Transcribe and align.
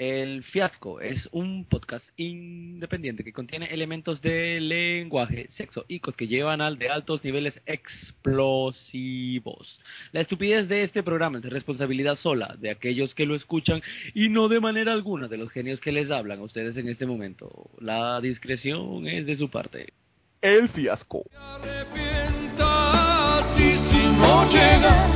El 0.00 0.42
Fiasco 0.44 1.02
es 1.02 1.28
un 1.30 1.66
podcast 1.66 2.08
independiente 2.16 3.22
que 3.22 3.34
contiene 3.34 3.66
elementos 3.66 4.22
de 4.22 4.58
lenguaje, 4.58 5.48
sexo 5.50 5.84
y 5.88 6.00
cos 6.00 6.16
que 6.16 6.26
llevan 6.26 6.62
al 6.62 6.78
de 6.78 6.88
altos 6.88 7.22
niveles 7.22 7.60
explosivos. 7.66 9.78
La 10.12 10.22
estupidez 10.22 10.70
de 10.70 10.84
este 10.84 11.02
programa 11.02 11.36
es 11.36 11.44
responsabilidad 11.44 12.16
sola 12.16 12.56
de 12.58 12.70
aquellos 12.70 13.14
que 13.14 13.26
lo 13.26 13.36
escuchan 13.36 13.82
y 14.14 14.30
no 14.30 14.48
de 14.48 14.60
manera 14.60 14.94
alguna 14.94 15.28
de 15.28 15.36
los 15.36 15.52
genios 15.52 15.80
que 15.80 15.92
les 15.92 16.10
hablan 16.10 16.38
a 16.38 16.44
ustedes 16.44 16.78
en 16.78 16.88
este 16.88 17.04
momento. 17.04 17.68
La 17.78 18.22
discreción 18.22 19.06
es 19.06 19.26
de 19.26 19.36
su 19.36 19.50
parte. 19.50 19.92
El 20.40 20.70
Fiasco. 20.70 21.24
Y 23.58 23.76
si 23.76 24.02
no 24.16 24.50
llega 24.50 25.10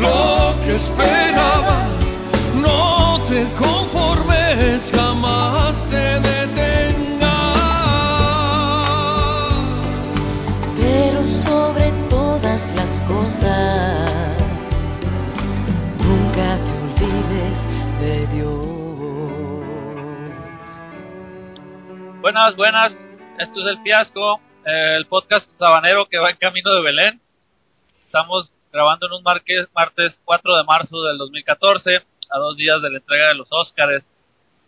lo 0.00 0.58
que 0.64 0.74
esperabas, 0.74 2.18
no 2.56 2.97
te 3.28 3.44
conformes, 3.56 4.90
jamás 4.90 5.84
te 5.90 6.18
detengas. 6.20 7.28
Pero 10.78 11.26
sobre 11.44 11.92
todas 12.08 12.62
las 12.74 13.00
cosas, 13.02 14.38
nunca 15.98 16.56
te 16.64 16.72
olvides 17.04 17.58
de 18.00 18.26
Dios. 18.34 18.48
Buenas, 22.22 22.56
buenas. 22.56 23.10
Esto 23.38 23.60
es 23.60 23.66
El 23.66 23.82
Fiasco, 23.82 24.40
el 24.64 25.06
podcast 25.06 25.46
sabanero 25.58 26.08
que 26.08 26.18
va 26.18 26.30
en 26.30 26.36
camino 26.36 26.74
de 26.74 26.80
Belén. 26.80 27.20
Estamos 28.06 28.48
grabando 28.72 29.06
en 29.06 29.12
un 29.12 29.22
martes 29.22 30.22
4 30.24 30.56
de 30.56 30.64
marzo 30.64 31.02
del 31.02 31.18
2014, 31.18 32.02
a 32.30 32.38
dos 32.38 32.56
días 32.56 32.80
de 32.82 32.90
la 32.90 32.98
entrega 32.98 33.28
de 33.28 33.34
los 33.34 33.48
Óscares. 33.50 34.04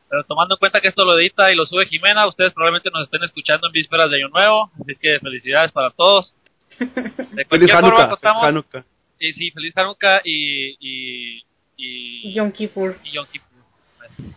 Pero 0.08 0.24
tomando 0.24 0.54
en 0.54 0.58
cuenta 0.58 0.80
que 0.80 0.88
esto 0.88 1.04
lo 1.04 1.16
edita 1.18 1.52
y 1.52 1.54
lo 1.56 1.66
sube 1.66 1.86
Jimena, 1.86 2.26
ustedes 2.26 2.52
probablemente 2.52 2.90
nos 2.90 3.04
estén 3.04 3.22
escuchando 3.22 3.68
en 3.68 3.72
vísperas 3.72 4.10
de 4.10 4.16
Año 4.16 4.28
Nuevo, 4.28 4.70
así 4.80 4.96
que 5.00 5.18
felicidades 5.20 5.70
para 5.72 5.90
todos. 5.90 6.34
De 6.78 6.86
Feliz 6.86 7.46
cualquier 7.48 7.70
forma, 7.70 7.88
Hanukkah. 8.04 8.08
contamos- 8.08 8.40
Feliz 8.42 8.48
Hanukkah. 8.48 8.84
y 9.20 9.32
sí, 9.34 9.50
feliz 9.52 9.76
Hanukkah 9.76 10.20
y, 10.24 10.76
y, 10.80 11.44
y, 11.76 12.32
Yom 12.32 12.50
Kippur. 12.50 12.96
y 13.04 13.12
Yom 13.12 13.26
Kippur. 13.30 13.48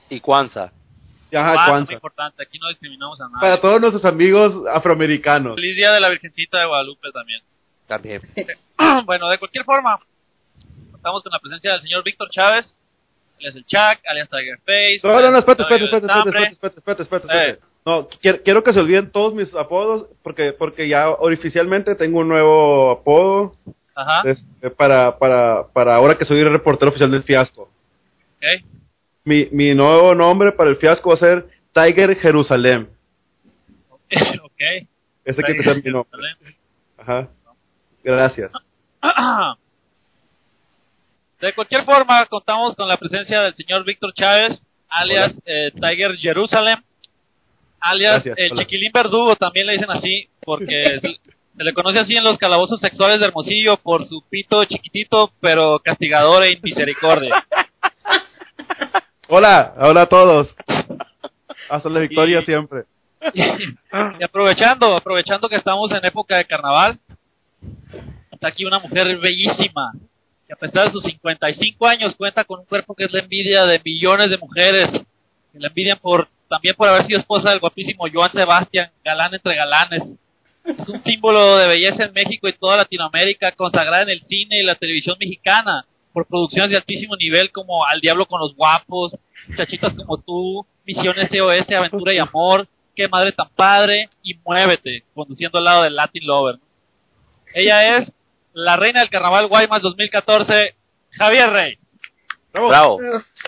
y 0.09 0.19
Kwanzaa. 0.19 0.71
Ajá, 1.35 1.51
Ah, 1.53 1.65
Kwanzaa. 1.67 1.85
muy 1.85 1.95
importante, 1.95 2.43
aquí 2.43 2.59
no 2.59 2.67
discriminamos 2.69 3.19
a 3.19 3.23
nadie. 3.29 3.39
Para 3.41 3.59
todos 3.59 3.81
nuestros 3.81 4.05
amigos 4.05 4.53
afroamericanos. 4.71 5.55
Feliz 5.55 5.75
Día 5.75 5.91
de 5.91 5.99
la 5.99 6.09
Virgencita 6.09 6.59
de 6.59 6.65
Guadalupe 6.67 7.11
también. 7.11 7.41
También. 7.87 8.21
bueno, 9.05 9.27
de 9.29 9.39
cualquier 9.39 9.63
forma, 9.65 9.99
contamos 10.91 11.23
con 11.23 11.31
la 11.31 11.39
presencia 11.39 11.71
del 11.71 11.81
señor 11.81 12.03
Víctor 12.03 12.29
Chávez, 12.29 12.79
alias 13.43 13.55
el 13.55 13.65
Chuck, 13.65 14.05
alias 14.07 14.29
Tiger 14.29 14.57
Face. 14.59 14.99
No, 15.03 15.21
no, 15.21 15.31
no, 15.31 15.37
espérate, 15.37 15.63
espérate, 15.63 15.85
espérate, 15.85 16.05
espérate, 16.05 16.51
espérate, 16.51 17.01
espérate, 17.01 17.27
espérate, 17.27 17.51
Eh. 17.51 17.59
No, 17.85 18.07
quiero, 18.07 18.63
que 18.63 18.71
se 18.71 18.79
olviden 18.79 19.11
todos 19.11 19.33
mis 19.33 19.53
apodos, 19.55 20.07
porque, 20.21 20.53
porque 20.53 20.87
ya 20.87 21.09
oficialmente 21.09 21.95
tengo 21.95 22.19
un 22.19 22.29
nuevo 22.29 22.91
apodo 22.91 23.57
Ajá, 23.93 24.21
este, 24.23 24.69
para, 24.69 25.17
para, 25.19 25.67
para 25.67 25.95
ahora 25.95 26.17
que 26.17 26.23
soy 26.23 26.39
el 26.39 26.51
reportero 26.51 26.89
oficial 26.89 27.11
del 27.11 27.23
fiasco. 27.23 27.63
ok. 28.37 28.63
Mi, 29.25 29.49
mi 29.51 29.73
nuevo 29.73 30.15
nombre 30.15 30.53
para 30.53 30.69
el 30.69 30.77
fiasco 30.77 31.09
va 31.09 31.15
a 31.15 31.17
ser 31.17 31.47
Tiger 31.73 32.15
Jerusalén. 32.15 32.89
ok. 34.41 34.87
Ese 35.25 35.43
que 35.43 35.63
sea 35.63 35.75
mi 35.75 35.81
nombre. 35.81 36.21
Ajá. 36.97 37.27
Gracias. 38.01 38.53
De 41.43 41.51
cualquier 41.51 41.83
forma, 41.83 42.25
contamos 42.27 42.73
con 42.73 42.87
la 42.87 42.95
presencia 42.95 43.41
del 43.41 43.53
señor 43.53 43.83
Víctor 43.83 44.13
Chávez, 44.13 44.65
alias 44.87 45.35
eh, 45.45 45.71
Tiger 45.73 46.15
Jerusalem, 46.17 46.81
alias 47.81 48.23
Gracias, 48.23 48.37
el 48.37 48.53
hola. 48.53 48.61
Chiquilín 48.61 48.91
Verdugo, 48.93 49.35
también 49.35 49.67
le 49.67 49.73
dicen 49.73 49.91
así, 49.91 50.29
porque 50.39 50.99
se, 51.01 51.09
se 51.09 51.63
le 51.65 51.73
conoce 51.73 51.99
así 51.99 52.15
en 52.15 52.23
los 52.23 52.37
calabozos 52.37 52.79
sexuales 52.79 53.19
de 53.19 53.25
Hermosillo 53.25 53.75
por 53.75 54.05
su 54.05 54.21
pito 54.29 54.63
chiquitito, 54.63 55.33
pero 55.41 55.79
castigador 55.79 56.45
e 56.45 56.57
misericordia. 56.63 57.45
Hola, 59.27 59.73
hola 59.79 60.03
a 60.03 60.05
todos. 60.05 60.55
Hasta 61.69 61.89
la 61.89 61.99
victoria 61.99 62.39
Y- 62.39 62.45
siempre. 62.45 62.83
y 63.33 64.23
aprovechando, 64.23 64.95
aprovechando 64.95 65.49
que 65.49 65.57
estamos 65.57 65.91
en 65.91 66.05
época 66.05 66.37
de 66.37 66.45
carnaval, 66.45 66.99
está 68.31 68.47
aquí 68.47 68.63
una 68.63 68.79
mujer 68.79 69.17
bellísima, 69.17 69.91
que 70.47 70.53
a 70.53 70.57
pesar 70.57 70.85
de 70.85 70.91
sus 70.91 71.03
55 71.03 71.87
años 71.87 72.15
cuenta 72.15 72.43
con 72.43 72.59
un 72.59 72.65
cuerpo 72.65 72.95
que 72.95 73.05
es 73.05 73.11
la 73.11 73.19
envidia 73.19 73.65
de 73.65 73.81
millones 73.83 74.29
de 74.29 74.37
mujeres, 74.37 74.89
que 74.91 75.59
la 75.59 75.67
envidian 75.67 75.99
por, 75.99 76.27
también 76.49 76.75
por 76.75 76.87
haber 76.87 77.03
sido 77.03 77.19
esposa 77.19 77.49
del 77.49 77.59
guapísimo 77.59 78.05
Joan 78.11 78.33
Sebastián, 78.33 78.91
galán 79.03 79.33
entre 79.33 79.55
galanes. 79.55 80.15
Es 80.65 80.87
un 80.89 81.03
símbolo 81.03 81.57
de 81.57 81.67
belleza 81.67 82.05
en 82.05 82.13
México 82.13 82.47
y 82.47 82.53
toda 82.53 82.77
Latinoamérica, 82.77 83.51
consagrada 83.51 84.03
en 84.03 84.09
el 84.09 84.23
cine 84.25 84.59
y 84.59 84.63
la 84.63 84.75
televisión 84.75 85.17
mexicana, 85.19 85.85
por 86.13 86.25
producciones 86.27 86.69
de 86.69 86.77
altísimo 86.77 87.15
nivel 87.15 87.51
como 87.51 87.85
Al 87.85 87.99
Diablo 87.99 88.25
con 88.27 88.39
los 88.39 88.55
Guapos, 88.55 89.13
Muchachitas 89.47 89.93
como 89.93 90.17
tú, 90.19 90.65
Misión 90.85 91.15
SOS, 91.15 91.71
Aventura 91.71 92.13
y 92.13 92.19
Amor, 92.19 92.67
Qué 92.95 93.07
Madre 93.07 93.31
tan 93.31 93.49
Padre 93.49 94.09
y 94.21 94.35
Muévete, 94.35 95.03
conduciendo 95.13 95.57
al 95.57 95.65
lado 95.65 95.83
del 95.83 95.95
Latin 95.95 96.25
Lover. 96.25 96.59
Ella 97.53 97.97
es 97.97 98.13
la 98.53 98.75
reina 98.75 98.99
del 99.01 99.09
carnaval 99.09 99.47
Guaymas 99.47 99.81
2014, 99.81 100.75
Javier 101.11 101.49
Rey. 101.51 101.77
Bravo. 102.53 102.99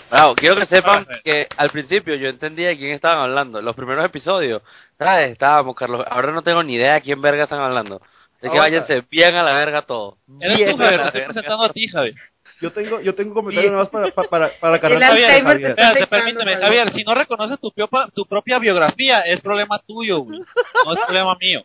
Bravo. 0.10 0.36
Quiero 0.36 0.56
que 0.56 0.66
sepan 0.66 1.06
que 1.24 1.48
al 1.58 1.70
principio 1.70 2.16
yo 2.16 2.28
entendía 2.28 2.70
de 2.70 2.78
quién 2.78 2.92
estaban 2.92 3.20
hablando. 3.20 3.62
Los 3.62 3.76
primeros 3.76 4.04
episodios, 4.04 4.64
¿sabes? 4.98 5.32
Estábamos, 5.32 5.76
Carlos. 5.76 6.04
Ahora 6.10 6.32
no 6.32 6.42
tengo 6.42 6.64
ni 6.64 6.74
idea 6.76 6.96
de 6.96 7.02
quién 7.02 7.22
verga 7.22 7.44
están 7.44 7.60
hablando. 7.62 8.02
Así 8.38 8.50
que 8.50 8.58
váyanse 8.58 9.04
bien 9.10 9.36
a 9.36 9.44
la 9.44 9.54
verga 9.54 9.84
todo. 9.84 10.18
Eres 10.40 10.58
Bien 10.58 10.72
tú, 10.72 10.78
Javier, 10.78 11.02
estoy 11.02 11.22
presentando 11.22 11.64
a 11.64 11.70
ti, 11.70 11.88
Javier. 11.88 12.16
Yo 12.62 12.72
tengo, 12.72 13.02
yo 13.02 13.14
tengo 13.14 13.30
un 13.30 13.36
comentario 13.36 13.70
nada 13.70 13.84
más 13.84 13.90
para, 13.90 14.08
para, 14.12 14.28
para, 14.30 14.50
para 14.60 14.80
cargar 14.80 15.02
El 15.02 15.08
Javier. 15.08 15.44
Javier. 15.44 15.62
te 15.62 15.70
Espérate, 15.70 16.08
permíteme, 16.08 16.44
Javier. 16.54 16.62
Javier, 16.62 16.94
si 16.94 17.04
no 17.04 17.14
reconoces 17.14 17.60
tu, 17.60 17.72
piopa- 17.72 18.10
tu 18.14 18.26
propia 18.26 18.58
biografía, 18.60 19.22
es 19.22 19.42
problema 19.42 19.80
tuyo, 19.86 20.20
güey. 20.20 20.40
No 20.86 20.94
es 20.94 21.00
problema 21.06 21.36
mío. 21.40 21.64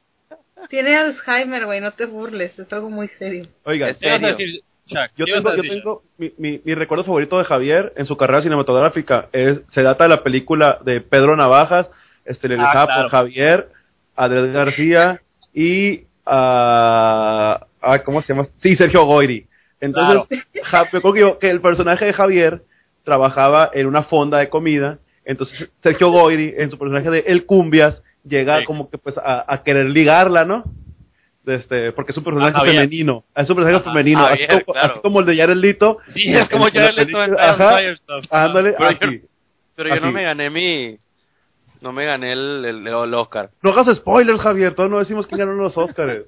Tiene 0.69 0.97
Alzheimer, 0.97 1.65
güey, 1.67 1.81
no 1.81 1.93
te 1.93 2.07
burles, 2.07 2.59
es 2.59 2.73
algo 2.73 2.91
muy 2.91 3.09
serio. 3.19 3.47
Oigan, 3.65 3.91
¿En 3.91 3.95
¿Qué 3.97 4.07
ibas 4.09 4.17
a 4.17 4.21
serio? 4.21 4.37
decir, 4.37 4.61
Chuck? 4.87 4.99
Yo 5.17 5.25
¿Qué 5.25 5.31
ibas 5.31 5.43
tengo, 5.43 5.51
a 5.51 5.57
yo 5.57 5.63
tengo 5.63 6.03
mi, 6.19 6.33
mi, 6.39 6.61
mi 6.65 6.75
recuerdo 6.75 7.05
favorito 7.05 7.39
de 7.39 7.45
Javier 7.45 7.93
en 7.97 8.07
su 8.07 8.17
carrera 8.17 8.41
cinematográfica 8.43 9.29
es 9.33 9.63
se 9.69 9.83
data 9.83 10.05
de 10.05 10.11
la 10.11 10.23
película 10.23 10.79
de 10.85 11.01
Pedro 11.01 11.37
Navajas, 11.37 11.91
estelarizada 12.25 12.83
Ah, 12.83 12.87
claro. 12.87 13.03
por 13.03 13.11
Javier, 13.11 13.69
Adel 14.17 14.53
García 14.53 15.23
y 15.55 16.05
ah, 16.27 17.67
ah, 17.81 17.99
¿cómo 18.01 18.21
se 18.21 18.33
llama? 18.33 18.45
Sí, 18.57 18.75
Sergio 18.77 19.05
Goyri. 19.05 19.47
Entonces, 19.81 20.41
Ja- 20.63 20.81
acuerdo 20.83 21.13
que, 21.15 21.21
yo- 21.21 21.39
que 21.39 21.51
el 21.51 21.61
personaje 21.61 22.05
de 22.07 22.13
Javier 22.13 22.63
trabajaba 23.05 23.71
en 23.73 23.87
una 23.87 24.03
fonda 24.03 24.39
de 24.39 24.49
comida, 24.51 24.99
entonces 25.25 25.71
Sergio 25.83 26.11
Goyri 26.11 26.55
en 26.57 26.71
su 26.71 26.79
personaje 26.79 27.11
de 27.11 27.21
El 27.27 27.47
Cumbias 27.47 28.03
llega 28.25 28.61
Sí. 28.61 28.65
como 28.65 28.91
que 28.91 28.99
pues 28.99 29.19
a, 29.19 29.45
a 29.53 29.63
querer 29.63 29.87
ligarla, 29.91 30.45
¿no? 30.45 30.65
Este, 31.47 31.91
porque 31.93 32.13
es 32.13 32.19
un 32.19 32.25
personaje 32.25 32.53
A 32.55 32.59
Javier. 32.59 32.75
femenino, 32.77 33.25
es 33.35 33.49
un 33.51 33.57
personaje 33.57 33.77
Ajá. 33.83 33.91
femenino, 33.91 34.25
así, 34.27 34.47
como, 34.47 34.61
claro. 34.65 34.91
así 34.91 35.01
como 35.01 35.21
el 35.21 35.27
de 35.27 35.37
Jared 35.37 35.57
Leto. 35.57 35.99
Sí, 36.09 36.33
es 36.35 36.49
como 36.49 36.69
yo 36.69 36.81
le 36.83 36.93
leto 36.93 37.25
en 37.25 37.35
ajá, 37.41 37.79
Firestuff. 37.79 38.25
Ándale, 38.31 38.75
Pero 38.79 38.91
yo- 38.93 39.07
así. 39.09 39.23
Pero 39.75 39.89
yo 39.89 40.01
no 40.01 40.07
Así. 40.09 40.15
me 40.15 40.23
gané 40.23 40.51
mi... 40.51 40.99
No 41.81 41.95
me 41.95 42.05
gané 42.05 42.33
el, 42.33 42.63
el, 42.67 42.87
el 42.87 43.15
Oscar. 43.15 43.49
No 43.63 43.71
hagas 43.71 43.97
spoilers, 43.97 44.39
Javier, 44.39 44.75
todos 44.75 44.91
no 44.91 44.99
decimos 44.99 45.27
quién 45.27 45.39
ganó 45.39 45.53
los 45.55 45.79
Oscars. 45.79 46.25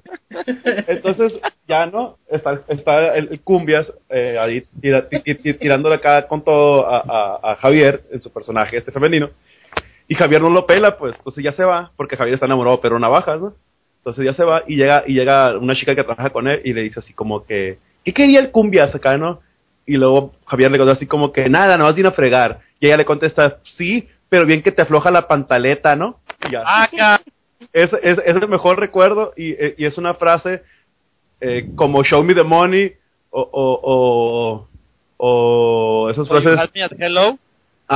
Entonces, 0.86 1.38
ya 1.68 1.84
no, 1.86 2.16
está, 2.30 2.62
está 2.68 3.14
el, 3.14 3.28
el 3.32 3.40
Cumbias 3.42 3.92
eh, 4.08 4.38
ahí 4.40 4.64
tira- 4.80 5.06
ti- 5.08 5.20
ti- 5.20 5.34
ti- 5.34 5.54
tirándole 5.54 5.96
acá 5.96 6.26
con 6.26 6.42
todo 6.42 6.86
a, 6.88 7.02
a- 7.42 7.52
a 7.52 7.56
Javier 7.56 8.02
en 8.10 8.22
su 8.22 8.32
personaje 8.32 8.78
este 8.78 8.92
femenino. 8.92 9.28
Y 10.12 10.14
Javier 10.14 10.42
no 10.42 10.50
lo 10.50 10.66
pela, 10.66 10.98
pues, 10.98 11.16
entonces 11.16 11.42
ya 11.42 11.52
se 11.52 11.64
va, 11.64 11.90
porque 11.96 12.18
Javier 12.18 12.34
está 12.34 12.44
enamorado 12.44 12.76
de 12.76 12.82
Pedro 12.82 12.98
Navajas, 12.98 13.40
¿no? 13.40 13.54
Entonces 14.00 14.26
ya 14.26 14.34
se 14.34 14.44
va 14.44 14.62
y 14.66 14.76
llega, 14.76 15.04
y 15.06 15.14
llega 15.14 15.56
una 15.56 15.74
chica 15.74 15.94
que 15.94 16.04
trabaja 16.04 16.28
con 16.28 16.48
él 16.48 16.60
y 16.64 16.74
le 16.74 16.82
dice 16.82 16.98
así 16.98 17.14
como 17.14 17.46
que, 17.46 17.78
¿qué 18.04 18.12
quería 18.12 18.40
el 18.40 18.50
Cumbias 18.50 18.94
acá, 18.94 19.16
no? 19.16 19.40
Y 19.86 19.96
luego 19.96 20.34
Javier 20.44 20.70
le 20.70 20.76
contesta 20.76 20.98
así 20.98 21.06
como 21.06 21.32
que 21.32 21.48
nada, 21.48 21.78
no 21.78 21.84
vas 21.84 21.96
a 21.96 22.00
ir 22.00 22.06
a 22.06 22.12
fregar. 22.12 22.60
Y 22.78 22.88
ella 22.88 22.98
le 22.98 23.06
contesta, 23.06 23.56
sí, 23.62 24.06
pero 24.28 24.44
bien 24.44 24.60
que 24.60 24.70
te 24.70 24.82
afloja 24.82 25.10
la 25.10 25.26
pantaleta, 25.28 25.96
¿no? 25.96 26.20
Y 26.46 26.52
ya. 26.52 26.62
Ah, 26.66 26.88
Es, 27.72 27.94
es, 27.94 28.18
es 28.18 28.36
el 28.36 28.48
mejor 28.48 28.78
recuerdo 28.78 29.32
y, 29.34 29.52
eh, 29.52 29.74
y 29.78 29.86
es 29.86 29.96
una 29.96 30.12
frase 30.12 30.62
eh, 31.40 31.70
como 31.74 32.04
show 32.04 32.22
me 32.22 32.34
the 32.34 32.42
money 32.42 32.92
o, 33.30 33.40
o, 33.40 34.68
o, 35.16 36.04
o 36.04 36.10
esas 36.10 36.28
frases, 36.28 36.60
hello. 36.98 37.38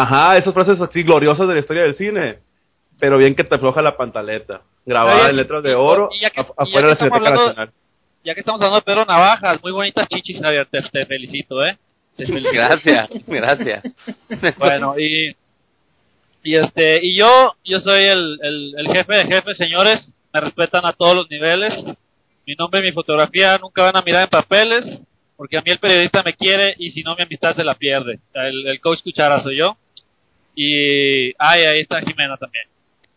Ajá, 0.03 0.37
esas 0.37 0.53
frases 0.55 0.81
así 0.81 1.03
gloriosas 1.03 1.47
de 1.49 1.55
la 1.55 1.61
historia 1.61 1.83
del 1.83 1.95
cine. 1.95 2.39
Pero 2.99 3.19
bien 3.19 3.35
que 3.35 3.45
te 3.45 3.55
afloja 3.55 3.83
la 3.83 3.97
pantaleta, 3.97 4.63
grabada 4.87 5.23
Oye, 5.23 5.31
en 5.31 5.37
letras 5.37 5.63
de 5.63 5.75
oro 5.75 6.09
y 6.13 6.21
ya 6.21 6.31
que- 6.31 6.41
af- 6.41 6.45
y 6.45 6.49
ya 6.49 6.55
afuera 6.57 6.73
que 6.73 6.81
de 6.83 6.87
la 6.87 6.93
estamos 6.93 6.99
Cineteca 6.99 7.17
hablando- 7.29 7.47
Nacional. 7.49 7.73
Ya 8.25 8.35
que 8.35 8.41
estamos 8.41 8.61
hablando 8.63 8.77
de 8.77 8.83
Pedro 8.83 9.05
Navajas, 9.05 9.63
muy 9.63 9.73
bonitas 9.73 10.09
chichis, 10.09 10.41
Javier, 10.41 10.67
te, 10.71 10.81
te 10.83 11.07
felicito, 11.07 11.65
¿eh? 11.65 11.77
Te 12.17 12.25
felicito. 12.27 12.53
Gracias, 12.55 13.09
gracias. 13.27 13.83
Bueno, 14.59 14.99
y, 14.99 15.37
y 16.43 16.55
este, 16.57 17.05
y 17.05 17.15
yo, 17.17 17.55
yo 17.65 17.81
soy 17.81 18.05
el, 18.05 18.39
el, 18.43 18.75
el 18.79 18.89
jefe 18.93 19.15
de 19.15 19.25
jefes, 19.27 19.57
señores, 19.59 20.15
me 20.33 20.41
respetan 20.41 20.87
a 20.87 20.93
todos 20.93 21.15
los 21.17 21.31
niveles. 21.31 21.85
Mi 22.47 22.55
nombre 22.55 22.81
y 22.81 22.85
mi 22.85 22.93
fotografía 22.93 23.59
nunca 23.59 23.83
van 23.83 23.97
a 23.97 24.03
mirar 24.03 24.23
en 24.23 24.29
papeles, 24.31 24.99
porque 25.37 25.59
a 25.59 25.63
mí 25.63 25.71
el 25.71 25.79
periodista 25.79 26.23
me 26.23 26.35
quiere 26.35 26.75
y 26.79 26.91
si 26.91 27.03
no 27.03 27.15
mi 27.17 27.23
amistad 27.23 27.55
se 27.55 27.65
la 27.65 27.75
pierde. 27.75 28.21
El, 28.33 28.67
el 28.69 28.81
coach 28.81 29.03
Cuchara 29.03 29.37
soy 29.39 29.59
yo. 29.59 29.77
Y, 30.57 31.35
ay, 31.39 31.63
ahí 31.65 31.81
está 31.81 32.01
Jimena 32.01 32.37
también. 32.37 32.65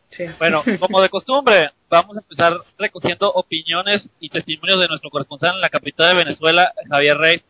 Sí. 0.10 0.26
Bueno, 0.38 0.62
como 0.80 1.02
de 1.02 1.10
costumbre, 1.10 1.72
vamos 1.90 2.18
a 2.18 2.20
empezar 2.20 2.58
recogiendo 2.78 3.32
opiniones 3.32 4.12
y 4.20 4.30
testimonios 4.30 4.80
de 4.80 4.90
nuestro 4.90 5.10
corresponsal 5.10 5.56
en 5.56 5.62
la 5.62 5.70
capital 5.70 6.10
de 6.10 6.24
Venezuela, 6.26 6.74
Javier 6.88 7.18
Rey. 7.18 7.42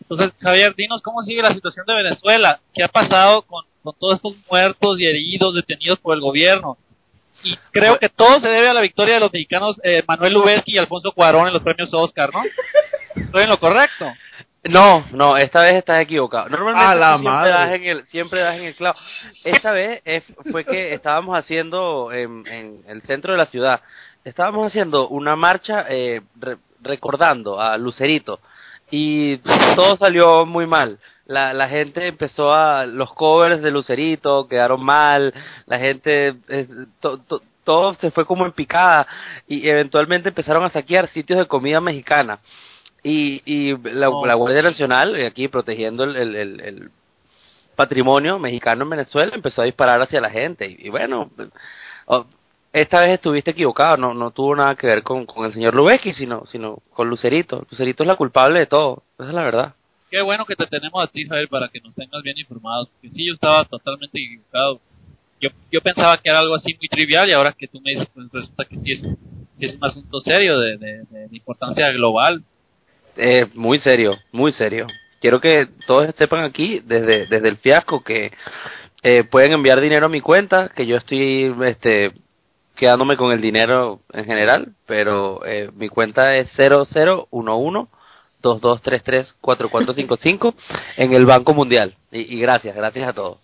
Entonces, 0.00 0.32
Javier, 0.40 0.74
dinos 0.74 1.02
cómo 1.02 1.22
sigue 1.24 1.42
la 1.42 1.50
situación 1.50 1.84
de 1.86 1.94
Venezuela, 1.94 2.60
qué 2.72 2.84
ha 2.84 2.88
pasado 2.88 3.42
con, 3.42 3.64
con 3.82 3.94
todos 3.98 4.16
estos 4.16 4.36
muertos 4.50 5.00
y 5.00 5.06
heridos 5.06 5.54
detenidos 5.54 5.98
por 5.98 6.14
el 6.14 6.20
gobierno. 6.20 6.78
Y 7.42 7.56
creo 7.72 7.98
que 7.98 8.08
todo 8.08 8.40
se 8.40 8.48
debe 8.48 8.68
a 8.68 8.74
la 8.74 8.80
victoria 8.80 9.14
de 9.14 9.20
los 9.20 9.32
mexicanos 9.32 9.80
eh, 9.84 10.02
Manuel 10.08 10.32
Lubezki 10.32 10.72
y 10.72 10.78
Alfonso 10.78 11.12
Cuarón 11.12 11.46
en 11.46 11.52
los 11.52 11.62
premios 11.62 11.92
Oscar, 11.92 12.30
¿no? 12.32 12.42
Estoy 13.16 13.42
en 13.42 13.50
lo 13.50 13.58
correcto. 13.58 14.06
No, 14.70 15.04
no, 15.12 15.36
esta 15.36 15.60
vez 15.60 15.74
estás 15.74 16.00
equivocado. 16.00 16.48
Normalmente 16.48 16.82
la 16.98 17.18
siempre 17.18 17.50
das 17.50 17.72
en 17.72 17.84
el, 17.84 18.06
siempre 18.08 18.40
das 18.40 18.56
en 18.58 18.64
el 18.64 18.74
clavo. 18.74 18.98
Esta 19.44 19.72
vez 19.72 20.02
fue 20.50 20.64
que 20.64 20.94
estábamos 20.94 21.36
haciendo 21.38 22.10
en, 22.12 22.46
en 22.46 22.80
el 22.88 23.02
centro 23.02 23.32
de 23.32 23.38
la 23.38 23.46
ciudad, 23.46 23.82
estábamos 24.24 24.66
haciendo 24.66 25.08
una 25.08 25.36
marcha 25.36 25.84
eh, 25.88 26.22
re- 26.40 26.56
recordando 26.80 27.60
a 27.60 27.76
Lucerito 27.76 28.40
y 28.90 29.36
todo 29.76 29.96
salió 29.98 30.46
muy 30.46 30.66
mal. 30.66 30.98
La, 31.26 31.52
la 31.52 31.68
gente 31.68 32.06
empezó 32.06 32.52
a, 32.54 32.86
los 32.86 33.12
covers 33.14 33.60
de 33.62 33.70
Lucerito 33.70 34.46
quedaron 34.48 34.82
mal, 34.84 35.32
la 35.66 35.78
gente, 35.78 36.36
eh, 36.48 36.66
to- 37.00 37.18
to- 37.18 37.42
todo 37.64 37.94
se 37.94 38.10
fue 38.10 38.26
como 38.26 38.44
en 38.44 38.52
picada 38.52 39.06
y 39.48 39.66
eventualmente 39.68 40.28
empezaron 40.30 40.64
a 40.64 40.70
saquear 40.70 41.08
sitios 41.08 41.38
de 41.38 41.46
comida 41.46 41.80
mexicana 41.80 42.38
y, 43.04 43.42
y 43.44 43.76
la, 43.92 44.08
Oh. 44.10 44.26
la 44.26 44.34
Guardia 44.34 44.62
Nacional, 44.62 45.14
eh, 45.14 45.26
aquí 45.26 45.46
protegiendo 45.48 46.02
el, 46.04 46.16
el- 46.16 46.34
el- 46.36 46.60
el 46.60 46.90
patrimonio 47.76 48.38
mexicano 48.38 48.84
en 48.84 48.90
Venezuela, 48.90 49.32
empezó 49.34 49.62
a 49.62 49.66
disparar 49.66 50.00
hacia 50.00 50.20
la 50.20 50.30
gente. 50.30 50.66
Y, 50.66 50.86
y 50.86 50.90
bueno, 50.90 51.30
oh, 52.06 52.24
esta 52.72 53.00
vez 53.00 53.10
estuviste 53.14 53.50
equivocado, 53.52 53.96
no, 53.96 54.14
no 54.14 54.30
tuvo 54.30 54.54
nada 54.56 54.74
que 54.74 54.86
ver 54.86 55.02
con, 55.02 55.26
con 55.26 55.44
el 55.46 55.52
señor 55.52 55.74
Lubeski, 55.74 56.12
sino, 56.12 56.44
sino 56.46 56.78
con 56.92 57.08
Lucerito. 57.08 57.66
Lucerito 57.70 58.02
es 58.02 58.06
la 58.08 58.16
culpable 58.16 58.60
de 58.60 58.66
todo, 58.66 59.02
esa 59.18 59.28
es 59.28 59.34
la 59.34 59.42
verdad. 59.42 59.74
Qué 60.10 60.20
bueno 60.22 60.44
que 60.46 60.54
te 60.54 60.66
tenemos 60.66 61.02
a 61.02 61.08
ti, 61.08 61.26
Javier, 61.26 61.48
para 61.48 61.68
que 61.68 61.80
nos 61.80 61.94
tengas 61.94 62.22
bien 62.22 62.38
informados. 62.38 62.88
Porque 62.88 63.08
sí, 63.14 63.26
yo 63.26 63.34
estaba 63.34 63.64
totalmente 63.64 64.18
equivocado. 64.18 64.80
Yo, 65.40 65.50
yo 65.72 65.80
pensaba 65.80 66.16
que 66.18 66.30
era 66.30 66.38
algo 66.38 66.54
así 66.54 66.74
muy 66.78 66.88
trivial 66.88 67.28
y 67.28 67.32
ahora 67.32 67.52
que 67.52 67.66
tú 67.66 67.80
me 67.80 67.90
dices, 67.92 68.08
pues 68.14 68.28
resulta 68.32 68.64
que 68.64 68.78
sí 68.78 68.92
es, 68.92 69.00
sí 69.56 69.64
es 69.66 69.74
un 69.74 69.84
asunto 69.84 70.20
serio 70.20 70.58
de- 70.60 70.78
de 70.78 71.28
importancia 71.32 71.90
global. 71.90 72.44
Eh, 73.16 73.46
muy 73.54 73.78
serio, 73.78 74.12
muy 74.32 74.52
serio. 74.52 74.86
Quiero 75.20 75.40
que 75.40 75.68
todos 75.86 76.14
sepan 76.16 76.44
aquí, 76.44 76.80
desde, 76.84 77.26
desde 77.26 77.48
el 77.48 77.56
fiasco, 77.56 78.02
que 78.02 78.32
eh, 79.02 79.24
pueden 79.24 79.52
enviar 79.52 79.80
dinero 79.80 80.06
a 80.06 80.10
mi 80.10 80.20
cuenta, 80.20 80.68
que 80.68 80.86
yo 80.86 80.96
estoy 80.96 81.54
este, 81.64 82.12
quedándome 82.74 83.16
con 83.16 83.32
el 83.32 83.40
dinero 83.40 84.00
en 84.12 84.24
general, 84.24 84.74
pero 84.86 85.44
eh, 85.46 85.70
mi 85.74 85.88
cuenta 85.88 86.36
es 86.36 86.50
0011 86.56 87.88
2233 88.42 89.36
4455 89.40 90.54
en 90.96 91.14
el 91.14 91.24
Banco 91.24 91.54
Mundial. 91.54 91.96
Y, 92.12 92.36
y 92.36 92.40
gracias, 92.40 92.76
gracias 92.76 93.08
a 93.08 93.12
todos. 93.14 93.38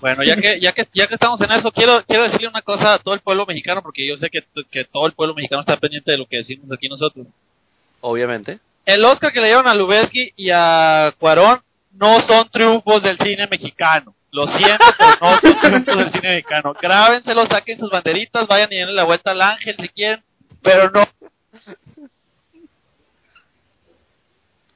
Bueno, 0.00 0.22
ya 0.22 0.36
que, 0.36 0.60
ya 0.60 0.72
que, 0.72 0.86
ya 0.92 1.06
que 1.06 1.14
estamos 1.14 1.40
en 1.40 1.52
eso, 1.52 1.70
quiero, 1.70 2.02
quiero 2.06 2.24
decirle 2.24 2.48
una 2.48 2.60
cosa 2.60 2.94
a 2.94 2.98
todo 2.98 3.14
el 3.14 3.20
pueblo 3.20 3.46
mexicano, 3.46 3.80
porque 3.82 4.06
yo 4.06 4.18
sé 4.18 4.28
que, 4.28 4.44
que 4.70 4.84
todo 4.84 5.06
el 5.06 5.12
pueblo 5.12 5.34
mexicano 5.34 5.62
está 5.62 5.78
pendiente 5.78 6.10
de 6.10 6.18
lo 6.18 6.26
que 6.26 6.38
decimos 6.38 6.70
aquí 6.72 6.88
nosotros. 6.88 7.26
Obviamente. 8.06 8.58
El 8.84 9.02
Oscar 9.04 9.32
que 9.32 9.40
le 9.40 9.46
dieron 9.46 9.66
a 9.66 9.74
Lubeski 9.74 10.32
y 10.36 10.50
a 10.52 11.14
Cuarón 11.18 11.62
no 11.92 12.20
son 12.20 12.48
triunfos 12.50 13.02
del 13.02 13.18
cine 13.18 13.46
mexicano. 13.46 14.14
Lo 14.30 14.46
siento, 14.48 14.84
pero 14.98 15.16
no 15.22 15.38
son 15.38 15.60
triunfos 15.60 15.96
del 15.96 16.10
cine 16.10 16.28
mexicano. 16.34 16.74
Grábenselo, 16.80 17.46
saquen 17.46 17.78
sus 17.78 17.88
banderitas, 17.90 18.46
vayan 18.46 18.70
y 18.72 18.76
denle 18.76 18.92
la 18.92 19.04
vuelta 19.04 19.30
al 19.30 19.40
ángel 19.40 19.76
si 19.78 19.88
quieren, 19.88 20.22
pero 20.62 20.90
no 20.90 21.06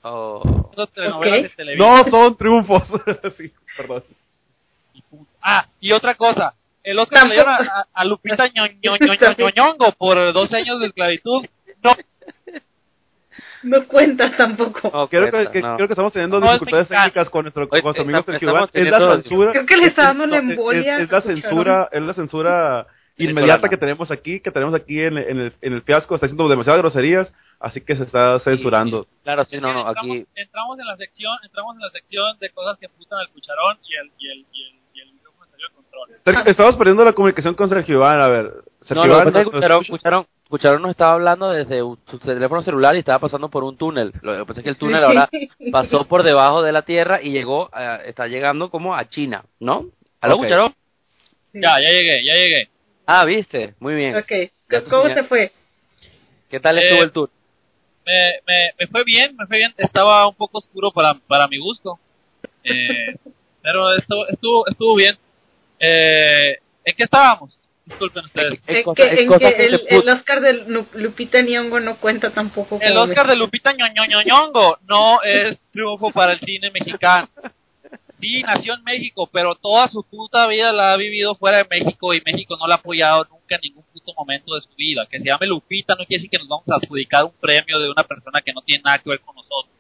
Oh. 0.03 0.71
de. 1.25 1.77
No 1.77 2.05
son 2.05 2.37
triunfos. 2.37 2.85
sí, 3.37 3.53
perdón. 3.77 4.05
Ah, 5.43 5.67
y 5.81 5.93
otra 5.93 6.15
cosa. 6.15 6.55
El 6.83 6.99
Oscar 6.99 7.27
le 7.27 7.35
dieron 7.35 7.53
a, 7.55 7.87
a 7.93 8.05
Lupita 8.05 8.47
Ño- 8.49 8.73
Ño- 8.81 8.97
Ño- 8.97 9.15
Ño- 9.19 9.37
Ñoñongo 9.37 9.93
por 9.93 10.33
dos 10.33 10.53
años 10.55 10.81
de 10.81 10.87
esclavitud. 10.87 11.45
No, 11.83 11.93
No 13.63 13.87
cuenta 13.87 14.35
tampoco. 14.37 14.91
No 14.93 15.09
Creo 15.09 15.25
que, 15.27 15.31
cuenta, 15.31 15.51
que- 15.53 15.63
no. 15.63 15.77
creo 15.77 15.89
que 15.89 15.93
estamos 15.93 16.13
teniendo 16.13 16.39
No, 16.41 16.47
es 16.47 16.53
dificultades 16.53 16.89
técnicas 16.89 17.31
con 17.31 17.43
nuestro, 17.45 17.69
con 17.69 17.81
nuestro 17.83 18.03
amigo 18.05 18.23
Sergio 18.23 18.51
Iván. 18.51 18.69
Es 18.73 18.91
la 18.91 18.99
censura. 19.15 19.53
Creo 19.53 19.67
que 19.67 19.77
le 19.77 19.87
está 19.87 20.03
dando 20.05 20.27
no, 20.27 20.37
una 20.37 20.43
es- 20.45 20.51
embolia. 20.59 20.97
Es, 20.97 21.03
es 21.05 21.11
la 21.11 21.19
a 21.19 21.21
Cucharón. 21.23 21.43
censura, 21.43 21.89
es 21.93 22.03
la 22.03 22.13
censura 22.13 22.87
inmediata 23.17 23.69
que 23.69 23.77
tenemos 23.77 24.11
aquí, 24.13 24.41
que 24.41 24.51
tenemos 24.53 24.75
aquí 24.75 25.01
en, 25.01 25.19
en 25.19 25.41
el, 25.41 25.53
en 25.61 25.73
el 25.73 25.83
fiasco. 25.83 26.15
Está 26.15 26.27
haciendo 26.27 26.49
demasiadas 26.49 26.81
groserías, 26.81 27.35
así 27.59 27.81
que 27.81 27.97
se 27.97 28.05
está 28.05 28.39
censurando. 28.39 29.07
Claro, 29.25 29.45
sí, 29.45 29.57
no, 29.61 29.73
no, 29.73 29.89
entramos, 29.89 30.17
aquí 30.17 30.27
entramos 30.37 30.79
en 30.79 30.87
la 30.87 30.97
sección, 30.97 31.33
entramos 31.43 31.75
en 31.77 31.83
la 31.83 31.91
sección 31.91 32.39
de 32.39 32.51
cosas 32.51 32.79
que 32.79 32.89
putan 32.89 33.19
al 33.19 33.29
cucharón 33.31 33.79
y 33.85 33.97
el 33.97 34.13
y 34.19 34.31
el 34.31 34.39
y 34.53 34.63
el, 34.63 34.75
y 34.95 35.01
el 35.01 35.13
micrófono 35.15 35.47
salió 35.51 35.67
de 35.69 35.75
control. 35.75 36.47
Estamos 36.47 36.77
perdiendo 36.77 37.05
la 37.05 37.13
comunicación 37.13 37.55
con 37.55 37.69
Sergio 37.69 37.97
Iván. 37.97 38.21
A 38.21 38.29
ver, 38.29 38.53
Sergio 38.81 39.05
No, 39.07 39.13
Iván, 39.13 39.29
es 39.29 39.35
que 39.35 39.45
¿nos- 39.45 39.53
nos 39.69 39.83
escucharon, 39.83 40.27
escucharon 40.49 40.81
nos 40.81 40.93
estaba 40.93 41.13
hablando 41.13 41.51
desde 41.51 41.81
su 41.81 42.19
teléfono 42.19 42.63
celular 42.63 42.97
y 42.97 43.01
estaba 43.01 43.19
pasando 43.19 43.51
por 43.51 43.65
un 43.65 43.77
túnel. 43.77 44.15
Lo 44.23 44.35
que 44.39 44.47
pasa 44.47 44.61
es 44.61 44.65
que 44.65 44.71
el 44.71 44.79
túnel 44.79 45.05
ahora 45.05 45.29
pasó 45.73 46.07
por 46.09 46.23
debajo 46.23 46.63
de 46.63 46.73
la 46.73 46.81
tierra 46.83 47.21
y 47.23 47.31
llegó, 47.33 47.69
a- 47.71 47.97
está 47.97 48.27
llegando 48.29 48.71
como 48.71 48.95
a 48.95 49.07
China, 49.11 49.45
¿no? 49.61 49.85
¿Aló, 50.23 50.37
Ok. 50.37 50.45
escucharon? 50.45 50.75
Ya, 51.53 51.79
ya 51.83 51.91
llegué, 51.91 52.25
ya 52.25 52.33
llegué. 52.35 52.69
Ah, 53.05 53.27
viste, 53.27 53.75
muy 53.79 53.95
bien. 53.95 54.17
Ok. 54.17 54.33
¿Cómo 54.89 55.13
te 55.13 55.23
fue? 55.25 55.53
¿Qué 56.49 56.61
tal 56.61 56.79
Eh, 56.79 56.83
estuvo 56.83 57.03
el 57.03 57.13
tour? 57.13 57.31
Me, 58.07 58.41
me, 58.47 58.71
me 58.79 58.87
fue 58.87 59.05
bien, 59.05 59.37
me 59.37 59.47
fue 59.47 59.59
bien. 59.59 59.75
Estaba 59.77 60.27
un 60.27 60.35
poco 60.35 60.59
oscuro 60.59 60.91
para, 60.93 61.13
para 61.27 61.47
mi 61.47 61.59
gusto. 61.59 61.99
Eh, 62.65 63.17
pero 63.63 63.95
estuvo, 63.95 64.27
estuvo, 64.29 64.67
estuvo 64.67 64.95
bien. 64.95 65.15
Eh, 65.79 66.57
¿En 66.87 66.97
qué 66.97 67.03
estábamos? 67.05 67.58
Disculpen 67.89 68.25
ustedes. 68.27 68.61
Es 68.67 68.77
En 68.79 68.83
cosa- 68.85 68.95
que, 69.03 69.09
es 69.15 69.19
en 69.21 69.27
cosa 69.29 69.39
que 69.51 69.57
que 69.57 69.67
el, 69.67 69.81
te 69.81 69.87
put- 69.97 70.03
el 70.03 70.09
Oscar 70.11 70.41
de 70.41 70.53
Lu- 70.67 70.87
Lupita 70.95 71.41
Nyong'o 71.43 71.81
no 71.81 71.97
cuenta 71.97 72.31
tampoco. 72.31 72.79
El 72.81 72.97
Oscar 72.97 73.27
de. 73.27 73.37
Lupita 73.37 73.73
Ñoñoñongo 73.73 74.79
no 74.87 75.23
es 75.23 75.67
triunfo 75.73 76.11
para 76.11 76.33
el 76.35 76.41
cine 76.41 76.71
mexicano. 76.71 77.29
Sí, 78.21 78.43
nació 78.43 78.75
en 78.75 78.83
México, 78.83 79.29
pero 79.33 79.55
toda 79.55 79.87
su 79.87 80.03
puta 80.03 80.47
vida 80.49 80.73
la 80.73 80.93
ha 80.93 80.97
vivido 80.97 81.37
fuera 81.37 81.59
de 81.59 81.67
México 81.71 82.13
y 82.15 82.21
México 82.27 82.57
no 82.59 82.67
la 82.67 82.75
ha 82.75 82.79
apoyado 82.79 83.25
nunca 83.31 83.55
en 83.55 83.61
ningún 83.63 83.85
puto 83.93 84.13
momento 84.15 84.55
de 84.57 84.63
su 84.63 84.75
vida. 84.77 85.07
Que 85.09 85.21
se 85.21 85.27
llame 85.27 85.47
Lupita 85.47 85.95
no 85.95 86.05
quiere 86.05 86.19
decir 86.19 86.31
que 86.31 86.39
nos 86.39 86.49
vamos 86.49 86.69
a 86.69 86.77
adjudicar 86.83 87.25
un 87.25 87.33
premio 87.41 87.79
de 87.79 87.89
una 87.91 88.03
persona 88.03 88.41
que 88.43 88.53
no 88.53 88.61
tiene 88.63 88.83
nada 88.85 88.99
que 88.99 89.09
ver 89.09 89.21
con 89.21 89.37
nosotros. 89.37 89.73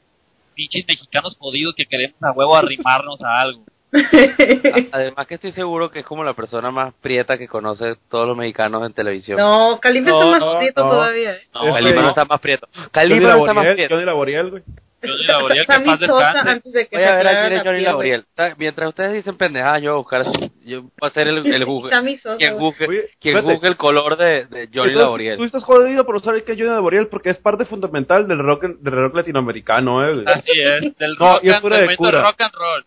Pinches 0.55 0.87
mexicanos 0.87 1.37
jodidos 1.39 1.75
que 1.75 1.85
queremos 1.85 2.17
a 2.23 2.31
huevo 2.33 2.55
arrimarnos 2.57 3.21
a 3.23 3.41
algo. 3.41 3.65
Además 4.93 5.27
que 5.27 5.35
estoy 5.35 5.53
seguro 5.53 5.91
que 5.91 6.01
es 6.01 6.07
como 6.07 6.23
la 6.25 6.35
persona 6.35 6.71
más 6.71 6.93
prieta 7.01 7.39
que 7.39 7.49
conoce 7.49 7.97
todos 8.11 8.27
los 8.27 8.37
mexicanos 8.37 8.85
en 8.87 8.93
televisión. 8.93 9.39
No, 9.39 9.79
Kalimba 9.81 10.11
No, 10.11 10.19
está 10.23 10.31
más 10.31 10.41
no, 10.41 10.59
prieto 10.59 10.85
no. 10.85 10.91
todavía. 10.91 11.33
¿eh? 11.35 11.43
No, 11.55 11.77
Este- 11.77 11.95
no 11.95 12.03
no. 12.03 12.09
está 12.09 12.25
más 12.25 12.41
prieto. 12.41 12.69
Calima 12.91 13.33
no 13.35 13.37
está 13.39 13.55
más 13.55 13.67
prieto. 13.75 13.95
Johnny 13.95 14.07
Laboriel, 14.07 14.51
güey. 14.51 14.63
Johnny 15.01 15.27
Laboriel, 15.29 15.65
que 15.67 15.73
Sosa 15.75 15.97
descanse. 15.97 16.51
antes 16.51 16.73
de 16.73 16.87
que 16.89 16.97
Voy 16.97 17.07
a 17.07 17.15
ver 17.15 17.29
a 17.29 17.41
quién 17.43 17.53
es 17.53 17.63
Johnny. 17.63 17.81
Laboriel. 17.83 18.25
Mientras 18.59 18.89
ustedes 18.89 19.13
dicen 19.15 19.37
pendejadas, 19.37 19.81
yo 19.81 19.91
voy 19.93 19.97
a 19.97 20.03
buscar. 20.03 20.51
Yo 20.65 20.83
voy 20.83 20.91
a 21.03 21.07
hacer 21.07 21.29
el, 21.29 21.47
el 21.47 21.65
Google. 21.65 21.91
Quien 22.37 22.59
busque, 22.59 22.87
Oye, 22.87 23.05
quien 23.21 23.43
busque 23.45 23.69
el 23.69 23.77
color 23.77 24.17
de, 24.17 24.47
de 24.47 24.67
Johnny 24.67 24.67
Entonces, 24.91 24.97
Laboriel. 24.97 25.37
Tú 25.39 25.45
estás 25.45 25.63
jodido 25.65 26.05
por 26.05 26.17
usar 26.17 26.35
el 26.35 26.43
que 26.43 26.53
es 26.53 26.59
Johnny 26.59 26.71
Laboriel 26.71 27.07
porque 27.07 27.31
es 27.31 27.39
parte 27.39 27.65
fundamental 27.65 28.27
del 28.27 28.41
rock, 28.41 28.65
del 28.81 28.93
rock 28.93 29.15
latinoamericano, 29.15 30.05
eh. 30.07 30.25
Así 30.27 30.61
es, 30.61 30.97
del 30.99 31.15
No, 31.19 31.35
rock, 31.35 31.45
y 31.45 31.49
es 31.49 31.55
and, 31.55 31.63
pura 31.63 31.77
del 31.77 31.87
de 31.89 31.97
momento 31.97 32.05
cura. 32.19 32.23
rock 32.31 32.41
and 32.41 32.55
roll. 32.55 32.85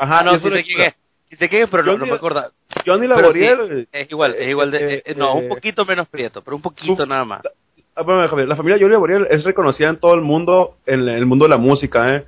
Ajá, 0.00 0.20
Ah, 0.20 0.22
no, 0.24 0.32
sí 0.38 0.48
sé 0.50 0.64
quién 0.64 0.80
es. 0.80 0.94
Sí 1.28 1.36
sé 1.36 1.48
quién 1.48 1.62
es, 1.62 1.68
pero 1.70 1.82
no, 1.84 1.96
me 1.98 2.12
acuerdo. 2.12 2.50
Johnny 2.84 3.06
Laboriel, 3.06 3.58
sí, 3.68 3.88
es 3.92 4.10
igual, 4.10 4.34
es 4.34 4.48
igual 4.48 4.70
de... 4.72 4.94
Eh, 4.96 5.02
eh, 5.04 5.14
no, 5.14 5.34
un 5.34 5.44
eh, 5.44 5.48
poquito 5.48 5.84
menos 5.84 6.08
prieto, 6.08 6.42
pero 6.42 6.56
un 6.56 6.62
poquito 6.62 6.96
su- 6.96 7.06
nada 7.06 7.24
más. 7.24 7.42
Ah, 7.94 8.02
bueno, 8.02 8.26
Javier, 8.26 8.48
la 8.48 8.56
familia 8.56 8.78
Johnny 8.80 8.92
Laboriel 8.92 9.26
es 9.30 9.44
reconocida 9.44 9.88
en 9.90 9.98
todo 9.98 10.14
el 10.14 10.22
mundo, 10.22 10.76
en 10.86 11.08
el 11.08 11.26
mundo 11.26 11.44
de 11.44 11.50
la 11.50 11.56
música, 11.58 12.16
¿eh? 12.16 12.24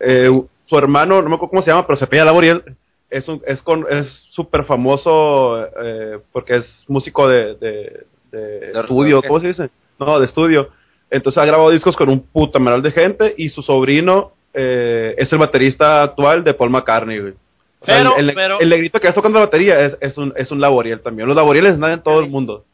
Eh, 0.00 0.30
su 0.64 0.78
hermano, 0.78 1.20
no 1.20 1.28
me 1.28 1.34
acuerdo 1.34 1.50
cómo 1.50 1.62
se 1.62 1.70
llama, 1.70 1.86
pero 1.86 1.96
se 1.96 2.06
pilla 2.06 2.24
Laboriel, 2.24 2.62
es 3.10 3.28
un, 3.28 3.42
es 3.46 3.60
con, 3.62 3.86
es 3.90 4.06
súper 4.30 4.64
famoso 4.64 5.66
eh, 5.82 6.18
porque 6.32 6.56
es 6.56 6.84
músico 6.88 7.26
de, 7.28 7.54
de, 7.56 8.06
de 8.30 8.70
estudio. 8.72 9.22
¿cómo 9.22 9.40
se 9.40 9.48
dice? 9.48 9.70
No, 9.98 10.18
de 10.18 10.24
estudio. 10.26 10.70
Entonces 11.10 11.38
ha 11.42 11.46
grabado 11.46 11.70
discos 11.70 11.96
con 11.96 12.08
un 12.10 12.20
puta 12.20 12.58
maral 12.58 12.82
de 12.82 12.92
gente 12.92 13.34
y 13.36 13.48
su 13.48 13.62
sobrino 13.62 14.32
eh, 14.60 15.14
es 15.16 15.32
el 15.32 15.38
baterista 15.38 16.02
actual 16.02 16.42
de 16.42 16.52
Paul 16.54 16.70
McCartney, 16.70 17.20
güey. 17.20 17.34
O 17.80 17.86
sea, 17.86 17.98
Pero- 17.98 18.16
el, 18.16 18.28
el- 18.30 18.34
pero- 18.34 18.58
el 18.60 18.68
negrito 18.68 18.98
que 19.00 19.06
está 19.06 19.14
tocando 19.20 19.38
la 19.38 19.44
batería 19.44 19.78
es, 19.84 19.96
es 20.00 20.18
un, 20.18 20.32
es 20.36 20.50
un 20.50 20.60
Laboriel 20.60 21.00
también. 21.00 21.28
Los 21.28 21.36
Laborieles 21.36 21.74
están 21.74 21.92
en 21.92 22.02
todo 22.02 22.18
el 22.20 22.28
mundo. 22.28 22.64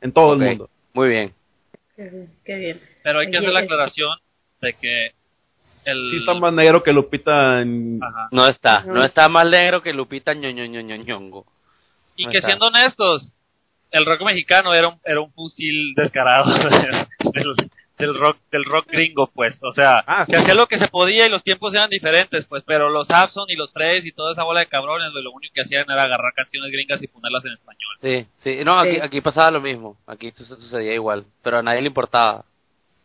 En 0.00 0.10
todo 0.12 0.32
el 0.32 0.40
mundo. 0.40 0.68
Muy 0.94 1.08
bien. 1.10 1.32
Qué 2.44 2.56
bien. 2.56 2.80
Pero 3.04 3.20
hay 3.20 3.30
que 3.30 3.38
hacer 3.38 3.52
la 3.52 3.60
aclaración 3.60 4.18
de 4.60 4.72
que 4.74 5.06
el... 5.84 6.10
Sí 6.10 6.16
está 6.18 6.34
más 6.34 6.52
negro 6.52 6.82
que 6.82 6.92
Lupita 6.92 7.60
en... 7.62 8.00
Ajá. 8.02 8.28
No 8.32 8.46
está, 8.48 8.82
no 8.82 9.04
está 9.04 9.28
más 9.28 9.46
negro 9.48 9.80
que 9.82 9.92
Lupita 9.92 10.34
ñoño 10.34 10.66
ñoño 10.66 10.96
ñongo. 10.96 11.46
Y 12.16 12.24
No 12.24 12.30
que 12.32 12.38
está. 12.38 12.48
siendo 12.48 12.66
honestos, 12.66 13.34
el 13.92 14.04
rock 14.06 14.22
mexicano 14.22 14.74
era 14.74 14.88
un, 14.88 14.98
era 15.04 15.20
un 15.20 15.32
fusil 15.32 15.94
descarado 15.94 16.52
del, 17.32 17.54
del 17.98 18.14
rock 18.18 18.36
del 18.50 18.64
rock 18.64 18.86
gringo, 18.90 19.26
pues. 19.34 19.58
O 19.62 19.72
sea, 19.72 19.98
Ah, 20.06 20.24
se 20.26 20.36
hacía 20.36 20.54
lo 20.54 20.66
que 20.66 20.78
se 20.78 20.88
podía 20.88 21.26
y 21.26 21.30
los 21.30 21.42
tiempos 21.42 21.74
eran 21.74 21.90
diferentes, 21.90 22.46
pues. 22.46 22.62
Pero 22.66 22.88
los 22.90 23.10
Abson 23.10 23.46
y 23.48 23.56
los 23.56 23.72
Fredes 23.72 24.06
y 24.06 24.12
toda 24.12 24.32
esa 24.32 24.44
bola 24.44 24.60
de 24.60 24.66
cabrones, 24.66 25.12
lo 25.12 25.30
único 25.32 25.52
que 25.54 25.62
hacían 25.62 25.84
era 25.90 26.04
agarrar 26.04 26.32
canciones 26.34 26.70
gringas 26.70 27.02
y 27.02 27.08
ponerlas 27.08 27.44
en 27.44 27.52
español. 27.52 27.78
Sí, 28.00 28.26
sí, 28.38 28.64
no, 28.64 28.78
aquí, 28.78 28.94
Sí. 28.94 29.00
aquí 29.02 29.20
pasaba 29.20 29.50
lo 29.50 29.60
mismo, 29.60 29.96
aquí 30.06 30.30
su- 30.30 30.44
sucedía 30.44 30.94
igual, 30.94 31.24
pero 31.42 31.58
a 31.58 31.62
nadie 31.62 31.80
le 31.82 31.88
importaba. 31.88 32.44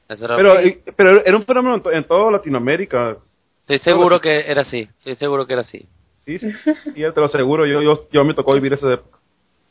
Eso 0.10 0.26
era- 0.26 0.36
Pero, 0.36 0.56
pero 0.96 1.26
era 1.26 1.38
un 1.38 1.44
fenómeno 1.44 1.76
en, 1.76 1.82
to- 1.84 1.92
en 1.92 2.04
toda 2.04 2.32
Latinoamérica. 2.32 3.18
estoy 3.62 3.80
seguro 3.80 4.20
que 4.22 4.42
era 4.52 4.62
así, 4.62 4.88
estoy 5.00 5.16
seguro 5.16 5.48
que 5.48 5.54
era 5.54 5.62
así. 5.64 5.88
Sí, 6.26 6.38
sí, 6.38 6.52
sí, 6.52 6.94
te 6.94 7.20
lo 7.20 7.26
aseguro. 7.26 7.66
Yo, 7.66 7.82
yo, 7.82 8.08
yo 8.12 8.24
me 8.24 8.34
tocó 8.34 8.54
vivir 8.54 8.72
esa 8.74 8.94
época. 8.94 9.20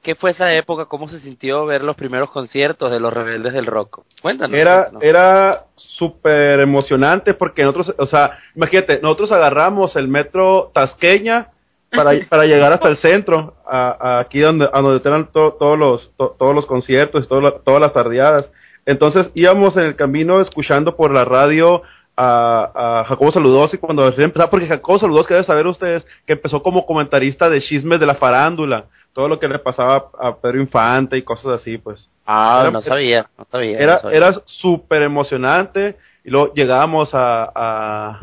¿Qué 0.03 0.15
fue 0.17 0.33
esa 0.33 0.53
época? 0.55 0.87
¿Cómo 0.87 1.09
se 1.09 1.21
sintió 1.21 1.65
ver 1.65 1.83
los 1.85 1.95
primeros 1.97 2.31
conciertos 2.31 2.91
de 2.91 2.99
los 2.99 3.13
rebeldes 3.13 3.53
del 3.53 3.67
rock? 3.67 4.01
Cuéntanos. 4.21 4.59
Era, 4.59 4.91
era 5.01 5.67
súper 5.77 6.59
emocionante 6.61 7.35
porque 7.35 7.63
nosotros, 7.63 7.95
o 7.99 8.07
sea, 8.07 8.39
imagínate, 8.57 8.99
nosotros 9.01 9.31
agarramos 9.31 9.95
el 9.97 10.09
metro 10.09 10.71
Tasqueña 10.75 11.51
para, 11.91 12.13
para 12.29 12.47
llegar 12.47 12.73
hasta 12.73 12.89
el 12.89 12.97
centro, 12.97 13.55
a, 13.65 14.17
a 14.17 14.19
aquí 14.21 14.41
donde, 14.41 14.69
a 14.73 14.81
donde 14.81 15.01
to- 15.33 15.53
todos 15.53 15.79
los, 15.79 16.17
to- 16.17 16.35
todos 16.37 16.55
los 16.55 16.67
conciertos 16.67 17.25
y 17.25 17.29
todo 17.29 17.53
todas 17.65 17.81
las 17.81 17.93
tardeadas. 17.93 18.53
Entonces 18.85 19.31
íbamos 19.35 19.77
en 19.77 19.85
el 19.85 19.95
camino 19.95 20.41
escuchando 20.41 20.97
por 20.97 21.13
la 21.13 21.25
radio 21.25 21.83
a, 22.17 22.99
a 23.01 23.05
Jacobo 23.05 23.31
Saludos 23.31 23.73
y 23.75 23.79
cuando 23.79 24.09
empezaba, 24.09 24.51
porque 24.51 24.67
Jacobo 24.67 24.99
Saludos, 24.99 25.29
que 25.29 25.35
deben 25.35 25.47
saber 25.47 25.69
ustedes, 25.69 26.05
que 26.27 26.33
empezó 26.33 26.61
como 26.63 26.85
comentarista 26.87 27.49
de 27.49 27.61
chismes 27.61 28.01
de 28.01 28.07
la 28.07 28.15
farándula, 28.17 28.87
todo 29.13 29.29
lo 29.29 29.39
que 29.39 29.49
le 29.49 29.59
pasaba 29.59 30.11
a 30.19 30.37
Pedro 30.37 30.61
Infante 30.61 31.17
y 31.17 31.23
cosas 31.23 31.53
así, 31.61 31.79
pues. 31.79 32.09
Ah, 32.27 32.61
era- 32.63 32.71
no 32.71 32.83
sabía, 32.83 33.27
no 33.37 33.47
sabía. 33.51 33.77
no 33.77 33.83
Era, 33.83 33.99
sabía. 34.01 34.17
era 34.17 34.33
súper 34.45 35.03
emocionante. 35.03 35.97
Y 36.25 36.31
luego 36.31 36.55
llegábamos 36.55 37.15
a, 37.15 37.45
a, 37.55 38.21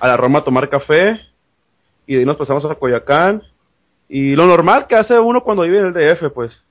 a 0.00 0.06
la 0.08 0.16
Roma 0.16 0.38
a 0.40 0.44
tomar 0.44 0.68
café. 0.68 1.20
Y 2.06 2.14
de 2.14 2.20
ahí 2.20 2.24
nos 2.26 2.36
pasamos 2.36 2.64
a 2.64 2.74
Coyacán. 2.76 3.42
Y 4.08 4.36
lo 4.36 4.46
normal 4.46 4.86
que 4.86 4.94
hace 4.94 5.18
uno 5.18 5.42
cuando 5.42 5.64
vive 5.64 5.78
en 5.78 5.86
el 5.86 5.92
DF, 5.92 6.30
pues. 6.30 6.62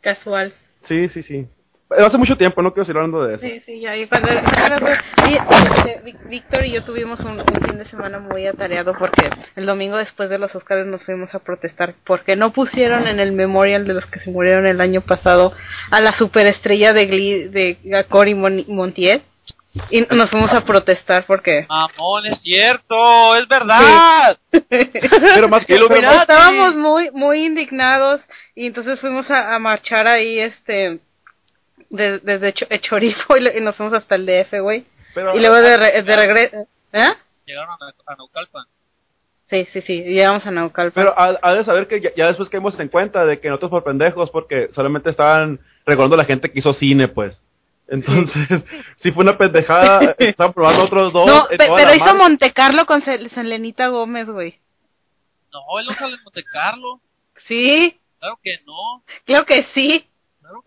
Casual. 0.00 0.54
Sí, 0.82 1.08
sí, 1.08 1.22
sí. 1.22 1.46
Pero 1.94 2.06
hace 2.06 2.18
mucho 2.18 2.36
tiempo, 2.36 2.62
no 2.62 2.72
quiero 2.72 2.84
seguir 2.84 2.98
hablando 2.98 3.24
de 3.24 3.34
eso. 3.36 3.46
Sí, 3.46 3.60
sí, 3.66 3.80
ya. 3.80 3.96
Y 3.96 4.06
cuando, 4.06 4.28
y, 4.32 5.34
este, 5.34 6.16
Víctor 6.28 6.64
y 6.64 6.72
yo 6.72 6.84
tuvimos 6.84 7.20
un, 7.20 7.40
un 7.40 7.60
fin 7.64 7.78
de 7.78 7.84
semana 7.86 8.18
muy 8.18 8.46
atareado 8.46 8.94
porque 8.98 9.30
el 9.56 9.66
domingo 9.66 9.96
después 9.96 10.30
de 10.30 10.38
los 10.38 10.54
Oscars 10.54 10.86
nos 10.86 11.04
fuimos 11.04 11.34
a 11.34 11.38
protestar 11.40 11.94
porque 12.04 12.36
no 12.36 12.50
pusieron 12.52 13.06
en 13.06 13.20
el 13.20 13.32
memorial 13.32 13.86
de 13.86 13.94
los 13.94 14.06
que 14.06 14.20
se 14.20 14.30
murieron 14.30 14.66
el 14.66 14.80
año 14.80 15.00
pasado 15.02 15.52
a 15.90 16.00
la 16.00 16.12
superestrella 16.12 16.92
de 16.92 17.06
Glee, 17.06 17.48
de 17.48 18.04
Cory 18.08 18.34
Mon- 18.34 18.64
Montiel. 18.68 19.22
Y 19.88 20.02
nos 20.02 20.28
fuimos 20.28 20.52
a 20.52 20.64
protestar 20.66 21.24
porque 21.26 21.64
Mamón, 21.66 22.26
es 22.26 22.42
cierto, 22.42 23.34
es 23.36 23.48
verdad. 23.48 24.36
Pero 24.68 25.48
más 25.48 25.64
que 25.64 25.72
estábamos 26.20 26.74
muy 26.74 27.10
muy 27.12 27.46
indignados 27.46 28.20
y 28.54 28.66
entonces 28.66 29.00
fuimos 29.00 29.30
a, 29.30 29.54
a 29.54 29.58
marchar 29.58 30.06
ahí 30.06 30.38
este 30.40 31.00
de- 31.92 32.18
desde 32.18 32.52
Cho- 32.52 32.66
Chorizo 32.80 33.36
y, 33.36 33.60
nos 33.60 33.76
fuimos 33.76 33.94
hasta 33.94 34.16
el 34.16 34.26
DF, 34.26 34.60
güey. 34.60 34.84
Y 35.34 35.38
luego 35.40 35.56
de, 35.56 35.76
re- 35.76 36.02
de 36.02 36.16
regreso... 36.16 36.56
¿Eh? 36.92 37.12
Llegaron 37.46 37.70
a, 37.80 38.12
a 38.12 38.16
Naucalpan. 38.16 38.64
Sí, 39.50 39.68
sí, 39.72 39.82
sí, 39.82 40.02
llegamos 40.02 40.44
a 40.46 40.50
Naucalpan. 40.50 40.92
Pero 41.04 41.14
ha, 41.18 41.38
ha 41.42 41.54
de 41.54 41.62
saber 41.64 41.86
que 41.86 42.00
ya, 42.00 42.10
ya 42.16 42.26
después 42.26 42.48
caímos 42.48 42.78
en 42.80 42.88
cuenta 42.88 43.24
de 43.26 43.38
que 43.40 43.48
nosotros 43.48 43.70
por 43.70 43.84
pendejos, 43.84 44.30
porque 44.30 44.68
solamente 44.70 45.10
estaban 45.10 45.60
recordando 45.84 46.14
a 46.14 46.18
la 46.18 46.24
gente 46.24 46.50
que 46.50 46.58
hizo 46.58 46.72
cine, 46.72 47.08
pues. 47.08 47.42
Entonces, 47.88 48.64
sí 48.96 49.10
fue 49.12 49.22
una 49.24 49.36
pendejada. 49.36 50.14
Estaban 50.18 50.52
probando 50.54 50.84
otros 50.84 51.12
dos. 51.12 51.26
no, 51.26 51.46
pe- 51.48 51.56
pero 51.58 51.94
hizo 51.94 52.04
marcha. 52.06 52.14
Montecarlo 52.14 52.86
con 52.86 53.02
Sel- 53.02 53.28
Selenita 53.30 53.88
Gómez, 53.88 54.26
güey. 54.28 54.58
No, 55.52 55.78
él 55.78 55.86
no 55.86 55.92
sale 55.92 56.14
en 56.14 56.22
Monte 56.24 56.42
Carlo. 56.44 57.00
Sí, 57.46 57.98
Claro 58.18 58.38
que 58.42 58.56
no. 58.64 59.02
claro 59.26 59.44
que 59.44 59.66
sí. 59.74 60.06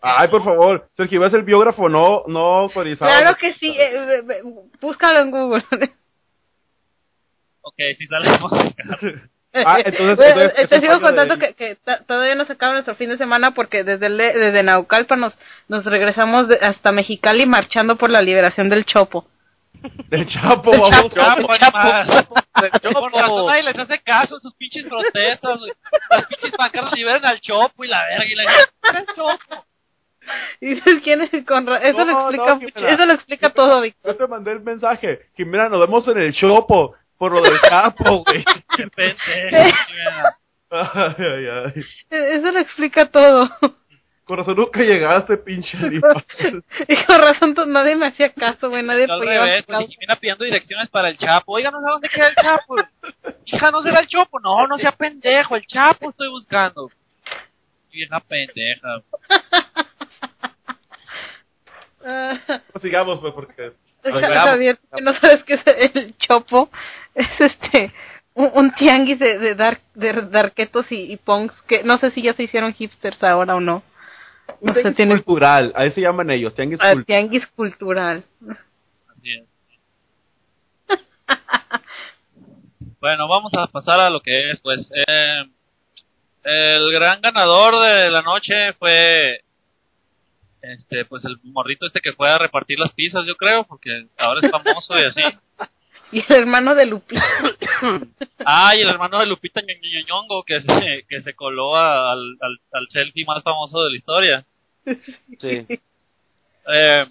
Ay, 0.02 0.28
por 0.28 0.44
favor, 0.44 0.88
Sergio, 0.92 1.20
ves 1.22 1.34
el 1.34 1.44
biógrafo 1.44 1.90
no, 1.90 2.24
no 2.28 2.40
autorizado. 2.40 3.12
Claro 3.12 3.36
que 3.38 3.54
sí. 3.56 3.70
eh, 3.78 3.92
eh, 3.96 4.24
eh, 4.30 4.42
búscalo 4.82 5.20
en 5.20 5.32
Google. 5.32 5.64
Ok, 7.62 7.76
sí 7.96 8.06
sale 8.08 8.30
Monte 8.40 8.74
Carlo. 8.76 8.98
Ah, 9.58 9.78
entonces- 9.80 10.18
Bueno, 10.18 10.42
entonces, 10.42 10.70
te 10.70 10.82
sigo 10.82 11.00
contando 11.00 11.38
que, 11.40 11.54
que 11.54 11.78
todavía 12.06 12.36
no 12.36 12.44
se 12.44 12.52
acaba 12.52 12.74
nuestro 12.74 12.94
fin 12.96 13.08
de 13.10 13.18
semana 13.18 13.52
porque 13.52 13.86
desde 13.86 14.08
el, 14.08 14.18
desde 14.18 14.64
Naucalpan 14.64 15.22
nos, 15.22 15.34
nos 15.70 15.86
regresamos 15.86 16.50
de- 16.50 16.58
hasta 16.58 16.92
Mexicali 16.92 17.46
marchando 17.46 17.96
por 17.96 18.10
la 18.10 18.22
liberación 18.22 18.68
del 18.68 18.84
Chopo. 18.86 19.30
Del 20.10 20.28
Chapo, 20.28 20.72
Del 20.72 20.82
vamos. 20.82 21.14
Chapo, 21.14 21.56
Chapo. 21.56 21.78
animal. 21.80 22.28
Chapo. 22.82 23.00
Con 23.00 23.14
razón 23.14 23.46
nadie 23.46 23.64
les 23.64 23.80
hace 23.80 24.00
caso 24.02 24.36
en 24.36 24.42
sus 24.42 24.54
pinches 24.56 24.84
protestas. 24.88 25.58
Las 26.10 26.26
pinches 26.26 26.52
pancartas 26.52 26.94
liberan 26.94 27.26
al 27.26 27.40
Chopo 27.40 27.86
y 27.86 27.88
la 27.88 28.04
verga. 28.10 28.26
Y 28.26 28.36
la 28.36 28.44
el 29.00 29.06
Chopo. 29.16 29.66
Y 30.62 30.76
dices, 30.76 31.02
¿quién 31.04 31.22
es? 31.22 31.30
Con 31.46 31.66
ra- 31.68 31.78
eso, 31.80 32.04
No, 32.04 32.06
lo 32.06 32.12
explica 32.20 32.46
no, 32.46 32.60
Jimena. 32.60 32.90
eso 32.90 33.06
lo 33.06 33.14
explica 33.14 33.50
todo, 33.50 33.82
Víctor. 33.82 34.12
Yo 34.14 34.18
te 34.18 34.28
mandé 34.28 34.52
el 34.52 34.62
mensaje. 34.62 35.28
Jimena, 35.36 35.70
nos 35.70 35.80
vemos 35.82 36.08
en 36.08 36.18
el 36.20 36.34
Chopo. 36.34 36.96
Por 37.18 37.32
lo 37.32 37.42
del 37.42 37.60
Chapo, 37.62 38.24
güey. 38.26 38.44
Qué 38.76 38.88
pendejo. 38.88 39.78
mira. 39.92 40.38
Ay, 40.72 41.16
ay, 41.20 41.48
ay. 41.76 41.84
Eso 42.10 42.52
lo 42.52 42.60
explica 42.60 43.06
todo. 43.06 43.50
Con 44.26 44.38
razón 44.38 44.56
nunca 44.58 44.82
llegaste, 44.82 45.38
pinche 45.38 45.78
animal. 45.78 46.26
Y 46.88 46.96
con 47.06 47.22
razón 47.22 47.56
nadie 47.68 47.96
me 47.96 48.08
hacía 48.08 48.34
caso, 48.34 48.70
güey, 48.72 48.82
nadie 48.82 49.06
revés, 49.08 49.64
pues 49.68 49.82
y 49.82 49.88
Jimena 49.94 50.16
pidiendo 50.16 50.44
direcciones 50.44 50.90
para 50.90 51.10
el 51.10 51.18
Chapo. 51.18 51.54
Oiga, 51.54 51.70
no 51.72 51.80
sé 51.80 51.86
dónde 51.88 52.10
queda 52.10 52.28
el 52.30 52.36
Chapo. 52.36 52.76
Hija, 53.46 53.72
no 53.72 53.82
será 53.82 54.00
el 54.00 54.08
Chopo. 54.08 54.40
No, 54.40 54.68
no 54.68 54.78
sea 54.80 54.92
pendejo. 54.92 55.56
El 55.56 55.66
Chapo 55.68 56.10
estoy 56.10 56.30
buscando. 56.30 56.90
Vieja 57.96 58.20
pendeja. 58.20 59.02
Pues 62.72 62.84
sigamos, 62.84 63.20
pues, 63.20 63.34
porque... 63.34 63.74
Javier, 64.04 64.78
que 64.96 65.02
no 65.02 65.12
sabes 65.16 65.44
qué 65.44 65.56
es 65.56 65.96
el 65.96 66.16
chopo, 66.18 66.70
es 67.16 67.42
este 67.42 67.92
un, 68.36 68.52
un 68.54 68.72
tianguis 68.76 69.18
de, 69.18 69.40
de, 69.40 69.56
dar, 69.56 69.82
de 69.96 70.14
darquetos 70.14 70.92
y, 70.92 71.12
y 71.12 71.18
punks 71.18 71.60
que 71.64 71.84
no 71.84 71.98
sé 71.98 72.12
si 72.12 72.22
ya 72.22 72.34
se 72.34 72.44
hicieron 72.44 72.74
hipsters 72.74 73.24
ahora 73.24 73.56
o 73.56 73.60
no. 73.60 73.82
Un 74.60 74.68
No 74.68 74.74
sé, 74.76 74.82
tianguis 74.82 74.96
tienen 74.96 75.18
cultural, 75.18 75.74
ahí 75.76 75.90
se 75.90 76.02
llaman 76.02 76.30
ellos, 76.30 76.54
tianguis 76.54 76.80
ah, 76.80 76.94
cultural. 76.94 77.06
tianguis 77.08 77.48
cultural. 77.48 78.24
Así 79.10 79.34
es. 79.34 79.46
Bueno, 83.00 83.28
vamos 83.28 83.54
a 83.54 83.68
pasar 83.68 84.00
a 84.00 84.10
lo 84.10 84.20
que 84.22 84.50
es, 84.50 84.62
pues. 84.62 84.92
eh, 85.08 85.44
el 86.46 86.92
gran 86.92 87.20
ganador 87.22 87.80
de 87.82 88.10
la 88.12 88.22
noche 88.22 88.72
fue 88.74 89.42
este, 90.62 91.06
pues 91.06 91.26
el 91.26 91.38
morrito 91.44 91.86
este 91.86 92.00
que 92.02 92.14
fue 92.14 92.30
a 92.30 92.38
repartir 92.38 92.80
las 92.80 92.92
pizzas, 92.94 93.26
yo 93.28 93.36
creo, 93.36 93.64
porque 93.66 94.08
ahora 94.18 94.40
es 94.44 94.50
famoso 94.52 94.98
y 95.00 95.04
así. 95.04 95.22
Y 96.12 96.20
el 96.20 96.26
hermano 96.40 96.76
de 96.76 96.86
Lupita. 96.86 97.24
Ah, 98.46 98.76
y 98.76 98.82
el 98.82 98.90
hermano 98.90 99.20
de 99.20 99.26
Lupita 99.26 99.62
Ño- 99.62 99.80
Ño- 99.82 100.06
Ñongo 100.08 100.44
que 100.44 100.62
se, 100.62 101.06
que 101.10 101.22
se 101.22 101.34
coló 101.34 101.76
al, 101.76 102.38
al, 102.40 102.60
al 102.72 102.88
selfie 102.90 103.26
más 103.26 103.44
famoso 103.44 103.84
de 103.84 103.90
la 103.90 103.96
historia. 103.98 104.46
Sí, 105.40 105.66
Eh, 106.68 107.06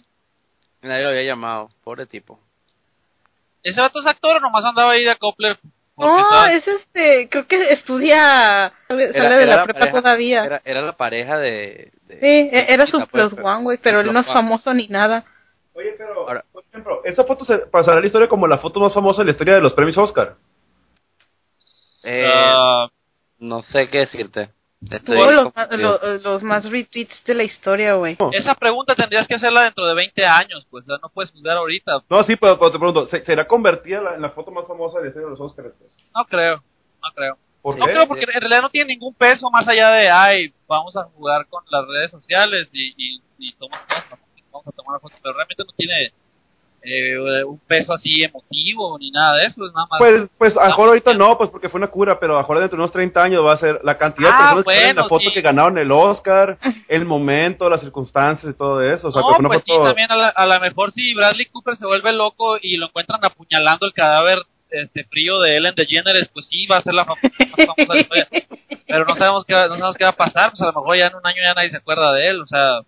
nadie 0.82 1.02
lo 1.02 1.08
había 1.10 1.22
llamado, 1.24 1.70
pobre 1.84 2.06
tipo. 2.06 2.40
¿Ese 3.62 3.80
vato 3.80 3.98
es 4.00 4.06
actor 4.06 4.36
o 4.36 4.40
nomás 4.40 4.64
andaba 4.64 4.92
ahí 4.92 5.04
de 5.04 5.10
acopler? 5.10 5.58
No, 5.96 6.18
estaba- 6.18 6.52
es 6.52 6.66
este, 6.66 7.28
creo 7.28 7.46
que 7.46 7.72
estudia, 7.72 8.72
sale, 8.88 9.04
Era- 9.04 9.12
sale 9.28 9.34
de 9.36 9.46
la 9.46 9.64
prepa 9.64 9.78
pareja- 9.78 9.96
todavía. 10.00 10.44
Era, 10.44 10.62
era 10.64 10.82
la 10.82 10.96
pareja 10.96 11.38
de... 11.38 11.92
de- 12.02 12.20
Sí, 12.20 12.48
e- 12.52 12.66
era 12.72 12.86
su 12.86 12.98
pues, 12.98 13.08
plus 13.30 13.44
one, 13.44 13.62
güey, 13.62 13.78
pero 13.80 14.00
él 14.00 14.12
no 14.12 14.20
es 14.20 14.26
famoso 14.26 14.74
ni 14.74 14.88
nada. 14.88 15.24
Oye, 15.74 15.94
pero, 15.96 16.26
Ahora- 16.28 16.44
por 16.52 16.64
ejemplo, 16.68 17.00
esa 17.04 17.22
foto 17.24 17.44
se 17.44 17.58
pasará 17.58 17.98
a 17.98 18.00
la 18.00 18.06
historia 18.06 18.28
como 18.28 18.46
la 18.48 18.58
foto 18.58 18.80
más 18.80 18.92
famosa 18.92 19.22
de 19.22 19.26
la 19.26 19.30
historia 19.32 19.54
de 19.54 19.60
los 19.60 19.72
premios 19.72 19.96
Oscar. 19.98 20.34
Eh, 22.02 22.28
Ah, 22.32 22.88
no 23.38 23.62
sé 23.62 23.88
qué 23.88 23.98
decirte. 23.98 24.50
Estoy 24.90 25.16
Tuvo 25.16 25.30
los, 25.30 25.44
ma- 25.46 25.52
confundido. 25.52 26.00
lo- 26.02 26.18
los 26.18 26.42
más 26.42 26.68
retweets 26.70 27.24
de 27.24 27.34
la 27.34 27.42
historia, 27.44 27.94
güey. 27.94 28.16
esa 28.32 28.54
pregunta 28.54 28.94
tendrías 28.94 29.26
que 29.26 29.34
hacerla 29.34 29.62
dentro 29.62 29.86
de 29.86 29.94
20 29.94 30.24
años, 30.26 30.66
pues 30.70 30.84
ya 30.86 30.94
no 31.02 31.08
puedes 31.08 31.30
juzgar 31.30 31.56
ahorita. 31.56 32.02
No, 32.08 32.22
sí, 32.22 32.36
pero, 32.36 32.58
pero 32.58 32.70
te 32.70 32.78
pregunto, 32.78 33.06
¿se- 33.06 33.24
¿será 33.24 33.46
convertida 33.46 34.00
la- 34.02 34.14
en 34.14 34.22
la 34.22 34.30
foto 34.30 34.50
más 34.50 34.66
famosa 34.66 34.98
de 34.98 35.04
la 35.04 35.08
historia 35.08 35.26
de 35.26 35.30
los 35.30 35.40
Oscars? 35.40 35.78
No 36.14 36.24
creo, 36.26 36.56
no 37.02 37.08
creo. 37.14 37.38
¿Por 37.62 37.78
No 37.78 37.86
qué? 37.86 37.92
creo 37.92 38.06
porque 38.06 38.24
en 38.24 38.40
realidad 38.40 38.60
no 38.62 38.68
tiene 38.70 38.88
ningún 38.94 39.14
peso 39.14 39.50
más 39.50 39.66
allá 39.66 39.90
de, 39.90 40.10
ay, 40.10 40.52
vamos 40.68 40.94
a 40.96 41.04
jugar 41.04 41.46
con 41.48 41.64
las 41.70 41.86
redes 41.88 42.10
sociales 42.10 42.68
y, 42.72 42.92
y, 42.96 43.22
y 43.38 43.52
toma- 43.54 43.80
vamos 44.52 44.66
a 44.68 44.72
tomar 44.72 44.90
una 44.90 45.00
foto, 45.00 45.14
pero 45.22 45.34
realmente 45.34 45.64
no 45.64 45.72
tiene 45.76 46.12
eh, 46.84 47.44
un 47.44 47.58
peso 47.60 47.94
así 47.94 48.22
emotivo 48.22 48.98
ni 48.98 49.10
nada 49.10 49.36
de 49.38 49.46
eso, 49.46 49.66
es 49.66 49.72
nada 49.72 49.86
más. 49.90 49.98
Pues, 49.98 50.26
pues 50.38 50.56
a 50.56 50.62
lo 50.64 50.66
mejor 50.68 50.88
ahorita 50.88 51.14
no, 51.14 51.38
pues 51.38 51.50
porque 51.50 51.68
fue 51.68 51.78
una 51.78 51.88
cura, 51.88 52.18
pero 52.20 52.34
a 52.34 52.36
lo 52.36 52.42
mejor 52.42 52.58
dentro 52.58 52.76
de 52.76 52.82
unos 52.82 52.92
30 52.92 53.22
años 53.22 53.44
va 53.44 53.52
a 53.52 53.56
ser 53.56 53.80
la 53.82 53.96
cantidad 53.96 54.28
de 54.28 54.34
Ah, 54.34 54.54
personas 54.54 54.64
que 54.64 54.88
en 54.90 54.96
la 54.96 55.08
foto 55.08 55.24
sí. 55.24 55.32
que 55.32 55.40
ganaron 55.40 55.78
el 55.78 55.90
Oscar, 55.90 56.58
el 56.88 57.04
momento, 57.04 57.68
las 57.70 57.80
circunstancias 57.80 58.52
y 58.52 58.56
todo 58.56 58.82
eso. 58.82 59.08
O 59.08 59.12
sea, 59.12 59.22
no, 59.22 59.28
que 59.28 59.34
fue 59.34 59.40
una 59.40 59.48
pues 59.48 59.64
sí, 59.64 59.72
también 59.82 60.10
a 60.12 60.16
la- 60.16 60.28
a 60.28 60.46
lo 60.46 60.60
mejor 60.60 60.92
si 60.92 61.14
Bradley 61.14 61.46
Cooper 61.46 61.76
se 61.76 61.86
vuelve 61.86 62.12
loco 62.12 62.58
y 62.60 62.76
lo 62.76 62.86
encuentran 62.86 63.24
apuñalando 63.24 63.86
el 63.86 63.92
cadáver 63.92 64.38
este 64.70 65.04
frío 65.04 65.38
de 65.40 65.56
Ellen 65.56 65.74
DeGeneres, 65.76 66.28
pues 66.28 66.48
sí 66.48 66.66
va 66.66 66.78
a 66.78 66.82
ser 66.82 66.94
la 66.94 67.04
más 67.04 67.18
famosa 67.20 67.96
historia. 67.98 68.28
Pero 68.88 69.04
no 69.06 69.14
sabemos 69.16 69.44
qué, 69.44 69.54
va- 69.54 69.68
no 69.68 69.74
sabemos 69.76 69.96
qué 69.96 70.04
va 70.04 70.10
a 70.10 70.16
pasar, 70.16 70.50
pues 70.50 70.60
a 70.62 70.66
lo 70.66 70.72
mejor 70.72 70.96
ya 70.96 71.06
en 71.06 71.14
un 71.14 71.26
año 71.26 71.36
ya 71.42 71.54
nadie 71.54 71.70
se 71.70 71.76
acuerda 71.76 72.12
de 72.12 72.28
él, 72.28 72.40
o 72.42 72.46
sea, 72.46 72.80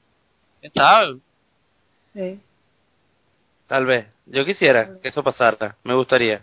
quién 0.60 0.72
sabe. 0.74 1.16
Sí. 2.12 2.40
Tal 3.66 3.86
vez. 3.86 4.06
Yo 4.26 4.44
quisiera 4.44 4.90
que 5.02 5.08
eso 5.08 5.22
pasara. 5.22 5.76
Me 5.84 5.94
gustaría. 5.94 6.42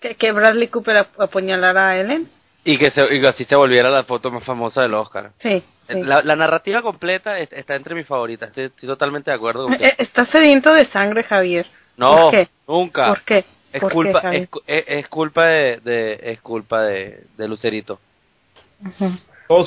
Que, 0.00 0.14
que 0.14 0.32
Bradley 0.32 0.68
Cooper 0.68 0.96
ap- 0.98 1.20
apuñalara 1.20 1.88
a 1.90 1.96
Ellen. 1.98 2.28
Y 2.64 2.78
que, 2.78 2.90
se, 2.90 3.14
y 3.14 3.20
que 3.20 3.28
así 3.28 3.44
se 3.44 3.56
volviera 3.56 3.90
la 3.90 4.04
foto 4.04 4.30
más 4.30 4.44
famosa 4.44 4.82
del 4.82 4.94
Oscar. 4.94 5.32
Sí. 5.38 5.62
sí. 5.88 6.02
La, 6.02 6.22
la 6.22 6.36
narrativa 6.36 6.82
completa 6.82 7.38
es- 7.38 7.52
está 7.52 7.74
entre 7.74 7.94
mis 7.94 8.06
favoritas. 8.06 8.48
Estoy, 8.50 8.64
estoy 8.66 8.88
totalmente 8.88 9.30
de 9.30 9.36
acuerdo 9.36 9.64
con 9.64 9.74
Eh, 9.74 9.76
usted. 9.76 9.94
Estás 9.98 10.28
sediento 10.28 10.72
de 10.74 10.84
sangre, 10.86 11.22
Javier. 11.24 11.66
No, 11.96 12.16
¿por 12.16 12.30
qué? 12.32 12.48
nunca. 12.66 13.08
¿Por 13.08 13.22
qué? 13.22 13.44
Es 13.72 13.80
¿Por 13.80 13.90
qué, 13.90 13.94
culpa, 13.94 14.34
es, 14.34 14.48
cu- 14.48 14.62
es- 14.66 14.84
es 14.86 15.08
culpa 15.08 15.46
de, 15.46 15.80
de- 15.84 16.20
es 16.22 16.40
culpa 16.40 16.82
de, 16.82 17.24
de 17.36 17.48
Lucerito. 17.48 18.00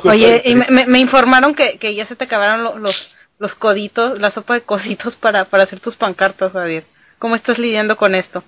Oye, 0.03 0.41
y 0.45 0.55
me, 0.55 0.85
me- 0.85 0.99
informaron 0.99 1.53
que, 1.55 1.77
que 1.77 1.93
ya 1.95 2.05
se 2.05 2.15
te 2.15 2.23
acabaron 2.25 2.63
lo- 2.63 2.77
los, 2.77 3.15
los 3.41 3.55
coditos, 3.55 4.19
la 4.19 4.29
sopa 4.31 4.53
de 4.53 4.61
coditos 4.61 5.15
para, 5.15 5.45
para 5.45 5.63
hacer 5.63 5.79
tus 5.79 5.95
pancartas, 5.95 6.51
Javier. 6.53 6.83
¿Cómo 7.17 7.35
estás 7.35 7.57
lidiando 7.57 7.97
con 7.97 8.13
esto? 8.15 8.43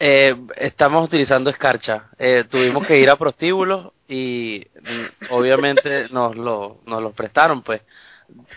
Eh, 0.00 0.34
estamos 0.56 1.04
utilizando 1.06 1.50
escarcha. 1.50 2.06
Eh, 2.18 2.44
tuvimos 2.48 2.86
que 2.86 2.98
ir 2.98 3.10
a 3.10 3.16
prostíbulos 3.16 3.92
y 4.08 4.66
mm, 4.80 5.32
obviamente 5.32 6.08
nos 6.08 6.34
lo, 6.36 6.80
nos 6.86 7.02
los 7.02 7.12
prestaron, 7.12 7.62
pues. 7.62 7.82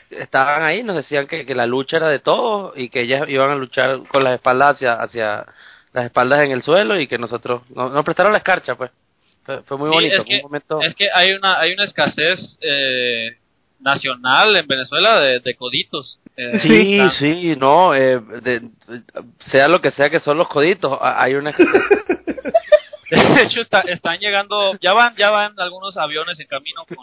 Estaban 0.09 0.63
ahí, 0.63 0.83
nos 0.83 0.95
decían 0.95 1.27
que, 1.27 1.45
que 1.45 1.53
la 1.53 1.65
lucha 1.65 1.97
era 1.97 2.07
de 2.07 2.19
todos 2.19 2.71
y 2.77 2.87
que 2.89 3.01
ellas 3.01 3.27
iban 3.27 3.49
a 3.51 3.55
luchar 3.55 4.03
con 4.07 4.23
las 4.23 4.35
espaldas 4.35 4.75
hacia, 4.75 4.93
hacia 4.93 5.45
las 5.91 6.05
espaldas 6.05 6.43
en 6.45 6.51
el 6.51 6.63
suelo 6.63 6.97
y 6.99 7.07
que 7.07 7.17
nosotros 7.17 7.63
nos, 7.69 7.91
nos 7.91 8.05
prestaron 8.05 8.31
la 8.31 8.37
escarcha, 8.39 8.75
pues. 8.75 8.91
Fue, 9.43 9.63
fue 9.63 9.77
muy 9.77 9.89
Sí, 9.89 9.93
bonito. 9.95 10.15
es 10.15 10.23
fue 10.23 10.33
un 10.35 10.37
que- 10.37 10.43
momento... 10.43 10.81
Es 10.81 10.95
que 10.95 11.09
hay 11.13 11.33
una 11.33 11.59
hay 11.59 11.73
una 11.73 11.83
escasez 11.83 12.57
eh, 12.61 13.37
nacional 13.79 14.55
en 14.55 14.67
Venezuela 14.67 15.19
de, 15.19 15.39
de 15.39 15.55
coditos. 15.55 16.19
Eh, 16.35 16.59
Sí, 16.59 16.93
está- 16.99 17.09
sí, 17.09 17.55
no, 17.57 17.93
eh, 17.95 18.19
de- 18.41 18.59
de- 18.59 18.69
sea 19.39 19.67
lo 19.67 19.81
que 19.81 19.91
sea 19.91 20.09
que 20.09 20.19
son 20.19 20.37
los 20.37 20.47
coditos, 20.47 20.97
hay 21.01 21.33
una 21.35 21.51
De 23.09 23.41
hecho, 23.43 23.61
está, 23.61 23.81
están 23.81 24.19
llegando, 24.19 24.77
ya 24.81 24.91
van, 24.93 25.15
ya 25.15 25.29
van 25.29 25.53
algunos 25.59 25.95
aviones 25.97 26.39
en 26.41 26.47
camino 26.47 26.85
con, 26.85 26.97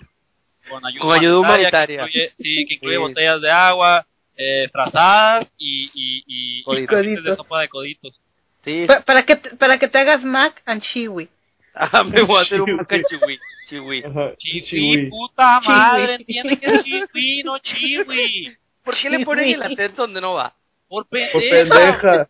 con 0.69 0.85
ayuda, 0.87 1.01
Con 1.03 1.13
ayuda 1.19 1.39
humanitaria, 1.39 2.01
humanitaria. 2.01 2.13
Que 2.13 2.19
incluye, 2.19 2.33
sí, 2.37 2.67
que 2.67 2.75
incluye 2.75 2.97
Sí. 2.97 3.01
botellas 3.01 3.41
de 3.41 3.51
agua, 3.51 4.07
eh, 4.37 4.69
frazadas 4.71 5.51
y, 5.57 5.91
y, 5.95 6.25
y, 6.27 7.23
de 7.23 7.37
sopa 7.37 7.61
de 7.61 7.69
coditos. 7.69 8.21
Sí, 8.65 8.85
Pa- 8.87 9.01
para, 9.01 9.25
que 9.25 9.37
te, 9.37 9.57
para 9.57 9.79
que 9.79 9.89
te 9.89 9.99
hagas 9.99 10.23
mac 10.23 10.63
and 10.67 10.83
chiwi. 10.83 11.29
ah, 11.75 12.03
me 12.05 12.23
voy 12.23 12.37
a 12.39 12.43
hacer 12.43 12.61
un 12.61 12.77
maca 12.77 12.97
chihui, 12.97 13.21
chihui. 13.21 13.39
Chiwi, 13.67 14.03
chihui. 14.37 15.11
puta 15.11 15.61
Chiwi. 15.63 15.75
madre, 15.77 16.15
entiende 16.15 16.57
que 16.59 16.67
es 16.67 16.85
chiwi, 16.85 17.43
no 17.45 17.59
chiwi. 17.59 18.57
¿Por 18.83 18.95
qué 18.95 19.11
le 19.11 19.25
ponen 19.25 19.49
el 19.49 19.63
acento 19.63 20.03
donde 20.03 20.21
no 20.21 20.35
va? 20.35 20.55
Por 20.89 21.07
Por 21.07 21.41
pendeja. 21.41 22.29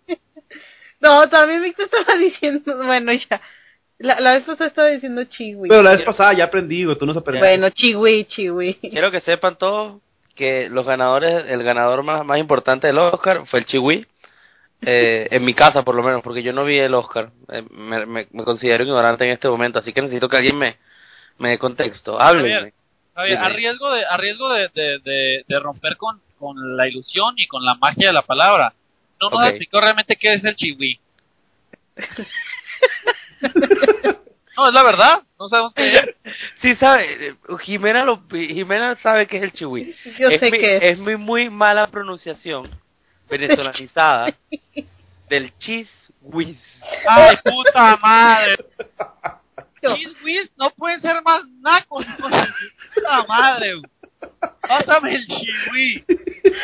No, 1.01 1.29
también 1.29 1.63
Víctor 1.63 1.87
estaba 1.93 2.17
diciendo, 2.19 2.77
bueno, 2.85 3.13
ya. 3.13 3.41
La, 3.99 4.19
la 4.21 4.35
vez 4.35 4.45
pasada 4.45 4.69
estaba 4.69 4.89
diciendo 4.89 5.25
chiwi. 5.25 5.69
Pero 5.69 5.83
la 5.83 5.93
vez 5.93 6.03
pasada 6.03 6.33
ya 6.33 6.45
aprendí, 6.45 6.85
güey, 6.85 6.97
tú 6.99 7.07
no 7.07 7.15
sabes 7.15 7.39
Bueno, 7.39 7.71
chiwi, 7.71 8.25
chiwi. 8.25 8.75
Quiero 8.75 9.11
que 9.11 9.21
sepan 9.21 9.57
todos 9.57 10.01
que 10.35 10.69
los 10.69 10.85
ganadores, 10.87 11.45
el 11.49 11.63
ganador 11.63 12.03
más, 12.03 12.25
más 12.25 12.39
importante 12.39 12.89
del 12.89 12.99
Oscar 12.99 13.47
fue 13.47 13.61
el 13.61 13.67
Chihui. 13.67 14.05
Eh, 14.87 15.29
en 15.31 15.45
mi 15.45 15.55
casa, 15.55 15.83
por 15.85 15.95
lo 15.95 16.03
menos, 16.03 16.23
porque 16.23 16.43
yo 16.43 16.53
no 16.53 16.65
vi 16.65 16.79
el 16.79 16.93
Oscar. 16.93 17.31
Eh, 17.49 17.63
me, 17.71 18.05
me- 18.05 18.27
me 18.31 18.45
considero 18.45 18.83
ignorante 18.85 19.25
en 19.25 19.31
este 19.31 19.49
momento, 19.49 19.79
así 19.79 19.93
que 19.93 20.03
necesito 20.03 20.29
que 20.29 20.37
alguien 20.37 20.59
me, 20.59 20.77
me 21.39 21.51
dé 21.51 21.59
contexto. 21.59 22.21
Háblenme. 22.21 22.73
Javier, 23.15 23.39
a 23.39 23.43
Dime. 23.47 23.57
riesgo 23.57 23.91
de, 23.93 24.05
a 24.05 24.17
riesgo 24.17 24.49
de, 24.53 24.69
de, 24.75 24.99
de, 25.05 25.45
de 25.47 25.61
romper 25.61 25.97
con, 25.97 26.21
con 26.39 26.77
la 26.77 26.89
ilusión 26.89 27.35
y 27.37 27.47
con 27.47 27.65
la 27.65 27.75
magia 27.77 28.09
de 28.09 28.13
la 28.13 28.23
palabra, 28.23 28.75
no 29.21 29.31
nos 29.31 29.39
Ok. 29.41 29.47
explicó 29.47 29.81
realmente 29.81 30.17
qué 30.17 30.33
es 30.35 30.45
el 30.45 30.57
chihui. 30.57 30.99
no, 34.57 34.69
es 34.69 34.75
la 34.75 34.83
verdad, 34.83 35.23
no 35.39 35.49
sabemos 35.49 35.75
qué 35.75 35.97
es. 35.97 36.15
Sí 36.61 36.75
sabe, 36.77 37.37
Jimena, 37.61 38.05
lo, 38.05 38.23
Jimena 38.31 38.97
sabe 38.97 39.27
que 39.29 39.37
es 39.37 39.43
el 39.45 39.53
Chihui. 39.53 39.95
Yo 40.19 40.29
es 40.31 40.41
sé 40.41 40.51
mi, 40.51 40.59
que 40.59 40.79
es 40.89 40.99
mi 40.99 41.15
muy 41.17 41.49
mala 41.51 41.87
pronunciación 41.89 42.69
venezolanizada 43.29 44.35
del 45.29 45.57
cheese 45.59 45.93
whiz. 46.23 46.59
¡Ay, 47.07 47.37
puta 47.45 47.97
madre! 47.99 48.57
Whiz 50.25 50.53
no 50.57 50.71
pueden 50.71 51.01
ser 51.01 51.23
más 51.23 51.43
nacos, 51.61 52.05
puta 52.17 53.23
madre. 53.29 53.75
güey. 53.77 53.91
Pásame 54.61 55.15
el 55.17 55.27
chihui. 55.27 56.05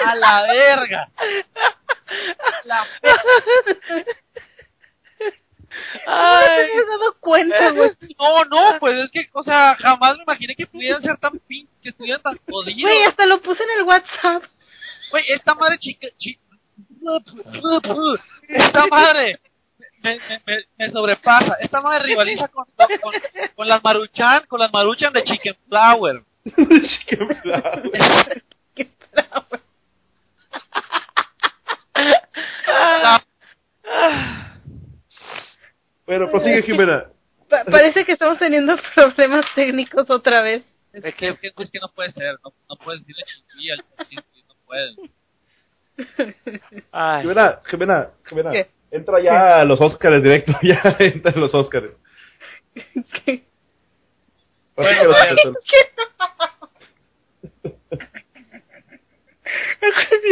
A 0.06 0.14
la 0.14 0.42
verga. 0.42 1.10
La 2.64 2.86
No 6.06 6.12
te 6.44 6.62
habías 6.62 6.86
dado 6.86 7.16
cuenta, 7.20 7.70
güey. 7.70 7.90
No, 8.18 8.44
no, 8.44 8.78
pues 8.80 9.04
es 9.04 9.10
que, 9.10 9.28
o 9.32 9.42
sea, 9.42 9.76
jamás 9.78 10.16
me 10.16 10.22
imaginé 10.24 10.56
que 10.56 10.66
pudieran 10.66 11.02
ser 11.02 11.16
tan 11.18 11.38
pin, 11.40 11.68
que 11.82 11.90
estuvieran 11.90 12.22
tan 12.22 12.38
jodidos. 12.48 12.80
Güey, 12.82 13.04
hasta 13.04 13.26
lo 13.26 13.40
puse 13.40 13.62
en 13.62 13.70
el 13.78 13.82
WhatsApp. 13.84 14.44
Güey, 15.10 15.24
esta 15.28 15.54
madre 15.54 15.78
chica, 15.78 16.08
chi- 16.16 16.38
esta 18.48 18.86
madre 18.86 19.40
me, 20.02 20.16
me, 20.16 20.42
me, 20.46 20.64
me 20.78 20.90
sobrepasa. 20.90 21.54
Esta 21.60 21.80
madre 21.80 22.04
rivaliza 22.04 22.48
con, 22.48 22.64
con, 23.54 23.68
las 23.68 23.82
maruchan, 23.82 24.44
con 24.46 24.60
las 24.60 24.72
maruchan 24.72 25.12
de 25.12 25.24
Chicken 25.24 25.56
Flower. 25.68 26.22
Chicken 26.44 27.28
flower. 27.42 27.90
Bueno, 36.06 36.28
prosigue, 36.30 36.62
Jimena. 36.62 37.06
Pa- 37.48 37.64
parece 37.64 38.04
que 38.04 38.12
estamos 38.12 38.38
teniendo 38.38 38.76
problemas 38.94 39.44
técnicos 39.54 40.08
otra 40.10 40.42
vez. 40.42 40.62
Es 40.92 41.02
que, 41.14 41.28
es 41.28 41.38
que, 41.38 41.52
es 41.56 41.70
que 41.70 41.78
no 41.80 41.88
puede 41.92 42.10
ser, 42.10 42.36
no, 42.44 42.52
no 42.68 42.76
puedes 42.76 43.00
decirle 43.02 43.22
chichi 43.24 43.70
al 43.70 43.84
no 44.48 44.54
puedes. 44.66 44.96
Ay, 46.90 47.22
Jimena, 47.22 47.60
Jimena, 47.64 48.10
Jimena. 48.26 48.50
¿Qué? 48.50 48.70
Entra 48.90 49.20
ya 49.20 49.60
a 49.60 49.64
los 49.64 49.80
Oscars 49.80 50.22
directo, 50.22 50.52
ya 50.62 50.96
entra 50.98 51.32
a 51.32 51.38
los 51.38 51.54
Oscars. 51.54 51.90
¿Qué? 53.24 53.44
Bueno, 54.76 55.10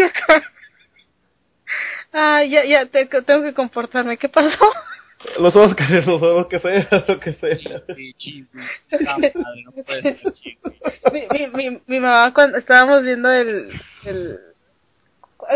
acá. 0.06 0.42
Ah, 2.12 2.42
ya, 2.44 2.64
ya, 2.64 2.86
te- 2.86 3.06
tengo 3.06 3.42
que 3.42 3.54
comportarme. 3.54 4.16
¿Qué 4.16 4.28
pasó? 4.28 4.72
Los 5.38 5.56
Oscars, 5.56 6.06
los 6.06 6.20
lo 6.20 6.48
que 6.48 6.58
sea, 6.60 6.88
lo 7.08 7.20
que 7.20 7.32
sea. 7.32 7.56
Chingui, 7.58 8.14
chingui. 8.14 8.48
Madre, 9.04 9.32
no 9.64 9.72
puede 9.84 10.02
ser 10.02 10.32
chingui. 10.32 10.58
mi, 11.12 11.26
mi, 11.30 11.46
mi, 11.70 11.82
mi 11.86 12.00
mamá 12.00 12.32
cuando 12.32 12.56
estábamos 12.58 13.02
viendo 13.02 13.30
el, 13.32 13.72
el 14.04 14.38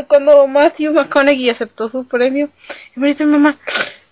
cuando 0.09 0.47
Matthew 0.47 0.93
McConaughey 0.93 1.51
aceptó 1.51 1.89
su 1.89 2.07
premio 2.07 2.51
y 2.97 3.01
me 3.01 3.09
dice 3.09 3.25
mi 3.25 3.33
mamá 3.33 3.57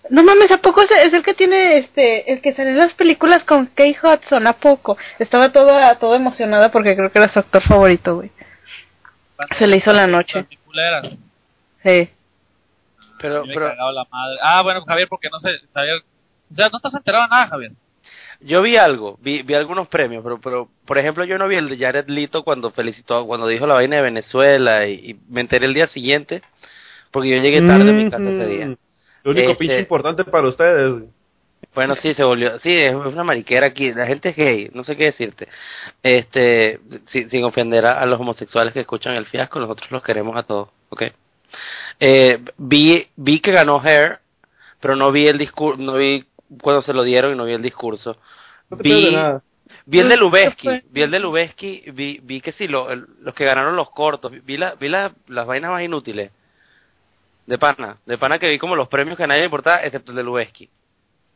no 0.09 0.23
mames 0.25 0.51
a 0.51 0.59
poco 0.59 0.83
es, 0.83 0.91
es 0.91 1.13
el 1.13 1.23
que 1.23 1.35
tiene 1.35 1.79
este 1.79 2.33
el 2.33 2.41
que 2.41 2.53
sale 2.53 2.71
en 2.71 2.79
las 2.79 2.95
películas 2.95 3.45
con 3.45 3.67
Kate 3.67 3.97
Hudson 4.03 4.47
a 4.47 4.55
poco 4.55 4.99
estaba 5.19 5.53
toda 5.53 5.95
toda 5.97 6.17
emocionada 6.17 6.71
porque 6.71 6.97
creo 6.97 7.13
que 7.13 7.19
era 7.19 7.29
su 7.29 7.39
actor 7.39 7.63
favorito 7.63 8.17
güey 8.17 8.33
Se 9.59 9.67
le 9.67 9.77
hizo 9.77 9.93
la 9.93 10.07
noche. 10.07 10.47
Sí 11.83 12.11
Pero, 13.21 13.43
pero 13.47 13.69
cagado 13.69 13.93
la 13.93 14.05
madre. 14.11 14.39
Ah, 14.43 14.63
bueno, 14.63 14.83
Javier, 14.85 15.09
porque 15.09 15.29
no 15.31 15.39
sé, 15.41 15.51
Javier, 15.75 16.03
o 16.51 16.55
sea, 16.55 16.69
no 16.69 16.77
estás 16.77 16.95
enterado 16.95 17.25
de 17.25 17.31
nada, 17.31 17.47
Javier. 17.49 17.73
Yo 18.41 18.63
vi 18.63 18.77
algo, 18.77 19.19
vi, 19.21 19.43
vi 19.43 19.55
algunos 19.55 19.89
premios, 19.89 20.23
pero, 20.25 20.41
pero, 20.41 20.69
por 20.87 20.99
ejemplo, 20.99 21.25
yo 21.25 21.39
no 21.39 21.47
vi 21.49 21.57
el 21.57 21.69
de 21.69 21.79
Jared 21.79 22.09
Leto 22.09 22.43
cuando 22.43 22.71
felicitó, 22.71 23.27
cuando 23.27 23.47
dijo 23.47 23.67
la 23.67 23.75
vaina 23.75 23.97
de 23.97 24.03
Venezuela 24.03 24.87
y, 24.87 25.11
y 25.11 25.17
me 25.29 25.41
enteré 25.43 25.67
el 25.67 25.75
día 25.75 25.87
siguiente, 25.89 26.43
porque 27.11 27.31
yo 27.31 27.43
llegué 27.43 27.61
tarde 27.63 27.91
a 27.91 27.93
mi 27.93 28.11
casa 28.11 28.23
ese 28.29 28.47
día. 28.47 28.67
Mm. 28.67 28.77
Lo 29.25 29.31
único 29.33 29.51
Este- 29.53 29.59
pinche 29.59 29.79
importante 29.81 30.25
para 30.25 30.49
ustedes. 30.49 31.03
Bueno, 31.75 31.95
sí, 31.95 32.15
se 32.15 32.25
volvió, 32.25 32.59
sí, 32.61 32.73
es 32.73 32.95
una 32.95 33.23
mariquera 33.23 33.67
aquí, 33.67 33.93
la 33.93 34.07
gente 34.07 34.31
es 34.31 34.37
gay, 34.37 34.71
no 34.73 34.83
sé 34.83 34.97
qué 34.97 35.05
decirte. 35.05 35.47
Este, 36.03 36.81
si- 37.07 37.29
sin 37.29 37.45
ofender 37.45 37.85
a, 37.87 38.01
a 38.01 38.07
los 38.07 38.19
homosexuales 38.19 38.73
que 38.73 38.81
escuchan 38.81 39.15
el 39.15 39.27
fiasco, 39.27 39.61
nosotros 39.61 39.91
los 39.91 40.03
queremos 40.03 40.37
a 40.37 40.43
todos, 40.43 40.71
¿ok? 40.89 41.03
Eh, 42.01 42.39
vi, 42.57 43.07
vi 43.17 43.41
que 43.41 43.53
ganó 43.53 43.81
Hair, 43.81 44.21
pero 44.81 44.97
no 44.97 45.13
vi 45.13 45.29
el 45.29 45.37
discurso, 45.39 45.81
no 45.83 45.95
vi 45.95 46.25
cuando 46.61 46.81
se 46.81 46.93
lo 46.93 47.03
dieron 47.03 47.33
y 47.33 47.37
no 47.37 47.45
vi 47.45 47.53
el 47.55 47.63
discurso. 47.63 48.17
No 48.71 48.77
te 48.77 48.83
Vi, 48.83 49.15
nada. 49.15 49.43
vi 49.87 50.01
el 50.01 50.09
de 50.09 50.17
Lubeski, 50.17 50.83
vi 50.91 51.03
el 51.03 51.11
de 51.11 51.19
Lubeski, 51.21 51.85
vi, 51.93 52.21
vi 52.23 52.41
que 52.41 52.53
sí, 52.53 52.67
lo- 52.69 52.91
el- 52.91 53.07
los 53.21 53.35
que 53.35 53.45
ganaron 53.45 53.77
los 53.77 53.91
cortos, 53.91 54.33
vi, 54.45 54.57
la, 54.57 54.75
vi 54.75 54.89
la- 54.89 55.13
las 55.29 55.47
vainas 55.47 55.71
más 55.71 55.83
inútiles. 55.83 56.31
De 57.47 57.59
pana, 57.59 57.97
de 58.07 58.17
pana 58.19 58.39
que 58.39 58.49
vi 58.49 58.59
como 58.59 58.77
los 58.77 58.89
premios 58.89 59.17
que 59.17 59.25
a 59.25 59.27
nadie 59.27 59.41
le 59.41 59.47
importaba, 59.47 59.83
excepto 59.83 60.13
el 60.13 60.17
de 60.17 60.23
Lubeski. 60.23 60.69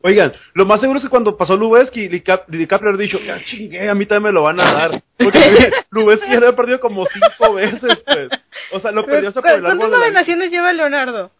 Oigan, 0.01 0.33
lo 0.53 0.65
más 0.65 0.79
seguro 0.79 0.97
es 0.97 1.03
que 1.03 1.09
cuando 1.09 1.35
pasó 1.35 1.57
Lubeski, 1.57 2.07
Dicap- 2.07 2.45
DiCaprio 2.47 2.91
le 2.91 3.03
dicho, 3.03 3.19
ya 3.19 3.43
chingué, 3.43 3.89
a 3.89 3.95
mí 3.95 4.05
también 4.05 4.23
me 4.23 4.31
lo 4.33 4.43
van 4.43 4.59
a 4.59 4.71
dar. 4.71 5.01
Porque 5.17 5.71
Lubeski 5.89 6.29
ya 6.31 6.39
lo 6.39 6.49
ha 6.49 6.55
perdido 6.55 6.79
como 6.79 7.05
cinco 7.07 7.53
veces, 7.55 8.03
pues. 8.05 8.29
O 8.71 8.79
sea, 8.79 8.91
lo 8.91 9.03
perdió 9.05 9.29
hasta 9.29 9.41
por 9.41 9.49
el 9.49 9.61
¿cuántas 9.61 9.85
árbol 9.85 9.91
la 9.91 9.97
nominaciones 10.05 10.51
lleva 10.51 10.73
Leonardo? 10.73 11.31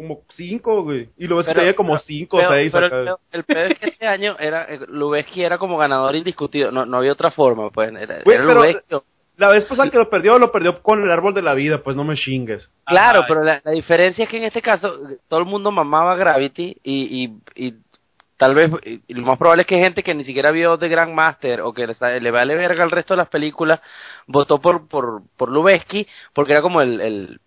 Como 0.00 0.22
cinco, 0.30 0.82
güey. 0.82 1.10
Y 1.18 1.26
Lubeski 1.26 1.50
Pero- 1.50 1.60
tenía 1.60 1.76
como 1.76 1.98
cinco 1.98 2.38
o 2.38 2.40
seis 2.48 2.72
pero 2.72 2.86
acá. 2.86 2.96
el, 2.98 3.04
peor- 3.04 3.20
el 3.32 3.44
peor 3.44 3.72
es 3.72 3.78
que 3.78 3.88
este 3.90 4.06
año 4.06 4.34
era 4.38 4.64
eh, 4.64 4.80
Lubeski 4.88 5.42
era 5.42 5.58
como 5.58 5.76
ganador 5.76 6.16
indiscutido, 6.16 6.70
no, 6.72 6.86
no 6.86 6.96
había 6.96 7.12
otra 7.12 7.30
forma, 7.30 7.68
pues. 7.70 7.90
Era, 7.94 8.20
Güey, 8.24 8.36
era 8.38 8.46
pero- 8.88 9.04
La 9.36 9.48
vez 9.50 9.64
pasada 9.66 9.90
que 9.90 9.98
lo 9.98 10.08
perdió, 10.08 10.38
lo 10.38 10.50
perdió 10.50 10.82
con 10.82 11.02
el 11.02 11.10
árbol 11.10 11.34
de 11.34 11.42
la 11.42 11.54
vida, 11.54 11.78
pues 11.82 11.96
no 11.96 12.04
me 12.04 12.14
chingues. 12.14 12.70
Claro, 12.86 13.20
Ajá, 13.20 13.28
pero 13.28 13.42
la, 13.44 13.60
la 13.64 13.72
diferencia 13.72 14.24
es 14.24 14.28
que 14.30 14.36
en 14.38 14.44
este 14.44 14.62
caso 14.62 14.98
todo 15.28 15.40
el 15.40 15.46
mundo 15.46 15.70
mamaba 15.70 16.16
Gravity 16.16 16.76
y, 16.82 17.24
y, 17.24 17.68
y 17.68 17.74
tal 18.36 18.54
vez 18.54 18.70
y, 18.84 19.12
lo 19.14 19.26
más 19.26 19.38
probable 19.38 19.62
es 19.62 19.66
que 19.66 19.78
gente 19.78 20.02
que 20.02 20.14
ni 20.14 20.24
siquiera 20.24 20.50
vio 20.50 20.78
The 20.78 20.88
Grandmaster 20.88 21.60
o 21.60 21.74
que 21.74 21.86
le, 21.86 22.30
vale 22.30 22.54
verga 22.54 22.84
el 22.84 22.90
resto 22.90 23.12
de 23.12 23.18
las 23.18 23.28
películas 23.28 23.80
votó 24.26 24.58
por 24.60 24.88
por 24.88 25.22
por 25.36 25.50
Lubeski 25.50 26.06
porque 26.32 26.52
era 26.52 26.62
como 26.62 26.80
el, 26.80 27.00
el 27.02 27.40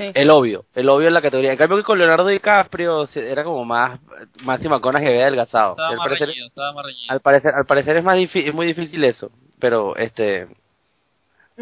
Sí. 0.00 0.10
el 0.14 0.30
obvio, 0.30 0.64
el 0.74 0.88
obvio 0.88 1.08
en 1.08 1.14
la 1.14 1.20
categoría. 1.22 1.52
En 1.52 1.58
cambio 1.58 1.76
que 1.78 1.84
con 1.84 1.98
Leonardo 1.98 2.26
DiCaprio 2.26 3.06
se- 3.08 3.30
era 3.30 3.44
como 3.44 3.64
más 3.64 4.00
máxima 4.42 4.80
conas 4.80 5.02
que 5.02 5.08
había 5.08 5.22
adelgazado. 5.22 5.72
Estaba 5.72 5.90
Y 5.90 5.92
al 5.92 5.98
más 5.98 6.06
parecer, 6.06 6.28
reñido, 6.28 6.46
estaba 6.48 6.72
más 6.72 6.84
reñido. 6.86 7.12
al 7.12 7.20
parecer 7.20 7.52
al 7.54 7.66
parecer 7.66 7.96
es 7.98 8.04
más 8.04 8.16
difí- 8.16 8.46
es 8.48 8.54
muy 8.54 8.66
difícil 8.66 9.04
eso, 9.04 9.30
pero 9.58 9.94
este 9.96 10.48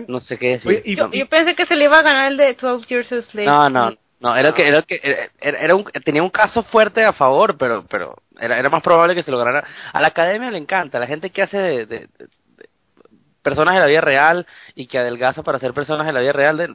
no 0.06 0.20
sé 0.20 0.38
qué 0.38 0.50
decir. 0.60 0.82
Yo, 0.96 1.10
yo 1.10 1.26
pensé 1.28 1.56
que 1.56 1.66
se 1.66 1.74
le 1.76 1.84
iba 1.84 1.98
a 1.98 2.02
ganar 2.02 2.30
el 2.30 2.36
de 2.36 2.54
12 2.54 2.86
Years 2.86 3.12
a 3.12 3.22
Slave. 3.22 3.46
No, 3.46 3.68
no, 3.68 3.92
no, 4.20 4.36
era 4.36 4.48
el 4.48 4.54
que, 4.54 4.68
era 4.68 4.76
el 4.78 4.84
que, 4.86 5.30
era, 5.40 5.74
un, 5.74 5.84
tenía 6.04 6.22
un 6.22 6.30
caso 6.30 6.62
fuerte 6.62 7.04
a 7.04 7.12
favor, 7.12 7.56
pero, 7.58 7.84
pero 7.88 8.16
era, 8.40 8.58
era 8.58 8.70
más 8.70 8.82
probable 8.82 9.14
que 9.16 9.22
se 9.24 9.30
lo 9.32 9.38
ganara. 9.38 9.66
A 9.92 10.00
la 10.00 10.08
academia 10.08 10.50
le 10.52 10.58
encanta, 10.58 11.00
la 11.00 11.06
gente 11.08 11.30
que 11.30 11.42
hace 11.42 11.58
de, 11.58 11.86
de- 11.86 11.98
de- 12.18 12.26
de 12.56 12.68
personas 13.42 13.74
de 13.74 13.80
la 13.80 13.86
vida 13.86 14.00
real 14.00 14.46
y 14.76 14.86
que 14.86 14.98
adelgaza 14.98 15.42
para 15.42 15.58
ser 15.58 15.72
personas 15.72 16.06
de 16.06 16.12
la 16.12 16.20
vida 16.20 16.32
real, 16.32 16.56
de- 16.58 16.74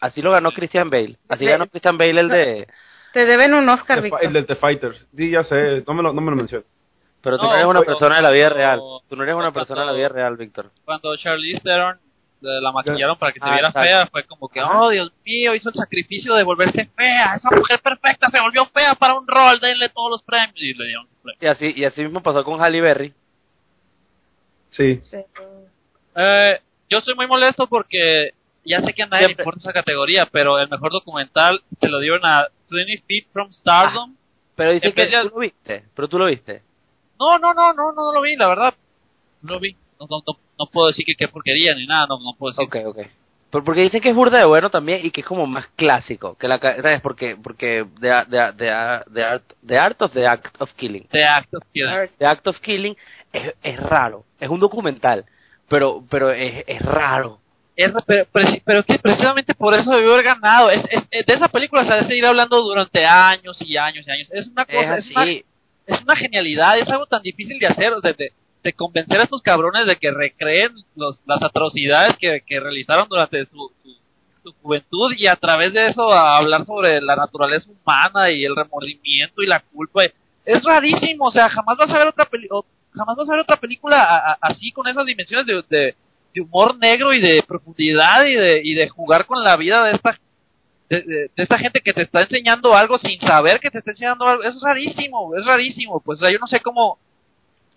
así 0.00 0.22
lo 0.22 0.30
ganó 0.32 0.52
Christian 0.52 0.90
Bale, 0.90 1.16
así 1.28 1.44
De- 1.44 1.50
ganó 1.52 1.66
Christian 1.68 1.98
Bale 1.98 2.20
el 2.20 2.28
de, 2.28 2.68
Te 3.12 3.26
deben 3.26 3.54
un 3.54 3.68
Oscar, 3.68 4.00
Víctor. 4.02 4.24
el 4.24 4.32
de 4.32 4.42
The 4.44 4.56
Fighters. 4.56 5.08
Sí, 5.16 5.30
ya 5.30 5.42
sé, 5.44 5.82
no 5.86 5.94
me 5.94 6.02
lo, 6.02 6.12
no 6.12 6.20
me 6.20 6.30
lo 6.30 6.36
menciones. 6.36 6.66
pero 7.22 7.38
tú 7.38 7.44
No, 7.44 7.50
no 7.50 7.56
eres 7.56 7.66
una 7.68 7.80
pero- 7.80 7.92
persona 7.92 8.16
de 8.16 8.22
la 8.22 8.30
vida 8.30 8.48
real, 8.50 8.80
tú 9.08 9.16
no 9.16 9.22
eres 9.24 9.34
una 9.34 9.52
persona 9.52 9.80
de 9.82 9.86
la 9.86 9.92
vida 9.92 10.08
real, 10.08 10.36
Víctor. 10.36 10.70
Cuando 10.84 11.16
Charlize 11.16 11.60
Theron 11.60 11.96
eh, 12.42 12.60
la 12.60 12.70
maquillaron 12.70 13.18
para 13.18 13.32
que 13.32 13.40
se 13.40 13.48
Ah, 13.48 13.52
viera 13.54 13.72
fea, 13.72 14.06
fue 14.08 14.22
como 14.24 14.48
que, 14.48 14.60
oh 14.62 14.90
Dios 14.90 15.10
mío, 15.24 15.54
hizo 15.54 15.70
el 15.70 15.74
sacrificio 15.74 16.34
de 16.34 16.44
volverse 16.44 16.84
fea. 16.94 17.34
Esa 17.34 17.50
mujer 17.50 17.80
perfecta 17.80 18.28
se 18.30 18.38
volvió 18.40 18.66
fea 18.66 18.94
para 18.94 19.14
un 19.14 19.26
rol, 19.26 19.58
denle 19.58 19.88
todos 19.88 20.10
los 20.10 20.22
premios. 20.22 20.52
Y 20.56 20.74
le 20.74 20.84
dieron 20.86 21.06
el 21.06 21.22
premio. 21.22 21.38
Y 21.40 21.46
así, 21.46 21.72
y 21.74 21.84
así 21.84 22.02
mismo 22.02 22.22
pasó 22.22 22.44
con 22.44 22.60
Halle 22.62 22.80
Berry. 22.82 23.14
Sí. 24.68 25.00
Eh, 26.14 26.60
yo 26.90 26.98
estoy 26.98 27.14
muy 27.14 27.26
molesto 27.26 27.66
porque 27.66 28.32
ya 28.66 28.80
sé 28.82 28.92
que 28.92 29.02
a 29.02 29.06
nadie 29.06 29.26
le 29.28 29.32
importa 29.32 29.60
esa 29.60 29.72
categoría, 29.72 30.26
pero 30.26 30.58
el 30.58 30.68
mejor 30.68 30.92
documental 30.92 31.62
se 31.80 31.88
lo 31.88 31.98
dieron 32.00 32.24
a 32.24 32.46
20 32.70 33.02
Feet 33.06 33.26
from 33.32 33.50
Stardom. 33.50 34.14
Pero 34.54 34.72
dice 34.72 34.92
que 34.92 35.02
Especial- 35.02 35.28
tú 35.28 35.34
lo 35.36 35.40
viste, 35.40 35.84
pero 35.94 36.08
tú 36.08 36.18
lo 36.18 36.26
viste. 36.26 36.62
No, 37.18 37.38
no, 37.38 37.54
no, 37.54 37.72
no, 37.72 37.92
no 37.92 38.12
lo 38.12 38.20
vi, 38.20 38.36
la 38.36 38.48
verdad. 38.48 38.74
No 39.42 39.54
lo 39.54 39.60
vi. 39.60 39.72
No, 40.00 40.06
no, 40.10 40.22
no, 40.26 40.38
no 40.58 40.66
puedo 40.66 40.88
decir 40.88 41.04
que 41.06 41.14
qué 41.14 41.28
porquería 41.28 41.74
ni 41.74 41.86
nada, 41.86 42.06
no, 42.06 42.18
no 42.18 42.34
puedo 42.38 42.52
decir. 42.52 42.64
Ok, 42.66 42.96
ok. 42.96 43.06
Por- 43.50 43.64
Porque 43.64 43.82
dicen 43.82 44.00
que 44.00 44.10
es 44.10 44.14
burda 44.14 44.38
de 44.38 44.44
bueno 44.44 44.68
también 44.70 45.00
y 45.06 45.10
que 45.10 45.20
es 45.20 45.26
como 45.26 45.46
más 45.46 45.66
clásico. 45.76 46.36
que 46.36 46.48
la 46.48 46.58
¿Sabes? 46.58 47.00
Porque, 47.00 47.36
porque 47.36 47.86
the, 48.00 48.10
the, 48.28 48.52
the, 48.58 48.68
the 49.14 49.22
art, 49.22 49.52
the 49.66 49.78
Art 49.78 50.02
of 50.02 50.12
the 50.12 50.26
Act 50.26 50.60
of 50.60 50.72
Killing. 50.74 51.06
The 51.10 51.24
Act 51.24 51.54
of 51.54 51.62
Killing. 51.72 52.08
The 52.18 52.26
Act 52.26 52.46
of 52.48 52.58
Killing 52.60 52.96
es, 53.32 53.54
es 53.62 53.80
raro. 53.80 54.24
Es 54.40 54.48
un 54.50 54.60
documental. 54.60 55.24
Pero, 55.68 56.04
pero 56.10 56.30
es, 56.30 56.64
es 56.66 56.82
raro. 56.82 57.40
Es- 57.76 57.92
pero, 58.06 58.26
pero, 58.64 58.82
que 58.84 58.98
precisamente 58.98 59.54
por 59.54 59.74
eso 59.74 59.92
debió 59.94 60.12
haber 60.14 60.24
ganado. 60.24 60.70
Es, 60.70 60.86
es- 60.90 61.08
de 61.26 61.32
esa 61.34 61.48
película 61.48 61.84
se 61.84 61.90
va 61.90 62.00
a 62.00 62.04
seguir 62.04 62.24
hablando 62.26 62.60
durante 62.62 63.04
años 63.04 63.60
y 63.62 63.76
años 63.76 64.06
y 64.06 64.10
años. 64.10 64.30
Es 64.32 64.48
una 64.48 64.64
cosa, 64.64 64.96
es, 64.98 65.10
una, 65.10 65.24
es 65.86 66.02
una 66.02 66.16
genialidad, 66.16 66.78
es 66.78 66.88
algo 66.88 67.06
tan 67.06 67.22
difícil 67.22 67.58
de 67.58 67.66
hacer, 67.66 67.92
de, 68.02 68.12
de, 68.14 68.32
de 68.64 68.72
convencer 68.72 69.20
a 69.20 69.24
estos 69.24 69.42
cabrones 69.42 69.86
de 69.86 69.96
que 69.96 70.10
recreen 70.10 70.72
los, 70.96 71.22
las 71.26 71.42
atrocidades 71.42 72.16
que, 72.16 72.42
que 72.46 72.58
realizaron 72.60 73.08
durante 73.08 73.44
su, 73.46 73.70
su, 73.82 73.96
su 74.42 74.52
juventud 74.62 75.12
y 75.16 75.26
a 75.26 75.36
través 75.36 75.72
de 75.74 75.86
eso 75.86 76.10
a 76.12 76.38
hablar 76.38 76.64
sobre 76.64 77.00
la 77.02 77.14
naturaleza 77.14 77.70
humana 77.70 78.30
y 78.30 78.44
el 78.44 78.56
remordimiento 78.56 79.42
y 79.42 79.46
la 79.46 79.60
culpa. 79.60 80.02
Es 80.44 80.62
rarísimo, 80.64 81.26
o 81.26 81.30
sea, 81.30 81.48
jamás 81.48 81.76
vas 81.76 81.90
a 81.90 81.98
ver 81.98 82.08
otra 82.08 82.24
película, 82.24 82.62
jamás 82.94 83.16
vas 83.16 83.28
a 83.28 83.32
ver 83.32 83.40
otra 83.42 83.56
película 83.56 84.02
a- 84.02 84.32
a- 84.32 84.38
así 84.40 84.72
con 84.72 84.86
esas 84.88 85.04
dimensiones 85.04 85.46
de, 85.46 85.62
de, 85.68 85.94
de 86.36 86.42
humor 86.42 86.76
negro 86.78 87.12
y 87.12 87.20
de 87.20 87.42
profundidad 87.42 88.24
y 88.26 88.34
de, 88.34 88.60
y 88.62 88.74
de 88.74 88.88
jugar 88.88 89.24
con 89.26 89.42
la 89.42 89.56
vida 89.56 89.82
de 89.84 89.92
esta 89.92 90.18
de, 90.88 91.00
de- 91.02 91.30
de 91.34 91.42
esta 91.42 91.58
gente 91.58 91.80
que 91.80 91.92
te 91.92 92.02
está 92.02 92.20
enseñando 92.20 92.74
algo 92.76 92.96
sin 92.98 93.20
saber 93.20 93.58
que 93.58 93.70
te 93.70 93.78
está 93.78 93.90
enseñando 93.90 94.24
algo. 94.26 94.42
Es 94.44 94.60
rarísimo, 94.62 95.34
es 95.36 95.44
rarísimo. 95.44 95.98
Pues 96.00 96.18
o 96.18 96.20
sea, 96.20 96.30
yo 96.30 96.38
no 96.38 96.46
sé 96.46 96.60
cómo, 96.60 96.98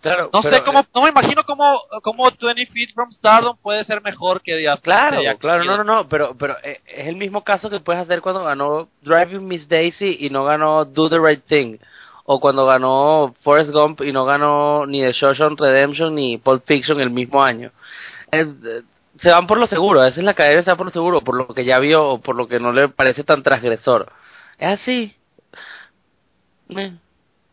Claro, 0.00 0.30
no 0.32 0.40
pero, 0.40 0.56
sé 0.56 0.62
cómo, 0.62 0.78
eh, 0.80 0.84
no 0.94 1.02
me 1.02 1.10
imagino 1.10 1.42
cómo, 1.44 1.80
cómo 2.02 2.30
20 2.40 2.66
Feet 2.66 2.94
from 2.94 3.10
Stardom 3.10 3.56
puede 3.60 3.82
ser 3.84 4.00
mejor 4.00 4.40
que 4.40 4.54
The 4.56 4.80
Claro, 4.80 5.20
que- 5.20 5.36
claro, 5.38 5.64
no, 5.64 5.76
no, 5.78 5.84
no, 5.84 6.08
pero, 6.08 6.34
pero 6.38 6.56
eh, 6.62 6.80
es 6.86 7.06
el 7.08 7.16
mismo 7.16 7.42
caso 7.44 7.68
que 7.68 7.80
puedes 7.80 8.00
hacer 8.00 8.20
cuando 8.22 8.44
ganó 8.44 8.88
Driving 9.02 9.46
Miss 9.46 9.68
Daisy 9.68 10.16
y 10.20 10.30
no 10.30 10.44
ganó 10.44 10.84
Do 10.84 11.10
the 11.10 11.18
Right 11.18 11.42
Thing, 11.46 11.76
o 12.24 12.38
cuando 12.40 12.64
ganó 12.64 13.34
Forrest 13.42 13.72
Gump 13.72 14.00
y 14.02 14.12
no 14.12 14.24
ganó 14.24 14.86
ni 14.86 15.02
The 15.02 15.12
Shawshank 15.12 15.60
Redemption 15.60 16.14
ni 16.14 16.38
Pulp 16.38 16.62
Fiction 16.64 17.00
el 17.00 17.10
mismo 17.10 17.42
año. 17.42 17.70
Eh, 18.32 18.82
se 19.18 19.30
van 19.30 19.46
por 19.46 19.58
lo 19.58 19.66
seguro, 19.66 20.00
a 20.00 20.06
veces 20.06 20.22
la 20.24 20.34
cadena 20.34 20.62
se 20.62 20.70
va 20.70 20.76
por 20.76 20.86
lo 20.86 20.92
seguro, 20.92 21.20
por 21.22 21.36
lo 21.36 21.48
que 21.48 21.64
ya 21.64 21.78
vio 21.78 22.06
o 22.06 22.20
por 22.20 22.36
lo 22.36 22.46
que 22.48 22.60
no 22.60 22.72
le 22.72 22.88
parece 22.88 23.24
tan 23.24 23.42
transgresor. 23.42 24.12
Es 24.58 24.80
así. 24.80 25.14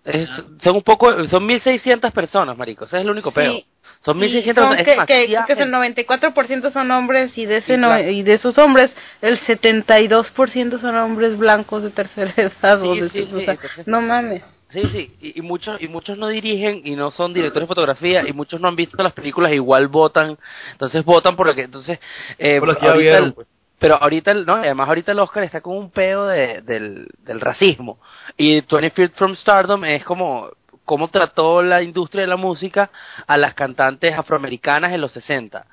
Es- 0.06 0.30
son 0.62 0.76
un 0.78 0.84
poco, 0.84 1.26
son 1.28 1.46
1600 1.46 2.14
personas, 2.14 2.58
marico, 2.58 2.86
ese 2.86 2.98
es 2.98 3.02
el 3.04 3.10
único 3.10 3.32
peo. 3.32 3.52
Sí. 3.54 3.66
Son 4.06 4.16
1600 4.18 4.64
son 4.64 4.76
personas, 4.78 5.06
que, 5.08 5.14
es 5.24 5.28
que, 5.28 5.34
que 5.56 5.64
el 5.64 5.70
gente. 5.74 6.06
94% 6.08 6.72
son 6.72 6.92
hombres 6.92 7.38
y 7.38 7.46
de 7.46 7.58
ese 7.58 7.74
Sí, 7.76 7.80
no- 7.82 7.88
claro. 7.88 8.10
y 8.10 8.22
de 8.24 8.34
esos 8.34 8.58
hombres 8.58 8.94
el 9.22 9.38
72% 9.40 10.80
son 10.80 10.96
hombres 10.96 11.38
blancos 11.38 11.84
de 11.84 11.90
tercera 11.90 12.32
edad 12.38 12.82
o 12.84 12.96
de 12.96 13.04
o 13.04 13.40
sea, 13.42 13.58
no 13.86 14.00
mames 14.02 14.44
Sí, 14.70 14.82
sí, 14.92 15.16
y, 15.22 15.40
y 15.40 15.42
muchos 15.42 15.82
y 15.82 15.88
muchos 15.88 16.18
no 16.18 16.28
dirigen 16.28 16.82
y 16.84 16.96
no 16.98 17.10
son 17.10 17.34
directores 17.34 17.68
de 17.68 17.68
fotografía 17.74 18.28
y 18.28 18.34
muchos 18.34 18.60
no 18.60 18.68
han 18.68 18.76
visto 18.76 19.02
las 19.02 19.14
películas 19.14 19.54
igual 19.54 19.88
votan, 19.88 20.38
entonces 20.74 21.06
votan 21.06 21.36
por 21.38 21.48
lo 21.48 21.56
que 21.56 21.62
entonces 21.64 22.00
eh, 22.38 22.60
Por 22.60 22.68
los 22.68 22.78
que 22.78 22.86
ya 22.86 22.92
ahorita 22.92 23.10
vieron, 23.12 23.28
el- 23.30 23.34
pues. 23.34 23.48
Pero 23.80 23.96
ahorita, 23.96 24.32
el- 24.32 24.46
no, 24.46 24.56
además 24.56 24.88
ahorita 24.90 25.12
el 25.14 25.20
Oscar 25.20 25.44
está 25.44 25.62
con 25.62 25.78
un 25.78 25.92
peo 25.92 26.26
de, 26.26 26.62
del, 26.64 27.08
del 27.20 27.40
racismo. 27.40 28.00
Y 28.36 28.62
20 28.62 28.90
Feet 28.90 29.12
from 29.14 29.36
Stardom 29.36 29.86
es 29.86 30.04
como 30.04 30.50
cómo 30.84 31.08
trató 31.10 31.62
la 31.62 31.84
industria 31.84 32.22
de 32.22 32.28
la 32.28 32.38
música 32.38 32.90
a 33.28 33.38
las 33.38 33.54
cantantes 33.54 34.18
afroamericanas 34.18 34.92
en 34.94 35.00
los 35.02 35.12
60. 35.12 35.66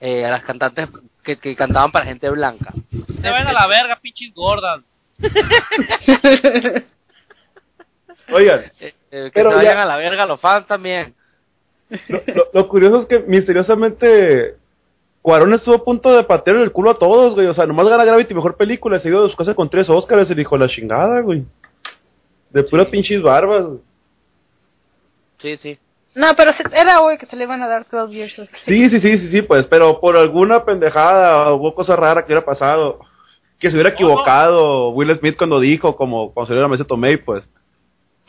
Eh, 0.00 0.24
a 0.24 0.30
las 0.30 0.44
cantantes 0.44 0.88
que, 1.24 1.36
que 1.38 1.56
cantaban 1.56 1.90
para 1.90 2.04
gente 2.06 2.30
blanca. 2.30 2.72
Se 3.20 3.28
vayan 3.28 3.48
a 3.48 3.52
la 3.52 3.66
verga, 3.66 3.98
pinches 4.00 4.32
gordas. 4.32 4.80
Oigan, 8.32 8.60
Eh, 8.80 8.94
eh, 9.10 9.24
que 9.24 9.30
Pero 9.32 9.50
se 9.50 9.56
vayan 9.56 9.76
ya- 9.76 9.82
a 9.82 9.86
la 9.86 9.96
verga 9.96 10.26
los 10.26 10.40
fans 10.40 10.66
también. 10.66 11.14
lo, 12.08 12.20
lo- 12.34 12.48
lo 12.52 12.68
curioso 12.68 12.96
es 12.98 13.06
que 13.06 13.20
misteriosamente 13.20 14.56
Cuarón 15.22 15.54
estuvo 15.54 15.74
a 15.74 15.84
punto 15.84 16.14
de 16.14 16.22
patear 16.24 16.56
el 16.56 16.70
culo 16.72 16.90
a 16.90 16.98
todos, 16.98 17.34
güey. 17.34 17.46
O 17.46 17.54
sea, 17.54 17.66
nomás 17.66 17.88
gana 17.88 18.04
Gravity 18.04 18.34
mejor 18.34 18.56
película, 18.56 18.98
seguido 18.98 19.22
de 19.24 19.28
su 19.30 19.36
casa 19.36 19.54
con 19.54 19.68
tres 19.70 19.88
Oscars, 19.90 20.30
el 20.30 20.38
hijo 20.40 20.56
de 20.56 20.64
la 20.64 20.68
chingada, 20.70 21.20
güey. 21.20 21.44
De 22.50 22.62
puras 22.62 22.86
pinches 22.86 23.20
barbas. 23.22 23.66
güey. 23.66 23.80
Sí, 25.38 25.56
sí. 25.56 25.78
No, 26.14 26.28
pero 26.36 26.50
era 26.72 27.00
hoy 27.00 27.16
que 27.18 27.26
se 27.26 27.36
le 27.36 27.44
iban 27.44 27.62
a 27.62 27.68
dar 27.68 27.86
12 27.88 28.12
years. 28.12 28.34
Sí, 28.66 28.88
sí, 28.90 28.98
sí, 29.00 29.18
sí, 29.18 29.28
sí, 29.28 29.42
pues, 29.42 29.66
pero 29.66 30.00
por 30.00 30.16
alguna 30.16 30.64
pendejada 30.64 31.52
hubo 31.52 31.74
cosa 31.74 31.94
rara 31.96 32.22
que 32.22 32.32
hubiera 32.32 32.44
pasado. 32.44 32.98
Que 33.58 33.70
se 33.70 33.76
hubiera 33.76 33.90
equivocado 33.90 34.90
Will 34.90 35.14
Smith 35.16 35.36
cuando 35.36 35.58
dijo, 35.60 35.96
como 35.96 36.32
cuando 36.32 36.46
salió 36.48 36.62
la 36.62 36.68
mesa 36.68 36.84
Tomei, 36.84 37.16
pues. 37.16 37.48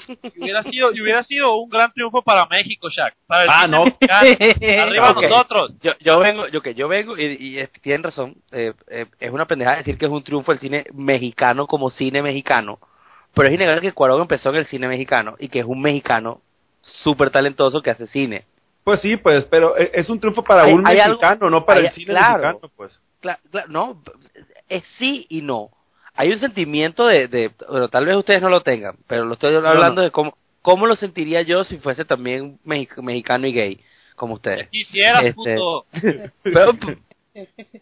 Y 0.08 0.42
hubiera 0.44 0.64
sido, 0.64 0.92
y 0.94 1.02
hubiera 1.02 1.24
sido 1.24 1.56
un 1.58 1.70
gran 1.70 1.92
triunfo 1.92 2.22
para 2.22 2.46
México, 2.48 2.90
Shaq. 2.90 3.16
¿sabes? 3.28 3.50
Ah, 3.52 3.68
no. 3.68 3.84
Arriba 4.10 5.14
nosotros. 5.14 5.74
Yo, 5.82 5.92
yo 6.00 6.20
vengo, 6.20 6.48
yo 6.48 6.62
que 6.62 6.74
yo 6.74 6.88
vengo 6.88 7.18
y, 7.18 7.24
y 7.40 7.68
tienen 7.82 8.04
razón. 8.04 8.36
eh, 8.52 8.74
eh, 8.90 9.06
es 9.20 9.32
una 9.32 9.46
pendejada 9.46 9.78
decir 9.78 9.98
que 9.98 10.06
es 10.06 10.12
un 10.12 10.24
triunfo 10.24 10.52
el 10.52 10.60
cine 10.60 10.86
mexicano 10.94 11.68
como 11.68 11.90
cine 11.90 12.22
mexicano, 12.22 12.80
pero 13.34 13.48
es 13.48 13.54
innegable 13.54 13.82
que 13.82 13.92
Cuarón 13.92 14.22
empezó 14.22 14.50
en 14.50 14.56
el 14.58 14.66
cine 14.66 14.88
mexicano 14.88 15.36
y 15.40 15.50
que 15.50 15.60
es 15.60 15.66
un 15.66 15.82
mexicano 15.82 16.42
súper 16.82 17.30
talentoso 17.30 17.82
que 17.82 17.92
hace 17.92 18.08
cine. 18.08 18.46
Pues 18.84 19.02
sí, 19.02 19.18
pues, 19.18 19.46
pero 19.46 19.78
e- 19.78 19.92
es 19.94 20.10
un 20.10 20.20
triunfo 20.20 20.44
para 20.44 20.64
Hay- 20.64 20.74
un 20.74 20.88
hay 20.88 21.00
algo- 21.00 21.18
mexicano, 21.20 21.50
no 21.50 21.66
para 21.66 21.82
hay- 21.82 21.86
el 21.88 21.92
cine 21.92 22.08
claro. 22.14 22.34
mexicano, 22.40 22.72
pues. 22.76 23.02
Cla- 23.22 23.40
cla- 23.52 23.66
no, 23.68 24.02
es 24.70 24.84
sí 24.98 25.26
y 25.30 25.42
no. 25.42 25.70
Hay 26.20 26.32
un 26.34 26.38
sentimiento 26.38 27.06
de, 27.08 27.30
de 27.30 27.50
bueno, 27.70 27.88
tal 27.88 28.06
vez 28.06 28.18
ustedes 28.18 28.42
no 28.42 28.50
lo 28.50 28.60
tengan, 28.60 28.98
pero 29.08 29.24
lo 29.24 29.36
estoy 29.36 29.56
hablando 29.56 29.96
no. 29.96 30.02
de 30.02 30.12
cómo, 30.12 30.38
cómo 30.62 30.86
lo 30.86 30.98
sentiría 30.98 31.44
yo 31.44 31.64
si 31.64 31.78
fuese 31.78 32.04
también 32.04 32.60
mexi- 32.66 33.02
mexicano 33.02 33.48
y 33.48 33.54
gay, 33.54 33.82
como 34.18 34.34
ustedes. 34.34 34.68
Quisieras, 34.68 35.24
Este- 35.24 35.56
puto. 35.56 35.86
Pero, 36.44 36.74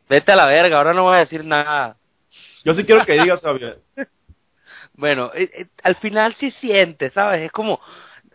vete 0.07 0.31
a 0.31 0.35
la 0.35 0.45
verga, 0.45 0.77
ahora 0.77 0.93
no 0.93 1.01
voy 1.01 1.15
a 1.15 1.21
decir 1.21 1.43
nada. 1.43 1.97
Yo 2.63 2.75
sí 2.75 2.83
quiero 2.83 3.03
que 3.05 3.13
digas, 3.13 3.41
Javier. 3.41 3.79
Bueno, 4.93 5.31
eh, 5.33 5.49
eh, 5.51 5.65
al 5.81 5.95
final 5.95 6.35
sí 6.35 6.51
sientes, 6.51 7.13
¿sabes? 7.13 7.41
Es 7.41 7.51
como, 7.51 7.79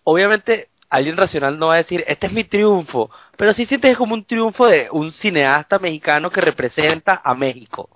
obviamente, 0.02 0.68
alguien 0.90 1.16
racional 1.16 1.60
no 1.60 1.68
va 1.68 1.74
a 1.74 1.78
decir, 1.78 2.02
este 2.08 2.26
es 2.26 2.32
mi 2.32 2.42
triunfo, 2.42 3.08
pero 3.36 3.52
sí 3.52 3.66
sientes 3.66 3.96
como 3.96 4.14
un 4.14 4.24
triunfo 4.24 4.66
de 4.66 4.88
un 4.90 5.12
cineasta 5.12 5.78
mexicano 5.78 6.28
que 6.28 6.40
representa 6.40 7.20
a 7.22 7.34
México. 7.36 7.88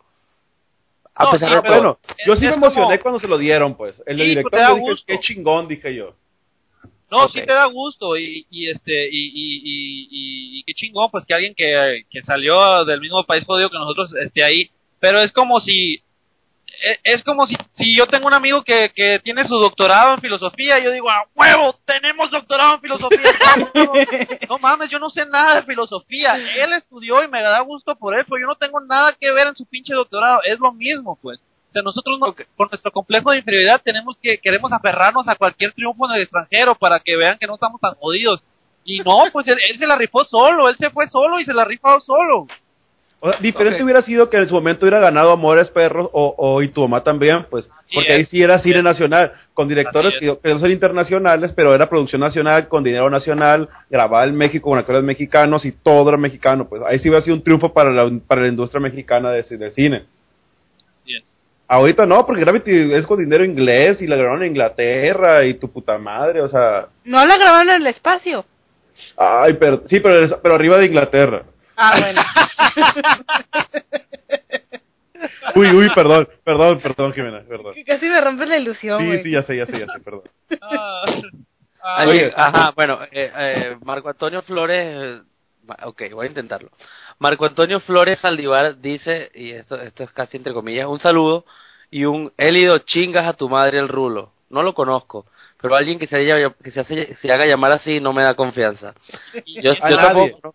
A 1.18 1.24
No, 1.24 1.30
pesar 1.30 1.48
sí, 1.48 1.54
de 1.56 1.62
pero- 1.62 1.74
todo. 1.74 1.82
Bueno, 1.82 1.98
yo 2.26 2.36
sí 2.36 2.46
me 2.46 2.54
emocioné 2.54 2.86
como- 2.98 3.02
cuando 3.02 3.18
se 3.18 3.28
lo 3.28 3.38
dieron, 3.38 3.74
pues. 3.74 4.02
El 4.06 4.18
Sí, 4.18 4.24
director 4.26 4.60
da 4.60 4.68
yo 4.68 4.74
dije, 4.76 4.88
gusto. 4.90 5.04
qué 5.06 5.20
chingón, 5.20 5.66
dije 5.68 5.94
yo. 5.94 6.14
No, 7.10 7.28
sí 7.28 7.40
te 7.40 7.52
da 7.52 7.64
gusto 7.66 8.18
y, 8.18 8.44
y 8.50 8.68
este 8.68 9.06
y, 9.08 9.26
y, 9.28 9.56
y, 9.64 10.08
y- 10.10 10.58
y 10.58 10.62
qué 10.64 10.74
chingón 10.74 11.08
pues 11.10 11.24
que 11.24 11.34
alguien 11.34 11.54
que, 11.54 12.02
que 12.10 12.20
salió 12.22 12.84
del 12.84 13.00
mismo 13.00 13.24
país 13.24 13.44
jodido 13.44 13.70
que 13.70 13.78
nosotros 13.78 14.12
esté 14.16 14.42
ahí, 14.42 14.70
pero 14.98 15.20
es 15.20 15.30
como 15.30 15.60
si 15.60 16.02
es 17.04 17.22
como 17.22 17.46
si, 17.46 17.56
si 17.72 17.96
yo 17.96 18.06
tengo 18.06 18.26
un 18.26 18.34
amigo 18.34 18.62
que, 18.62 18.90
que 18.94 19.18
tiene 19.22 19.44
su 19.44 19.56
doctorado 19.58 20.14
en 20.14 20.20
filosofía, 20.20 20.78
yo 20.78 20.90
digo, 20.90 21.08
a 21.10 21.24
huevo, 21.34 21.74
tenemos 21.84 22.30
doctorado 22.30 22.74
en 22.74 22.80
filosofía. 22.80 23.30
no 24.48 24.58
mames, 24.58 24.90
yo 24.90 24.98
no 24.98 25.10
sé 25.10 25.26
nada 25.26 25.56
de 25.56 25.62
filosofía. 25.62 26.34
Él 26.36 26.72
estudió 26.72 27.22
y 27.22 27.28
me 27.28 27.42
da 27.42 27.60
gusto 27.60 27.96
por 27.96 28.14
él, 28.14 28.24
pero 28.28 28.40
yo 28.40 28.46
no 28.46 28.56
tengo 28.56 28.80
nada 28.80 29.12
que 29.18 29.32
ver 29.32 29.46
en 29.48 29.54
su 29.54 29.66
pinche 29.66 29.94
doctorado. 29.94 30.40
Es 30.44 30.58
lo 30.58 30.72
mismo, 30.72 31.18
pues. 31.20 31.38
O 31.70 31.72
sea, 31.72 31.82
nosotros 31.82 32.18
no- 32.18 32.34
por 32.56 32.70
nuestro 32.70 32.90
complejo 32.92 33.30
de 33.32 33.38
inferioridad 33.38 33.80
tenemos 33.84 34.16
que 34.22 34.38
queremos 34.38 34.72
aferrarnos 34.72 35.28
a 35.28 35.34
cualquier 35.36 35.72
triunfo 35.72 36.06
en 36.08 36.16
el 36.16 36.22
extranjero 36.22 36.74
para 36.74 37.00
que 37.00 37.16
vean 37.16 37.38
que 37.38 37.46
no 37.46 37.54
estamos 37.54 37.80
tan 37.80 37.94
jodidos. 37.94 38.40
Y 38.84 39.00
no, 39.00 39.24
pues 39.32 39.48
él, 39.48 39.58
él 39.68 39.76
se 39.76 39.86
la 39.86 39.96
rifó 39.96 40.24
solo, 40.24 40.68
él 40.68 40.76
se 40.78 40.90
fue 40.90 41.06
solo 41.08 41.40
y 41.40 41.44
se 41.44 41.52
la 41.52 41.64
rifó 41.64 41.98
solo. 42.00 42.46
O 43.18 43.30
sea, 43.30 43.40
diferente 43.40 43.82
hubiera 43.82 44.02
sido 44.02 44.28
que 44.28 44.36
en 44.36 44.46
su 44.46 44.54
momento 44.54 44.84
hubiera 44.84 45.00
ganado 45.00 45.32
Amores 45.32 45.70
Perros 45.70 46.08
o, 46.12 46.34
o 46.36 46.62
Y 46.62 46.68
tu 46.68 46.82
mamá 46.82 47.02
también, 47.02 47.46
pues. 47.48 47.70
Así 47.78 47.94
porque 47.94 48.12
ahí 48.12 48.24
sí 48.24 48.42
era 48.42 48.58
cine 48.58 48.82
nacional, 48.82 49.32
con 49.54 49.68
directores 49.68 50.16
que, 50.16 50.38
que 50.42 50.50
no 50.50 50.58
son 50.58 50.70
internacionales, 50.70 51.52
pero 51.52 51.74
era 51.74 51.88
producción 51.88 52.20
nacional, 52.20 52.68
con 52.68 52.84
dinero 52.84 53.08
nacional, 53.08 53.68
grabada 53.88 54.26
en 54.26 54.36
México 54.36 54.68
con 54.68 54.78
actores 54.78 55.02
mexicanos 55.02 55.64
y 55.64 55.72
todo 55.72 56.10
era 56.10 56.18
mexicano, 56.18 56.68
pues. 56.68 56.82
Ahí 56.86 56.98
sí 56.98 57.08
hubiera 57.08 57.22
sido 57.22 57.36
un 57.36 57.42
triunfo 57.42 57.72
para 57.72 57.90
la, 57.90 58.10
para 58.26 58.42
la 58.42 58.48
industria 58.48 58.80
mexicana 58.80 59.30
de, 59.30 59.42
de 59.42 59.70
cine. 59.70 60.04
Así 61.02 61.16
es. 61.16 61.36
Ahorita 61.68 62.06
no, 62.06 62.24
porque 62.26 62.42
Gravity 62.42 62.92
es 62.92 63.06
con 63.06 63.18
dinero 63.18 63.44
inglés 63.44 64.00
y 64.00 64.06
la 64.06 64.16
grabaron 64.16 64.42
en 64.42 64.50
Inglaterra 64.50 65.44
y 65.44 65.54
tu 65.54 65.68
puta 65.68 65.98
madre, 65.98 66.40
o 66.40 66.48
sea. 66.48 66.86
No 67.04 67.24
la 67.26 67.38
grabaron 67.38 67.70
en 67.70 67.80
el 67.80 67.86
espacio. 67.88 68.44
Ay, 69.16 69.54
pero, 69.54 69.82
sí, 69.86 70.00
pero, 70.00 70.40
pero 70.40 70.54
arriba 70.54 70.78
de 70.78 70.86
Inglaterra. 70.86 71.42
Ah, 71.76 71.94
bueno. 72.00 72.22
Uy, 75.54 75.68
uy, 75.68 75.88
perdón, 75.94 76.28
perdón, 76.44 76.80
perdón, 76.80 77.12
Jimena, 77.12 77.42
perdón. 77.48 77.74
Que 77.74 77.84
Casi 77.84 78.06
me 78.06 78.20
rompes 78.20 78.48
la 78.48 78.58
ilusión, 78.58 79.00
Sí, 79.00 79.18
sí, 79.24 79.30
ya 79.30 79.42
sé, 79.42 79.56
ya 79.56 79.66
sé, 79.66 79.78
ya 79.78 79.86
sé, 79.86 80.00
perdón. 80.00 80.22
Ah, 80.60 81.04
ah, 81.82 82.04
ajá, 82.36 82.72
bueno, 82.72 82.98
eh, 83.10 83.32
eh, 83.36 83.76
Marco 83.84 84.08
Antonio 84.08 84.42
Flores, 84.42 84.86
eh, 84.86 85.22
ok, 85.84 86.02
voy 86.12 86.26
a 86.26 86.28
intentarlo. 86.28 86.70
Marco 87.18 87.46
Antonio 87.46 87.80
Flores 87.80 88.18
Saldivar 88.20 88.78
dice, 88.80 89.30
y 89.34 89.52
esto, 89.52 89.76
esto 89.80 90.04
es 90.04 90.10
casi 90.12 90.36
entre 90.36 90.52
comillas, 90.52 90.86
un 90.86 91.00
saludo 91.00 91.44
y 91.90 92.04
un 92.04 92.32
Élido 92.36 92.78
chingas 92.80 93.26
a 93.26 93.32
tu 93.34 93.48
madre 93.48 93.78
el 93.78 93.88
rulo. 93.88 94.32
No 94.50 94.62
lo 94.62 94.74
conozco, 94.74 95.26
pero 95.60 95.74
alguien 95.74 95.98
que 95.98 96.06
se, 96.06 96.16
haya- 96.16 96.54
que 96.62 96.70
se, 96.70 96.80
hace- 96.80 97.16
se 97.16 97.32
haga 97.32 97.46
llamar 97.46 97.72
así 97.72 98.00
no 98.00 98.12
me 98.12 98.22
da 98.22 98.34
confianza. 98.34 98.94
Yo, 99.46 99.72
yo 99.74 99.96
tampoco, 99.96 100.54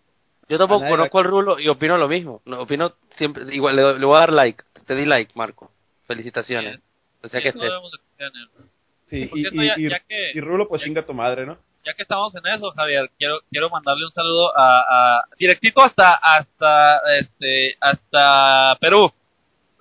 yo 0.52 0.58
tampoco 0.58 0.86
conozco 0.88 1.18
al 1.18 1.24
rulo 1.24 1.58
y 1.58 1.68
opino 1.68 1.96
lo 1.98 2.08
mismo. 2.08 2.42
No, 2.44 2.60
opino 2.60 2.94
siempre, 3.16 3.44
igual, 3.54 3.74
le, 3.76 3.98
le 3.98 4.04
voy 4.06 4.16
a 4.16 4.20
dar 4.20 4.32
like. 4.32 4.62
Te 4.86 4.94
di 4.94 5.04
like, 5.04 5.32
Marco. 5.34 5.70
Felicitaciones. 6.06 6.78
O 7.22 7.28
sea 7.28 7.40
que 7.40 7.48
no 7.52 7.54
estés. 7.54 7.62
debemos 7.70 7.92
de 7.92 7.98
confiar 7.98 8.30
en 8.34 8.40
él. 8.40 8.70
Sí, 9.06 9.30
y, 9.34 9.40
cierto, 9.40 9.62
y, 9.62 9.66
ya- 9.66 9.74
y- 9.76 9.90
ya 9.90 10.00
que- 10.00 10.32
y 10.34 10.40
Rulo, 10.40 10.68
pues 10.68 10.80
ya- 10.80 10.86
chinga 10.86 11.02
tu 11.06 11.14
madre, 11.14 11.44
¿no? 11.46 11.58
ya 11.84 11.94
que 11.94 12.02
estamos 12.02 12.32
en 12.36 12.46
eso, 12.46 12.70
Javier, 12.70 13.10
quiero 13.18 13.40
quiero 13.50 13.68
mandarle 13.68 14.06
un 14.06 14.12
saludo 14.12 14.56
a, 14.56 15.18
a 15.18 15.24
directito 15.36 15.82
hasta 15.82 16.12
hasta 16.14 17.00
este 17.18 17.76
hasta 17.80 18.76
Perú, 18.80 19.12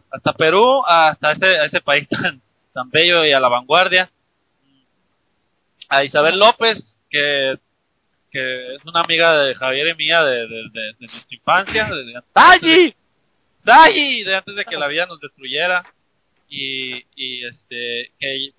hasta 0.10 0.34
Perú, 0.34 0.84
hasta 0.88 1.32
ese 1.34 1.60
a 1.60 1.66
ese 1.66 1.80
país 1.82 2.08
tan 2.10 2.42
tan 2.74 2.90
bello 2.90 3.24
y 3.24 3.32
a 3.34 3.40
la 3.40 3.50
vanguardia. 3.50 4.10
A 5.90 6.04
Isabel 6.04 6.40
López, 6.40 6.98
que 7.10 7.56
que 8.32 8.76
es 8.76 8.86
una 8.86 9.02
amiga 9.02 9.38
de 9.38 9.54
Javier 9.56 9.88
y 9.90 9.96
mía 9.96 10.24
de, 10.24 10.48
de, 10.48 10.64
de, 10.72 10.82
de 10.82 10.96
nuestra 11.00 11.36
infancia, 11.36 11.86
de. 11.86 12.22
¡Ay! 13.66 14.24
De 14.24 14.36
antes 14.36 14.56
de 14.56 14.66
que 14.66 14.78
la 14.78 14.88
vida 14.88 15.06
nos 15.06 15.20
destruyera. 15.20 15.84
Y, 16.54 17.06
y 17.16 17.46
este, 17.46 18.12
que 18.20 18.52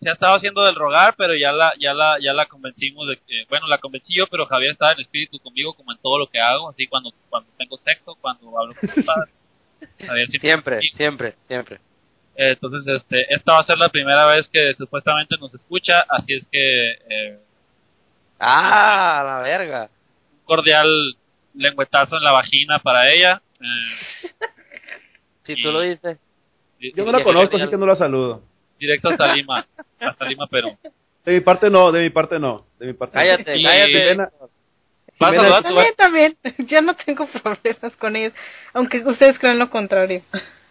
se 0.00 0.10
ha 0.10 0.12
estado 0.12 0.34
haciendo 0.34 0.64
del 0.64 0.74
rogar, 0.74 1.14
pero 1.16 1.34
ya 1.34 1.50
la, 1.50 1.72
ya 1.78 1.94
la, 1.94 2.18
ya 2.20 2.32
la 2.32 2.46
convencimos 2.46 3.08
de 3.08 3.16
que, 3.16 3.44
bueno, 3.48 3.66
la 3.66 3.78
convencí 3.78 4.14
yo, 4.14 4.26
pero 4.26 4.46
Javier 4.46 4.72
está 4.72 4.92
en 4.92 5.00
espíritu 5.00 5.38
conmigo 5.40 5.74
como 5.74 5.92
en 5.92 5.98
todo 5.98 6.18
lo 6.18 6.28
que 6.28 6.38
hago, 6.38 6.68
así 6.68 6.86
cuando, 6.86 7.10
cuando 7.28 7.50
tengo 7.56 7.78
sexo, 7.78 8.16
cuando 8.20 8.58
hablo 8.58 8.74
con 8.74 8.90
mis 8.94 9.06
padres. 9.06 9.34
Javier 10.06 10.28
siempre 10.28 10.80
Siempre, 10.80 10.80
siempre, 10.92 11.34
siempre. 11.46 11.80
Entonces, 12.36 12.86
este, 12.86 13.34
esta 13.34 13.54
va 13.54 13.60
a 13.60 13.64
ser 13.64 13.78
la 13.78 13.88
primera 13.88 14.26
vez 14.26 14.48
que 14.48 14.72
supuestamente 14.74 15.36
nos 15.40 15.52
escucha, 15.54 16.04
así 16.08 16.34
es 16.34 16.46
que, 16.46 16.90
eh, 16.92 17.38
¡Ah, 18.38 19.22
la 19.24 19.38
verga! 19.42 19.90
un 20.32 20.44
cordial 20.44 21.16
lengüetazo 21.54 22.16
en 22.16 22.24
la 22.24 22.32
vagina 22.32 22.78
para 22.78 23.10
ella. 23.12 23.42
eh, 23.60 24.28
Si 25.44 25.52
Y- 25.54 25.62
tú 25.62 25.72
lo 25.72 25.80
dices. 25.80 26.18
di- 26.78 26.92
Yo 26.92 27.04
no 27.04 27.10
Sí, 27.12 27.18
la 27.18 27.24
conozco, 27.24 27.56
así 27.56 27.68
que 27.68 27.76
no 27.78 27.86
la 27.86 27.96
saludo. 27.96 28.42
directo 28.78 29.08
hasta 29.08 29.34
Lima, 29.34 29.66
hasta 30.00 30.24
Lima, 30.26 30.46
Perú. 30.46 30.76
De 31.24 31.32
mi 31.34 31.40
parte 31.40 31.68
no, 31.70 31.90
de 31.92 32.02
mi 32.02 32.10
parte 32.10 32.38
no, 32.38 32.66
de 32.78 32.86
mi 32.86 32.92
parte 32.92 33.16
no. 33.16 33.20
Cállate, 33.22 33.56
Y- 33.56 33.62
cállate. 33.64 33.92
Jimena, 33.92 34.30
Vas 35.20 35.30
a 35.30 35.32
Jimena, 35.32 35.42
saludar 35.42 35.58
a 35.58 35.68
tu- 35.68 35.74
También, 35.96 36.36
también. 36.44 36.68
Yo 36.68 36.82
no 36.82 36.94
tengo 36.94 37.26
problemas 37.26 37.96
con 37.96 38.14
ellos. 38.16 38.32
Aunque 38.72 38.98
ustedes 38.98 39.38
crean 39.38 39.58
lo 39.58 39.68
contrario. 39.70 40.22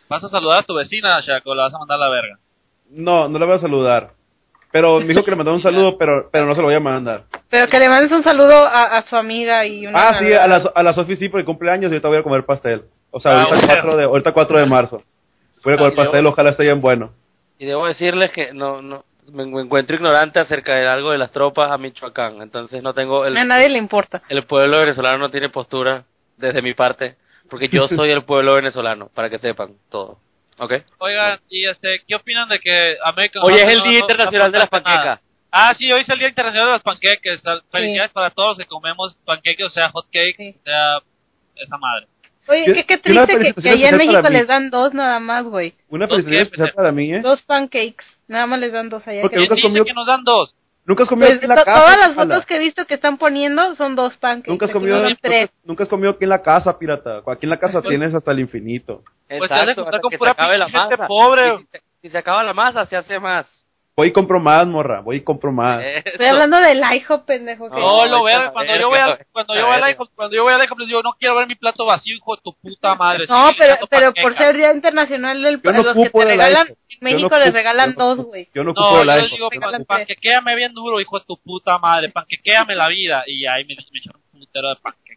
Vas 0.08 0.24
a 0.24 0.30
saludar 0.30 0.60
a 0.60 0.64
tu 0.64 0.74
vecina, 0.74 1.22
Chaco, 1.22 1.54
la 1.54 1.64
vas 1.64 1.74
a 1.76 1.80
mandar 1.80 1.98
a 1.98 2.06
la 2.06 2.10
verga. 2.10 2.40
no, 2.90 3.28
no 3.28 3.38
la 3.40 3.46
voy 3.46 3.56
a 3.56 3.60
saludar. 3.60 4.14
Pero 4.72 5.00
me 5.00 5.08
dijo 5.08 5.24
que 5.24 5.32
le 5.32 5.38
mandó 5.38 5.54
un 5.54 5.62
saludo, 5.62 5.98
pero, 5.98 6.30
pero 6.32 6.46
no 6.46 6.54
se 6.54 6.62
lo 6.62 6.68
voy 6.68 6.76
a 6.76 6.80
mandar. 6.80 7.24
Pero 7.50 7.70
que 7.70 7.80
le 7.80 7.88
mandes 7.90 8.12
un 8.12 8.22
saludo 8.24 8.54
a, 8.66 8.98
a 8.98 9.02
su 9.04 9.16
amiga 9.16 9.66
y 9.66 9.88
una 9.88 10.10
Ah, 10.10 10.14
sí, 10.20 10.34
a 10.34 10.46
la, 10.48 10.62
a 10.76 10.84
la 10.84 10.94
Sofi 10.94 11.16
sí, 11.16 11.30
por 11.30 11.40
el 11.40 11.46
cumpleaños 11.46 11.90
y 11.92 11.96
ahorita 11.96 12.08
voy 12.10 12.18
a 12.18 12.24
comer 12.24 12.44
pastel. 12.46 12.84
O 13.12 13.20
sea, 13.20 13.32
Ah, 13.32 13.44
ahorita, 13.44 13.66
bueno. 13.68 13.82
4 13.82 13.98
de, 13.98 14.04
ahorita 14.04 14.32
4 14.34 14.60
de 14.60 14.66
marzo. 14.66 15.04
Voy 15.64 15.74
a 15.74 15.78
comer 15.78 15.94
Ah, 15.94 15.96
pastel, 15.96 16.26
ojalá 16.28 16.50
esté 16.50 16.64
bien 16.64 16.82
bueno. 16.82 17.12
Y 17.58 17.66
debo 17.66 17.88
decirles 17.88 18.32
que 18.32 18.54
no, 18.54 18.82
no 18.82 19.04
me, 19.32 19.46
me 19.46 19.62
encuentro 19.62 19.96
ignorante 19.96 20.40
acerca 20.40 20.76
de 20.76 20.88
algo 20.88 21.12
de 21.12 21.18
las 21.18 21.32
tropas 21.32 21.72
a 21.72 21.78
Michoacán. 21.78 22.42
Entonces 22.42 22.84
no 22.84 22.94
tengo 22.94 23.26
el, 23.26 23.36
A 23.38 23.46
nadie 23.46 23.70
le 23.70 23.78
importa. 23.78 24.22
el 24.30 24.44
pueblo 24.46 24.80
venezolano 24.80 25.18
no 25.18 25.30
tiene 25.30 25.50
postura 25.50 26.04
desde 26.36 26.62
mi 26.62 26.74
parte, 26.74 27.16
porque 27.50 27.70
yo 27.70 27.88
soy 27.88 28.12
el 28.12 28.24
pueblo 28.24 28.56
venezolano, 28.56 29.10
para 29.14 29.30
que 29.30 29.40
sepan 29.40 29.72
todo. 29.90 30.20
¿Ok? 30.60 30.74
Oigan, 31.00 31.40
y 31.50 31.66
este, 31.68 32.02
¿qué 32.08 32.16
opinan 32.16 32.50
de 32.50 32.60
que 32.60 32.98
American 33.04 33.44
Hoy 33.44 33.54
es 33.56 33.62
el 33.68 33.82
Día 33.84 33.92
no- 33.92 34.00
Internacional 34.00 34.52
de 34.52 34.60
las? 34.60 34.70
Panquecas. 34.70 35.20
Ah, 35.52 35.74
sí, 35.74 35.92
hoy 35.92 36.02
es 36.02 36.10
el 36.10 36.20
Día 36.20 36.28
Internacional 36.30 36.68
de 36.68 36.74
las 36.74 36.82
Panqueques. 36.84 37.44
Felicidades 37.72 38.12
para 38.12 38.32
todos 38.32 38.50
los 38.50 38.58
que 38.58 38.66
comemos 38.66 39.18
panqueques, 39.26 39.66
o 39.66 39.70
sea, 39.70 39.90
hot 39.90 40.06
cakes, 40.12 40.36
Sí. 40.38 40.56
o 40.60 40.62
sea, 40.64 40.98
esa 41.56 41.78
madre. 41.78 42.08
Oye, 42.50 42.66
¿Qué- 42.74 42.86
qué, 42.86 42.98
triste 42.98 43.54
que, 43.62 43.70
allá 43.70 43.90
en 43.90 43.98
México 43.98 44.30
les 44.30 44.48
dan 44.48 44.70
dos 44.70 44.94
nada 44.94 45.20
más, 45.20 45.44
güey. 45.46 45.74
Una 45.90 46.08
¿Dos 46.08 46.18
felicidad 46.18 46.42
especial 46.44 46.72
para 46.74 46.92
mí, 46.92 47.14
¿eh? 47.14 47.20
Dos 47.20 47.42
pancakes. 47.42 48.06
Nada 48.28 48.46
más 48.48 48.60
les 48.60 48.72
dan 48.72 48.90
dos 48.90 49.06
allá. 49.08 49.22
Porque 49.22 49.36
que- 49.36 49.42
nunca 49.42 49.54
has 49.54 49.60
¿Quién 49.60 49.74
dice 49.74 49.80
comido- 49.80 49.86
que 49.86 49.94
nos 49.94 50.08
dan 50.08 50.24
dos? 50.24 50.54
Nunca 50.88 51.04
has 51.04 51.10
comido 51.10 51.28
Pues 51.28 51.38
aquí 51.38 51.46
en 51.46 51.50
la 51.50 51.64
casa. 51.64 51.80
todas 51.82 51.98
las 52.00 52.14
fotos 52.16 52.46
que 52.46 52.56
he 52.56 52.60
visto 52.60 52.86
que 52.88 52.94
están 52.96 53.18
poniendo 53.18 53.76
son 53.76 53.96
dos 53.96 54.16
pancakes. 54.18 54.50
Nunca 54.50 54.66
has 54.66 54.72
Aquí 54.72 54.80
comido, 54.80 55.02
dan 55.02 55.18
tres. 55.22 55.42
nunca, 55.42 55.54
nunca 55.66 55.84
has 55.84 55.90
comido 55.90 56.10
aquí 56.12 56.24
en 56.24 56.30
la 56.30 56.42
casa, 56.42 56.80
pirata. 56.80 57.22
Aquí 57.28 57.46
en 57.46 57.50
la 57.50 57.60
casa 57.60 57.82
tienes 57.82 58.16
hasta 58.16 58.32
el 58.32 58.40
infinito. 58.40 59.04
Pues 59.28 59.40
juntar 59.42 59.70
hasta 59.70 60.00
con 60.00 60.10
que 60.10 60.16
se 60.16 60.20
pura 60.20 60.32
acabe 60.32 60.58
la 60.58 60.70
masa. 60.70 61.06
pobre. 61.08 61.58
Si, 61.58 61.66
se- 61.74 61.82
si 62.04 62.10
se 62.10 62.18
acaba 62.18 62.42
la 62.44 62.54
masa, 62.54 62.86
se 62.86 62.96
hace 62.96 63.20
más. 63.20 63.46
Voy 63.98 64.10
y 64.10 64.12
compro 64.12 64.40
más, 64.40 64.68
morra. 64.68 65.02
Voy 65.02 65.16
y 65.16 65.22
compro 65.22 65.52
más. 65.52 65.84
Estoy 65.84 66.28
hablando 66.28 66.60
del 66.60 66.78
IHOP, 66.80 67.26
pendejo. 67.26 67.68
que- 67.68 67.80
No, 67.80 68.06
No, 68.06 68.06
lo 68.06 68.24
ver, 68.24 68.52
cuando 68.54 68.76
yo 68.76 68.90
voy 68.90 69.00
a, 69.00 69.18
cuando 69.32 69.56
yo 69.56 69.66
voy 69.66 69.76
a 69.76 69.88
verga. 69.88 70.06
cuando 70.14 70.36
yo 70.36 70.44
voy 70.44 70.54
a 70.54 70.58
la 70.60 70.66
les 70.68 70.88
digo, 70.88 71.02
no 71.02 71.14
quiero 71.20 71.36
ver 71.36 71.48
mi 71.48 71.56
plato 71.56 71.84
vacío, 71.84 72.16
hijo 72.16 72.36
de 72.36 72.42
tu 72.44 72.54
puta 72.54 72.94
madre. 72.94 73.26
No, 73.28 73.50
pero, 73.58 73.76
pero 73.90 74.14
por 74.14 74.36
ser 74.38 74.56
Día 74.56 74.72
Internacional 74.72 75.42
del 75.42 75.60
Yo 75.60 75.72
no 75.72 75.82
los 75.82 75.94
que 75.96 76.10
te 76.12 76.26
regalan, 76.26 76.68
IHOP. 76.68 76.78
en 76.90 76.98
México 77.02 77.22
Yo 77.22 77.30
no 77.40 77.46
les 77.46 77.54
regalan 77.54 77.90
yo 77.94 77.98
no 77.98 78.06
dos, 78.16 78.26
güey. 78.28 78.48
Yo 78.54 78.64
no 78.64 78.72
ocupo 78.72 78.92
yo 78.98 79.02
el 79.02 79.08
les 79.08 79.16
iPhone. 79.16 79.50
digo, 79.50 79.50
panquequéame 79.88 80.56
bien 80.56 80.74
duro, 80.76 81.02
hijo 81.02 81.18
de 81.20 81.26
tu 81.26 81.38
puta 81.42 81.80
madre, 81.80 82.10
panquequéame 82.12 82.76
la 82.76 82.90
vida. 82.90 83.24
Y 83.26 83.48
ahí 83.48 83.66
me, 83.66 83.76
me 83.76 83.98
echaron 84.00 84.22
un 84.32 84.40
putero 84.42 84.70
de 84.70 84.76
panquecas. 84.76 85.17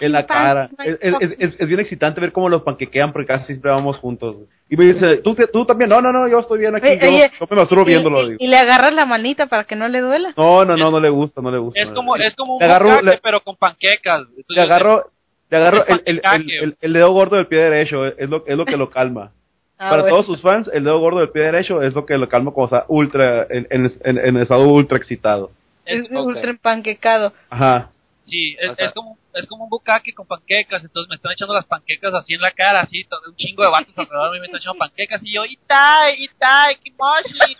En 0.00 0.12
la 0.12 0.26
cara. 0.26 0.70
Es, 0.84 0.98
es, 1.00 1.12
fucking- 1.14 1.36
es, 1.38 1.60
es 1.60 1.68
bien 1.68 1.80
excitante 1.80 2.20
ver 2.20 2.32
cómo 2.32 2.48
los 2.48 2.62
panquequean 2.62 3.12
porque 3.12 3.26
casi 3.26 3.46
siempre 3.46 3.70
vamos 3.70 3.96
juntos. 3.98 4.36
Y 4.68 4.76
me 4.76 4.86
dice, 4.86 5.18
¿tú, 5.18 5.34
tú 5.52 5.64
también. 5.66 5.90
No, 5.90 6.00
no, 6.00 6.12
no, 6.12 6.26
yo 6.26 6.40
estoy 6.40 6.58
bien 6.58 6.74
aquí. 6.74 6.86
Oye, 6.86 6.98
yo, 7.00 7.08
oye, 7.08 7.30
yo 7.38 7.46
me 7.50 7.56
masturbo 7.56 7.82
y- 7.82 7.86
viéndolo. 7.86 8.20
y, 8.22 8.24
digo. 8.24 8.36
y 8.40 8.46
le 8.48 8.56
agarras 8.56 8.92
la 8.94 9.04
manita 9.06 9.46
para 9.46 9.64
que 9.64 9.76
no 9.76 9.88
le 9.88 10.00
duela. 10.00 10.32
No, 10.36 10.64
no, 10.64 10.76
no, 10.76 10.90
no 10.90 11.00
le 11.00 11.10
gusta, 11.10 11.40
no 11.42 11.50
le 11.50 11.58
gusta. 11.58 11.80
Es 11.80 11.88
no 11.90 11.94
como, 11.94 12.12
gusta. 12.12 12.26
es 12.26 12.34
como 12.34 12.54
un 12.54 12.60
Le 12.60 12.66
agarro- 12.66 12.88
bucaque, 12.90 13.04
le- 13.06 13.20
pero 13.22 13.40
con 13.42 13.56
panquecas. 13.56 14.20
Entonces, 14.22 14.44
Le 14.48 14.60
agarro, 14.62 15.10
le 15.50 15.56
agarro 15.56 15.84
el 15.86 15.92
el, 15.94 16.02
el, 16.06 16.14
el, 16.16 16.20
panquecaque. 16.22 16.58
el- 16.64 16.76
el 16.80 16.92
dedo 16.92 17.12
gordo 17.12 17.36
del 17.36 17.46
pie 17.46 17.58
derecho, 17.58 18.06
es 18.06 18.28
lo, 18.30 18.44
es 18.46 18.56
lo 18.56 18.64
que 18.64 18.76
lo 18.76 18.90
calma. 18.90 19.32
Ah, 19.76 19.90
Para 19.90 20.02
bueno. 20.02 20.14
todos 20.14 20.26
sus 20.26 20.40
fans, 20.40 20.70
el 20.72 20.84
dedo 20.84 21.00
gordo 21.00 21.18
del 21.18 21.30
pie 21.30 21.42
derecho 21.42 21.82
es 21.82 21.94
lo 21.94 22.06
que 22.06 22.16
lo 22.16 22.28
calma 22.28 22.52
cuando 22.52 22.76
está 22.76 22.86
ultra, 22.88 23.44
en, 23.50 23.66
en, 23.70 23.92
en- 24.04 24.18
en 24.18 24.36
estado 24.36 24.68
ultra 24.68 24.96
excitado. 24.96 25.50
Es 25.84 26.04
es- 26.04 26.10
ultra 26.12 26.48
empanquecado. 26.50 27.32
Ajá. 27.50 27.90
Sí, 28.22 28.56
es, 28.60 28.70
O 28.70 28.74
sea- 28.76 28.86
es 28.86 28.92
como 28.92 29.18
es 29.34 29.46
como 29.46 29.64
un 29.64 29.70
bucaque 29.70 30.14
con 30.14 30.26
panquecas, 30.26 30.84
entonces 30.84 31.08
me 31.08 31.16
están 31.16 31.32
echando 31.32 31.54
las 31.54 31.66
panquecas 31.66 32.14
así 32.14 32.34
en 32.34 32.40
la 32.40 32.50
cara, 32.52 32.80
así, 32.80 33.04
todo- 33.04 33.20
un 33.28 33.36
chingo 33.36 33.62
de 33.62 33.70
vatos 33.70 33.92
alrededor 33.96 34.30
de 34.30 34.36
mí 34.36 34.40
me 34.40 34.46
están 34.46 34.60
echando 34.60 34.78
panquecas 34.78 35.20
y 35.24 35.34
yo, 35.34 35.44
Itai, 35.44 36.22
Itai, 36.22 36.76
Kimoshi, 36.76 37.56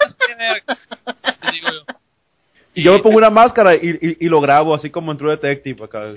no 1.43 1.51
digo 1.53 1.69
yo, 1.71 1.95
Y 2.75 2.83
yo 2.83 2.93
me 2.93 2.99
pongo 3.01 3.19
una 3.19 3.31
máscara 3.31 3.75
y, 3.75 3.89
y, 4.01 4.27
y 4.27 4.29
lo 4.29 4.41
grabo 4.41 4.75
así 4.75 4.91
como 4.91 5.13
en 5.13 5.19
True 5.19 5.33
Detective 5.37 5.85
acá. 5.85 6.15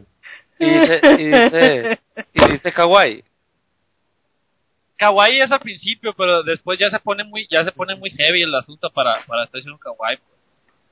Y 0.59 0.69
dice, 0.69 1.01
y 1.03 1.23
dice, 1.27 1.99
y 2.33 2.51
dice 2.51 2.71
kawaii. 2.71 3.23
kawaii 4.97 5.41
es 5.41 5.51
al 5.51 5.59
principio, 5.59 6.13
pero 6.13 6.41
después 6.43 6.79
ya 6.79 6.89
se 6.89 6.99
pone 6.99 7.23
muy 7.23 7.47
ya 7.49 7.63
se 7.63 7.71
pone 7.71 7.95
muy 7.95 8.09
heavy 8.11 8.41
el 8.41 8.55
asunto 8.55 8.89
para 8.91 9.21
para 9.27 9.43
estar 9.43 9.57
diciendo 9.59 9.79
kawaii. 9.79 10.17
pues. 10.17 10.37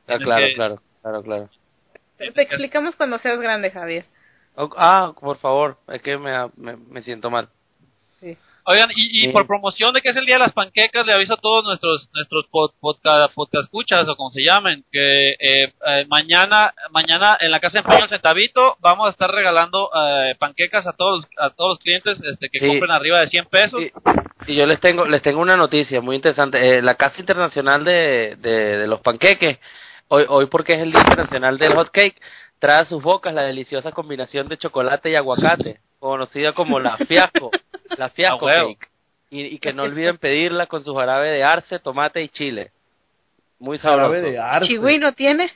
Ah, 0.08 0.17
claro, 0.23 0.45
que- 0.47 0.54
claro, 0.54 0.82
claro, 1.01 1.23
claro. 1.23 1.49
Te 2.17 2.41
explicamos 2.43 2.95
cuando 2.95 3.17
seas 3.19 3.39
grande, 3.39 3.71
Javier. 3.71 4.06
Oh, 4.58 4.70
Ah, 4.78 5.13
por 5.20 5.38
favor, 5.38 5.78
es 5.88 6.02
que 6.02 6.18
me, 6.18 6.32
me, 6.58 6.78
me 6.78 7.02
siento 7.04 7.30
mal. 7.30 7.50
Oigan, 8.68 8.89
y, 8.96 9.20
y 9.20 9.28
Sí. 9.28 9.28
por 9.28 9.46
promoción 9.46 9.94
de 9.94 10.02
que 10.02 10.10
es 10.10 10.18
el 10.18 10.26
día 10.26 10.36
de 10.36 10.39
las 10.39 10.54
panquecas, 10.54 11.06
le 11.06 11.13
aviso 11.13 11.36
a 11.36 11.38
todos 11.38 11.63
nuestros 11.65 12.10
nuestros 12.15 12.48
pod, 12.48 12.72
podcast, 12.80 13.32
podcast 13.36 13.65
escuchas 13.65 14.08
o 14.08 14.15
como 14.15 14.32
se 14.32 14.41
llamen, 14.44 14.84
que 14.91 15.34
eh, 15.39 15.72
eh, 15.86 16.06
mañana 16.08 16.74
mañana 16.89 17.38
en 17.39 17.52
la 17.52 17.60
casa 17.60 17.74
de 17.74 17.80
empeño 17.82 18.06
El 18.06 18.10
Centavito 18.10 18.76
vamos 18.80 19.06
a 19.06 19.12
estar 19.12 19.30
regalando 19.30 19.91
eh, 19.96 20.34
panquecas 20.39 20.88
a 20.88 20.94
todos 20.94 21.28
a 21.38 21.52
todos 21.52 21.74
los 21.74 21.80
clientes 21.80 22.24
este, 22.24 22.50
que 22.50 22.58
Sí. 22.58 22.65
compren 22.68 22.89
arriba 22.89 23.20
de 23.20 23.28
100 23.28 23.46
pesos. 23.46 23.80
Y, 23.84 23.91
y 24.48 24.56
yo 24.56 24.65
les 24.65 24.80
tengo 24.80 25.06
les 25.06 25.22
tengo 25.22 25.41
una 25.41 25.58
noticia 25.58 26.02
muy 26.02 26.15
interesante. 26.15 26.78
Eh, 26.78 26.82
la 26.82 26.96
Casa 26.96 27.20
Internacional 27.20 27.84
de, 27.86 28.36
de, 28.39 28.78
de 28.80 28.88
los 28.88 29.00
Panqueques, 29.02 29.60
hoy, 30.08 30.26
hoy 30.28 30.48
porque 30.48 30.74
es 30.74 30.80
el 30.82 30.91
Día 30.91 31.02
Internacional 31.02 31.60
del 31.60 31.76
Hot 31.76 31.91
Cake, 31.91 32.20
trae 32.65 32.82
a 32.82 32.86
sus 32.86 33.04
bocas 33.04 33.32
la 33.34 33.43
deliciosa 33.43 33.91
combinación 33.91 34.47
de 34.47 34.58
chocolate 34.58 35.12
y 35.12 35.15
aguacate, 35.15 35.80
conocida 35.99 36.54
como 36.54 36.80
la 36.80 36.97
fiasco, 36.97 37.51
la 37.97 38.10
fiasco 38.10 38.47
cake. 38.47 38.89
Y, 39.30 39.41
y 39.43 39.60
que 39.60 39.71
no 39.73 39.84
olviden 39.84 40.17
pedirla 40.17 40.65
con 40.65 40.84
su 40.84 40.95
jarabe 40.95 41.30
de 41.30 41.43
arce, 41.43 41.78
tomate 41.80 42.23
y 42.23 42.30
chile. 42.30 42.71
Muy 43.60 43.78
sabroso. 43.78 44.13
Jarabe 44.13 44.32
de 44.32 44.39
arce. 44.39 44.67
Chihui 44.67 44.97
no 44.97 45.13
tiene. 45.13 45.51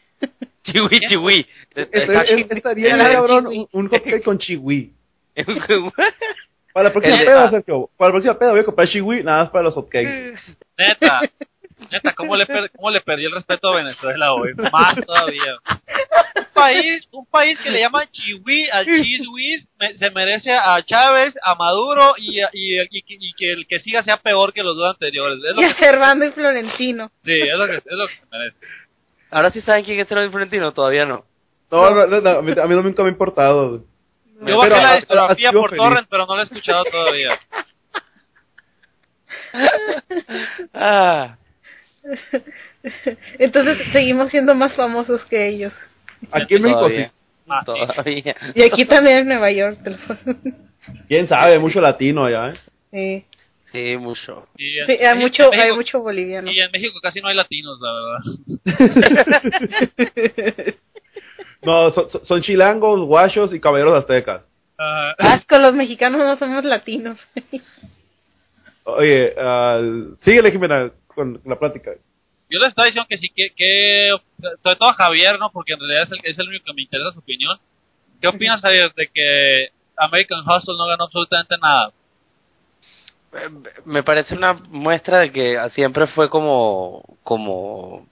Chihui, 0.63 1.00
chihui. 1.08 1.48
Este- 1.74 2.54
Estaría 2.56 2.95
bien, 2.95 3.12
cabrón, 3.13 3.48
un, 3.48 3.67
un 3.72 3.88
hotcake 3.89 4.22
con 4.24 4.38
chihui. 4.38 4.91
Para 6.74 6.84
la 6.89 6.91
próxima 6.91 7.19
El- 7.19 7.26
peda, 7.26 7.50
Sergio. 7.50 7.89
Para 7.98 8.10
la 8.10 8.13
próxima 8.13 8.38
peda 8.38 8.52
voy 8.52 8.60
a 8.60 8.63
comprar 8.63 8.88
chihui 8.88 9.24
nada 9.24 9.39
más 9.43 9.50
para 9.50 9.63
los 9.63 9.74
hotcakes. 9.74 10.36
Neta, 10.78 11.22
neta, 11.91 12.13
¿cómo 12.13 12.36
le, 12.36 12.45
per- 12.45 12.71
¿cómo 12.75 12.89
le 12.91 13.02
perdí 13.02 13.25
el 13.25 13.32
respeto 13.32 13.69
a 13.69 13.75
Venezuela 13.78 14.34
hoy? 14.34 14.54
Más 14.71 14.95
todavía. 15.06 15.58
Un 16.36 16.45
país, 16.54 17.08
un 17.12 17.25
país 17.25 17.58
que 17.60 17.69
le 17.71 17.80
llama 17.80 18.06
Chihui 18.08 18.69
al 18.69 18.86
me- 18.86 19.97
se 19.97 20.12
merece 20.12 20.54
a 20.54 20.82
Chávez, 20.84 21.34
a 21.43 21.56
Maduro 21.56 22.13
y, 22.17 22.41
a- 22.41 22.49
y, 22.54 22.80
y- 22.82 23.04
y 23.08 23.34
que 23.34 23.52
el 23.54 23.67
que 23.67 23.80
siga 23.80 24.04
sea 24.04 24.17
peor 24.17 24.52
que 24.54 24.63
los 24.63 24.75
dos 24.75 24.93
anteriores. 24.93 25.39
Es 25.43 25.56
lo 25.56 25.62
Y 25.62 25.65
que, 25.65 25.71
a 25.71 25.75
Servando 25.75 26.25
y 26.25 26.32
Florentino. 26.32 27.12
sí, 27.23 27.32
es 27.34 27.58
lo 27.58 27.65
que, 27.67 27.78
es 27.78 27.84
lo 27.86 28.08
que 28.08 28.15
se 28.15 28.25
merece. 28.32 28.58
Ahora 29.32 29.52
sí 29.52 29.62
saben 29.62 29.84
quién 29.86 29.99
es 29.99 30.12
el 30.12 30.30
Florentino, 30.32 30.71
todavía 30.73 31.06
no. 31.06 31.23
No, 31.71 31.91
no, 31.91 32.08
no, 32.08 32.19
no, 32.21 32.30
a 32.30 32.41
mí 32.41 32.52
a 32.52 32.65
mí 32.67 32.75
no 32.75 32.82
nunca 32.82 33.04
me 33.04 33.10
ha 33.10 33.12
importado. 33.12 33.84
Yo 34.41 34.58
bajé 34.58 34.69
la 34.69 34.95
discografía 34.95 35.52
por 35.52 35.69
feliz. 35.69 35.84
Torrent, 35.84 36.08
pero 36.10 36.25
no 36.25 36.36
la 36.36 36.41
he 36.41 36.45
escuchado 36.45 36.84
todavía. 36.86 37.38
Ah, 40.73 41.38
Entonces 43.39 43.78
seguimos 43.91 44.30
siendo 44.30 44.56
más 44.56 44.74
famosos 44.74 45.24
que 45.26 45.48
ellos. 45.48 45.74
Aquí 46.32 46.56
en 46.56 46.62
México 46.63 46.89
sí. 46.89 47.06
Ah, 47.48 47.63
sí. 48.04 48.24
Y 48.56 48.62
aquí 48.63 48.86
también 48.86 49.17
en 49.17 49.28
Nueva 49.28 49.52
York. 49.52 49.78
te 49.84 49.89
lo 49.91 49.98
juro. 49.98 50.17
Quién 51.08 51.28
sabe, 51.28 51.60
mucho 51.60 51.80
latino 51.82 52.26
allá, 52.26 52.54
¿eh? 52.54 52.58
Sí, 52.91 53.26
Sí, 53.72 53.98
mucho. 53.98 54.48
En- 54.58 54.86
Sí, 54.88 54.93
hay 55.04 55.15
mucho, 55.19 55.43
México- 55.52 55.63
hay 55.63 55.72
mucho 55.74 56.02
boliviano. 56.02 56.50
Y 56.52 56.60
en 56.60 56.72
México 56.72 57.00
casi 57.04 57.22
no 57.22 57.28
hay 57.28 57.36
latinos, 57.36 57.78
la 57.80 57.93
verdad. 57.93 58.19
No, 61.62 61.89
son, 61.89 62.10
son- 62.10 62.41
chilangos, 62.41 63.02
guachos 63.02 63.54
y 63.54 63.60
caballeros 63.60 63.93
aztecas. 63.93 64.48
Ah, 64.78 65.13
Asco, 65.19 65.58
los 65.58 65.74
mexicanos 65.74 66.22
no 66.22 66.38
somos 66.38 66.63
latinos. 66.63 67.17
Oye, 68.86 69.34
ah, 69.38 69.82
síguele, 70.19 70.52
Jimena, 70.52 70.89
con 71.13 71.41
la 71.45 71.58
plática. 71.58 71.91
Yo 72.50 72.60
les 72.60 72.69
estaba 72.69 72.88
diciendo 72.88 73.08
que 73.08 73.17
sí, 73.17 73.30
que, 73.30 73.52
que 73.56 74.10
sobre 74.62 74.76
todo 74.76 74.89
a 74.89 74.93
Javier, 74.93 75.38
¿no? 75.38 75.52
Porque 75.52 75.74
en 75.74 75.80
realidad 75.80 76.04
es 76.04 76.12
el, 76.12 76.19
es 76.24 76.39
el 76.39 76.48
único 76.48 76.65
que 76.65 76.74
me 76.74 76.82
interesa 76.82 77.12
su 77.12 77.19
opinión. 77.19 77.58
¿Qué 78.19 78.28
opinas, 78.28 78.62
Javier, 78.62 78.93
de 78.95 79.08
que 79.08 79.69
American 79.95 80.39
Hustle 80.41 80.78
no 80.78 80.88
ganó 80.88 81.04
absolutamente 81.06 81.56
nada? 81.62 81.91
Eh, 83.34 83.50
Me 83.86 84.04
parece 84.04 84.36
una 84.36 84.54
muestra 84.54 85.19
de 85.19 85.32
que 85.32 85.58
siempre 85.74 86.08
fue 86.08 86.30
como, 86.30 87.04
como 87.24 88.08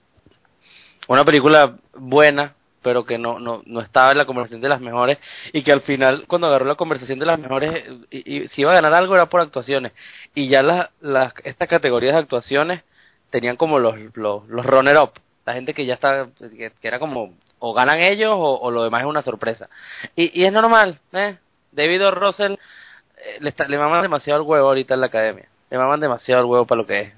una 1.08 1.24
película 1.24 1.76
buena, 1.94 2.54
pero 2.88 3.04
que 3.04 3.18
no, 3.18 3.38
no, 3.38 3.60
no 3.66 3.80
estaba 3.82 4.12
en 4.12 4.16
la 4.16 4.24
conversación 4.24 4.62
de 4.62 4.68
las 4.70 4.80
mejores 4.80 5.18
y 5.52 5.62
que 5.62 5.72
al 5.72 5.82
final 5.82 6.24
cuando 6.26 6.46
agarró 6.46 6.64
la 6.64 6.74
conversación 6.76 7.18
de 7.18 7.26
las 7.26 7.38
mejores 7.38 7.84
y, 8.10 8.48
si 8.48 8.62
iba 8.62 8.70
a 8.70 8.76
ganar 8.76 8.94
algo 8.94 9.14
era 9.14 9.26
por 9.26 9.42
actuaciones 9.42 9.92
y 10.34 10.48
ya 10.48 10.62
las 10.62 10.88
las 11.02 11.34
estas 11.44 11.68
categorías 11.68 12.14
de 12.14 12.20
actuaciones 12.20 12.82
tenían 13.28 13.56
como 13.58 13.78
los 13.78 13.94
los, 14.14 14.48
los 14.48 14.64
runner 14.64 14.96
up 14.96 15.12
la 15.44 15.52
gente 15.52 15.74
que 15.74 15.84
ya 15.84 15.92
está 15.92 16.28
que, 16.38 16.72
era 16.80 16.98
como 16.98 17.34
o 17.58 17.74
ganan 17.74 18.00
ellos 18.00 18.32
o, 18.34 18.70
lo 18.70 18.82
demás 18.84 19.02
es 19.02 19.06
una 19.06 19.20
sorpresa 19.20 19.68
y, 20.16 20.40
y 20.40 20.46
es 20.46 20.52
normal 20.54 20.98
¿eh? 21.12 21.36
David. 21.72 22.08
Russell 22.12 22.52
eh, 22.54 23.36
le, 23.40 23.50
está- 23.50 23.68
maman 23.68 24.00
demasiado 24.00 24.40
el 24.40 24.48
huevo 24.48 24.68
ahorita 24.68 24.94
en 24.94 25.00
la 25.00 25.08
academia 25.08 25.46
le 25.68 25.76
maman 25.76 26.00
demasiado 26.00 26.40
el 26.40 26.46
huevo 26.48 26.64
para 26.66 26.80
lo 26.80 26.86
que 26.86 27.00
es 27.00 27.12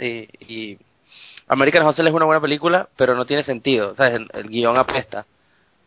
y, 0.00 0.28
y 0.52 0.78
American 1.48 1.86
Hustle 1.86 2.08
es 2.08 2.14
una 2.14 2.24
buena 2.26 2.40
película, 2.40 2.88
pero 2.96 3.14
no 3.14 3.24
tiene 3.26 3.42
sentido, 3.42 3.94
¿sabes? 3.94 4.14
El, 4.14 4.28
el 4.32 4.48
guion 4.48 4.76
apesta. 4.76 5.26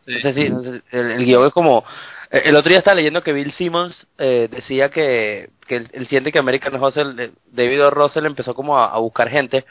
Sí. 0.06 0.12
No 0.12 0.18
sé 0.18 0.32
si, 0.32 0.48
no 0.50 0.62
sé, 0.62 0.82
el, 0.92 1.10
el 1.12 1.24
guion 1.24 1.46
es 1.46 1.52
como... 1.52 1.84
El 2.30 2.54
otro 2.54 2.68
día 2.68 2.78
estaba 2.78 2.94
leyendo 2.94 3.22
que 3.22 3.32
Bill 3.32 3.50
Simmons 3.52 4.06
eh, 4.16 4.46
decía 4.50 4.88
que, 4.88 5.50
que 5.66 5.76
él, 5.76 5.88
él 5.92 6.06
siente 6.06 6.30
que 6.30 6.38
American 6.38 6.80
Hustle, 6.80 7.24
eh, 7.24 7.30
David 7.50 7.84
O. 7.86 7.90
Russell 7.90 8.24
empezó 8.24 8.54
como 8.54 8.78
a, 8.78 8.86
a 8.86 8.98
buscar 8.98 9.28
gente, 9.28 9.64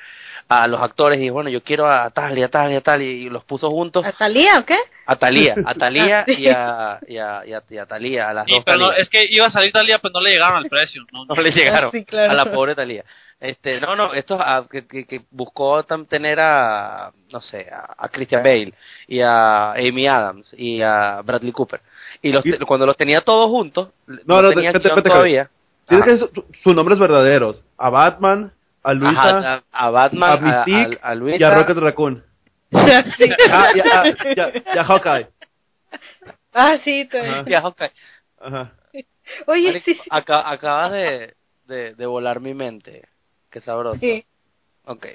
a 0.50 0.68
los 0.68 0.82
actores, 0.82 1.20
y 1.20 1.22
dijo, 1.22 1.36
bueno, 1.36 1.50
yo 1.50 1.64
quiero 1.64 1.90
a 1.90 2.10
tal 2.10 2.38
y 2.38 2.44
a 2.44 2.50
tal 2.50 2.70
y 2.74 2.76
a 2.76 2.82
tal, 2.82 3.02
y, 3.02 3.30
los 3.30 3.46
puso 3.46 3.70
juntos 3.70 4.06
¿A 4.06 4.12
Talía 4.12 4.60
o 4.60 4.66
qué? 4.66 4.76
a 5.06 5.16
Talía, 5.16 5.56
a 5.66 5.74
Talía 5.76 6.26
Ah, 6.28 6.32
y 6.32 6.48
a, 6.50 7.00
y 7.08 7.18
a, 7.18 7.44
y 7.46 7.54
a, 7.54 7.64
y 7.70 7.78
a 7.78 7.86
Thalía, 7.86 8.30
a 8.30 8.34
las 8.34 8.46
Sí, 8.46 8.54
dos 8.56 8.64
pero 8.66 8.78
no, 8.78 8.92
es 8.92 9.10
que 9.10 9.24
iba 9.30 9.46
a 9.46 9.50
salir 9.52 9.72
Talía, 9.72 10.00
pues 10.00 10.12
no 10.14 10.20
le 10.20 10.32
llegaron 10.32 10.58
al 10.58 10.66
precio. 10.68 11.06
No, 11.14 11.24
no 11.24 11.36
le 11.42 11.52
llegaron 11.52 11.90
Ah, 11.90 11.92
sí, 11.98 12.04
claro. 12.04 12.32
a 12.32 12.36
la 12.36 12.52
pobre 12.52 12.76
Talía. 12.76 13.06
Este, 13.40 13.80
no, 13.80 13.96
no, 13.96 14.14
esto 14.14 14.36
a- 14.40 14.68
que, 14.70 14.86
que, 14.86 15.06
que 15.06 15.22
buscó 15.32 15.82
tener 16.10 16.40
a, 16.42 17.12
no 17.32 17.40
sé, 17.40 17.70
a, 17.72 17.96
a 17.98 18.10
Christian 18.10 18.44
Bale 18.44 18.74
y 19.08 19.22
a 19.22 19.72
Amy 19.72 20.08
Adams 20.08 20.54
y 20.58 20.82
a 20.82 21.22
Bradley 21.24 21.54
Cooper. 21.54 21.80
Y 22.22 22.34
los, 22.34 22.46
Y- 22.46 22.58
cuando 22.60 22.86
los 22.86 22.98
tenía 22.98 23.22
todos 23.22 23.50
juntos, 23.50 23.90
No, 24.26 24.42
no, 24.42 24.50
tenía 24.50 24.72
espérate, 24.72 24.90
guion 24.90 24.98
espérate, 24.98 25.10
todavía. 25.10 25.50
Tienes 25.88 26.04
Ajá. 26.04 26.06
que 26.06 26.12
decir 26.26 26.30
su- 26.54 26.62
sus 26.64 26.76
nombres 26.76 27.00
verdaderos. 27.00 27.64
A 27.78 27.90
Batman, 27.90 28.52
a 28.84 28.94
Luisa, 28.94 29.38
Ajá, 29.40 29.64
a, 29.72 29.86
a 29.86 29.90
Batman, 29.90 30.30
a 30.30 30.34
a, 30.34 30.38
Mystique 30.66 31.00
a- 31.02 31.08
a 31.08 31.16
Luisa, 31.16 31.38
y 31.40 31.44
a 31.44 31.52
Rocket 31.56 31.78
Raccoon. 31.78 32.24
Sí. 32.72 33.30
Ah, 33.52 33.70
y 33.74 33.80
a, 33.80 34.08
y 34.36 34.40
a- 34.40 34.74
y 34.76 34.78
a 34.78 34.84
Hawkeye. 34.84 35.28
Ah, 36.54 36.78
sí, 36.84 37.10
Ajá. 37.14 37.44
y 37.48 37.54
a 37.54 37.62
Hawkeye. 37.62 37.92
Ajá. 38.42 38.72
Oye, 39.48 39.68
Marico, 39.68 39.86
sí, 39.86 39.94
sí. 39.94 40.02
aca- 40.10 40.50
acabas 40.50 40.92
de, 40.92 41.36
de, 41.66 41.96
de 41.96 42.06
volar 42.06 42.40
mi 42.42 42.54
mente. 42.54 43.08
Qué 43.50 43.62
sabroso. 43.62 44.00
sí. 44.00 44.26
Ok. 44.86 45.06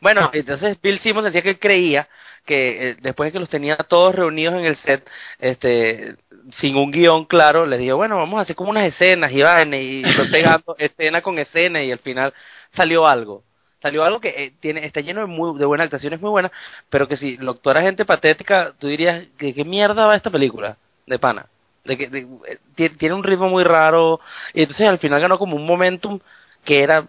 Bueno, 0.00 0.30
entonces 0.32 0.80
Bill 0.80 0.98
Simmons 1.00 1.26
decía 1.26 1.42
que 1.42 1.50
él 1.50 1.58
creía 1.58 2.08
que 2.46 2.90
eh, 2.90 2.96
después 3.00 3.28
de 3.28 3.32
que 3.32 3.40
los 3.40 3.50
tenía 3.50 3.76
todos 3.76 4.14
reunidos 4.14 4.54
en 4.54 4.64
el 4.64 4.76
set, 4.76 5.06
este, 5.38 6.16
sin 6.52 6.76
un 6.76 6.90
guion 6.90 7.26
claro, 7.26 7.66
les 7.66 7.78
dijo, 7.78 7.96
bueno, 7.96 8.16
vamos 8.16 8.38
a 8.38 8.42
hacer 8.42 8.56
como 8.56 8.70
unas 8.70 8.86
escenas 8.86 9.30
y 9.32 9.42
van 9.44 9.74
y 9.74 10.02
fue 10.04 10.24
pegando 10.26 10.74
escena 10.78 11.20
con 11.20 11.38
escena 11.38 11.82
y 11.82 11.92
al 11.92 11.98
final 11.98 12.32
salió 12.72 13.06
algo. 13.06 13.42
Salió 13.82 14.02
algo 14.04 14.18
que 14.20 14.28
eh, 14.30 14.52
tiene 14.60 14.86
está 14.86 15.00
lleno 15.02 15.20
de, 15.20 15.26
muy, 15.26 15.58
de 15.58 15.66
buenas 15.66 15.84
actuaciones 15.86 16.20
muy 16.22 16.30
buenas, 16.30 16.52
pero 16.88 17.06
que 17.06 17.16
si 17.16 17.36
lo 17.36 17.50
actuara 17.52 17.82
gente 17.82 18.06
patética, 18.06 18.72
tú 18.78 18.86
dirías, 18.88 19.24
¿de 19.38 19.52
qué 19.52 19.64
mierda 19.64 20.06
va 20.06 20.16
esta 20.16 20.30
película? 20.30 20.78
De 21.06 21.18
pana. 21.18 21.46
De 21.84 21.98
que 21.98 22.08
de- 22.08 22.26
eh, 22.48 22.58
tie- 22.76 22.96
tiene 22.96 23.14
un 23.14 23.24
ritmo 23.24 23.48
muy 23.50 23.62
raro 23.64 24.20
y 24.54 24.62
entonces 24.62 24.88
al 24.88 24.98
final 24.98 25.20
ganó 25.20 25.38
como 25.38 25.54
un 25.56 25.66
momentum 25.66 26.18
que 26.64 26.82
era 26.82 27.06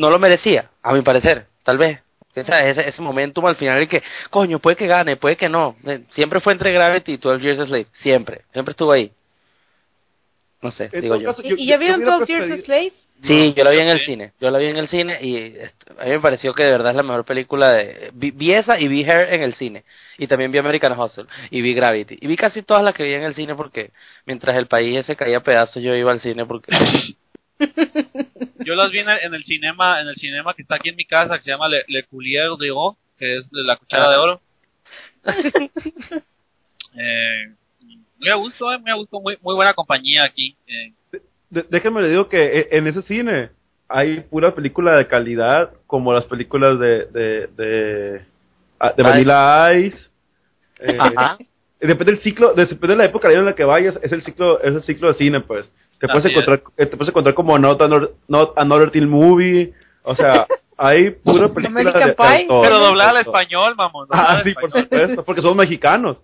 no 0.00 0.10
lo 0.10 0.18
merecía, 0.18 0.70
a 0.82 0.92
mi 0.92 1.02
parecer, 1.02 1.46
tal 1.62 1.78
vez. 1.78 2.00
Ese, 2.34 2.88
ese 2.88 3.02
momentum 3.02 3.44
al 3.46 3.56
final 3.56 3.78
el 3.82 3.88
que, 3.88 4.02
coño, 4.30 4.60
puede 4.60 4.76
que 4.76 4.86
gane, 4.86 5.16
puede 5.16 5.36
que 5.36 5.48
no. 5.48 5.76
Eh, 5.84 6.02
Siempre 6.10 6.40
fue 6.40 6.52
entre 6.52 6.72
Gravity 6.72 7.12
y 7.12 7.16
12 7.16 7.42
Years 7.42 7.60
a 7.60 7.66
Slave, 7.66 7.86
siempre, 8.00 8.42
siempre 8.52 8.70
estuvo 8.70 8.92
ahí. 8.92 9.10
No 10.62 10.70
sé, 10.70 10.88
En 10.92 11.00
digo 11.00 11.16
yo. 11.16 11.28
caso, 11.30 11.42
¿Y, 11.42 11.48
yo- 11.50 11.56
y 11.56 11.58
yo- 11.58 11.64
ya 11.70 11.74
yo 11.74 11.78
vieron 11.80 12.00
hubiera 12.00 12.18
12 12.18 12.32
Years 12.32 12.50
a 12.52 12.64
Slave? 12.64 12.92
Sí, 13.22 13.52
yo 13.54 13.64
la 13.64 13.70
vi 13.70 13.80
en 13.80 13.88
el 13.88 13.98
Sí. 13.98 14.04
cine, 14.06 14.32
yo 14.40 14.50
la 14.50 14.58
vi 14.58 14.66
en 14.68 14.76
el 14.78 14.88
cine 14.88 15.18
y 15.20 15.58
a 15.98 16.04
mí 16.04 16.10
me 16.12 16.20
pareció 16.20 16.54
que 16.54 16.62
de 16.62 16.70
verdad 16.70 16.92
es 16.92 16.96
la 16.96 17.02
mejor 17.02 17.26
película 17.26 17.72
de... 17.72 18.10
Vi, 18.14 18.30
vi 18.30 18.52
esa 18.54 18.78
y 18.80 18.88
vi 18.88 19.02
Her 19.02 19.34
en 19.34 19.42
el 19.42 19.52
cine, 19.54 19.84
y 20.16 20.26
también 20.26 20.50
vi 20.50 20.56
American 20.56 20.98
Hustle, 20.98 21.26
y 21.50 21.60
vi 21.60 21.74
Gravity, 21.74 22.16
y 22.18 22.26
vi 22.26 22.36
casi 22.36 22.62
todas 22.62 22.82
las 22.82 22.94
que 22.94 23.02
vi 23.04 23.12
en 23.12 23.24
el 23.24 23.34
cine 23.34 23.54
porque 23.54 23.90
mientras 24.24 24.56
el 24.56 24.68
país 24.68 25.04
se 25.04 25.16
caía 25.16 25.36
a 25.38 25.42
pedazos 25.42 25.82
yo 25.82 25.94
iba 25.94 26.10
al 26.12 26.20
cine 26.20 26.46
porque... 26.46 26.72
Yo 28.64 28.74
las 28.74 28.90
vi 28.90 28.98
en 29.00 29.08
el, 29.08 29.18
en 29.22 29.34
el 29.34 29.44
cinema, 29.44 30.00
en 30.00 30.08
el 30.08 30.16
cinema 30.16 30.54
que 30.54 30.62
está 30.62 30.76
aquí 30.76 30.88
en 30.90 30.96
mi 30.96 31.04
casa, 31.04 31.36
que 31.36 31.42
se 31.42 31.50
llama 31.50 31.68
Le, 31.68 31.84
Le 31.88 32.04
Coulier 32.04 32.48
d'Oro, 32.58 32.96
que 33.18 33.36
es 33.36 33.50
de 33.50 33.62
la 33.62 33.76
cuchara 33.76 34.06
Ah. 34.08 34.10
de 34.10 34.16
oro. 34.16 34.40
eh, 36.96 37.52
muy 38.18 38.28
a 38.28 38.34
gusto, 38.34 38.72
eh, 38.72 38.78
muy 38.78 38.90
a 38.90 38.94
gusto, 38.94 39.20
muy, 39.20 39.36
muy 39.42 39.54
buena 39.54 39.74
compañía 39.74 40.24
aquí. 40.24 40.56
Eh, 40.66 40.92
De- 41.50 41.66
déjenme 41.68 42.00
le 42.02 42.08
digo 42.08 42.28
que 42.28 42.58
eh, 42.60 42.68
en 42.72 42.86
ese 42.86 43.02
cine 43.02 43.50
hay 43.88 44.20
pura 44.20 44.54
película 44.54 44.96
de 44.96 45.06
calidad, 45.06 45.72
como 45.86 46.12
las 46.12 46.24
películas 46.24 46.78
de 46.78 47.06
de, 47.06 47.46
de, 47.56 48.24
ah, 48.78 48.92
de. 48.96 49.02
Vanilla 49.02 49.74
Ice. 49.74 50.08
Eh, 50.78 50.96
Ajá. 50.98 51.38
Depende 51.80 52.12
del 52.12 52.20
ciclo, 52.20 52.52
de- 52.52 52.66
depende 52.66 52.88
de 52.94 52.96
la 52.98 53.04
época 53.06 53.32
en 53.32 53.44
la 53.44 53.54
que 53.54 53.64
vayas, 53.64 53.98
es 54.02 54.12
el 54.12 54.20
ciclo, 54.22 54.60
es 54.62 54.74
el 54.74 54.82
ciclo 54.82 55.08
de 55.08 55.14
cine, 55.14 55.40
pues. 55.40 55.72
Te 56.00 56.08
puedes 56.08 56.24
Así 56.24 56.32
encontrar, 56.32 56.62
eh, 56.76 56.86
te 56.86 56.96
puedes 56.96 57.08
encontrar 57.10 57.34
como 57.34 57.56
Not 57.58 57.80
Another, 57.82 58.10
Not 58.26 58.58
Another 58.58 58.90
Teen 58.90 59.08
Movie, 59.08 59.72
o 60.02 60.14
sea, 60.16 60.46
hay 60.78 61.10
pura 61.10 61.48
película 61.52 61.92
de, 61.92 61.98
de 61.98 62.04
autor, 62.04 62.62
pero 62.62 62.78
doblada 62.78 63.10
al 63.10 63.16
español, 63.18 63.76
doblada 63.76 64.08
Ah, 64.10 64.40
sí, 64.42 64.54
por 64.54 64.70
supuesto, 64.70 65.24
porque 65.24 65.42
somos 65.42 65.56
mexicanos. 65.58 66.22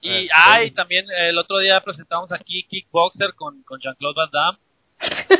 Y 0.00 0.08
Eh, 0.10 0.28
ay, 0.34 0.70
también 0.70 1.04
el 1.28 1.36
otro 1.38 1.58
día 1.58 1.78
presentamos 1.82 2.32
aquí 2.32 2.62
Kickboxer 2.64 3.34
con, 3.34 3.62
con 3.64 3.78
Jean-Claude 3.80 4.14
Van 4.16 4.30
Damme. 4.32 4.58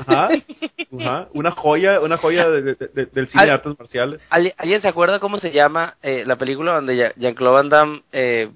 Ajá, 0.06 0.28
ajá, 1.00 1.28
una 1.32 1.50
joya, 1.50 2.00
una 2.00 2.18
joya 2.18 2.48
de- 2.50 2.62
de- 2.62 2.74
de- 2.74 3.06
del 3.06 3.28
cine 3.28 3.46
de 3.46 3.50
artes 3.52 3.78
marciales. 3.78 4.22
¿Alguien 4.28 4.54
alguien 4.58 4.82
se 4.82 4.88
acuerda 4.88 5.18
cómo 5.18 5.38
se 5.38 5.50
llama 5.50 5.96
eh, 6.02 6.24
la 6.26 6.36
película 6.36 6.74
donde 6.74 7.12
Jean-Claude 7.16 7.54
Van 7.54 7.68
Damme 7.70 8.02
eh, 8.12 8.50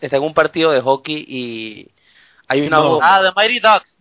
está 0.00 0.16
en 0.16 0.22
un 0.24 0.34
partido 0.34 0.72
de 0.72 0.80
hockey 0.80 1.24
y 1.28 1.88
hay 2.48 2.62
una 2.62 2.78
No. 2.78 2.98
Ah, 3.02 3.20
The 3.22 3.32
Mighty 3.34 3.60
Ducks. 3.60 3.97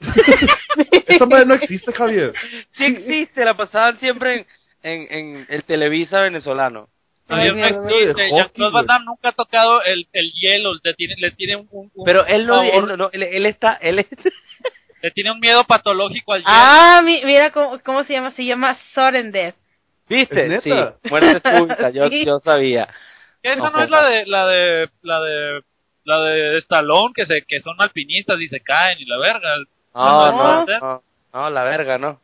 Esta 1.06 1.26
madre 1.26 1.46
no 1.46 1.54
existe, 1.54 1.92
Javier. 1.92 2.32
Sí 2.72 2.84
existe, 2.84 3.44
la 3.44 3.56
pasaban 3.56 3.98
siempre 3.98 4.46
en, 4.82 5.02
en, 5.10 5.12
en 5.38 5.46
el 5.48 5.64
Televisa 5.64 6.22
venezolano. 6.22 6.88
Todavía 7.26 7.50
no 7.50 7.56
mierda. 7.56 7.76
existe. 7.76 8.22
De 8.22 8.30
Jean-Claude 8.30 8.72
Van. 8.72 8.86
Damme 8.86 9.04
nunca 9.04 9.28
ha 9.30 9.32
tocado 9.32 9.82
el, 9.82 10.06
el 10.12 10.32
hielo, 10.32 10.72
le 10.82 10.94
tiene, 10.94 11.14
le 11.18 11.30
tiene 11.32 11.56
un, 11.56 11.68
un- 11.70 12.04
Pero 12.04 12.24
él 12.26 12.46
no, 12.46 12.62
él, 12.62 12.86
no- 12.86 12.96
no, 12.96 13.10
él, 13.12 13.22
él 13.22 13.46
está, 13.46 13.74
él 13.74 13.98
es, 13.98 14.06
le 15.02 15.10
tiene 15.10 15.30
un 15.32 15.40
miedo 15.40 15.64
patológico 15.64 16.32
al 16.32 16.40
hielo. 16.40 16.50
Ah, 16.50 17.02
mi- 17.04 17.20
mira 17.24 17.50
cómo, 17.50 17.78
cómo 17.84 18.04
se 18.04 18.14
llama. 18.14 18.30
Se 18.32 18.44
llama 18.44 18.78
Sudden 18.94 19.30
Death. 19.32 19.56
¿viste? 20.08 20.46
¿Es 20.54 20.62
Sí, 20.64 20.70
muerte 21.10 21.40
súbita, 21.40 21.90
yo, 21.94 22.08
Sí. 22.08 22.24
yo 22.24 22.40
sabía. 22.40 22.88
Esa 23.42 23.70
no, 23.70 23.82
es 23.82 23.90
la 23.90 24.08
de 24.08 24.26
la 24.26 24.46
de 24.46 24.90
la 25.02 25.20
de 25.20 25.62
la 26.04 26.20
de 26.22 26.58
Stallone 26.58 27.12
que 27.14 27.26
se 27.26 27.42
que 27.46 27.60
son 27.60 27.76
alpinistas 27.78 28.40
y 28.40 28.48
se 28.48 28.60
caen 28.60 28.98
y 29.00 29.04
la 29.04 29.18
verga. 29.18 29.48
No, 29.98 30.32
No. 30.32 30.66
no, 30.66 30.78
no, 30.80 31.02
no, 31.32 31.50
la 31.50 31.64
verga, 31.64 31.98
no. 31.98 32.20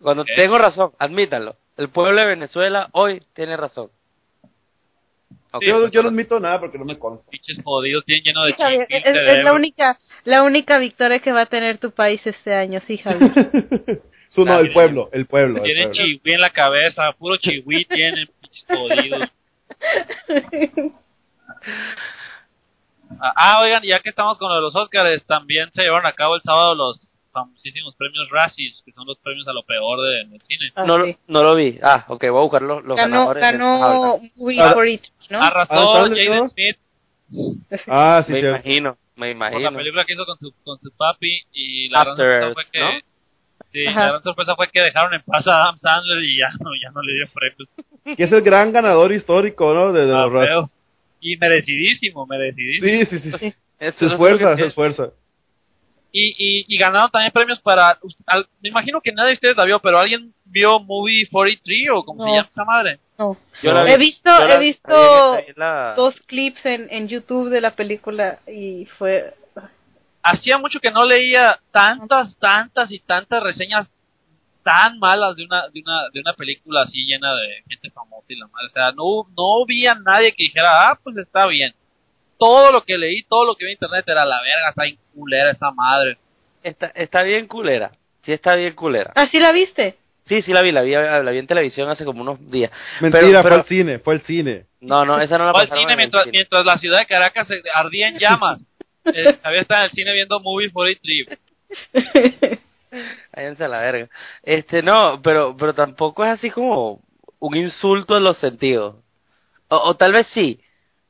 Cuando 0.00 0.24
tengo 0.24 0.58
razón, 0.58 0.92
admítalo. 0.98 1.56
El 1.76 1.90
pueblo 1.90 2.20
de 2.20 2.26
Venezuela 2.26 2.88
hoy 2.92 3.22
tiene 3.34 3.56
razón. 3.56 3.90
Ok, 5.52 5.62
Yo, 5.62 5.88
yo 5.88 6.02
no 6.02 6.08
admito 6.08 6.40
nada 6.40 6.60
porque 6.60 6.78
no 6.78 6.84
me 6.84 6.98
consta. 6.98 7.30
Pinches 7.30 7.62
jodidos, 7.62 8.04
tienen 8.04 8.24
lleno 8.24 8.44
de 8.44 8.52
Sí, 8.52 8.62
Javier, 8.62 8.86
es, 8.88 9.04
es 9.04 9.44
la 9.44 9.52
única, 9.52 9.98
la 10.24 10.42
única 10.42 10.78
victoria 10.78 11.18
que 11.18 11.32
va 11.32 11.42
a 11.42 11.46
tener 11.46 11.78
tu 11.78 11.90
país 11.92 12.26
este 12.26 12.54
año, 12.54 12.80
sí, 12.86 12.98
Javier. 12.98 13.32
Su, 14.28 14.44
no, 14.44 14.58
el 14.58 14.72
pueblo, 14.72 15.08
el 15.12 15.26
pueblo. 15.26 15.62
Tienen 15.62 15.92
chihui 15.92 16.20
en 16.24 16.40
la 16.40 16.50
cabeza, 16.50 17.12
puro 17.12 17.36
chihui 17.36 17.84
tienen, 17.84 18.28
pinches 18.40 18.66
jodidos. 18.68 19.28
Ah, 23.20 23.32
ah, 23.36 23.60
oigan, 23.62 23.82
ya 23.82 24.00
que 24.00 24.10
estamos 24.10 24.38
con 24.38 24.48
lo 24.48 24.56
de 24.56 24.60
los 24.62 24.74
Oscars, 24.76 25.24
también 25.26 25.68
se 25.72 25.82
llevaron 25.82 26.06
a 26.06 26.12
cabo 26.12 26.36
el 26.36 26.42
sábado 26.42 26.74
los 26.74 27.14
famosísimos 27.32 27.94
premios 27.96 28.28
Razzies, 28.30 28.82
que 28.84 28.92
son 28.92 29.06
los 29.06 29.18
premios 29.18 29.46
a 29.46 29.52
lo 29.52 29.62
peor 29.64 30.00
de- 30.00 30.26
del 30.30 30.40
cine. 30.42 30.70
Ah, 30.74 30.84
no, 30.86 30.98
lo- 30.98 31.04
sí. 31.06 31.16
no 31.28 31.42
lo 31.42 31.54
vi. 31.54 31.78
Ah, 31.82 32.04
ok, 32.08 32.22
voy 32.30 32.38
a 32.38 32.42
buscar 32.42 32.62
los, 32.62 32.82
los 32.84 32.96
Ganó, 32.96 33.28
ganadores. 33.28 33.44
de- 33.44 33.52
ganó 33.52 34.18
Movie 34.36 34.60
Ah. 34.60 34.72
for 34.72 34.88
It, 34.88 35.02
¿no? 35.30 35.42
Arrasó 35.42 35.74
Ah, 35.74 35.96
¿sabes 36.08 36.26
Jaden? 36.26 36.48
Smith 36.48 36.76
Ah, 37.86 38.22
sí, 38.26 38.32
me 38.32 38.40
sí. 38.40 38.46
imagino, 38.46 38.96
me 39.16 39.34
por 39.34 39.40
la 39.40 39.48
imagino. 39.50 39.76
película 39.78 40.04
que 40.04 40.12
hizo 40.14 40.24
con 40.26 40.38
su, 40.38 40.52
con 40.64 40.78
su 40.80 40.90
papi 40.96 41.42
y 41.52 41.88
la 41.90 42.04
gran 42.04 42.16
sorpresa 42.16 42.54
fue 42.54 42.64
que 42.72 42.80
¿no? 42.80 42.90
sí, 43.72 43.86
Ajá. 43.86 44.00
la 44.00 44.06
gran 44.08 44.22
sorpresa 44.22 44.56
fue 44.56 44.68
que 44.70 44.80
dejaron 44.80 45.14
en 45.14 45.22
paz 45.22 45.46
a 45.48 45.62
Adam 45.62 45.76
Sandler 45.78 46.22
y 46.24 46.38
ya 46.38 46.48
no, 46.60 46.70
ya 46.82 46.90
no 46.90 47.02
le 47.02 47.12
dio 47.14 47.26
premios. 47.34 48.16
Que 48.16 48.24
es 48.24 48.32
el 48.32 48.42
gran 48.42 48.72
ganador 48.72 49.12
histórico, 49.12 49.74
¿no? 49.74 49.92
De, 49.92 50.06
de 50.06 50.14
Ah, 50.14 50.22
los 50.22 50.32
Razzies. 50.32 50.75
Y 51.20 51.36
merecidísimo, 51.36 52.26
merecidísimo. 52.26 52.88
Sí, 52.88 53.06
sí, 53.18 53.30
sí. 53.32 53.54
Se 53.78 54.06
esfuerza, 54.06 54.56
se 54.56 54.66
esfuerza. 54.66 55.10
Y, 56.12 56.28
y, 56.38 56.64
y 56.68 56.78
ganaron 56.78 57.10
también 57.10 57.32
premios 57.32 57.58
para. 57.60 57.98
al- 58.26 58.48
me 58.62 58.68
imagino 58.70 59.00
que 59.02 59.12
nadie 59.12 59.28
de 59.28 59.32
ustedes 59.34 59.56
la 59.56 59.64
vio, 59.64 59.80
pero 59.80 59.98
¿alguien 59.98 60.32
vio 60.46 60.78
Movie 60.80 61.28
43 61.30 61.90
o 61.92 62.04
como 62.04 62.22
se 62.22 62.28
No. 62.28 62.34
llama 62.36 62.48
esa 62.50 62.64
madre? 62.64 63.00
No. 63.18 63.36
Yo 63.62 63.72
la 63.72 63.82
vi- 63.84 63.92
He 63.92 63.96
visto, 63.98 64.30
yo 64.30 64.44
la 64.46 64.54
he 64.54 64.58
vi 64.58 64.66
visto 64.66 65.38
la- 65.56 65.94
dos 65.94 66.20
clips 66.22 66.64
en, 66.66 66.86
en 66.90 67.08
YouTube 67.08 67.50
de 67.50 67.60
la 67.60 67.72
película 67.72 68.38
y 68.46 68.86
fue... 68.98 69.34
Hacía 70.22 70.58
mucho 70.58 70.80
que 70.80 70.90
no 70.90 71.04
leía 71.04 71.60
tantas, 71.70 72.36
tantas 72.38 72.90
y 72.92 72.98
tantas 72.98 73.42
reseñas 73.42 73.92
tan 74.66 74.98
malas 74.98 75.36
de 75.36 75.44
una, 75.44 75.68
de 75.68 75.80
una, 75.80 76.08
de 76.12 76.18
una 76.20 76.32
película 76.32 76.82
así 76.82 77.06
llena 77.06 77.32
de 77.36 77.62
gente 77.68 77.88
famosa 77.90 78.26
y 78.32 78.36
la 78.36 78.48
madre. 78.48 78.66
O 78.66 78.70
sea, 78.70 78.90
no, 78.90 79.28
no 79.36 79.64
vi 79.64 79.86
a 79.86 79.94
nadie 79.94 80.32
que 80.32 80.42
dijera, 80.42 80.90
ah, 80.90 80.98
pues 81.00 81.16
está 81.18 81.46
bien. 81.46 81.72
Todo 82.36 82.72
lo 82.72 82.82
que 82.82 82.98
leí, 82.98 83.22
todo 83.22 83.46
lo 83.46 83.54
que 83.54 83.64
vi 83.64 83.70
en 83.70 83.76
internet 83.76 84.04
era 84.08 84.24
la 84.24 84.42
verga, 84.42 84.70
está 84.70 84.82
bien 84.82 84.98
culera 85.14 85.52
esa 85.52 85.70
madre. 85.70 86.18
Está, 86.64 86.86
está 86.88 87.22
bien 87.22 87.46
culera. 87.46 87.92
Sí 88.24 88.32
está 88.32 88.56
bien 88.56 88.74
culera. 88.74 89.12
¿Ah, 89.14 89.28
sí 89.28 89.38
la 89.38 89.52
viste? 89.52 89.96
Sí, 90.24 90.42
sí 90.42 90.52
la 90.52 90.62
vi, 90.62 90.72
la 90.72 90.82
vi, 90.82 90.90
la 90.90 91.30
vi 91.30 91.38
en 91.38 91.46
televisión 91.46 91.88
hace 91.88 92.04
como 92.04 92.22
unos 92.22 92.50
días. 92.50 92.72
Mentira, 93.00 93.22
Pero- 93.22 93.42
fue 93.42 93.52
al 93.54 93.64
cine, 93.64 93.98
fue 94.00 94.14
al 94.14 94.22
cine. 94.22 94.66
No, 94.80 95.04
no, 95.04 95.20
esa 95.20 95.38
no 95.38 95.44
la 95.46 95.52
Fue 95.52 95.60
al 95.60 95.68
pasaron 95.68 95.82
cine 95.82 95.92
en 95.92 96.00
el 96.00 96.04
mientras, 96.04 96.24
cine. 96.24 96.32
mientras 96.32 96.66
la 96.66 96.76
ciudad 96.76 96.98
de 96.98 97.06
Caracas 97.06 97.46
se 97.46 97.62
ardía 97.72 98.08
en 98.08 98.18
llamas. 98.18 98.60
Eh, 99.14 99.38
había 99.44 99.60
estado 99.60 99.82
en 99.82 99.84
el 99.84 99.90
cine 99.92 100.12
viendo 100.12 100.40
Movie 100.40 100.72
43. 100.72 101.38
Váyanse 103.34 103.64
a 103.64 103.68
la 103.68 103.80
verga. 103.80 104.08
Este, 104.42 104.82
no, 104.82 105.20
pero, 105.22 105.56
pero 105.56 105.74
tampoco 105.74 106.24
es 106.24 106.30
así 106.32 106.50
como 106.50 107.00
un 107.38 107.56
insulto 107.56 108.16
en 108.16 108.24
los 108.24 108.38
sentidos. 108.38 108.96
O, 109.68 109.76
o 109.76 109.94
tal 109.96 110.12
vez 110.12 110.26
sí, 110.28 110.60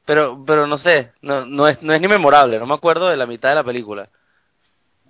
pero, 0.04 0.44
pero 0.46 0.66
no 0.66 0.78
sé, 0.78 1.12
no, 1.22 1.46
no 1.46 1.68
es, 1.68 1.82
no 1.82 1.92
es 1.92 2.00
ni 2.00 2.08
memorable, 2.08 2.58
no 2.58 2.66
me 2.66 2.74
acuerdo 2.74 3.08
de 3.08 3.16
la 3.16 3.26
mitad 3.26 3.50
de 3.50 3.54
la 3.56 3.64
película. 3.64 4.08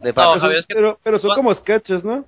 De 0.01 0.13
No, 0.13 0.15
Pero 0.35 0.41
son- 0.41 0.53
pero, 0.69 1.01
pero 1.03 1.19
son 1.19 1.29
¿cuán- 1.31 1.37
como 1.37 1.55
sketches, 1.55 2.05
¿no? 2.05 2.25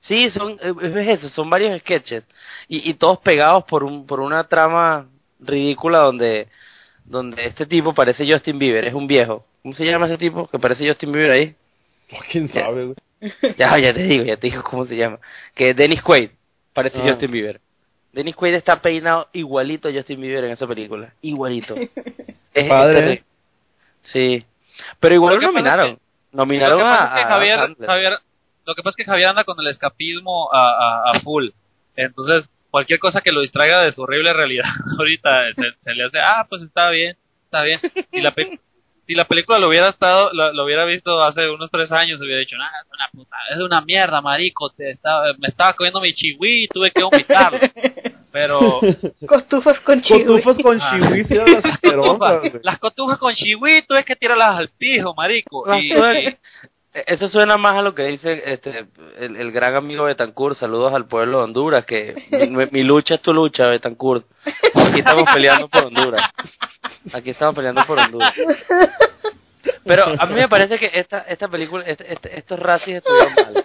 Sí, 0.00 0.30
son, 0.30 0.58
eh, 0.60 0.74
es 0.82 1.20
eso, 1.20 1.28
son 1.28 1.48
varios 1.48 1.78
sketches 1.80 2.24
y, 2.66 2.90
y 2.90 2.94
todos 2.94 3.18
pegados 3.20 3.62
por 3.64 3.84
un, 3.84 4.04
por 4.06 4.18
una 4.20 4.48
trama 4.48 5.06
ridícula 5.38 5.98
donde, 6.00 6.48
donde 7.04 7.46
este 7.46 7.66
tipo 7.66 7.94
parece 7.94 8.30
Justin 8.30 8.58
Bieber, 8.58 8.84
es 8.84 8.94
un 8.94 9.06
viejo. 9.06 9.44
¿Cómo 9.62 9.74
se 9.74 9.84
llama 9.86 10.06
ese 10.06 10.18
tipo 10.18 10.48
que 10.48 10.58
parece 10.58 10.88
Justin 10.88 11.12
Bieber 11.12 11.30
ahí? 11.30 11.56
¿Quién 12.32 12.48
sabe, 12.48 12.84
güey? 12.86 12.96
Ya, 13.56 13.78
ya 13.78 13.94
te 13.94 14.02
digo, 14.02 14.24
ya 14.24 14.36
te 14.36 14.48
digo 14.48 14.62
cómo 14.62 14.84
se 14.86 14.96
llama. 14.96 15.18
Que 15.54 15.74
Dennis 15.74 16.02
Quaid 16.02 16.30
parece 16.72 16.98
Ah. 16.98 17.08
Justin 17.08 17.30
Bieber. 17.30 17.60
Dennis 18.12 18.36
Quaid 18.36 18.54
está 18.54 18.80
peinado 18.82 19.28
igualito 19.32 19.88
a 19.88 19.92
Justin 19.92 20.20
Bieber 20.20 20.44
en 20.44 20.50
esa 20.50 20.66
película. 20.66 21.12
Igualito. 21.22 21.74
es, 22.54 22.68
Padre. 22.68 22.90
es 22.90 23.04
terrible. 23.04 23.24
Sí. 24.02 24.46
Pero 25.00 25.14
igual 25.14 25.36
pasa 25.36 25.46
es 25.48 25.52
nominaron. 25.54 25.90
Lo 26.32 26.38
Nominaron 26.38 26.78
que 26.78 26.84
a, 26.84 26.88
pasa 26.88 27.04
es 27.04 27.12
que 27.12 27.20
a 27.20 27.28
Javier. 27.28 27.76
Javier, 27.86 28.12
lo 28.64 28.74
que 28.74 28.82
pasa 28.82 28.90
es 28.90 28.96
que 28.96 29.04
Javier 29.10 29.28
anda 29.28 29.44
con 29.44 29.58
el 29.60 29.66
escapismo 29.68 30.52
a, 30.52 30.68
a, 30.68 31.10
a 31.10 31.20
full. 31.20 31.48
Entonces, 31.94 32.48
cualquier 32.70 32.98
cosa 32.98 33.20
que 33.20 33.32
lo 33.32 33.42
distraiga 33.42 33.82
de 33.82 33.92
su 33.92 34.02
horrible 34.02 34.32
realidad 34.32 34.64
ahorita 34.98 35.52
se, 35.54 35.62
se 35.80 35.94
le 35.94 36.04
hace, 36.04 36.18
ah, 36.20 36.46
pues 36.48 36.62
está 36.62 36.88
bien, 36.90 37.16
está 37.44 37.62
bien. 37.62 37.80
Si 38.10 38.20
la, 38.22 38.34
si 39.06 39.14
la 39.14 39.24
película 39.26 39.58
lo 39.58 39.68
hubiera 39.68 39.88
estado, 39.88 40.30
lo, 40.32 40.52
lo 40.52 40.64
hubiera 40.64 40.84
visto 40.84 41.22
hace 41.22 41.48
unos 41.50 41.70
tres 41.70 41.90
años, 41.92 42.20
hubiera 42.20 42.38
dicho, 42.38 42.56
nah, 42.56 42.66
es 42.82 42.88
una 42.92 43.08
puta, 43.12 43.36
es 43.54 43.60
una 43.60 43.80
mierda, 43.80 44.20
marico, 44.20 44.70
te 44.70 44.90
estaba, 44.90 45.24
me 45.38 45.48
estaba 45.48 45.72
comiendo 45.74 46.00
mi 46.00 46.12
chihui 46.12 46.64
y 46.64 46.68
tuve 46.68 46.90
que 46.90 47.02
vomitarlo. 47.02 47.58
Pero, 48.32 48.80
Costufas 49.26 49.78
con 49.80 50.00
chihui. 50.00 50.24
Cotufas 50.24 50.58
con 50.62 50.78
Ah. 50.80 50.90
chihuis 50.90 51.30
y 51.30 51.34
las 51.34 51.46
güey. 51.82 52.52
las 52.62 52.78
cotufas 52.78 53.18
con 53.18 53.34
chihui 53.34 53.82
tuve 53.82 54.04
que 54.04 54.16
tirarlas 54.16 54.56
al 54.56 54.68
pijo, 54.70 55.12
marico. 55.14 55.66
Las 55.66 55.82
Y, 55.82 55.90
tuve- 55.90 56.30
y- 56.30 56.36
Eso 56.94 57.26
suena 57.26 57.56
más 57.56 57.74
a 57.76 57.82
lo 57.82 57.94
que 57.94 58.02
dice 58.04 58.42
este 58.52 58.86
el, 59.18 59.50
gran 59.50 59.74
amigo 59.74 60.04
Betancourt. 60.04 60.56
Saludos 60.56 60.92
al 60.92 61.06
pueblo 61.06 61.38
de 61.38 61.44
Honduras. 61.44 61.86
Que 61.86 62.14
mi, 62.50 62.66
mi 62.70 62.82
lucha 62.84 63.14
es 63.14 63.22
tu 63.22 63.32
lucha, 63.32 63.66
Betancourt. 63.66 64.26
Aquí 64.74 64.98
estamos 64.98 65.24
peleando 65.32 65.68
por 65.68 65.84
Honduras. 65.84 66.30
Aquí 67.14 67.30
estamos 67.30 67.54
peleando 67.54 67.84
por 67.86 67.98
Honduras. 67.98 68.34
Pero 69.84 70.04
a 70.18 70.26
mí 70.26 70.34
me 70.34 70.48
parece 70.48 70.76
que 70.78 70.90
esta 70.92 71.20
esta 71.20 71.48
película, 71.48 71.84
este- 71.86 72.12
este- 72.12 72.38
estos 72.38 72.58
racis 72.58 72.96
estuvieron 72.96 73.34
mal. 73.34 73.64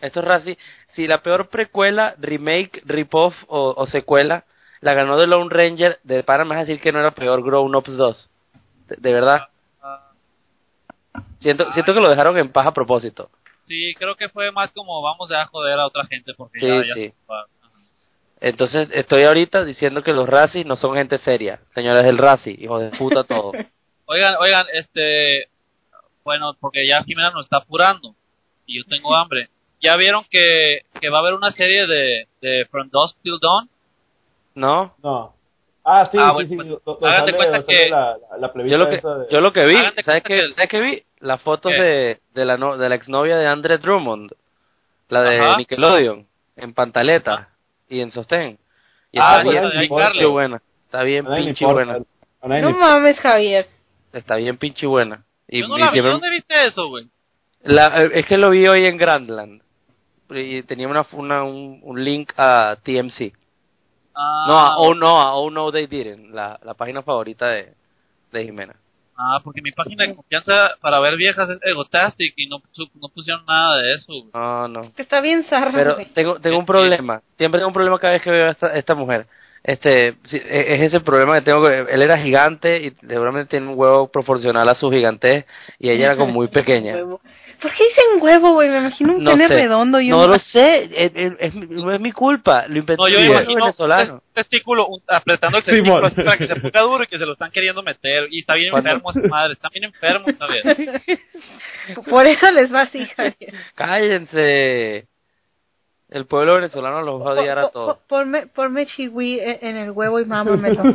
Estos 0.00 0.24
racis, 0.24 0.56
si 0.92 1.06
la 1.06 1.22
peor 1.22 1.48
precuela, 1.48 2.14
remake, 2.18 2.82
rip-off 2.84 3.34
o, 3.48 3.86
secuela 3.86 4.44
la 4.80 4.94
ganó 4.94 5.18
The 5.18 5.26
Lone 5.26 5.48
Ranger, 5.50 5.98
de 6.04 6.22
para 6.22 6.44
a 6.44 6.58
decir 6.58 6.80
que 6.80 6.92
no 6.92 7.00
era 7.00 7.10
peor 7.12 7.42
Grown 7.42 7.74
Ups 7.74 7.96
2. 7.96 8.30
De, 8.88 8.96
de 8.98 9.12
verdad. 9.12 9.48
Siento, 11.46 11.70
siento 11.72 11.94
que 11.94 12.00
lo 12.00 12.08
dejaron 12.08 12.36
en 12.38 12.50
paz 12.50 12.66
a 12.66 12.74
propósito. 12.74 13.30
Sí, 13.68 13.94
creo 13.94 14.16
que 14.16 14.28
fue 14.28 14.50
más 14.50 14.72
como 14.72 15.00
vamos 15.00 15.30
a 15.30 15.46
joder 15.46 15.78
a 15.78 15.86
otra 15.86 16.04
gente 16.06 16.34
porque 16.34 16.58
Sí, 16.58 16.66
ya, 16.66 16.82
ya 16.82 16.94
sí. 16.94 17.12
Entonces 18.40 18.88
estoy 18.92 19.22
ahorita 19.22 19.64
diciendo 19.64 20.02
que 20.02 20.12
los 20.12 20.28
racis 20.28 20.66
no 20.66 20.74
son 20.76 20.94
gente 20.96 21.18
seria. 21.18 21.60
Señores 21.74 22.02
del 22.04 22.18
raci, 22.18 22.56
hijos 22.58 22.80
de 22.82 22.90
puta 22.96 23.22
todo. 23.24 23.52
Oigan, 24.08 24.36
oigan, 24.40 24.66
este, 24.72 25.48
bueno, 26.24 26.54
porque 26.60 26.86
ya 26.86 27.02
Jimena 27.02 27.30
nos 27.30 27.46
está 27.46 27.56
apurando 27.58 28.14
y 28.66 28.78
yo 28.78 28.84
tengo 28.88 29.14
hambre. 29.16 29.48
¿Ya 29.80 29.96
vieron 29.96 30.24
que, 30.30 30.80
que 31.00 31.10
va 31.10 31.18
a 31.18 31.20
haber 31.20 31.34
una 31.34 31.50
serie 31.52 31.86
de, 31.86 32.26
de 32.40 32.66
From 32.70 32.88
Dusk 32.90 33.16
Till 33.22 33.38
Dawn? 33.40 33.68
¿No? 34.54 34.94
No. 35.02 35.34
Ah, 35.84 36.04
sí, 36.10 36.18
Ah, 36.20 36.34
sí, 36.38 36.54
bueno, 36.56 36.74
sí. 36.74 36.80
pues, 36.84 36.98
sale- 37.00 37.34
cuenta 37.36 37.62
que- 37.64 37.90
La, 37.90 38.16
la, 38.40 38.52
Yo 38.66 38.78
lo 38.78 38.88
que, 38.88 38.94
esa 38.96 39.14
de- 39.18 39.26
yo 39.30 39.40
lo 39.40 39.52
que 39.52 39.64
vi, 39.66 39.76
¿sabes 40.04 40.22
qué, 40.24 40.34
que- 40.42 40.48
¿sabes 40.54 40.68
qué 40.68 40.80
vi? 40.80 41.02
Las 41.20 41.40
fotos 41.42 41.72
de, 41.72 42.20
de 42.34 42.44
la 42.44 42.56
no, 42.56 42.76
de 42.76 42.88
la 42.88 42.94
exnovia 42.94 43.36
de 43.36 43.46
Andre 43.46 43.78
Drummond, 43.78 44.32
la 45.08 45.22
de 45.22 45.40
Ajá. 45.40 45.56
Nickelodeon, 45.56 46.26
en 46.56 46.74
pantaleta 46.74 47.48
y 47.88 48.00
en 48.00 48.12
sostén. 48.12 48.58
Y 49.12 49.18
Ah, 49.18 49.38
está 49.42 49.50
bien 49.50 49.88
pinche 49.88 50.26
buena. 50.26 50.60
Está 50.84 51.02
bien 51.02 51.24
le 51.28 51.36
pinche 51.44 51.64
buena. 51.66 51.98
No 52.42 52.70
mames, 52.72 53.18
Javier. 53.18 53.66
Está 54.12 54.36
bien 54.36 54.56
pinche 54.58 54.86
buena. 54.86 55.24
Y, 55.48 55.60
Yo 55.62 55.68
no 55.68 55.78
y 55.78 55.80
la 55.80 55.86
vi. 55.86 55.92
siempre- 55.92 56.12
¿Dónde 56.12 56.30
viste 56.30 56.66
eso, 56.66 56.88
güey? 56.88 57.08
La- 57.62 58.02
eh, 58.04 58.10
es 58.14 58.26
que 58.26 58.36
lo 58.36 58.50
vi 58.50 58.66
hoy 58.68 58.84
en 58.84 58.96
Grandland. 58.96 59.62
Y 60.30 60.62
tenía 60.64 60.88
una, 60.88 61.06
una- 61.12 61.44
un, 61.44 61.80
un 61.82 62.04
link 62.04 62.32
a 62.36 62.76
TMC. 62.82 63.32
Ah, 64.14 64.44
No, 64.48 64.58
a 64.58 64.76
Oh 64.78 64.94
No, 64.94 65.20
a 65.20 65.34
Oh 65.36 65.50
No 65.50 65.70
They 65.72 65.86
Didn't, 65.86 66.32
la, 66.34 66.58
la 66.62 66.74
página 66.74 67.02
favorita 67.02 67.48
de, 67.48 67.72
de 68.32 68.44
Jimena. 68.44 68.74
Ah, 69.16 69.40
porque 69.42 69.62
mi 69.62 69.72
página 69.72 70.06
de 70.06 70.14
confianza 70.14 70.70
para 70.80 71.00
ver 71.00 71.16
viejas 71.16 71.48
es 71.50 71.58
Egotastic 71.62 72.34
y 72.36 72.48
no, 72.48 72.62
no 73.00 73.08
pusieron 73.08 73.44
nada 73.46 73.78
de 73.78 73.94
eso. 73.94 74.12
güey. 74.12 74.30
No, 74.34 74.68
no. 74.68 74.92
Está 74.96 75.20
bien 75.20 75.44
zarra. 75.44 75.72
Pero 75.72 75.96
tengo, 76.14 76.40
tengo 76.40 76.58
un 76.58 76.66
problema. 76.66 77.22
Siempre 77.36 77.58
tengo 77.58 77.68
un 77.68 77.74
problema 77.74 77.98
cada 77.98 78.14
vez 78.14 78.22
que 78.22 78.30
veo 78.30 78.46
a 78.46 78.50
esta, 78.50 78.68
esta 78.76 78.94
mujer. 78.94 79.26
Este, 79.62 80.14
sí, 80.24 80.36
e- 80.36 80.74
es 80.76 80.82
ese 80.82 81.00
problema 81.00 81.34
que 81.34 81.40
tengo. 81.40 81.66
que 81.66 81.86
Él 81.90 82.00
era 82.02 82.16
gigante 82.18 82.78
y 82.86 82.90
seguramente 83.06 83.50
tiene 83.50 83.66
un 83.66 83.76
huevo 83.76 84.06
proporcional 84.08 84.68
a 84.68 84.74
su 84.76 84.90
gigantez 84.92 85.44
y 85.80 85.90
ella 85.90 86.04
era 86.06 86.16
como 86.16 86.32
muy 86.32 86.46
pequeña. 86.48 86.96
¿Por 87.60 87.72
qué 87.72 87.84
dicen 87.84 88.04
huevo, 88.22 88.52
güey? 88.54 88.68
Me 88.68 88.78
imagino 88.78 89.14
un 89.14 89.24
No 89.24 89.30
pene 89.32 89.48
sé. 89.48 89.54
redondo 89.54 90.00
y 90.00 90.08
No 90.08 90.24
un... 90.24 90.30
lo 90.30 90.38
sé, 90.38 90.84
es, 90.92 91.12
es- 91.38 91.54
no 91.54 91.92
es 91.94 92.00
mi 92.00 92.12
culpa. 92.12 92.66
Lo 92.68 92.78
inventó 92.78 93.02
No, 93.04 93.08
yo 93.08 93.18
imagino 93.20 93.60
venezolano. 93.64 94.14
un 94.14 94.20
testículo 94.34 94.86
un- 94.86 95.02
apretando 95.06 95.58
el 95.58 95.64
testículo 95.64 96.06
así 96.06 96.16
para 96.22 96.36
que 96.36 96.46
se 96.46 96.56
ponga 96.56 96.80
duro 96.82 97.04
y 97.04 97.06
que 97.06 97.18
se 97.18 97.26
lo 97.26 97.32
están 97.32 97.50
queriendo 97.50 97.82
meter. 97.82 98.28
Y 98.30 98.40
está 98.40 98.54
bien 98.54 98.70
Cuando- 98.70 98.90
enfermo 98.90 99.10
esa 99.10 99.28
madre, 99.28 99.52
está 99.54 99.68
bien 99.70 99.84
enfermo 99.84 100.26
esta 100.28 100.46
vez. 100.46 100.62
Por 102.10 102.26
eso 102.26 102.50
les 102.52 102.72
va 102.72 102.82
así, 102.82 103.06
Javier. 103.06 103.54
Cállense. 103.74 105.06
El 106.08 106.24
pueblo 106.26 106.54
venezolano 106.54 107.02
los 107.02 107.20
va 107.20 107.30
a 107.30 107.34
odiar 107.34 107.58
a 107.58 107.68
todos. 107.70 107.96
po- 107.96 108.02
Ponme, 108.06 108.46
ponme 108.46 108.86
chihui 108.86 109.40
en 109.40 109.58
en 109.62 109.76
el 109.76 109.90
huevo 109.90 110.20
y 110.20 110.24
mámamelo. 110.24 110.82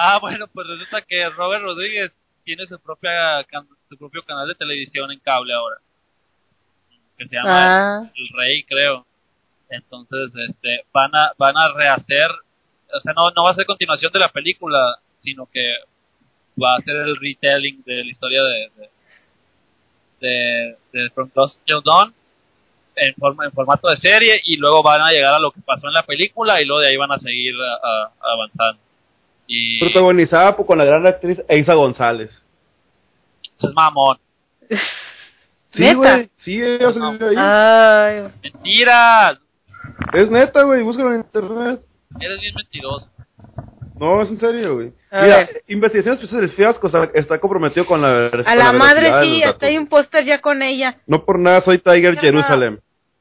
ah, 0.00 0.18
bueno, 0.20 0.46
pues 0.48 0.66
resulta 0.66 1.02
que 1.02 1.28
Robert 1.30 1.62
Rodríguez 1.62 2.12
tiene 2.44 2.66
su 2.66 2.78
propia 2.80 3.44
can- 3.44 3.68
su 3.88 3.96
propio 3.98 4.22
canal 4.24 4.48
de 4.48 4.54
televisión 4.54 5.10
en 5.12 5.18
cable 5.20 5.52
ahora. 5.52 5.76
Que 7.18 7.26
se 7.28 7.34
llama 7.36 7.50
ah, 8.06 8.10
El 8.14 8.28
Rey, 8.38 8.64
creo. 8.64 9.06
Entonces, 9.68 10.30
este, 10.48 10.84
van 10.92 11.14
a 11.14 11.32
van 11.38 11.56
a 11.56 11.72
rehacer, 11.72 12.30
o 12.92 13.00
sea, 13.00 13.12
no 13.14 13.30
no 13.30 13.44
va 13.44 13.50
a 13.50 13.54
ser 13.54 13.66
continuación 13.66 14.12
de 14.12 14.18
la 14.18 14.28
película, 14.32 14.96
sino 15.18 15.46
que 15.46 15.74
va 16.60 16.76
a 16.76 16.80
ser 16.82 16.96
el 16.96 17.16
retelling 17.16 17.82
de 17.84 18.04
la 18.04 18.10
historia 18.10 18.42
de 18.42 18.70
de, 18.76 18.90
de, 20.20 20.76
de 20.92 21.10
From 21.10 21.30
Till 21.64 21.80
Dawn 21.84 22.12
en, 22.96 23.14
forma, 23.14 23.44
en 23.44 23.52
formato 23.52 23.88
de 23.88 23.96
serie 23.96 24.40
y 24.44 24.56
luego 24.56 24.82
van 24.82 25.00
a 25.00 25.10
llegar 25.12 25.32
a 25.34 25.38
lo 25.38 25.50
que 25.52 25.60
pasó 25.62 25.86
en 25.88 25.94
la 25.94 26.02
película 26.02 26.60
y 26.60 26.64
luego 26.66 26.80
de 26.80 26.88
ahí 26.88 26.96
van 26.96 27.12
a 27.12 27.18
seguir 27.18 27.54
a- 27.54 27.74
a- 27.88 28.12
avanzando. 28.32 28.80
Y 29.52 29.80
Protagonizada 29.80 30.56
por- 30.56 30.64
con 30.66 30.78
la 30.78 30.84
gran 30.84 31.04
actriz 31.06 31.42
Eiza 31.48 31.74
González. 31.74 32.42
eso 33.56 33.66
es 33.68 33.74
mamón. 33.74 34.18
Sí, 35.72 35.94
güey. 35.94 36.28
Sí, 36.34 36.60
ella 36.60 36.90
salió 36.90 37.28
ahí. 37.28 37.36
ay, 37.38 38.28
¡Mentira! 38.42 39.38
Es 40.12 40.28
neta, 40.28 40.62
güey. 40.64 40.82
Búscalo 40.82 41.10
en 41.12 41.20
internet. 41.20 41.80
Eres 42.18 42.40
bien 42.40 42.54
mentiroso. 42.56 43.08
No, 43.96 44.20
es 44.20 44.30
en 44.30 44.36
serio, 44.36 44.74
güey. 44.74 44.92
A 45.12 45.22
Mira, 45.22 45.36
ver. 45.36 45.62
Investigaciones 45.68 46.18
Especiales 46.18 46.54
Fiasco 46.54 46.88
está, 46.88 47.04
está 47.14 47.38
comprometido 47.38 47.86
con 47.86 48.02
la 48.02 48.26
a 48.26 48.30
con 48.30 48.58
la 48.58 48.72
madre 48.72 49.12
sí, 49.22 49.44
hasta 49.44 49.66
hay 49.66 49.78
un 49.78 49.86
póster 49.86 50.24
ya 50.24 50.40
con 50.40 50.60
ella. 50.62 50.98
No 51.06 51.24
por 51.24 51.38
nada 51.38 51.60
soy 51.60 51.78
Tiger. 51.78 52.18
Jerusalem. 52.18 52.80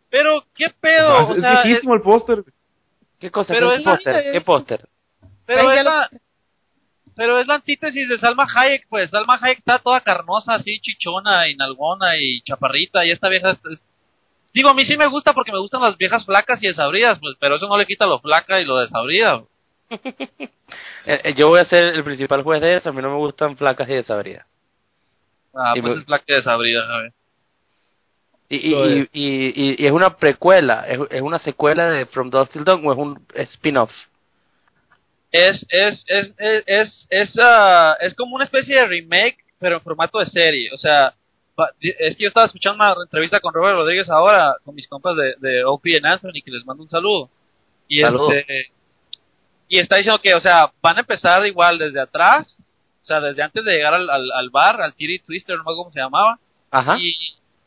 Pero, 0.10 0.44
¿qué 0.56 0.72
pedo? 0.82 1.18
Ah, 1.20 1.22
es, 1.22 1.30
o 1.30 1.34
es 1.36 1.42
sea, 1.42 1.54
es- 1.54 1.64
viejísimo 1.66 1.94
el 1.94 2.02
póster. 2.02 2.44
¿Qué 3.20 3.30
cosa? 3.30 3.54
Pero 3.54 3.76
¿Qué 3.78 3.84
póster? 3.84 4.32
¿Qué 4.32 4.42
póster? 4.42 4.90
Pero, 5.56 5.72
es 5.72 5.84
la, 5.84 6.10
pero 7.16 7.40
es 7.40 7.48
la 7.48 7.56
antítesis 7.56 8.08
de 8.08 8.18
Salma 8.18 8.48
Hayek, 8.54 8.88
pues. 8.90 9.10
Salma 9.10 9.40
Hayek 9.42 9.60
está 9.60 9.80
toda 9.80 10.02
carnosa, 10.02 10.56
así, 10.56 10.80
chichona 10.80 11.48
y 11.48 11.56
nalgona 11.56 12.18
y 12.18 12.42
chaparrita, 12.42 13.06
y 13.06 13.12
esta 13.12 13.30
vieja 13.30 13.58
Digo, 14.54 14.70
a 14.70 14.74
mí 14.74 14.84
sí 14.84 14.98
me 14.98 15.06
gusta 15.08 15.34
porque 15.34 15.52
me 15.52 15.60
gustan 15.60 15.82
las 15.82 15.98
viejas 15.98 16.26
flacas 16.26 16.62
y 16.64 16.68
desabridas, 16.68 17.20
pues, 17.20 17.36
pero 17.40 17.58
eso 17.58 17.68
no 17.68 17.78
le 17.78 17.86
quita 17.86 18.08
lo 18.08 18.20
flaca 18.20 18.60
y 18.60 18.66
lo 18.66 18.78
desabrida. 18.80 19.44
Eh, 21.06 21.22
eh, 21.24 21.34
yo 21.34 21.48
voy 21.50 21.60
a 21.60 21.66
ser 21.66 21.96
el 21.96 22.04
principal 22.04 22.44
juez 22.44 22.62
de 22.62 22.76
eso. 22.76 22.90
A 22.90 22.94
mí 22.94 23.02
no 23.02 23.10
me 23.10 23.16
gustan 23.18 23.58
flacas 23.58 23.90
y 23.90 23.94
desabridas. 23.94 24.46
Ah, 25.56 25.74
Y 25.76 25.82
pues 25.82 25.94
me- 25.94 26.00
es 26.00 26.06
flaca 26.06 26.26
y 26.28 26.34
desabrida, 26.34 26.84
a 26.96 27.02
ver. 27.02 27.14
Y, 28.50 28.58
y, 28.58 29.10
y, 29.14 29.74
es. 29.74 29.80
y- 29.80 29.90
una 29.90 30.18
precuela, 30.18 30.86
es, 30.88 31.00
es 31.10 31.22
una 31.24 31.40
secuela 31.40 31.90
de 31.90 32.06
From 32.06 32.30
Dusk 32.30 32.52
Till 32.52 32.64
Dawn 32.64 32.86
o 32.86 32.92
es 32.92 32.98
un 33.00 33.26
spin-off. 33.34 33.92
Es, 35.32 35.66
es, 35.70 36.06
es, 36.08 36.34
es, 36.38 36.64
es, 36.66 37.08
es, 37.10 37.40
ah, 37.40 37.96
es 38.00 38.16
como 38.16 38.36
una 38.36 38.44
especie 38.44 38.76
de 38.76 38.88
remake, 38.88 39.38
pero 39.60 39.76
en 39.76 39.82
formato 39.82 40.20
de 40.20 40.26
serie. 40.26 40.70
O 40.74 40.78
sea, 40.78 41.14
es 41.80 42.16
que 42.16 42.24
yo 42.24 42.28
estaba 42.28 42.46
escuchando 42.46 42.84
una 42.84 43.04
entrevista 43.04 43.40
con 43.40 43.54
Robert 43.54 43.78
Rodríguez 43.78 44.10
ahora, 44.10 44.56
con 44.64 44.76
mis 44.76 44.88
compas 44.88 45.16
de, 45.16 45.36
de 45.40 45.64
OP 45.64 45.86
en 45.88 46.06
Anthony, 46.06 46.42
que 46.44 46.52
les 46.52 46.66
mando 46.66 46.84
un 46.84 46.90
saludo. 46.90 47.30
Y, 47.88 48.02
Saludo. 48.02 48.32
este, 48.32 48.72
y 49.68 49.80
está 49.80 49.98
diciendo 49.98 50.22
que, 50.22 50.34
o 50.34 50.40
sea, 50.40 50.72
van 50.82 50.98
a 50.98 51.02
empezar 51.02 51.46
igual 51.46 51.78
desde 51.78 52.00
atrás, 52.00 52.62
o 53.02 53.06
sea, 53.06 53.20
desde 53.20 53.44
antes 53.44 53.64
de 53.64 53.72
llegar 53.72 53.94
al, 53.94 54.10
al, 54.10 54.32
al 54.32 54.50
bar, 54.50 54.82
al 54.82 54.94
Titty 54.94 55.20
Twister, 55.20 55.56
no 55.56 55.64
me 55.64 55.66
acuerdo 55.66 55.84
cómo 55.84 55.92
se 55.92 56.00
llamaba. 56.00 56.40
Ajá. 56.72 56.98
Y, 57.00 57.16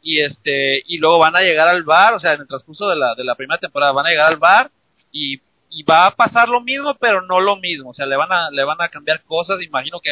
y 0.03 0.21
este 0.21 0.83
y 0.87 0.99
luego 0.99 1.19
van 1.21 1.37
a 1.37 1.41
llegar 1.41 1.69
al 1.69 1.85
bar, 1.85 2.15
o 2.15 2.21
sea, 2.21 2.35
en 2.35 2.41
el 2.41 2.49
transcurso 2.49 2.89
de 2.89 2.97
la, 2.97 3.15
de 3.15 3.25
la 3.25 3.35
primera 3.37 3.61
temporada 3.61 3.93
van 3.93 4.07
a 4.07 4.11
llegar 4.11 4.27
al 4.33 4.37
bar 4.37 4.71
y, 5.13 5.41
y 5.73 5.83
va 5.85 6.07
a 6.07 6.15
pasar 6.15 6.49
lo 6.49 6.61
mismo, 6.61 6.95
pero 7.01 7.23
no 7.23 7.41
lo 7.41 7.57
mismo, 7.57 7.91
o 7.91 7.95
sea, 7.95 8.07
le 8.07 8.17
van 8.17 8.31
a 8.33 8.51
le 8.51 8.65
van 8.65 8.81
a 8.81 8.89
cambiar 8.89 9.23
cosas, 9.23 9.61
imagino 9.63 10.01
que 10.01 10.11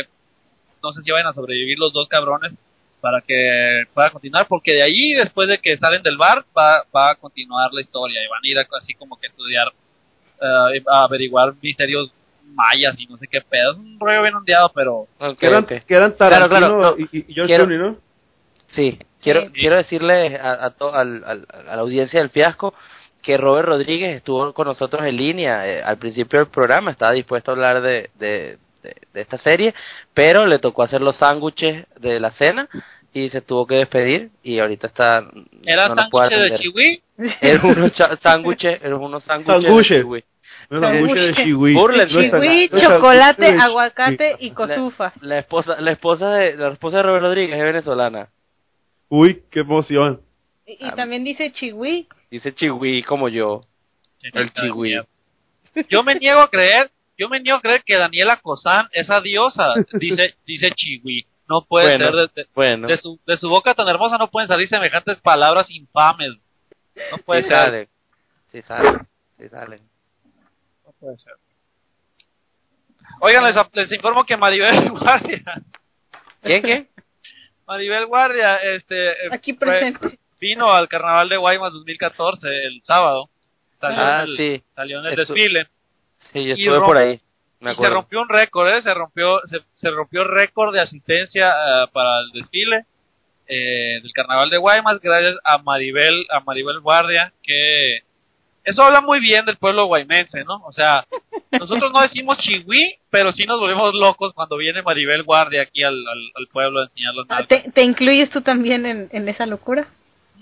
no 0.83 0.93
sé 0.93 1.03
si 1.03 1.11
vayan 1.11 1.27
a 1.29 1.33
sobrevivir 1.35 1.79
los 1.79 1.93
dos 1.93 2.09
cabrones 2.09 2.53
para 3.01 3.21
que 3.21 3.85
pueda 3.95 4.11
continuar, 4.11 4.47
porque 4.47 4.73
de 4.73 4.83
ahí 4.83 5.13
después 5.15 5.49
de 5.49 5.59
que 5.59 5.77
salen 5.79 6.03
del 6.03 6.17
bar 6.19 6.45
va, 6.57 6.85
va 6.95 7.11
a 7.11 7.15
continuar 7.15 7.73
la 7.73 7.81
historia 7.81 8.23
y 8.25 8.29
van 8.29 8.41
a 8.45 8.49
ir 8.49 8.59
a- 8.59 8.77
así 8.79 8.95
como 8.95 9.19
que 9.19 9.27
a 9.27 9.31
estudiar 9.31 9.69
eh, 10.43 10.83
a 10.91 11.05
averiguar 11.05 11.55
misterios 11.63 12.11
mayas 12.55 12.99
y 13.01 13.07
no 13.07 13.17
sé 13.17 13.27
qué 13.29 13.41
pedo, 13.43 13.73
es 13.73 13.79
un 13.79 13.99
rollo 14.01 14.23
bien 14.23 14.35
ondeado, 14.35 14.71
pero 14.75 15.07
Ok, 15.19 15.39
Que 15.39 15.47
eran, 15.47 15.65
ok. 15.65 15.69
que 15.87 15.95
eran 15.95 16.13
Claro, 16.13 16.35
Tarantino 16.49 16.79
claro, 16.79 16.97
no. 16.97 16.99
y, 16.99 17.03
y- 17.13 17.25
y 17.29 17.35
George 17.35 17.47
Quiero- 17.53 17.67
Clooney, 17.67 17.91
¿no? 17.91 17.99
Sí, 18.69 18.99
quiero, 19.21 19.41
Sí. 19.43 19.49
quiero 19.53 19.77
decirle 19.77 20.37
a, 20.37 20.65
a, 20.67 20.71
to- 20.71 20.95
al- 20.95 21.25
al- 21.25 21.47
a 21.69 21.77
la 21.77 21.83
audiencia 21.83 22.21
del 22.21 22.31
fiasco 22.31 22.75
que 23.23 23.37
Robert 23.37 23.69
Rodríguez 23.69 24.17
estuvo 24.17 24.53
con 24.53 24.67
nosotros 24.67 25.05
en 25.07 25.17
línea 25.17 25.67
eh, 25.69 25.83
al 25.83 25.99
principio 25.99 26.39
del 26.41 26.49
programa, 26.49 26.91
estaba 26.91 27.13
dispuesto 27.13 27.51
a 27.51 27.55
hablar 27.55 27.83
de, 27.83 28.11
de, 28.19 28.59
de- 28.83 28.97
de 29.13 29.21
esta 29.21 29.37
serie, 29.39 29.75
pero 30.15 30.47
le 30.47 30.59
tocó 30.59 30.83
hacer 30.83 31.01
los 31.03 31.17
sándwiches 31.17 31.85
de 31.99 32.19
la 32.21 32.31
cena 32.31 32.69
y 33.13 33.29
se 33.29 33.41
tuvo 33.41 33.67
que 33.67 33.75
despedir 33.77 34.31
y 34.43 34.59
ahorita 34.61 34.87
está... 34.87 35.25
era 35.65 35.89
no 35.89 35.95
sándwiches 35.97 36.39
de 36.39 36.51
chihui, 36.59 37.03
Eran 37.41 37.67
unos 37.67 37.93
sándwiches, 38.23 38.81
eran 38.83 38.95
unos 39.01 39.25
sándwiches. 39.25 39.63
de 39.63 39.69
sándwich 40.81 41.15
de 41.15 41.35
chihui. 41.35 41.75
Chocolate, 42.81 43.47
aguacate 43.61 44.37
y 44.39 44.51
cotufa. 44.53 45.13
La 45.21 45.39
esposa, 45.39 45.81
la 45.81 45.91
esposa 45.91 46.31
de, 46.31 46.57
la 46.57 46.69
esposa 46.73 46.99
de 46.99 47.03
Robert 47.03 47.23
Rodríguez 47.25 47.57
es 47.59 47.63
venezolana. 47.65 48.29
Uy, 49.09 49.43
qué 49.51 49.61
emoción. 49.61 50.21
Y, 50.67 50.87
y 50.87 50.91
también 50.93 51.25
dice 51.25 51.51
chihui. 51.53 52.07
Dice 52.31 52.55
chihui 52.55 53.03
como 53.03 53.29
yo. 53.29 53.67
El 54.23 54.53
chihui. 54.53 55.01
Yo 55.89 56.03
me 56.03 56.15
niego 56.15 56.41
a 56.41 56.51
creer, 56.51 56.91
yo 57.19 57.29
me 57.29 57.41
niego 57.41 57.59
a 57.59 57.61
creer 57.63 57.83
que 57.85 57.97
Daniela 57.97 58.37
Cosán, 58.37 58.89
esa 58.93 59.21
diosa, 59.21 59.75
dice, 59.95 60.37
dice 60.47 60.71
chihui. 60.73 61.27
No 61.49 61.65
puede 61.65 61.97
Bueno, 61.99 62.05
ser 62.07 62.15
de, 62.15 62.43
de- 62.43 62.49
Bueno, 62.55 62.87
de 62.87 62.97
su, 62.97 63.19
de 63.27 63.37
su 63.37 63.49
boca 63.49 63.75
tan 63.75 63.89
hermosa 63.89 64.17
no 64.19 64.31
pueden 64.31 64.47
salir 64.47 64.69
semejantes 64.69 65.19
palabras 65.21 65.71
infames. 65.71 66.31
No 67.11 67.19
puede 67.19 67.43
sí 67.43 67.49
ser. 67.49 67.89
Sí 68.53 68.63
salen. 68.63 69.07
Sí 69.39 69.49
salen. 69.49 69.81
No 70.85 70.93
puede 71.01 71.19
ser. 71.19 71.35
Oigan, 73.21 73.45
les, 73.45 73.57
les 73.73 73.93
informo 73.93 74.25
que 74.25 74.37
Maribel 74.37 74.91
Guardia, 74.91 75.43
¿Quién, 76.43 76.63
quién? 76.63 76.89
Maribel 77.67 78.07
Guardia, 78.07 78.57
este, 78.57 79.11
eh, 79.11 79.29
Aquí 79.33 79.53
fue- 79.55 79.67
presente. 79.67 80.19
Vino 80.41 80.73
al 80.73 80.89
Carnaval 80.89 81.29
de 81.29 81.37
Guaymas 81.37 81.73
2014 81.73 82.49
el 82.65 82.81
sábado. 82.83 83.29
Salió 83.81 83.99
Ah, 84.01 84.23
en 84.25 84.29
el, 84.31 84.37
sí. 84.37 84.63
salió 84.75 85.01
en 85.01 85.07
el 85.07 85.13
Estu- 85.13 85.17
desfile. 85.17 85.67
Sí, 86.33 86.45
yo 86.45 86.55
Y 86.57 86.63
estuve 86.63 86.79
romp- 86.79 86.87
por 86.87 86.97
ahí. 86.97 87.21
Me 87.61 87.73
y 87.73 87.75
se 87.75 87.89
rompió 87.91 88.23
un 88.23 88.29
récord, 88.29 88.69
¿eh? 88.75 88.81
Se 88.81 88.93
rompió, 88.95 89.41
se, 89.45 89.59
se 89.75 89.91
rompió 89.91 90.25
récord 90.25 90.73
de 90.75 90.81
asistencia 90.81 91.51
ah, 91.53 91.87
para 91.93 92.21
el 92.21 92.31
desfile 92.33 92.85
eh, 93.47 94.01
del 94.03 94.13
Carnaval 94.13 94.49
de 94.49 94.57
Guaymas 94.59 95.01
gracias 95.01 95.37
a 95.45 95.59
Maribel, 95.59 96.25
a 96.31 96.41
Maribel 96.41 96.81
Guardia, 96.81 97.33
que 97.43 97.99
eso 98.65 98.83
habla 98.85 99.01
muy 99.01 99.21
bien 99.21 99.45
del 99.45 99.57
pueblo 99.57 99.87
guaymense, 99.87 100.45
¿no? 100.45 100.63
O 100.67 100.73
sea, 100.73 101.05
nosotros 101.51 101.91
no 101.93 102.01
decimos 102.03 102.39
chihui, 102.39 102.99
pero 103.11 103.33
sí 103.33 103.45
nos 103.45 103.59
volvemos 103.61 103.95
locos 103.95 104.33
cuando 104.35 104.57
viene 104.57 104.83
Maribel 104.83 105.23
Guardia 105.25 105.63
aquí 105.63 105.83
al, 105.83 105.95
al, 106.07 106.31
al 106.37 106.47
pueblo 106.49 106.81
a 106.81 106.85
enseñar 106.85 107.15
los 107.15 107.27
Ah. 107.29 107.43
¿Te, 107.47 107.71
te 107.73 107.83
incluyes 107.83 108.31
tú 108.31 108.41
también 108.43 108.87
en, 108.87 109.09
en 109.13 109.29
esa 109.29 109.45
locura? 109.47 109.87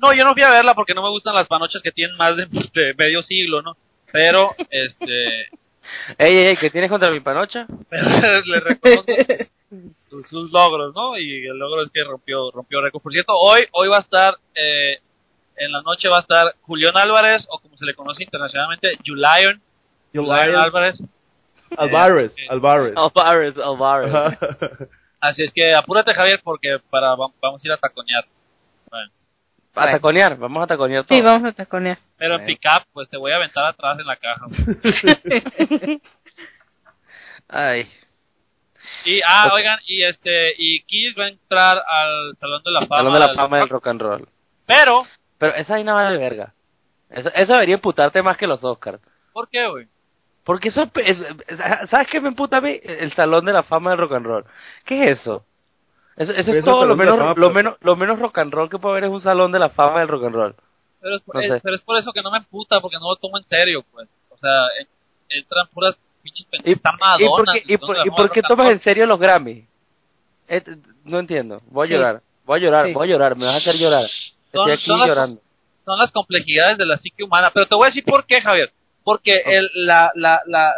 No, 0.01 0.13
yo 0.13 0.25
no 0.25 0.33
fui 0.35 0.43
a 0.43 0.51
verla 0.51 0.75
porque 0.75 0.95
no 0.95 1.03
me 1.03 1.11
gustan 1.11 1.35
las 1.35 1.47
panochas 1.47 1.83
que 1.83 1.93
tienen 1.93 2.17
más 2.17 2.37
de, 2.37 2.47
de 2.47 2.95
medio 2.97 3.23
siglo, 3.23 3.63
¿no? 3.63 3.77
Pero, 4.13 4.55
este, 4.71 5.49
Ey, 6.19 6.37
ey, 6.37 6.47
ey, 6.49 6.57
¿qué 6.57 6.71
tienes 6.71 6.91
contra 6.91 7.11
mi 7.11 7.21
panocha? 7.21 7.67
pero 7.89 8.09
le 8.47 8.61
reconozco 8.61 9.13
sus, 10.09 10.29
sus 10.29 10.51
logros, 10.51 10.95
¿no? 10.95 11.19
Y 11.19 11.47
el 11.47 11.59
logro 11.59 11.83
es 11.83 11.91
que 11.91 12.03
rompió 12.05 12.51
rompió 12.51 12.81
récord. 12.81 13.03
Por 13.03 13.13
cierto, 13.13 13.35
hoy 13.35 13.67
hoy 13.73 13.89
va 13.89 13.99
a 13.99 14.01
estar 14.01 14.35
eh, 14.55 14.99
en 15.57 15.73
la 15.73 15.83
noche 15.83 16.09
va 16.09 16.19
a 16.19 16.21
estar 16.21 16.55
Julián 16.63 16.97
Álvarez 16.97 17.47
o 17.51 17.59
como 17.59 17.77
se 17.77 17.85
le 17.85 17.95
conoce 17.95 18.23
internacionalmente, 18.25 18.97
Julian, 19.05 19.61
Julian 20.15 20.55
Álvarez. 20.55 21.01
Alvarez, 21.77 22.35
Eh, 22.39 22.47
Alvarez. 22.49 22.95
Alvarez, 22.97 23.55
Alvarez. 23.59 24.15
Ajá. 24.15 24.39
Así 25.21 25.43
es 25.43 25.53
que 25.53 25.75
apúrate 25.75 26.15
Javier 26.15 26.41
porque 26.45 26.79
para 26.91 27.15
va- 27.17 27.29
vamos 27.43 27.63
a 27.65 27.69
ir 27.69 27.73
a 27.73 27.77
taconear. 27.77 28.25
A 29.79 29.91
taconear, 29.91 30.37
vamos 30.37 30.62
a 30.62 30.66
taconear 30.66 31.05
todo. 31.05 31.16
Sí, 31.16 31.22
vamos 31.22 31.45
a 31.49 31.53
taconear. 31.53 31.99
Pero 32.16 32.35
en 32.37 32.41
Bueno. 32.43 32.47
pickup, 32.47 32.85
pues 32.93 33.09
te 33.09 33.16
voy 33.16 33.33
a 33.33 33.37
aventar 33.37 33.64
atrás 33.64 33.99
en 33.99 34.07
la 34.07 34.16
caja. 34.16 34.47
Ay, 37.49 37.89
Y 39.05 39.20
ah, 39.26 39.51
oigan, 39.55 39.79
y 39.87 40.03
este 40.03 40.53
y 40.59 40.83
Kiss 40.83 41.14
va 41.18 41.24
a 41.24 41.29
entrar 41.29 41.79
al 41.87 42.37
Salón 42.39 42.62
de 42.62 42.70
la 42.70 42.81
Fama. 42.81 42.97
Salón 42.99 43.12
de 43.14 43.18
la 43.20 43.26
del 43.29 43.37
fama 43.37 43.57
del 43.59 43.68
rock, 43.68 43.85
rock 43.85 43.87
and 43.89 44.01
roll. 44.03 44.29
Pero 44.66 45.05
Pero 45.39 45.55
esa 45.55 45.74
vaina 45.74 45.95
vale 45.95 46.18
verga. 46.18 46.53
Eso, 47.11 47.31
eso 47.35 47.53
debería 47.55 47.76
imputarte 47.76 48.22
más 48.22 48.37
que 48.37 48.47
los 48.47 48.62
Oscars. 48.62 49.01
¿por 49.33 49.49
qué, 49.49 49.66
güey? 49.68 49.87
Porque 50.45 50.68
eso 50.68 50.91
es, 50.97 51.18
es- 51.47 51.91
¿sabes 51.91 52.09
qué 52.09 52.20
me 52.20 52.29
emputa 52.29 52.57
a 52.59 52.61
mí? 52.61 52.79
El 52.83 53.12
Salón 53.12 53.45
de 53.45 53.53
la 53.53 53.62
Fama 53.62 53.91
del 53.91 54.01
Rock 54.01 54.12
and 54.14 54.26
Roll. 54.26 54.45
¿Qué 54.85 55.05
es 55.11 55.20
eso? 55.20 55.45
Eso, 56.19 56.33
eso 56.33 56.53
Es 56.53 56.64
todo 56.64 56.85
lo 56.85 56.97
menos, 56.97 57.16
Fama, 57.16 57.35
lo 57.37 57.51
menos 57.51 57.77
lo 57.81 57.97
menos 57.97 58.19
rock 58.19 58.39
and 58.39 58.53
roll 58.53 58.69
que 58.69 58.79
puede 58.79 58.93
haber 58.95 59.05
es 59.05 59.11
un 59.11 59.21
Salón 59.21 59.53
de 59.53 59.59
la 59.59 59.69
Fama 59.71 60.01
del 60.01 60.09
Rock 60.09 60.25
and 60.25 60.35
Roll. 60.35 60.55
Pero 61.01 61.16
es, 61.16 61.23
No 61.33 61.41
es- 61.41 61.49
sé. 61.49 61.61
pero 61.62 61.75
es 61.77 61.81
por 61.83 61.97
eso 61.97 62.12
que 62.12 62.23
no 62.23 62.31
me 62.31 62.39
emputa, 62.39 62.81
porque 62.81 62.97
no 62.99 63.09
lo 63.09 63.16
tomo 63.16 63.39
en 63.39 63.45
serio, 63.45 63.85
pues. 63.93 64.09
O 64.31 64.37
sea, 64.37 64.66
en- 64.81 64.89
entran 65.39 65.66
puras 65.69 65.95
pinches 66.23 66.47
¿Y, 66.64 66.73
y 66.73 66.75
por 66.77 67.45
qué, 67.53 67.62
y 67.66 67.77
por, 67.77 67.97
y 68.07 68.11
por 68.11 68.31
qué 68.31 68.43
tomas 68.43 68.66
roll. 68.66 68.73
en 68.75 68.81
serio 68.81 69.07
los 69.07 69.21
Grammy? 69.21 69.64
Eh, 70.49 70.62
no 71.05 71.19
entiendo. 71.21 71.59
Voy 71.71 71.85
a 71.87 71.89
Sí. 71.89 71.95
llorar. 71.95 72.23
Voy 72.45 72.59
a 72.59 72.62
llorar, 72.62 72.87
Sí. 72.87 72.93
voy 72.95 73.09
a 73.09 73.11
llorar. 73.12 73.37
Me 73.37 73.45
vas 73.45 73.55
a 73.55 73.59
hacer 73.59 73.77
llorar. 73.77 74.03
Son- 74.05 74.71
Estoy 74.71 74.73
aquí 74.73 74.83
son 74.87 74.99
las- 75.01 75.09
llorando. 75.09 75.41
Son 75.85 75.99
las 75.99 76.11
complejidades 76.12 76.79
de 76.79 76.87
la 76.87 76.97
psique 76.97 77.23
humana. 77.23 77.51
Pero 77.55 77.66
te 77.66 77.75
voy 77.75 77.85
a 77.85 77.87
decir 77.91 78.05
por 78.05 78.25
qué, 78.27 78.41
Javier. 78.41 78.73
Porque 79.05 79.41
el, 79.47 79.71
la, 79.75 80.11
la, 80.14 80.43
la, 80.47 80.73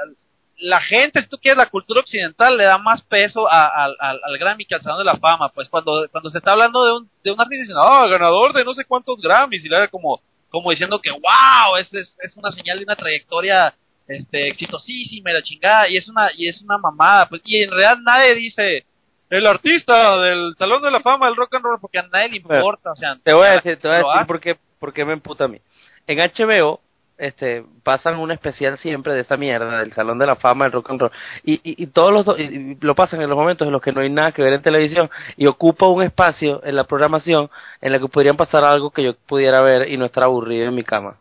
la 0.60 0.80
gente, 0.80 1.20
si 1.22 1.28
tú 1.28 1.38
quieres, 1.38 1.56
la 1.58 1.70
cultura 1.70 2.00
occidental 2.00 2.56
le 2.56 2.64
da 2.64 2.78
más 2.78 3.02
peso 3.02 3.50
a- 3.50 3.66
al- 3.84 3.96
al, 3.98 4.20
al 4.22 4.38
Grammy 4.38 4.64
que 4.66 4.74
al 4.74 4.80
Salón 4.82 4.98
de 4.98 5.04
la 5.04 5.16
Fama. 5.16 5.48
Pues 5.50 5.68
cuando, 5.68 6.06
cuando 6.10 6.30
se 6.30 6.38
está 6.38 6.52
hablando 6.52 6.84
de 6.84 6.92
un, 6.92 7.10
de 7.24 7.30
un 7.32 7.40
artista 7.40 7.62
diciendo, 7.62 7.82
ah, 7.82 8.06
ganador 8.08 8.52
de 8.52 8.64
no 8.64 8.74
sé 8.74 8.84
cuántos 8.84 9.20
Grammys, 9.20 9.64
y 9.64 9.68
le 9.68 9.78
da 9.78 9.88
como, 9.88 10.20
como 10.50 10.70
diciendo 10.70 11.00
que, 11.00 11.10
wow, 11.10 11.76
es, 11.78 11.92
es, 11.94 12.18
es 12.22 12.36
una 12.36 12.50
señal 12.50 12.78
de 12.78 12.84
una 12.84 12.96
trayectoria 12.96 13.74
este, 14.06 14.48
exitosísima 14.48 15.30
y 15.30 15.34
la 15.34 15.42
chingada, 15.42 15.88
y 15.88 15.96
es 15.96 16.08
una, 16.08 16.28
y 16.36 16.48
es 16.48 16.60
una 16.62 16.78
mamada. 16.78 17.28
Pues, 17.28 17.42
y 17.44 17.62
en 17.62 17.70
realidad 17.70 17.98
nadie 18.02 18.34
dice, 18.34 18.84
el 19.30 19.46
artista 19.46 20.18
del 20.18 20.54
Salón 20.58 20.82
de 20.82 20.90
la 20.90 21.00
Fama 21.00 21.26
del 21.26 21.36
rock 21.36 21.54
and 21.54 21.64
roll, 21.64 21.80
porque 21.80 21.98
a 22.00 22.02
nadie 22.08 22.28
le 22.30 22.36
importa. 22.38 22.92
O 22.92 22.96
sea, 22.96 23.16
Te 23.22 23.32
voy 23.32 23.46
a 23.46 23.52
decir, 23.52 23.78
te 23.78 23.86
voy 23.88 23.96
a 23.96 23.98
decir 23.98 24.26
por 24.26 24.40
qué, 24.40 24.56
por 24.78 24.92
qué 24.92 25.04
me 25.04 25.12
emputa 25.12 25.44
a 25.44 25.48
mí. 25.48 25.58
En 26.06 26.18
HBO, 26.18 26.80
este, 27.20 27.64
pasan 27.82 28.18
un 28.18 28.30
especial 28.32 28.78
siempre 28.78 29.14
de 29.14 29.20
esta 29.20 29.36
mierda, 29.36 29.78
del 29.78 29.92
Salón 29.92 30.18
de 30.18 30.26
la 30.26 30.36
Fama 30.36 30.64
del 30.64 30.72
Rock 30.72 30.90
and 30.90 31.00
Roll. 31.00 31.10
Y, 31.44 31.54
y, 31.62 31.82
y 31.82 31.86
todos 31.88 32.12
los, 32.12 32.24
do- 32.24 32.38
y- 32.38 32.42
y 32.42 32.78
lo 32.80 32.94
pasan 32.94 33.22
en 33.22 33.28
los 33.28 33.38
momentos 33.38 33.66
en 33.66 33.72
los 33.72 33.82
que 33.82 33.92
no 33.92 34.00
hay 34.00 34.10
nada 34.10 34.32
que 34.32 34.42
ver 34.42 34.54
en 34.54 34.62
televisión 34.62 35.10
y 35.36 35.46
ocupa 35.46 35.86
un 35.86 36.02
espacio 36.02 36.60
en 36.64 36.74
la 36.76 36.84
programación 36.84 37.50
en 37.80 37.92
la 37.92 37.98
que 37.98 38.08
podrían 38.08 38.36
pasar 38.36 38.64
algo 38.64 38.90
que 38.90 39.02
yo 39.04 39.14
pudiera 39.26 39.60
ver 39.60 39.88
y 39.88 39.96
no 39.96 40.04
estar 40.06 40.24
aburrido 40.24 40.66
en 40.66 40.74
mi 40.74 40.82
cama. 40.84 41.16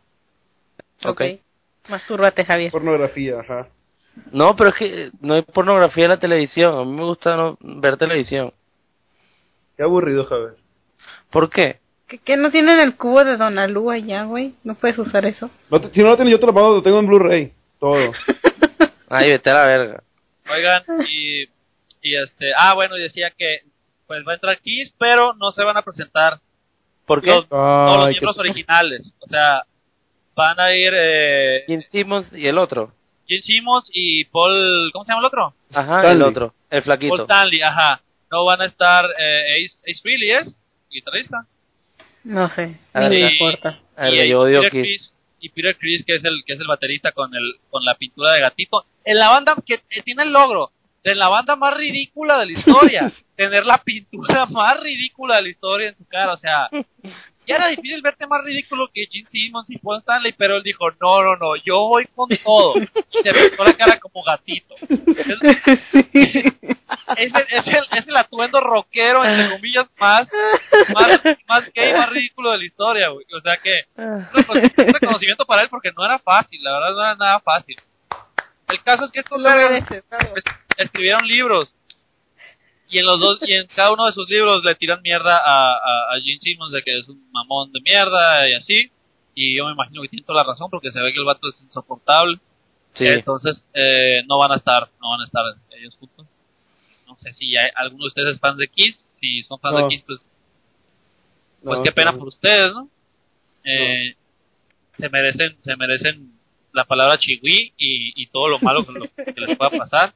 ¿Ok? 1.06 1.22
Mastúrbate, 1.90 2.46
Javier. 2.46 2.72
Pornografía, 2.72 3.40
ajá. 3.40 3.68
No, 4.32 4.56
pero 4.56 4.70
es 4.70 4.76
que 4.76 5.12
no 5.22 5.36
hay 5.36 5.42
pornografía 5.44 6.04
en 6.06 6.10
la 6.12 6.20
televisión. 6.20 6.76
A 6.78 6.84
mí 6.84 6.92
me 6.92 7.04
gusta 7.04 7.36
no 7.38 7.58
ver 7.62 7.96
televisión. 7.98 8.52
Qué 9.78 9.84
aburrido, 9.84 10.26
Javier. 10.26 10.56
¿Por 11.30 11.50
qué? 11.50 11.80
¿Qué, 12.10 12.18
qué 12.18 12.36
no 12.38 12.50
tienen 12.52 12.80
el 12.80 12.96
cubo 12.96 13.24
de 13.24 13.38
Donalú 13.38 13.92
allá, 13.92 14.24
güey? 14.24 14.54
¿No 14.64 14.76
puedes 14.76 14.98
usar 14.98 15.26
eso? 15.26 15.50
No 15.70 15.80
te- 15.80 15.94
si 15.94 16.02
no 16.02 16.10
lo 16.10 16.16
tienes, 16.16 16.32
yo 16.32 16.40
te 16.40 16.46
lo 16.48 16.54
mando, 16.54 16.72
lo 16.76 16.82
tengo 16.84 17.00
en 17.00 17.08
Blu-ray. 17.08 17.54
Todo. 17.80 18.12
Ay, 19.10 19.30
vete 19.30 19.50
a 19.50 19.54
la 19.54 19.66
verga. 19.66 20.04
Oigan, 20.52 20.84
y, 21.08 21.44
y 22.02 22.16
este, 22.16 22.52
ah, 22.58 22.74
bueno, 22.74 22.98
y 22.98 23.02
decía 23.02 23.32
que 23.38 23.60
pues 24.08 24.24
va 24.28 24.32
a 24.32 24.36
entrar 24.36 24.60
Kiss, 24.60 24.94
pero 24.98 25.34
no 25.36 25.52
se 25.52 25.64
van 25.64 25.78
a 25.78 25.84
presentar 25.84 26.40
¿Por 27.06 27.22
qué? 27.22 27.30
Los, 27.32 27.50
no, 27.52 27.98
los 27.98 28.10
miembros 28.10 28.36
qué- 28.36 28.40
originales. 28.42 29.16
O 29.20 29.28
sea, 29.28 29.64
van 30.36 30.60
a 30.60 30.74
ir 30.76 30.92
eh, 30.96 31.64
Gene 31.68 31.82
Simmons 31.82 32.28
y 32.34 32.48
el 32.48 32.58
otro. 32.58 32.92
Gene 33.28 33.42
Simmons 33.44 33.90
y 33.94 34.26
Paul... 34.26 34.90
¿Cómo 34.94 35.04
se 35.06 35.12
llama 35.12 35.22
el 35.22 35.26
otro? 35.28 35.54
Ajá, 35.74 36.12
el 36.12 36.22
otro, 36.24 36.54
el 36.70 36.82
Paul 36.82 36.84
flaquito. 36.84 37.22
Stanley, 37.24 37.62
ajá. 37.62 38.02
No 38.32 38.46
van 38.46 38.62
a 38.62 38.66
estar 38.66 39.06
eh, 39.20 39.64
Ace, 39.66 39.84
Ace 39.92 40.02
Frehley, 40.02 40.32
¿es? 40.32 40.60
Guitarrista. 40.90 41.46
No 42.24 42.50
sé, 42.50 42.78
A 42.94 43.08
ver, 43.08 43.32
importa. 43.32 43.80
A 43.96 44.06
ver, 44.06 44.26
y, 44.26 44.30
yo 44.30 44.42
odio 44.42 44.62
Peter 44.62 44.86
y 45.42 45.50
Peter 45.50 45.78
Chris 45.78 46.04
que 46.06 46.16
es 46.16 46.24
el 46.24 46.44
que 46.46 46.54
es 46.54 46.60
el 46.60 46.68
baterista 46.68 47.12
con 47.12 47.34
el 47.34 47.56
con 47.70 47.84
la 47.86 47.96
pintura 47.96 48.34
de 48.34 48.42
gatito. 48.42 48.86
En 49.06 49.18
la 49.18 49.30
banda 49.30 49.56
que 49.66 49.80
tiene 50.04 50.24
el 50.24 50.32
logro 50.32 50.72
de 51.04 51.16
la 51.16 51.30
banda 51.30 51.56
más 51.56 51.76
ridícula 51.78 52.40
de 52.40 52.46
la 52.48 52.52
historia 52.52 53.12
tener 53.36 53.66
la 53.66 53.78
pintura 53.78 54.46
más 54.48 54.80
ridícula 54.80 55.38
de 55.38 55.44
la 55.44 55.50
historia 55.50 55.90
en 55.90 55.98
su 55.98 56.06
cara 56.06 56.34
o 56.34 56.38
sea 56.38 56.70
ya 57.50 57.56
era 57.56 57.68
difícil 57.68 58.02
verte 58.02 58.28
más 58.28 58.44
ridículo 58.46 58.88
que 58.94 59.08
Gene 59.12 59.28
Simmons 59.30 59.70
y 59.70 59.78
Paul 59.80 60.00
Stanley 60.00 60.34
pero 60.38 60.58
él 60.58 60.64
dijo 60.64 60.90
no 61.02 61.24
no 61.24 61.36
no 61.36 61.56
yo 61.58 61.80
voy 61.88 62.06
con 62.16 62.30
todo 62.44 62.76
y 62.78 62.88
se 63.24 63.34
pintó 63.34 63.64
la 63.64 63.74
cara 63.76 64.00
como 64.00 64.24
gatito 64.24 64.76
es, 64.76 64.94
es 67.18 67.34
el, 67.36 67.46
es, 67.50 67.68
el, 67.68 67.84
es 67.98 68.08
el 68.08 68.16
atuendo 68.18 68.60
rockero 68.62 69.26
entre 69.26 69.50
comillas 69.50 69.88
más 70.00 70.28
más, 70.94 71.22
más 71.48 71.74
gay 71.74 71.94
más 71.94 72.10
ridículo 72.10 72.52
de 72.52 72.58
la 72.60 72.66
historia 72.66 73.10
güey. 73.10 73.26
o 73.36 73.42
sea 73.42 73.58
que 73.58 73.82
un 73.96 74.28
recono- 74.32 74.72
un 74.88 74.94
reconocimiento 74.94 75.46
para 75.46 75.62
él 75.64 75.70
porque 75.70 75.92
no 75.96 76.06
era 76.06 76.20
fácil, 76.20 76.64
la 76.64 76.74
verdad 76.74 76.92
no 76.94 77.02
era 77.02 77.16
nada 77.16 77.40
fácil. 77.40 77.76
El 78.68 78.84
caso 78.84 79.06
es 79.06 79.12
que 79.12 79.22
estos 79.22 79.42
escribieron 80.78 81.28
libros 81.28 81.76
y 82.90 82.98
en 83.00 83.06
los 83.06 83.20
dos 83.20 83.40
y 83.42 83.54
en 83.54 83.68
cada 83.68 83.92
uno 83.94 84.06
de 84.06 84.12
sus 84.12 84.28
libros 84.30 84.64
le 84.64 84.76
tiran 84.76 85.02
mierda 85.02 85.38
a, 85.38 85.74
a, 85.74 86.16
a 86.16 86.22
Gene 86.24 86.40
Simmons 86.42 86.72
de 86.72 86.82
que 86.84 86.98
es 86.98 87.08
un 87.10 87.30
mamón 87.32 87.72
de 87.72 87.82
mierda 87.82 88.50
y 88.50 88.54
así 88.54 88.92
y 89.36 89.56
yo 89.58 89.66
me 89.68 89.74
imagino 89.74 90.02
que 90.02 90.10
tiene 90.10 90.26
toda 90.26 90.44
la 90.44 90.50
razón 90.50 90.70
porque 90.70 90.92
se 90.92 91.02
ve 91.02 91.14
que 91.14 91.20
el 91.20 91.26
vato 91.26 91.48
es 91.48 91.62
insoportable 91.62 92.40
Sí. 92.94 93.06
entonces 93.06 93.68
eh, 93.76 94.24
no 94.28 94.40
van 94.40 94.52
a 94.52 94.56
estar 94.56 94.90
no 95.00 95.12
van 95.12 95.22
a 95.22 95.26
estar 95.26 95.44
ellos 95.80 95.96
juntos 95.98 96.26
no 97.08 97.16
sé 97.16 97.34
si 97.34 97.56
hay, 97.56 97.70
alguno 97.76 98.04
de 98.06 98.08
ustedes 98.08 98.36
es 98.36 98.40
fan 98.40 98.58
de 98.58 98.68
Kiss 98.68 98.98
si 99.20 99.42
son 99.44 99.60
fans 99.60 99.76
No. 99.76 99.82
de 99.84 99.88
Kiss 99.90 100.02
pues 100.08 100.32
pues 101.64 101.78
No, 101.80 101.84
qué 101.84 101.92
pena 101.92 102.12
no. 102.14 102.18
por 102.20 102.30
ustedes, 102.30 102.72
¿no? 102.74 102.90
Eh, 103.66 104.16
Se 104.98 105.10
merecen, 105.10 105.56
se 105.62 105.76
merecen 105.76 106.32
la 106.74 106.86
palabra 106.86 107.18
chihui 107.20 107.74
y, 107.78 108.14
y 108.22 108.28
todo 108.28 108.48
lo 108.48 108.60
malo 108.60 108.84
que, 108.86 108.94
lo- 108.94 109.34
que 109.34 109.42
les 109.42 109.58
pueda 109.58 109.70
pasar. 109.72 110.14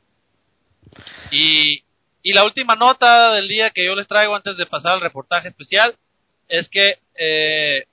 Y, 1.32 1.84
y 2.24 2.32
la 2.32 2.45
última 2.45 2.76
nota 2.76 3.34
del 3.34 3.49
día 3.49 3.69
que 3.69 3.86
yo 3.86 3.93
les 3.95 4.07
traigo 4.07 4.34
antes 4.36 4.55
de 4.55 4.65
pasar 4.65 4.93
al 4.93 5.01
reportaje 5.01 5.49
especial 5.49 5.95
es 6.47 6.69
que 6.69 6.97
eh, 7.19 7.86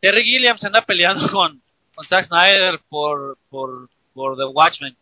Terry 0.00 0.24
Gilliam 0.24 0.56
se 0.56 0.66
anda 0.66 0.80
peleando 0.82 1.28
con, 1.30 1.60
con 1.94 2.06
Zack 2.06 2.24
Snyder 2.24 2.80
por, 2.88 3.36
por, 3.50 3.90
por 4.14 4.36
The 4.36 4.46
Watchmen. 4.46 4.96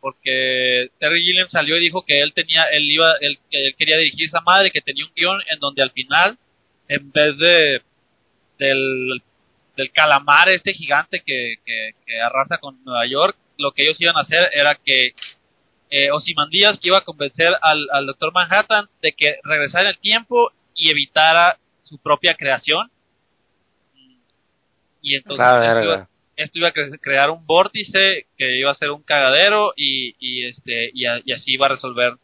Porque 0.00 0.90
Terry 0.98 1.22
Gilliam 1.22 1.48
salió 1.48 1.76
y 1.76 1.80
dijo 1.80 2.04
que 2.04 2.20
él 2.20 2.32
tenía, 2.32 2.64
él 2.72 2.90
iba, 2.90 3.14
él, 3.20 3.38
él 3.52 3.76
quería 3.76 3.98
dirigir 3.98 4.26
esa 4.26 4.40
madre, 4.40 4.72
que 4.72 4.80
tenía 4.80 5.04
un 5.04 5.12
guion 5.14 5.40
en 5.48 5.60
donde 5.60 5.80
al 5.80 5.92
final, 5.92 6.36
en 6.88 7.12
vez 7.12 7.38
de 7.38 7.82
del, 8.58 9.22
del 9.76 9.92
calamar 9.92 10.48
este 10.48 10.72
gigante 10.72 11.22
que, 11.24 11.54
que 11.64 12.20
arrasa 12.20 12.58
con 12.58 12.82
Nueva 12.84 13.06
York, 13.06 13.36
lo 13.58 13.70
que 13.70 13.84
ellos 13.84 14.00
iban 14.00 14.16
a 14.16 14.22
hacer 14.22 14.50
era 14.52 14.74
que 14.74 15.14
eh, 15.94 16.10
Ozymandias 16.10 16.78
iba 16.82 16.98
a 16.98 17.04
convencer 17.04 17.52
al, 17.60 17.86
al 17.92 18.06
Doctor 18.06 18.32
Manhattan 18.32 18.88
de 19.02 19.12
que 19.12 19.36
regresara 19.44 19.82
en 19.84 19.88
el 19.90 19.98
tiempo 19.98 20.50
y 20.74 20.90
evitara 20.90 21.58
su 21.80 21.98
propia 21.98 22.34
creación. 22.34 22.90
Y 25.00 25.16
entonces 25.16 25.38
La 25.38 25.54
esto 25.56 25.64
iba- 25.66 25.74
verga. 25.96 26.08
esto 26.36 26.58
iba 26.58 26.68
a 26.68 26.72
cre- 26.72 26.98
crear 27.00 27.30
un 27.30 27.44
vórtice 27.46 28.26
que 28.38 28.58
iba 28.58 28.70
a 28.70 28.74
ser 28.74 28.90
un 28.90 29.02
cagadero 29.02 29.74
y, 29.76 30.14
y 30.18 30.46
este 30.46 30.90
y, 30.94 31.06
a- 31.06 31.20
y 31.24 31.32
así 31.32 31.52
iba 31.54 31.66
a 31.66 31.70
resolver 31.70 32.14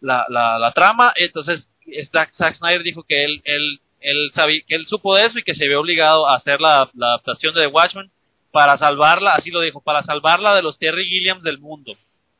la, 0.00 0.26
la, 0.28 0.58
la 0.58 0.72
trama 0.72 1.12
entonces 1.16 1.70
Zack 2.12 2.32
Zack 2.32 2.54
Snyder 2.54 2.82
dijo 2.82 3.02
que 3.02 3.24
él 3.24 3.42
él 3.44 3.80
él 4.00 4.30
sabía 4.34 4.60
que 4.66 4.74
él 4.76 4.86
supo 4.86 5.14
de 5.16 5.24
eso 5.24 5.38
y 5.38 5.42
que 5.42 5.54
se 5.54 5.66
vio 5.66 5.80
obligado 5.80 6.28
a 6.28 6.36
hacer 6.36 6.60
la, 6.60 6.90
la 6.94 7.06
adaptación 7.08 7.54
de 7.54 7.62
The 7.62 7.66
Watchmen 7.68 8.10
para 8.52 8.76
salvarla 8.76 9.34
así 9.34 9.50
lo 9.50 9.60
dijo 9.60 9.80
para 9.80 10.02
salvarla 10.02 10.54
de 10.54 10.62
los 10.62 10.78
Terry 10.78 11.04
Gilliams 11.06 11.42
del 11.42 11.58
mundo 11.58 11.94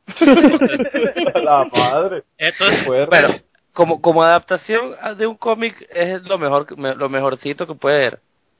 La 1.43 1.65
madre. 1.71 2.23
entonces 2.37 2.83
Fuerte. 2.83 3.07
Bueno, 3.09 3.35
como, 3.73 4.01
como 4.01 4.23
adaptación 4.23 4.95
de 5.17 5.27
un 5.27 5.35
cómic 5.35 5.87
es 5.91 6.21
lo 6.23 6.37
mejor 6.37 6.67
lo 6.77 7.09
mejorcito 7.09 7.67
que 7.67 7.75
puede 7.75 7.95
haber. 7.97 8.19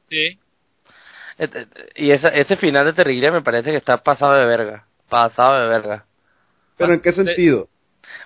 sí 0.10 0.40
Y 1.96 2.12
esa, 2.12 2.30
ese 2.30 2.56
final 2.58 2.86
de 2.86 2.94
Terry 2.94 3.14
Gilliam 3.16 3.34
me 3.34 3.42
parece 3.42 3.72
que 3.72 3.78
está 3.78 3.98
pasado 4.04 4.34
de 4.34 4.46
verga. 4.46 4.86
Pasado 5.10 5.62
de 5.62 5.68
verga. 5.70 6.06
¿Pero 6.78 6.94
en 6.94 7.00
qué 7.02 7.12
sentido? 7.12 7.70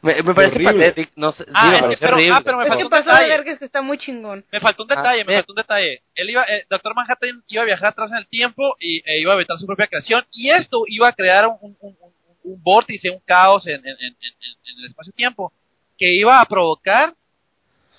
Me, 0.01 0.21
me 0.23 0.33
parece 0.33 0.59
patético. 0.61 1.11
No 1.15 1.31
sé, 1.31 1.45
Ah, 1.53 1.87
es 1.89 1.99
pero- 1.99 2.17
ah, 2.33 2.41
pero 2.43 2.57
me 2.57 2.63
Es 2.63 2.69
faltó 2.69 2.77
que 2.77 2.83
un 2.85 2.89
de 2.91 2.97
detalle. 2.97 3.29
ver 3.29 3.43
que 3.43 3.51
es 3.51 3.59
que 3.59 3.65
está 3.65 3.81
muy 3.81 3.97
chingón. 3.97 4.43
Me 4.51 4.59
faltó 4.59 4.83
un 4.83 4.89
detalle, 4.89 5.21
Ah, 5.21 5.25
me 5.25 5.35
faltó 5.35 5.53
un 5.53 5.57
detalle. 5.57 6.01
Él 6.15 6.29
iba, 6.29 6.43
eh, 6.43 6.65
Doctor 6.69 6.95
Manhattan 6.95 7.43
iba 7.47 7.61
a 7.63 7.65
viajar 7.65 7.89
atrás 7.89 8.11
en 8.11 8.17
el 8.17 8.27
tiempo 8.27 8.75
y 8.79 9.01
e 9.09 9.19
iba 9.19 9.33
a 9.33 9.35
evitar 9.35 9.57
su 9.57 9.65
propia 9.65 9.87
creación 9.87 10.25
y 10.31 10.49
esto 10.49 10.83
iba 10.87 11.07
a 11.07 11.13
crear 11.13 11.47
un, 11.47 11.57
un, 11.61 11.77
un, 11.79 11.95
un- 12.43 12.61
vórtice, 12.63 13.09
un 13.09 13.19
caos 13.25 13.67
en, 13.67 13.75
en, 13.85 13.85
en, 13.87 13.97
en- 13.99 14.57
en 14.71 14.79
el 14.79 14.85
espacio-tiempo 14.85 15.51
que 15.97 16.13
iba 16.13 16.39
a 16.39 16.45
provocar 16.45 17.13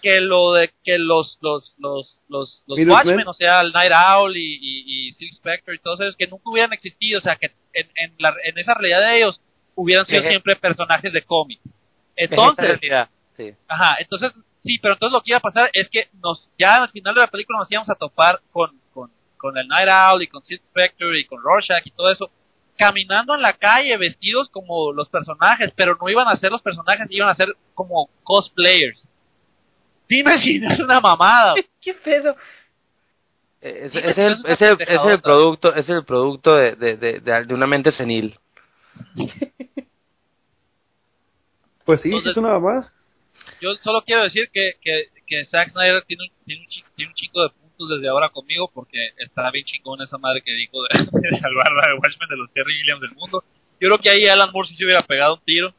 que 0.02 0.20
lo 0.20 0.54
de 0.54 0.70
que 0.82 0.96
los 0.98 1.38
los 1.42 1.76
los 1.78 2.24
los, 2.28 2.64
los. 2.66 2.76
Watchmen, 2.90 3.28
o 3.28 3.34
sea, 3.34 3.60
el 3.60 3.72
Night 3.72 3.92
Owl 3.92 4.34
y, 4.36 4.54
y, 4.60 5.08
y 5.08 5.12
Silk 5.12 5.32
Spectre 5.34 5.74
y 5.74 5.78
todos 5.78 6.00
ellos 6.00 6.16
que 6.16 6.26
nunca 6.26 6.44
hubieran 6.50 6.72
existido, 6.72 7.18
o 7.18 7.22
sea, 7.22 7.36
que 7.36 7.52
en, 7.74 7.86
en, 7.96 8.14
la, 8.18 8.34
en 8.44 8.56
esa 8.58 8.72
realidad 8.74 9.00
de 9.02 9.18
ellos 9.18 9.40
hubieran 9.74 10.06
sido 10.06 10.20
Eje. 10.20 10.30
siempre 10.30 10.56
personajes 10.56 11.12
de 11.12 11.22
cómic. 11.22 11.60
Entonces, 12.16 12.66
realidad, 12.66 13.08
sí. 13.36 13.52
Ajá, 13.68 13.96
entonces, 14.00 14.32
sí, 14.60 14.78
pero 14.78 14.94
entonces 14.94 15.12
lo 15.12 15.20
que 15.20 15.32
iba 15.32 15.38
a 15.38 15.42
pasar 15.42 15.68
es 15.74 15.90
que 15.90 16.08
nos, 16.22 16.50
ya 16.58 16.82
al 16.82 16.90
final 16.90 17.14
de 17.14 17.20
la 17.20 17.26
película 17.28 17.58
nos 17.58 17.70
íbamos 17.70 17.90
a 17.90 17.94
topar 17.94 18.40
con, 18.52 18.78
con, 18.94 19.10
con 19.36 19.56
el 19.58 19.68
Night 19.68 19.88
Owl 19.88 20.22
y 20.22 20.26
con 20.28 20.42
Sid 20.42 20.60
Spectre 20.64 21.18
y 21.18 21.24
con 21.26 21.42
Rorschach 21.42 21.86
y 21.86 21.90
todo 21.90 22.10
eso, 22.10 22.30
caminando 22.80 23.34
en 23.34 23.42
la 23.42 23.52
calle 23.52 23.94
vestidos 23.98 24.48
como 24.48 24.90
los 24.94 25.10
personajes, 25.10 25.70
pero 25.76 25.98
no 26.00 26.08
iban 26.08 26.26
a 26.28 26.34
ser 26.36 26.50
los 26.50 26.62
personajes, 26.62 27.08
iban 27.10 27.28
a 27.28 27.34
ser 27.34 27.54
como 27.74 28.08
cosplayers. 28.24 29.06
Dime 30.08 30.38
si 30.38 30.58
no 30.58 30.70
es 30.70 30.80
una 30.80 30.98
mamada. 30.98 31.54
¿Qué 31.80 31.92
pedo? 31.92 32.34
Eh, 33.60 33.82
Ese, 33.84 34.00
Sí, 34.00 34.08
ese 34.08 34.08
es, 34.08 34.16
es 34.16 34.18
el, 34.18 34.44
una 34.44 34.52
ese 34.54 34.94
es 34.94 35.04
el- 35.04 35.10
es 35.12 35.20
producto, 35.20 35.68
ese 35.70 35.80
es 35.80 35.88
el 35.90 36.04
producto 36.06 36.54
de, 36.56 36.74
de, 36.76 36.96
de, 36.96 37.20
de, 37.20 37.44
de 37.44 37.54
una 37.54 37.66
mente 37.66 37.90
senil. 37.92 38.38
Pues 41.84 42.00
sí, 42.02 42.08
Entonces- 42.08 42.32
es 42.32 42.36
una 42.36 42.58
más. 42.58 42.90
Yo 43.60 43.74
solo 43.82 44.02
quiero 44.02 44.22
decir 44.22 44.48
que, 44.52 44.74
que, 44.80 45.08
que 45.26 45.44
Zack 45.44 45.68
Snyder 45.70 46.04
tiene 46.06 46.22
un, 46.24 46.44
tiene, 46.44 46.62
un 46.62 46.68
chi- 46.68 46.84
tiene 46.94 47.10
un 47.10 47.14
chingo 47.14 47.42
de 47.42 47.48
desde 47.88 48.08
ahora 48.08 48.28
conmigo 48.30 48.70
porque 48.72 48.98
estará 49.18 49.50
bien 49.50 49.64
chingón 49.64 50.00
esa 50.02 50.18
madre 50.18 50.42
que 50.42 50.52
dijo 50.52 50.78
de, 50.82 50.88
de 51.30 51.36
salvar 51.36 51.68
a 51.68 51.88
de 51.88 51.94
Watchmen 51.94 52.28
de 52.28 52.36
los 52.36 52.50
Terry 52.52 52.74
Gilliams 52.78 53.00
del 53.02 53.12
mundo. 53.14 53.44
Yo 53.80 53.88
creo 53.88 53.98
que 53.98 54.10
ahí 54.10 54.26
Alan 54.28 54.50
Moore 54.52 54.68
sí 54.68 54.74
se 54.74 54.84
hubiera 54.84 55.02
pegado 55.02 55.34
un 55.34 55.40
tiro. 55.40 55.72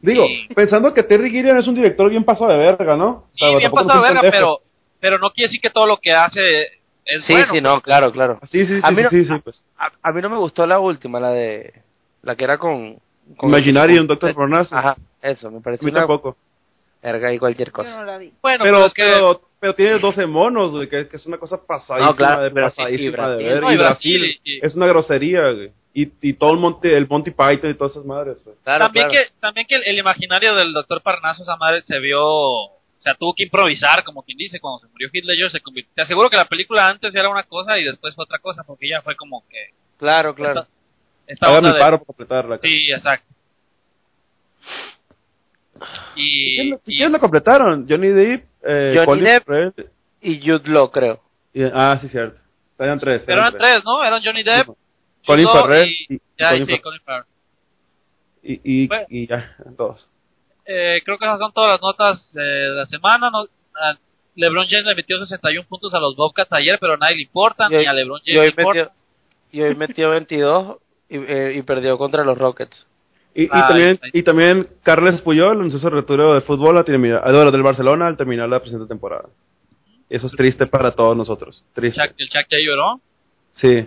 Digo, 0.00 0.26
Sí. 0.26 0.48
pensando 0.54 0.92
que 0.92 1.02
Terry 1.02 1.30
Gilliam 1.30 1.56
es 1.58 1.66
un 1.68 1.74
director 1.76 2.10
bien 2.10 2.24
pasado 2.24 2.50
de 2.50 2.56
verga, 2.58 2.96
¿no? 2.96 3.26
Sí, 3.34 3.44
O 3.44 3.48
sea, 3.50 3.58
bien 3.58 3.70
pasado 3.70 4.00
un 4.00 4.08
verga, 4.08 4.20
pero, 4.30 4.60
pero 4.98 5.18
no 5.18 5.30
quiere 5.30 5.46
decir 5.48 5.60
que 5.60 5.70
todo 5.70 5.86
lo 5.86 5.98
que 5.98 6.12
hace 6.12 6.62
es 7.04 7.22
Sí, 7.22 7.32
bueno. 7.32 7.52
sí, 7.52 7.60
no, 7.60 7.80
claro, 7.80 8.10
claro. 8.10 8.40
Sí, 8.48 8.64
sí, 8.66 8.76
sí, 8.76 8.80
A 8.82 8.90
mí 8.90 8.96
sí, 8.96 9.02
no- 9.04 9.10
sí, 9.10 9.24
sí, 9.24 9.34
pues. 9.44 9.64
A, 9.78 9.92
a 10.02 10.12
mí 10.12 10.20
no 10.22 10.28
me 10.30 10.38
gustó 10.38 10.66
la 10.66 10.80
última, 10.80 11.20
la 11.20 11.30
de. 11.30 11.72
La 12.22 12.34
que 12.34 12.44
era 12.44 12.58
con. 12.58 12.98
con 13.36 13.48
Imaginarium, 13.50 14.06
Doctor 14.06 14.34
Fornazo. 14.34 14.76
Ajá, 14.76 14.96
eso, 15.20 15.50
me 15.50 15.58
A 15.58 15.60
pareció 15.60 15.84
mí 15.86 15.90
una 15.92 16.00
tampoco. 16.00 16.36
verga 17.02 17.32
y 17.32 17.38
cualquier 17.38 17.68
Yo 17.68 17.72
cosa. 17.74 17.96
no 17.96 18.04
la 18.04 18.18
vi. 18.18 18.32
Bueno, 18.42 18.64
Pero, 18.64 18.86
es 18.86 18.94
que 18.94 19.02
pero, 19.02 19.40
pero 19.62 19.76
tiene 19.76 19.98
12 20.00 20.26
monos, 20.26 20.72
güey, 20.72 20.88
que, 20.88 21.06
que 21.06 21.14
es 21.14 21.24
una 21.24 21.38
cosa 21.38 21.64
pasadísima, 21.64 22.10
No, 22.10 22.16
claro, 22.16 22.42
de, 22.42 22.48
Brasil 22.50 22.82
pasadísima 22.84 23.28
de 23.30 23.36
Brasil. 23.36 23.46
ver. 23.46 23.62
No, 23.62 23.70
y 23.70 23.74
y 23.74 23.78
Brasil 23.78 24.18
Brasil, 24.18 24.40
y- 24.44 24.56
y- 24.56 24.60
es 24.60 24.74
una 24.74 24.86
grosería, 24.88 25.50
güey. 25.52 25.70
Y, 25.94 26.10
y 26.20 26.32
todo 26.32 26.50
el 26.52 26.58
Monty, 26.58 26.88
el 26.88 27.06
Monty 27.06 27.30
Python 27.30 27.70
y 27.70 27.74
todas 27.74 27.92
esas 27.92 28.04
madres, 28.04 28.42
güey. 28.44 28.56
Claro, 28.64 28.86
también 28.86 29.08
claro. 29.08 29.24
que 29.26 29.32
también 29.40 29.66
que 29.68 29.74
el, 29.76 29.84
el 29.84 29.98
imaginario 29.98 30.56
del 30.56 30.72
doctor 30.72 31.00
Parnaso 31.00 31.42
esa 31.44 31.56
madre 31.56 31.82
se 31.84 31.98
vio 32.00 32.20
o 32.24 32.80
sea 32.96 33.14
tuvo 33.14 33.34
que 33.34 33.44
improvisar 33.44 34.02
como 34.02 34.22
quien 34.24 34.36
dice 34.38 34.58
cuando 34.58 34.80
se 34.80 34.88
murió 34.88 35.08
Ledger 35.12 35.50
se 35.50 35.60
convirtió 35.60 35.92
te 35.94 36.02
aseguro 36.02 36.28
que 36.30 36.36
la 36.36 36.44
película 36.46 36.88
antes 36.88 37.14
era 37.14 37.28
una 37.28 37.42
cosa 37.44 37.78
y 37.78 37.84
después 37.84 38.14
fue 38.16 38.24
otra 38.24 38.38
cosa 38.38 38.64
porque 38.64 38.88
ya 38.88 39.00
fue 39.02 39.14
como 39.16 39.44
que 39.48 39.70
Claro, 39.98 40.34
claro. 40.34 40.60
esta, 41.26 41.46
esta 41.46 41.60
de- 41.60 41.78
paro 41.78 41.98
para 41.98 42.04
completarla. 42.06 42.58
sí 42.62 42.90
exacto 42.90 43.26
y, 46.14 46.78
¿Quién, 46.84 47.14
y- 47.14 47.18
completaron? 47.18 47.86
Johnny 47.88 48.08
Depp, 48.08 48.44
eh, 48.64 48.92
Johnny 48.94 49.06
Colin 49.06 49.24
Depp. 49.24 49.88
Y 50.20 50.40
Jude 50.40 50.68
Law, 50.70 50.90
creo. 50.90 51.20
y- 51.52 51.62
ah, 51.72 51.96
sí, 52.00 52.08
cierto. 52.08 52.40
Eran 52.78 52.98
tres. 52.98 53.22
pero 53.26 53.38
eran 53.40 53.56
tres 53.56 53.84
no 53.84 54.02
eran 54.02 54.20
Johnny 54.24 54.42
Depp 54.42 54.66
Colin 55.26 55.46
Jude 55.46 55.54
Law 55.54 55.62
Farrell 55.62 55.88
y, 55.88 56.14
y, 56.14 56.20
ya, 56.38 56.48
Colin 56.50 56.66
sí, 56.66 56.70
Farrell. 56.72 56.82
Colin 56.82 57.00
Farrell. 57.04 57.26
y, 58.42 58.60
y, 58.82 58.86
Bueno. 58.88 59.06
y 59.08 59.26
ya, 59.26 59.56
todos. 59.76 60.08
Eh, 60.64 61.00
creo 61.04 61.18
que 61.18 61.24
esas 61.24 61.38
son 61.38 61.52
todas 61.52 61.70
las 61.72 61.80
notas 61.82 62.34
eh, 62.36 62.40
de 62.40 62.68
la 62.70 62.86
semana. 62.86 63.30
No, 63.30 63.46
ah, 63.80 63.96
LeBron 64.34 64.66
James 64.68 64.86
le 64.86 64.94
metió 64.94 65.18
61 65.18 65.66
puntos 65.68 65.92
a 65.94 66.00
los 66.00 66.16
Bobcats 66.16 66.52
ayer, 66.52 66.78
pero 66.80 66.94
a 66.94 66.96
nadie 66.96 67.16
le 67.16 67.22
importa, 67.22 67.68
ni 67.68 67.84
a 67.84 67.92
LeBron 67.92 68.20
James 68.24 68.40
le 68.40 68.46
importa. 68.48 68.78
metió, 68.80 68.92
y 69.50 69.62
hoy 69.62 69.74
metió 69.76 70.10
22 70.10 70.78
y, 71.08 71.16
eh, 71.18 71.52
y 71.56 71.62
perdió 71.62 71.98
contra 71.98 72.24
los 72.24 72.38
Rockets. 72.38 72.86
Y, 73.34 73.44
y 73.44 73.48
Ay, 73.50 73.62
también, 73.66 74.00
y 74.12 74.22
también 74.22 74.68
Carles 74.82 75.22
Puyol 75.22 75.58
anunció 75.58 75.78
su 75.78 75.88
retiro 75.88 76.34
de 76.34 76.42
fútbol 76.42 76.76
al 76.76 76.84
terminar, 76.84 77.22
ah, 77.24 77.50
del 77.50 77.62
Barcelona 77.62 78.06
al 78.06 78.16
terminar 78.16 78.48
la 78.48 78.60
presente 78.60 78.86
temporada. 78.86 79.28
Eso 80.10 80.26
es 80.26 80.32
triste 80.34 80.66
para 80.66 80.94
todos 80.94 81.16
nosotros. 81.16 81.64
Triste. 81.72 82.02
El 82.18 82.28
Shaq 82.28 82.46
ya 82.50 82.58
lloró. 82.58 83.00
Sí. 83.52 83.86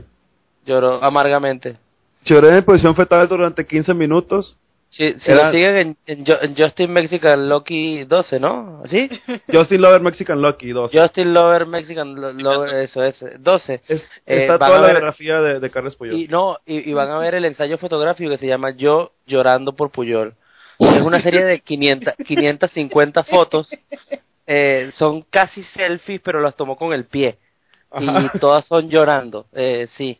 Lloró 0.66 1.04
amargamente. 1.04 1.78
Lloré 2.24 2.58
en 2.58 2.64
posición 2.64 2.96
fetal 2.96 3.28
durante 3.28 3.66
15 3.66 3.94
minutos. 3.94 4.58
Si, 4.96 5.14
si 5.20 5.30
Era- 5.32 5.48
lo 5.48 5.52
siguen 5.52 5.76
en, 5.76 5.98
en 6.08 6.26
Ju- 6.26 6.38
en 6.42 6.56
Justin 6.56 6.90
Mexican 6.94 7.50
Lucky 7.50 8.06
12, 8.06 8.40
¿no? 8.40 8.82
¿Así? 8.86 9.10
Justin 9.52 9.82
Lover 9.82 10.00
Mexican 10.00 10.42
Lucky 10.42 10.72
2. 10.72 10.92
Justin 10.94 11.34
Lover 11.34 11.66
Mexican 11.66 12.16
Lo- 12.16 12.32
Lover, 12.32 12.76
eso 12.76 13.04
es, 13.04 13.18
12. 13.40 13.82
Es- 13.90 14.02
Eh, 14.26 14.38
está 14.38 14.58
toda 14.58 14.70
la 14.80 14.82
ver- 14.88 14.92
biografía 14.92 15.42
de, 15.42 15.60
de 15.60 15.70
Carles 15.70 15.98
Puyol. 15.98 16.16
Y 16.18 16.30
no, 16.30 16.60
y, 16.66 16.90
y 16.90 16.94
van 16.94 17.12
a 17.12 17.18
ver 17.20 17.36
el 17.36 17.44
ensayo 17.44 17.78
fotográfico 17.78 18.30
que 18.30 18.38
se 18.38 18.48
llama 18.48 18.70
Yo 18.72 19.12
llorando 19.28 19.74
por 19.76 19.90
Puyol. 19.92 20.34
Es 20.80 21.02
una 21.02 21.20
serie 21.20 21.44
de 21.44 21.60
500, 21.60 22.14
550 22.26 23.24
fotos. 23.26 23.70
Eh, 24.48 24.92
son 24.96 25.24
casi 25.24 25.62
selfies, 25.64 26.22
pero 26.22 26.40
las 26.40 26.56
tomó 26.56 26.78
con 26.78 26.94
el 26.94 27.04
pie. 27.04 27.38
Ajá. 27.92 28.30
Y 28.34 28.40
todas 28.40 28.66
son 28.66 28.90
llorando. 28.90 29.46
Eh, 29.54 29.88
sí, 29.98 30.18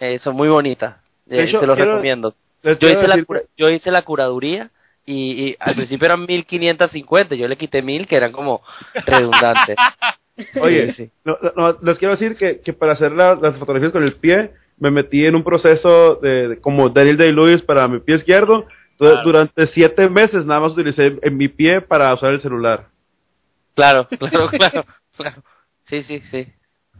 Eh, 0.00 0.18
son 0.18 0.34
muy 0.34 0.48
bonitas. 0.48 0.96
Eh, 1.28 1.42
hecho, 1.42 1.60
te 1.60 1.66
los 1.66 1.76
quiero- 1.76 1.92
recomiendo. 1.92 2.34
Yo 2.62 2.88
hice, 2.90 3.08
la, 3.08 3.22
cura- 3.24 3.42
yo 3.56 3.70
hice 3.70 3.90
la 3.90 4.02
curaduría 4.02 4.70
y, 5.06 5.48
y 5.50 5.56
al 5.58 5.74
principio 5.74 6.06
eran 6.06 6.26
1550. 6.26 7.34
Yo 7.34 7.48
le 7.48 7.56
quité 7.56 7.82
1000 7.82 8.06
que 8.06 8.16
eran 8.16 8.32
como 8.32 8.62
redundantes. 9.06 9.76
Oye, 10.60 10.92
Sí, 10.92 11.10
no, 11.24 11.36
les 11.82 11.98
quiero 11.98 12.12
decir 12.12 12.36
que, 12.36 12.60
que 12.60 12.72
para 12.72 12.92
hacer 12.92 13.12
la- 13.12 13.34
las 13.34 13.56
fotografías 13.58 13.92
con 13.92 14.04
el 14.04 14.14
pie, 14.14 14.52
me 14.78 14.90
metí 14.90 15.26
en 15.26 15.34
un 15.34 15.42
proceso 15.42 16.16
de, 16.16 16.48
de- 16.48 16.60
como 16.60 16.88
Daniel 16.90 17.16
Day-Lewis 17.16 17.62
para 17.62 17.88
mi 17.88 17.98
pie 18.00 18.16
izquierdo. 18.16 18.66
Claro. 18.98 19.22
Durante 19.22 19.66
siete 19.66 20.08
meses 20.08 20.44
nada 20.44 20.60
más 20.60 20.72
utilicé 20.72 21.18
en 21.22 21.36
mi 21.36 21.46
pie 21.48 21.80
para 21.80 22.12
usar 22.12 22.32
el 22.32 22.40
celular. 22.40 22.86
Claro, 23.74 24.08
claro, 24.18 24.48
claro, 24.48 24.84
claro. 25.16 25.42
Sí, 25.86 26.02
sí, 26.02 26.20
sí. 26.30 26.48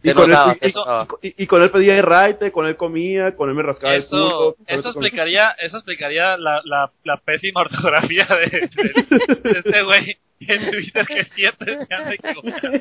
Y 0.03 0.13
con, 0.13 0.31
notaba, 0.31 0.53
él, 0.53 0.59
se 0.61 0.69
y- 0.69 1.29
y- 1.29 1.35
y 1.43 1.47
con 1.49 1.63
él 1.63 1.71
pedía 1.71 2.01
raite, 2.03 2.53
con 2.53 2.67
él 2.67 2.77
comía, 2.77 3.35
con 3.35 3.49
él 3.49 3.55
me 3.57 3.63
rascaba 3.63 3.95
el 3.95 3.99
Eso, 4.03 4.11
culo. 4.11 4.57
eso 4.67 4.89
explicaría, 4.91 5.51
eso 5.59 5.77
explicaría 5.79 6.37
la, 6.37 6.61
la, 6.65 6.91
la 7.05 7.17
pésima 7.17 7.61
ortografía 8.21 8.25
de, 8.27 8.69
de- 8.69 9.51
de 9.51 9.59
este 9.59 9.83
güey 9.83 10.17
en 10.41 10.71
Twitter 10.71 11.05
que 11.07 11.25
siempre 11.25 11.85
se 11.85 11.95
anda 11.95 12.15
equivocando. 12.15 12.79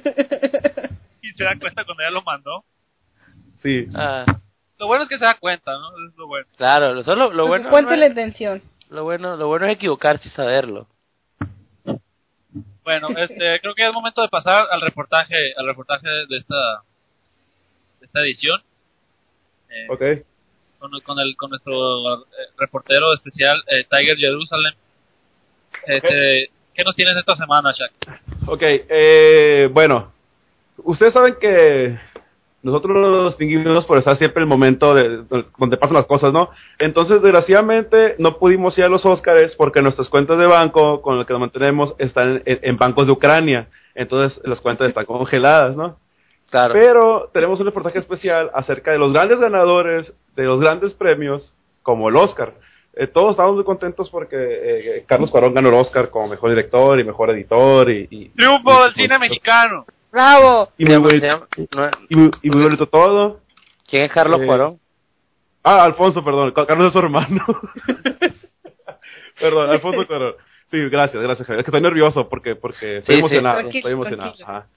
Y 1.23 1.31
se 1.33 1.43
da 1.43 1.55
cuenta 1.59 1.83
cuando 1.85 2.03
ya 2.03 2.11
lo 2.11 2.21
mandó. 2.21 2.63
Sí. 3.55 3.87
Ah, 3.95 4.23
Lo 4.77 4.85
bueno 4.85 5.01
es 5.03 5.09
que 5.09 5.17
se 5.17 5.25
da 5.25 5.33
cuenta, 5.39 5.71
¿no? 5.71 5.89
Es 6.07 6.15
lo 6.17 6.27
bueno. 6.27 6.45
claro, 6.55 6.93
lo, 6.93 7.03
solo, 7.03 7.31
lo 7.31 7.47
bueno, 7.47 7.69
Cuente 7.71 7.91
no 7.91 7.97
la 7.97 8.05
es- 8.05 8.11
intención. 8.11 8.61
lo 8.91 9.03
bueno, 9.03 9.35
lo 9.37 9.47
bueno 9.47 9.65
es 9.65 9.73
equivocarse 9.73 10.27
y 10.27 10.31
saberlo. 10.31 10.87
Bueno, 12.83 13.09
este, 13.17 13.59
creo 13.59 13.73
que 13.75 13.85
es 13.87 13.93
momento 13.93 14.21
de 14.21 14.29
pasar 14.29 14.67
al 14.71 14.79
reportaje, 14.81 15.35
al 15.57 15.65
reportaje 15.65 16.07
de 16.07 16.37
esta, 16.37 16.55
esta 18.07 18.21
edición. 18.21 18.61
Eh, 19.69 19.87
Ok. 19.89 20.01
con, 20.79 20.91
con 21.01 21.19
el 21.19 21.35
con 21.35 21.49
nuestro 21.49 22.15
eh, 22.15 22.25
reportero 22.57 23.13
especial 23.13 23.61
eh, 23.67 23.85
Tiger 23.89 24.17
Jerusalem. 24.17 24.73
Este, 25.85 26.49
¿Qué 26.73 26.83
nos 26.83 26.95
tienes 26.95 27.15
esta 27.17 27.35
semana, 27.35 27.71
Shaq? 27.71 27.91
Ok, 28.47 28.61
eh, 28.63 29.69
bueno, 29.71 30.11
ustedes 30.77 31.13
saben 31.13 31.35
que 31.39 31.97
nosotros 32.61 32.95
nos 32.97 33.37
distinguimos 33.37 33.85
por 33.85 33.97
estar 33.97 34.15
siempre 34.15 34.41
en 34.41 34.43
el 34.43 34.49
momento 34.49 34.93
de, 34.93 35.23
de- 35.23 35.45
donde 35.57 35.77
pasan 35.77 35.95
las 35.95 36.05
cosas, 36.05 36.33
¿no? 36.33 36.49
Entonces, 36.79 37.21
desgraciadamente, 37.21 38.15
no 38.19 38.37
pudimos 38.37 38.77
ir 38.77 38.83
a 38.85 38.89
los 38.89 39.05
Óscares 39.05 39.55
porque 39.55 39.81
nuestras 39.81 40.09
cuentas 40.09 40.37
de 40.37 40.45
banco 40.45 41.01
con 41.01 41.17
las 41.17 41.25
que 41.25 41.33
nos 41.33 41.39
mantenemos 41.39 41.95
están 41.97 42.41
en, 42.45 42.59
en 42.61 42.77
bancos 42.77 43.05
de 43.07 43.13
Ucrania. 43.13 43.67
Entonces, 43.95 44.39
las 44.43 44.61
cuentas 44.61 44.87
están 44.89 45.05
congeladas, 45.05 45.75
¿no? 45.75 45.97
Claro. 46.49 46.73
Pero 46.73 47.29
tenemos 47.33 47.59
un 47.59 47.65
reportaje 47.65 47.99
especial 47.99 48.49
acerca 48.53 48.91
de 48.91 48.97
los 48.97 49.11
grandes 49.13 49.39
ganadores 49.39 50.13
de 50.35 50.43
los 50.45 50.61
grandes 50.61 50.93
premios, 50.93 51.53
como 51.83 52.09
el 52.09 52.15
Oscar. 52.15 52.53
Eh, 52.93 53.05
todos 53.07 53.31
estamos 53.31 53.55
muy 53.55 53.63
contentos 53.63 54.09
porque 54.09 54.35
eh, 54.39 55.03
Carlos 55.05 55.29
Cuarón 55.29 55.53
ganó 55.53 55.69
el 55.69 55.75
Oscar 55.75 56.09
como 56.09 56.27
mejor 56.29 56.49
director 56.49 56.99
y 56.99 57.03
mejor 57.03 57.29
editor 57.31 57.91
y, 57.91 58.07
y- 58.09 58.29
Triunfo 58.29 58.83
del 58.83 58.93
cine 58.95 59.19
mexicano. 59.19 59.85
¡Bravo! 60.11 60.69
y 60.77 60.85
muy, 60.85 60.95
bonito, 60.97 61.47
y, 62.09 62.15
muy, 62.15 62.31
y 62.41 62.49
muy 62.49 62.63
bonito 62.63 62.87
todo. 62.87 63.41
¿Quién 63.87 64.03
es 64.03 64.11
Carlos 64.11 64.41
Eh, 64.41 64.45
Cuarón? 64.45 64.79
Ah, 65.63 65.83
Alfonso, 65.83 66.23
perdón. 66.23 66.51
Ca- 66.51 66.65
Carlos 66.65 66.87
es 66.87 66.93
su 66.93 66.99
hermano. 66.99 67.45
perdón, 69.39 69.69
Alfonso 69.69 70.07
Cuarón. 70.07 70.35
Sí, 70.71 70.89
gracias, 70.89 71.21
gracias, 71.21 71.47
Javier. 71.47 71.59
Es 71.61 71.65
que 71.65 71.71
estoy 71.71 71.81
nervioso 71.81 72.27
porque, 72.27 72.55
porque 72.55 72.97
estoy 72.97 73.15
Sí, 73.15 73.19
emocionado. 73.19 73.59
Tranquilo, 73.59 73.79
estoy 73.79 73.93
emocionado. 73.93 74.29
tranquilo. 74.33 74.47
Ajá. 74.49 74.67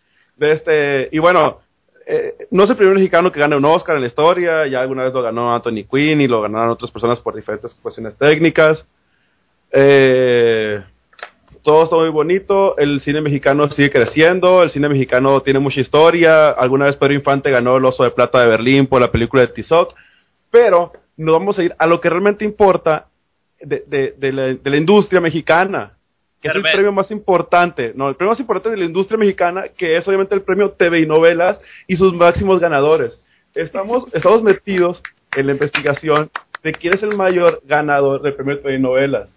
Este, 0.41 1.09
y 1.12 1.18
bueno, 1.18 1.61
eh, 2.07 2.47
no 2.51 2.64
es 2.64 2.70
el 2.70 2.76
primer 2.76 2.95
mexicano 2.95 3.30
que 3.30 3.38
gana 3.38 3.57
un 3.57 3.64
Oscar 3.64 3.97
en 3.97 4.03
la 4.03 4.09
historia. 4.09 4.66
Ya 4.66 4.80
alguna 4.80 5.05
vez 5.05 5.12
lo 5.12 5.22
ganó 5.22 5.55
Anthony 5.55 5.84
Quinn 5.88 6.20
y 6.20 6.28
lo 6.28 6.41
ganaron 6.41 6.70
otras 6.70 6.91
personas 6.91 7.20
por 7.20 7.36
diferentes 7.36 7.74
cuestiones 7.74 8.16
técnicas. 8.16 8.86
Eh, 9.70 10.82
todo 11.62 11.84
está 11.84 11.97
muy 11.97 12.09
bonito. 12.09 12.76
El 12.78 13.01
cine 13.01 13.20
mexicano 13.20 13.70
sigue 13.70 13.91
creciendo. 13.91 14.62
El 14.62 14.70
cine 14.70 14.88
mexicano 14.88 15.41
tiene 15.43 15.61
mucha 15.61 15.80
historia. 15.80 16.51
Alguna 16.51 16.86
vez 16.86 16.97
Pedro 16.97 17.14
Infante 17.14 17.51
ganó 17.51 17.76
el 17.76 17.84
Oso 17.84 18.03
de 18.03 18.11
Plata 18.11 18.41
de 18.41 18.49
Berlín 18.49 18.86
por 18.86 19.01
la 19.01 19.12
película 19.12 19.43
de 19.43 19.49
Tizoc. 19.49 19.95
Pero 20.51 20.93
nos 21.16 21.34
vamos 21.34 21.59
a 21.59 21.62
ir 21.62 21.74
a 21.78 21.86
lo 21.86 22.01
que 22.01 22.11
realmente 22.11 22.45
importa 22.45 23.07
de 23.61 24.61
la 24.64 24.76
industria 24.76 25.20
mexicana, 25.20 25.93
que 26.41 26.49
es 26.49 26.55
el 26.55 26.62
premio 26.62 26.93
más 26.93 27.11
importante. 27.11 27.93
No, 27.95 28.09
el 28.09 28.16
premio 28.16 28.30
más 28.30 28.41
importante 28.41 28.70
de 28.70 28.76
la 28.78 28.84
industria 28.84 29.18
mexicana, 29.18 29.64
que 29.76 29.97
es 29.97 30.09
obviamente 30.09 30.34
el 30.34 30.43
premio 30.43 30.70
TV 30.70 31.01
y 31.01 31.07
novelas 31.07 31.61
y 31.86 31.97
sus 31.97 32.14
máximos 32.14 32.61
ganadores. 32.61 33.22
Estamos, 33.55 34.07
estamos 34.14 34.43
metidos 34.43 35.03
en 35.36 35.47
la 35.47 35.53
investigación 35.53 36.30
de 36.62 36.72
quién 36.72 36.95
es 36.95 37.03
el 37.03 37.16
mayor 37.16 37.61
ganador 37.64 38.22
del 38.22 38.34
premio 38.34 38.59
TV 38.61 38.76
y 38.76 38.80
novelas. 38.80 39.34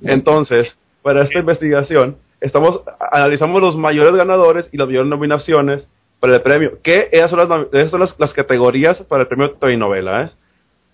Entonces, 0.00 0.78
para 1.02 1.22
esta 1.22 1.38
investigación, 1.38 2.18
estamos 2.40 2.82
analizamos 3.10 3.60
los 3.60 3.76
mayores 3.76 4.14
ganadores 4.14 4.68
y 4.72 4.76
las 4.76 4.86
mayores 4.86 5.08
nominaciones 5.08 5.88
para 6.20 6.36
el 6.36 6.42
premio. 6.42 6.78
Que 6.82 7.08
esas 7.10 7.30
son 7.30 7.40
las, 7.40 7.66
esas 7.72 7.90
son 7.90 8.00
las, 8.00 8.18
las 8.18 8.32
categorías 8.32 9.02
para 9.02 9.22
el 9.22 9.28
premio 9.28 9.52
TV 9.52 9.74
y 9.74 9.76
novela. 9.76 10.22
¿eh? 10.22 10.30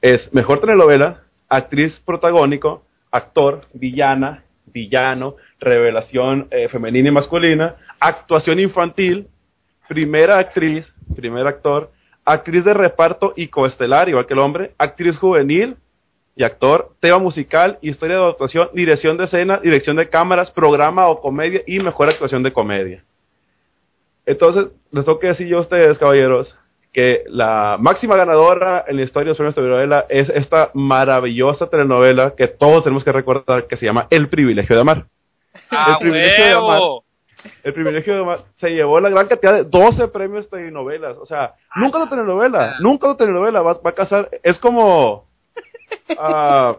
Es 0.01 0.33
mejor 0.33 0.61
telenovela, 0.61 1.25
actriz 1.49 2.01
protagónico, 2.01 2.85
actor, 3.11 3.67
villana, 3.75 4.45
villano, 4.73 5.37
revelación 5.59 6.49
eh, 6.51 6.69
femenina 6.69 7.09
y 7.09 7.13
masculina, 7.13 7.77
actuación 7.99 8.61
infantil, 8.61 9.29
primera 9.89 10.39
actriz, 10.39 10.95
primer 11.15 11.47
actor, 11.47 11.91
actriz 12.25 12.65
de 12.65 12.75
reparto 12.75 13.33
y 13.37 13.49
coestelar, 13.49 14.09
igual 14.09 14.27
que 14.27 14.35
el 14.35 14.41
hombre, 14.41 14.73
actriz 14.79 15.19
juvenil 15.19 15.77
y 16.37 16.45
actor, 16.45 16.95
tema 17.01 17.19
musical, 17.19 17.79
historia 17.83 18.19
de 18.19 18.29
actuación, 18.29 18.69
dirección 18.73 19.17
de 19.17 19.25
escena, 19.25 19.59
dirección 19.59 19.97
de 19.97 20.09
cámaras, 20.09 20.51
programa 20.51 21.09
o 21.09 21.21
comedia 21.21 21.63
y 21.67 21.81
mejor 21.81 22.09
actuación 22.09 22.43
de 22.43 22.53
comedia. 22.53 23.05
Entonces, 24.27 24.69
les 24.93 25.05
tengo 25.05 25.19
que 25.19 25.29
decir 25.29 25.49
yo 25.49 25.59
a 25.59 25.63
ustedes, 25.63 25.99
caballeros, 25.99 26.57
que 26.93 27.23
la 27.29 27.77
máxima 27.79 28.17
ganadora 28.17 28.85
en 28.87 28.97
la 28.97 29.03
historia 29.03 29.27
de 29.27 29.31
los 29.31 29.37
premios 29.37 29.55
telenovela 29.55 30.07
es 30.09 30.29
esta 30.29 30.71
maravillosa 30.75 31.69
telenovela 31.69 32.35
que 32.35 32.49
todos 32.49 32.83
tenemos 32.83 33.05
que 33.05 33.13
recordar 33.13 33.67
que 33.67 33.77
se 33.77 33.87
llama 33.87 34.07
El 34.11 34.29
privilegio 34.29 34.75
de 34.75 34.83
amar. 34.83 35.07
¡Ah, 35.71 35.97
privilegio 36.01 36.45
de 36.45 36.53
amar. 36.53 36.81
El 37.63 37.73
privilegio 37.73 38.15
de 38.15 38.21
amar 38.21 38.45
se 38.57 38.71
llevó 38.71 39.01
la 39.01 39.09
gran 39.09 39.29
cantidad 39.29 39.55
de 39.55 39.65
12 39.65 40.09
premios 40.09 40.51
telenovelas. 40.51 41.17
O 41.17 41.25
sea, 41.25 41.55
nunca 41.77 41.99
una 41.99 42.09
telenovela, 42.09 42.77
nunca 42.81 43.07
una 43.07 43.17
telenovela 43.17 43.63
va, 43.63 43.75
va 43.75 43.91
a 43.91 43.95
casar. 43.95 44.29
Es 44.43 44.59
como. 44.59 45.27
ah, 46.19 46.77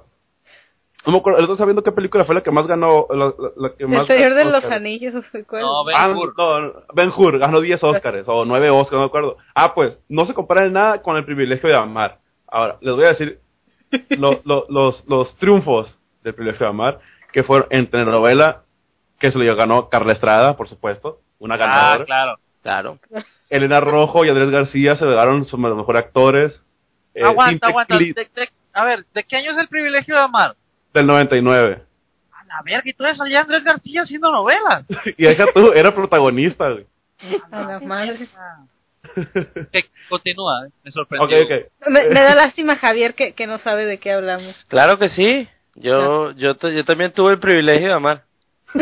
no 1.05 1.11
me 1.13 1.17
acuerdo, 1.17 1.39
estoy 1.39 1.57
sabiendo 1.57 1.83
qué 1.83 1.91
película 1.91 2.25
fue 2.25 2.35
la 2.35 2.41
que 2.43 2.51
más 2.51 2.67
ganó. 2.67 3.07
La, 3.09 3.25
la- 3.25 3.51
la 3.55 3.69
que 3.75 3.83
El 3.83 3.89
más 3.89 4.07
Señor 4.07 4.33
de 4.35 4.45
los. 4.45 4.63
Anillos, 4.65 5.25
¿cuál? 5.47 5.61
No, 5.63 5.83
Ben 5.83 5.95
Ah, 5.97 6.09
Hur. 6.09 6.33
no, 6.37 6.73
Ben 6.93 7.11
Hur 7.15 7.39
ganó 7.39 7.59
10 7.61 7.83
Oscars 7.83 8.27
o 8.27 8.45
9 8.45 8.69
Oscars, 8.69 8.93
no 8.93 8.99
me 8.99 9.05
acuerdo. 9.05 9.37
Ah, 9.55 9.73
pues 9.73 9.99
no 10.09 10.25
se 10.25 10.33
compara 10.33 10.65
en 10.65 10.73
nada 10.73 11.01
con 11.01 11.17
el 11.17 11.25
privilegio 11.25 11.69
de 11.69 11.75
amar. 11.75 12.19
Ahora, 12.47 12.77
les 12.81 12.95
voy 12.95 13.05
a 13.05 13.09
decir 13.09 13.39
lo- 14.09 14.41
lo- 14.45 14.65
los, 14.69 15.05
los 15.07 15.35
triunfos 15.37 15.97
del 16.23 16.33
privilegio 16.35 16.65
de 16.65 16.69
amar, 16.69 16.99
que 17.31 17.43
fueron 17.43 17.67
en 17.71 17.87
telenovela, 17.87 18.63
que 19.19 19.31
se 19.31 19.39
lo 19.39 19.55
ganó 19.55 19.89
Carla 19.89 20.13
Estrada, 20.13 20.55
por 20.55 20.67
supuesto, 20.67 21.19
una 21.39 21.55
Ah, 21.55 21.57
ganadora. 21.57 22.05
claro. 22.05 22.35
Claro. 22.61 22.99
Elena 23.49 23.79
Rojo 23.79 24.23
y 24.23 24.29
Andrés 24.29 24.51
García 24.51 24.95
se 24.95 25.05
le 25.05 25.13
dieron 25.13 25.43
sus 25.45 25.59
mejores 25.59 25.99
actores. 26.05 26.63
Eh, 27.15 27.23
aguanta, 27.23 27.67
aguanta. 27.67 27.97
Clit, 27.97 28.15
De- 28.15 28.29
de- 28.35 28.49
a 28.73 28.85
ver, 28.85 29.05
¿de 29.13 29.23
qué 29.23 29.37
año 29.37 29.49
es 29.51 29.57
el 29.57 29.67
privilegio 29.67 30.15
de 30.15 30.21
amar? 30.21 30.55
Del 30.93 31.05
99. 31.07 31.81
A 32.31 32.43
la 32.45 32.61
verga, 32.63 32.81
y 32.89 32.93
tú 32.93 33.03
eres 33.05 33.19
allá 33.21 33.41
Andrés 33.41 33.63
García 33.63 34.01
haciendo 34.03 34.31
novelas. 34.31 34.85
y 35.17 35.23
deja 35.23 35.45
tú, 35.53 35.71
era 35.73 35.93
protagonista, 35.93 36.69
güey. 36.69 36.85
A 37.51 37.61
la 37.61 37.79
madre. 37.79 38.27
Que 39.71 39.85
continúa, 40.09 40.67
¿eh? 40.67 40.69
me 40.83 40.91
sorprendió. 40.91 41.25
Ok, 41.27 41.45
ok. 41.45 41.89
Me, 41.89 42.07
me 42.09 42.21
da 42.21 42.35
lástima 42.35 42.75
Javier 42.75 43.15
que, 43.15 43.33
que 43.33 43.47
no 43.47 43.57
sabe 43.57 43.85
de 43.85 43.97
qué 43.97 44.11
hablamos. 44.11 44.55
Claro 44.67 44.99
que 44.99 45.09
sí. 45.09 45.49
Yo, 45.75 46.31
yo, 46.31 46.53
yo 46.55 46.85
también 46.85 47.11
tuve 47.11 47.33
el 47.33 47.39
privilegio 47.39 47.87
de 47.87 47.93
amar. 47.93 48.23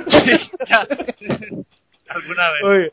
Alguna 2.10 2.52
vez. 2.52 2.64
Oye, 2.64 2.90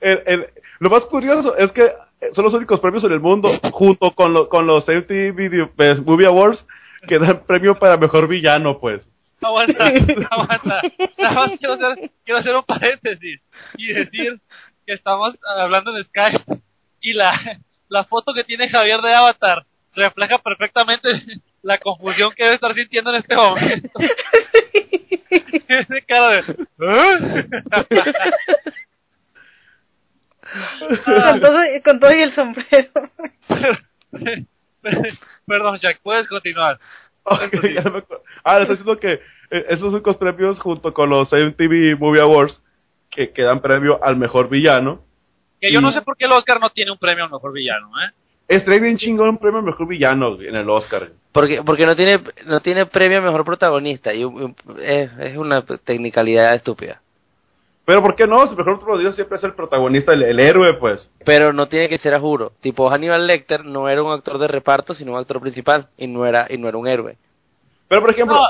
el- 0.00 0.22
el- 0.26 0.46
lo 0.80 0.90
más 0.90 1.06
curioso 1.06 1.56
es 1.56 1.70
que 1.72 1.92
son 2.32 2.44
los 2.44 2.54
únicos 2.54 2.80
premios 2.80 3.04
en 3.04 3.12
el 3.12 3.20
mundo, 3.20 3.50
junto 3.72 4.10
con, 4.12 4.32
lo- 4.32 4.48
con 4.48 4.66
los 4.66 4.86
MTV 4.88 5.32
Video 5.34 5.70
Best 5.76 6.00
Movie 6.04 6.26
Awards, 6.26 6.66
que 7.06 7.18
dan 7.18 7.44
premio 7.46 7.78
para 7.78 7.96
mejor 7.96 8.28
villano, 8.28 8.78
pues. 8.78 9.06
Aguanta, 9.40 9.86
aguanta. 10.30 10.82
Nada 11.18 11.34
más 11.34 11.56
quiero 11.58 11.74
hacer, 11.74 12.10
quiero 12.24 12.38
hacer 12.38 12.54
un 12.54 12.62
paréntesis 12.62 13.40
y 13.76 13.92
decir 13.92 14.40
que 14.86 14.94
estamos 14.94 15.34
hablando 15.58 15.96
en 15.96 16.04
Skype 16.04 16.60
y 17.00 17.12
la, 17.12 17.32
la 17.88 18.04
foto 18.04 18.32
que 18.32 18.44
tiene 18.44 18.68
Javier 18.68 19.00
de 19.00 19.14
Avatar 19.14 19.66
refleja 19.94 20.38
perfectamente 20.38 21.08
la 21.62 21.78
confusión 21.78 22.32
que 22.36 22.44
debe 22.44 22.54
estar 22.54 22.72
sintiendo 22.74 23.10
en 23.10 23.16
este 23.16 23.36
momento. 23.36 23.90
Ese 25.30 26.02
cara 26.06 26.30
de... 26.30 26.40
¿eh? 26.40 27.46
Con 31.04 31.40
todo, 31.40 31.58
con 31.84 32.00
todo 32.00 32.12
y 32.12 32.22
el 32.22 32.32
sombrero. 32.32 32.90
Perdón, 35.46 35.76
Jack, 35.78 36.00
puedes 36.02 36.28
continuar. 36.28 36.78
Ok, 37.24 37.52
ya 37.74 37.82
me 37.84 37.98
acuerdo. 37.98 38.22
Ah, 38.42 38.56
le 38.56 38.62
estoy 38.62 38.76
diciendo 38.78 38.98
que 38.98 39.12
eh, 39.50 39.64
esos 39.68 39.92
únicos 39.92 40.16
premios, 40.16 40.58
junto 40.60 40.92
con 40.92 41.08
los 41.10 41.32
MTV 41.32 41.96
Movie 41.98 42.20
Awards, 42.20 42.62
que, 43.10 43.30
que 43.30 43.42
dan 43.42 43.60
premio 43.60 44.02
al 44.02 44.16
mejor 44.16 44.48
villano. 44.48 45.04
Que 45.60 45.70
yo 45.70 45.80
no 45.80 45.92
sé 45.92 46.02
por 46.02 46.16
qué 46.16 46.24
el 46.24 46.32
Oscar 46.32 46.58
no 46.58 46.70
tiene 46.70 46.90
un 46.90 46.98
premio 46.98 47.24
al 47.24 47.30
mejor 47.30 47.52
villano, 47.52 47.90
¿eh? 48.02 48.10
Estaría 48.48 48.80
bien 48.80 48.96
chingón 48.96 49.28
un 49.28 49.38
premio 49.38 49.58
al 49.60 49.64
mejor 49.66 49.86
villano 49.86 50.36
en 50.40 50.56
el 50.56 50.68
Oscar. 50.68 51.10
Porque, 51.30 51.62
porque 51.62 51.86
no 51.86 51.94
tiene, 51.94 52.20
no 52.46 52.60
tiene 52.60 52.86
premio 52.86 53.18
a 53.18 53.20
mejor 53.20 53.44
protagonista. 53.44 54.12
Y 54.12 54.24
un- 54.24 54.42
un- 54.42 54.80
es, 54.80 55.12
es 55.18 55.36
una 55.36 55.62
tecnicalidad 55.64 56.54
estúpida. 56.54 57.01
Pero 57.84 58.00
¿por 58.00 58.14
qué 58.14 58.26
no? 58.26 58.46
Si 58.46 58.54
mejor 58.54 58.78
protagonista 58.78 59.12
siempre 59.12 59.36
es 59.36 59.44
el 59.44 59.54
protagonista, 59.54 60.12
el, 60.12 60.22
el 60.22 60.38
héroe, 60.38 60.74
pues. 60.74 61.10
Pero 61.24 61.52
no 61.52 61.66
tiene 61.68 61.88
que 61.88 61.98
ser 61.98 62.14
a 62.14 62.20
juro. 62.20 62.52
Tipo, 62.60 62.88
Hannibal 62.88 63.26
Lecter 63.26 63.64
no 63.64 63.88
era 63.88 64.02
un 64.02 64.12
actor 64.12 64.38
de 64.38 64.46
reparto, 64.46 64.94
sino 64.94 65.12
un 65.12 65.18
actor 65.18 65.40
principal. 65.40 65.88
Y 65.96 66.06
no 66.06 66.24
era, 66.24 66.46
y 66.48 66.58
no 66.58 66.68
era 66.68 66.78
un 66.78 66.86
héroe. 66.86 67.16
Pero, 67.88 68.00
por 68.00 68.10
ejemplo, 68.10 68.36
No, 68.36 68.42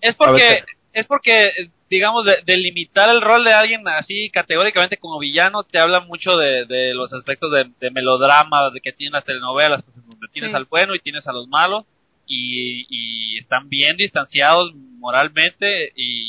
es 0.00 0.16
porque, 0.16 0.64
es 0.92 1.06
porque, 1.06 1.52
digamos, 1.88 2.24
de, 2.26 2.38
delimitar 2.44 3.08
el 3.08 3.20
rol 3.20 3.44
de 3.44 3.52
alguien 3.52 3.86
así 3.86 4.30
categóricamente 4.30 4.96
como 4.96 5.18
villano 5.20 5.62
te 5.62 5.78
habla 5.78 6.00
mucho 6.00 6.36
de, 6.36 6.64
de 6.66 6.92
los 6.92 7.12
aspectos 7.14 7.52
de, 7.52 7.70
de 7.80 7.90
melodrama 7.90 8.70
de 8.70 8.80
que 8.80 8.92
tienen 8.92 9.12
las 9.12 9.24
telenovelas, 9.24 9.82
pues, 9.82 9.96
donde 10.06 10.26
tienes 10.32 10.50
Sí. 10.50 10.56
al 10.56 10.64
bueno 10.64 10.94
y 10.94 11.00
tienes 11.00 11.26
a 11.26 11.32
los 11.32 11.46
malos 11.48 11.84
y, 12.26 12.86
y 12.88 13.38
están 13.38 13.68
bien 13.68 13.96
distanciados 13.96 14.72
moralmente 14.98 15.92
y, 15.96 16.19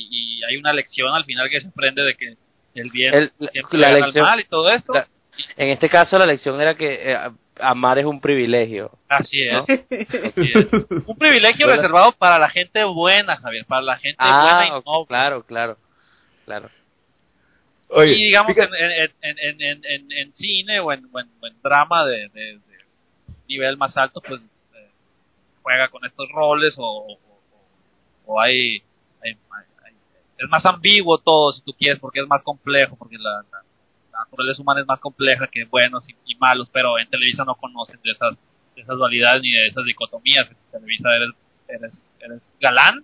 y 0.41 0.43
hay 0.53 0.57
una 0.57 0.73
lección 0.73 1.13
al 1.13 1.25
final 1.25 1.49
que 1.49 1.61
se 1.61 1.67
aprende 1.67 2.01
de 2.03 2.15
que 2.15 2.35
el 2.75 2.89
bien 2.91 3.13
El- 3.13 3.31
la- 3.39 3.51
siempre 3.51 3.77
la 3.79 3.87
gana 3.87 3.97
al 3.97 4.03
lección- 4.11 4.25
mal 4.25 4.39
y 4.39 4.43
todo 4.45 4.69
esto. 4.71 4.93
la- 4.93 5.07
En 5.57 5.69
este 5.69 5.87
caso, 5.89 6.17
la 6.19 6.25
lección 6.25 6.59
era 6.61 6.75
que 6.75 7.11
eh, 7.13 7.17
amar 7.59 7.97
es 7.99 8.05
un 8.05 8.19
privilegio. 8.19 8.91
Así 9.07 9.41
es. 9.43 9.53
¿no? 9.53 9.59
Así 9.61 9.77
es. 10.53 10.71
Un 11.05 11.17
privilegio 11.17 11.65
¿Verdad? 11.67 11.81
reservado 11.81 12.11
para 12.11 12.37
la 12.39 12.49
gente 12.49 12.83
buena, 12.83 13.37
Javier, 13.37 13.65
para 13.65 13.81
la 13.81 13.97
gente 13.97 14.17
buena 14.23 14.59
Ah, 14.59 14.67
y 14.67 14.71
ok, 14.71 14.85
noble. 14.85 15.07
claro, 15.07 15.43
claro, 15.45 15.77
claro. 16.45 16.69
oye, 17.89 18.13
y 18.13 18.23
digamos 18.25 18.53
fíjate- 18.55 18.77
en, 18.77 18.91
en, 18.91 19.11
en, 19.21 19.37
en, 19.39 19.61
en, 19.61 19.85
en- 19.85 20.11
en 20.11 20.35
cine 20.35 20.79
o 20.79 20.91
en, 20.91 21.05
o 21.05 21.19
drama 21.63 22.05
de, 22.05 22.29
de- 22.29 22.57
de 22.59 22.85
nivel 23.47 23.77
más 23.77 23.97
alto 23.97 24.21
pues 24.21 24.43
eh, 24.75 24.89
juega 25.61 25.89
con 25.89 26.05
estos 26.05 26.29
roles 26.29 26.75
o, 26.79 26.83
o, 26.85 27.19
o 28.25 28.39
hay, 28.39 28.81
hay- 29.23 29.31
hay- 29.31 29.65
es 30.43 30.49
más 30.49 30.65
ambiguo 30.65 31.17
todo 31.19 31.51
si 31.51 31.61
tú 31.63 31.73
quieres 31.73 31.99
porque 31.99 32.19
es 32.21 32.27
más 32.27 32.43
complejo 32.43 32.95
porque 32.95 33.17
la, 33.17 33.43
la- 33.51 33.63
la 34.11 34.19
naturaleza 34.25 34.61
humana 34.61 34.81
es 34.81 34.87
más 34.87 34.99
compleja 34.99 35.47
que 35.47 35.63
buenos 35.65 36.07
y, 36.09 36.15
y 36.25 36.35
malos 36.35 36.67
pero 36.71 36.99
en 36.99 37.09
Televisa 37.09 37.43
no 37.45 37.55
conocen 37.55 37.99
de 38.03 38.11
esas 38.11 38.33
de 38.75 38.81
esas 38.81 38.97
dualidades 38.97 39.41
ni 39.41 39.51
de 39.51 39.67
esas 39.67 39.85
dicotomías 39.85 40.47
en 40.49 40.57
Televisa 40.71 41.09
eres 41.15 41.29
eres, 41.67 42.05
eres 42.19 42.51
galán 42.59 43.03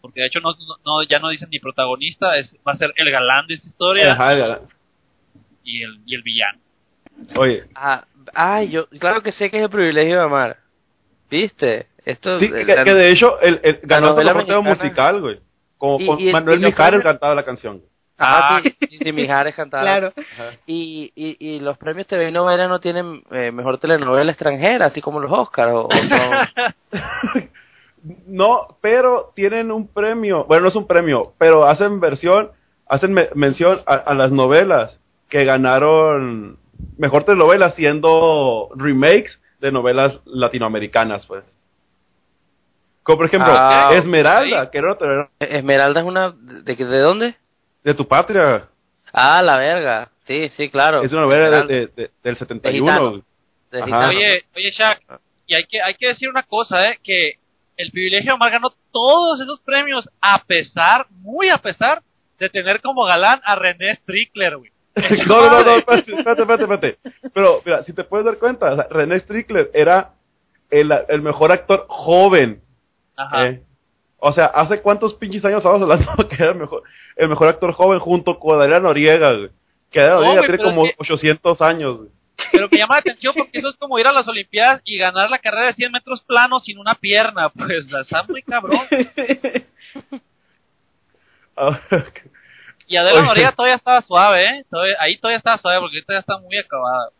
porque 0.00 0.20
de 0.20 0.26
hecho 0.28 0.40
no, 0.40 0.54
no, 0.86 1.02
ya 1.02 1.18
no 1.18 1.28
dicen 1.28 1.48
ni 1.50 1.58
protagonista 1.58 2.36
es 2.38 2.56
va 2.66 2.72
a 2.72 2.76
ser 2.76 2.92
el 2.96 3.10
galán 3.10 3.46
de 3.46 3.54
esa 3.54 3.68
historia 3.68 4.12
Ajá, 4.12 4.60
y 5.62 5.82
el, 5.82 6.00
y 6.06 6.14
el 6.14 6.22
villano. 6.22 6.58
oye, 7.36 7.64
Ah, 7.74 8.04
ay, 8.34 8.70
yo, 8.70 8.88
claro 8.88 9.22
que 9.22 9.30
sé 9.32 9.50
que 9.50 9.58
es 9.58 9.62
el 9.64 9.68
privilegio 9.70 10.16
de 10.18 10.24
amar. 10.24 10.56
¿Viste? 11.28 11.86
Esto 12.04 12.38
sí, 12.38 12.50
que, 12.50 12.64
la- 12.64 12.82
que 12.82 12.94
de 12.94 13.10
hecho 13.12 13.38
el, 13.40 13.60
el- 13.62 13.80
ganó 13.82 14.14
tema 14.16 14.32
mexicana. 14.34 14.60
musical, 14.68 15.20
güey. 15.20 15.40
Como 15.80 15.98
Y- 16.00 16.06
con 16.06 16.20
y 16.20 16.26
el- 16.28 16.32
Manuel 16.34 16.62
y 16.62 16.66
Mijares 16.66 17.02
cantaba 17.02 17.34
la 17.34 17.42
canción. 17.42 17.80
Ah, 18.22 18.60
Ah. 18.62 18.70
sí, 18.88 19.12
Mijares 19.12 19.54
cantaba. 19.56 19.82
Claro. 19.82 20.12
Y, 20.66 21.10
y, 21.16 21.36
y 21.40 21.58
los 21.60 21.78
premios 21.78 22.06
TV 22.06 22.28
y 22.28 22.32
novela 22.32 22.68
no 22.68 22.78
tienen 22.78 23.22
eh, 23.30 23.50
mejor 23.50 23.78
telenovela 23.78 24.30
extranjera, 24.30 24.86
así 24.86 25.00
como 25.00 25.20
los 25.20 25.32
Oscars. 25.32 25.72
O, 25.72 25.86
o 25.86 25.90
son- 25.90 26.70
No, 28.26 28.76
pero 28.80 29.32
tienen 29.34 29.70
un 29.70 29.86
premio. 29.88 30.44
Bueno, 30.44 30.62
no 30.62 30.68
es 30.68 30.76
un 30.76 30.86
premio, 30.86 31.34
pero 31.38 31.66
hacen 31.66 32.00
versión, 32.00 32.50
hacen 32.86 33.12
me- 33.12 33.28
mención 33.34 33.80
a, 33.86 33.94
a 33.94 34.14
las 34.14 34.32
novelas 34.32 35.00
que 35.28 35.44
ganaron 35.44 36.58
mejor 36.96 37.24
telenovela 37.24 37.70
siendo 37.70 38.70
remakes 38.74 39.38
de 39.60 39.70
novelas 39.72 40.20
latinoamericanas, 40.24 41.26
pues. 41.26 41.58
Como 43.02 43.18
por 43.18 43.26
ejemplo, 43.26 43.52
Ah, 43.54 43.90
Esmeralda, 43.94 44.70
que 44.70 44.78
era 44.78 44.88
una 44.88 44.96
telenovela 44.98 45.30
Esmeralda 45.40 46.00
es 46.00 46.06
una... 46.06 46.30
¿De, 46.32 46.74
de, 46.76 46.84
de 46.84 46.98
dónde? 46.98 47.34
de 47.82 47.94
tu 47.94 48.06
patria. 48.06 48.68
Ah, 49.12 49.42
La 49.42 49.56
Verga. 49.56 50.10
Sí, 50.26 50.50
sí, 50.56 50.68
claro. 50.70 51.02
Es 51.02 51.12
una 51.12 51.22
novela 51.22 51.62
de- 51.62 51.66
de- 51.66 51.86
de- 51.96 52.10
del 52.22 52.34
De 52.34 52.36
71. 52.36 52.86
gitano. 52.86 53.10
güey. 53.10 53.22
De. 53.70 53.82
Oye, 53.82 54.44
oye, 54.54 54.70
Shaq, 54.70 55.00
y 55.46 55.54
hay 55.54 55.64
que, 55.64 55.80
hay 55.80 55.94
que 55.94 56.08
decir 56.08 56.28
una 56.28 56.42
cosa, 56.42 56.88
¿eh? 56.88 56.98
Que 57.02 57.34
el 57.76 57.90
privilegio 57.90 58.32
de 58.32 58.34
Omar 58.34 58.50
ganó 58.50 58.72
todos 58.92 59.40
esos 59.40 59.60
premios 59.60 60.08
a 60.20 60.42
pesar, 60.44 61.06
muy 61.10 61.48
a 61.48 61.58
pesar, 61.58 62.02
de 62.38 62.48
tener 62.50 62.80
como 62.82 63.04
galán 63.04 63.40
a 63.44 63.54
René 63.56 63.96
Strickler, 63.96 64.56
güey. 64.58 64.70
No, 65.26 65.40
no, 65.50 65.50
no, 65.50 65.64
no, 65.64 65.76
espérate, 65.76 66.12
espérate, 66.12 66.42
espérate, 66.42 66.62
espérate. 66.64 66.98
Pero, 67.32 67.62
mira, 67.64 67.82
si 67.82 67.92
te 67.92 68.04
puedes 68.04 68.26
dar 68.26 68.36
cuenta, 68.38 68.72
o 68.72 68.76
sea, 68.76 68.86
René 68.90 69.18
Strickler 69.20 69.70
era 69.72 70.10
el, 70.70 70.92
el 71.08 71.22
mejor 71.22 71.50
actor 71.52 71.86
joven. 71.88 72.60
Ajá. 73.24 73.46
¿eh? 73.48 73.62
O 74.18 74.32
sea, 74.32 74.46
¿hace 74.46 74.80
cuántos 74.82 75.14
pinches 75.14 75.44
años 75.44 75.58
estamos 75.58 75.80
hablando 75.82 76.28
que 76.28 76.34
era 76.42 76.52
el 76.52 76.58
mejor, 76.58 76.82
el 77.16 77.28
mejor 77.28 77.48
actor 77.48 77.72
joven 77.72 77.98
junto 77.98 78.38
con 78.38 78.60
Adrián 78.60 78.82
Noriega? 78.82 79.32
güey? 79.32 79.50
Que 79.90 80.00
No, 80.00 80.08
Noriega 80.20 80.34
güey, 80.40 80.46
tiene 80.48 80.62
es 80.62 80.74
como 80.74 80.84
que- 80.86 80.94
800 80.98 81.62
años. 81.62 81.96
güey. 81.98 82.08
Pero 82.52 82.68
me 82.70 82.78
llama 82.78 82.94
la 82.94 83.00
atención 83.00 83.34
porque 83.36 83.58
eso 83.58 83.68
es 83.68 83.76
como 83.76 83.98
ir 83.98 84.06
a 84.06 84.12
las 84.12 84.26
Olimpiadas 84.28 84.80
y 84.84 84.96
ganar 84.98 85.28
la 85.30 85.38
carrera 85.38 85.66
de 85.66 85.72
100 85.74 85.92
metros 85.92 86.22
planos 86.22 86.64
sin 86.64 86.78
una 86.78 86.94
pierna. 86.94 87.48
Pues 87.50 87.92
está 87.92 88.22
muy 88.24 88.42
cabrón. 88.42 88.80
Ah, 91.56 91.78
Y 92.86 92.96
Adela. 92.96 93.22
Noriega 93.22 93.52
todavía 93.52 93.74
estaba 93.76 94.00
suave, 94.00 94.44
¿eh? 94.46 94.64
Todavía- 94.70 94.96
ahí 94.98 95.18
todavía 95.18 95.36
estaba 95.38 95.58
suave 95.58 95.78
porque 95.80 95.96
ahorita 95.96 96.12
ya 96.14 96.18
está 96.20 96.38
muy 96.38 96.56
acabada. 96.58 97.10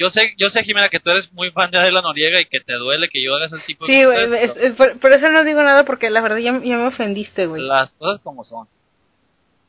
Yo 0.00 0.08
sé, 0.10 0.34
yo 0.38 0.48
sé, 0.48 0.64
Jimena, 0.64 0.88
que 0.88 0.98
tú 0.98 1.10
eres 1.10 1.30
muy 1.34 1.50
fan 1.50 1.70
de 1.70 1.78
Adela 1.78 2.00
Noriega 2.00 2.40
y 2.40 2.46
que 2.46 2.60
te 2.60 2.72
duele 2.72 3.08
que 3.10 3.22
yo 3.22 3.36
haga 3.36 3.46
ese 3.46 3.58
tipo 3.66 3.86
de 3.86 3.92
Sí, 3.92 4.02
cosas. 4.04 4.28
güey, 4.28 4.44
es- 4.66 4.72
por, 4.72 4.98
por 4.98 5.12
eso 5.12 5.28
no 5.28 5.44
digo 5.44 5.62
nada 5.62 5.84
porque 5.84 6.08
la 6.08 6.22
verdad 6.22 6.38
ya, 6.38 6.52
ya 6.52 6.76
me 6.78 6.86
ofendiste, 6.86 7.46
güey. 7.46 7.60
Las 7.62 7.92
cosas 7.92 8.18
como 8.20 8.42
son. 8.42 8.66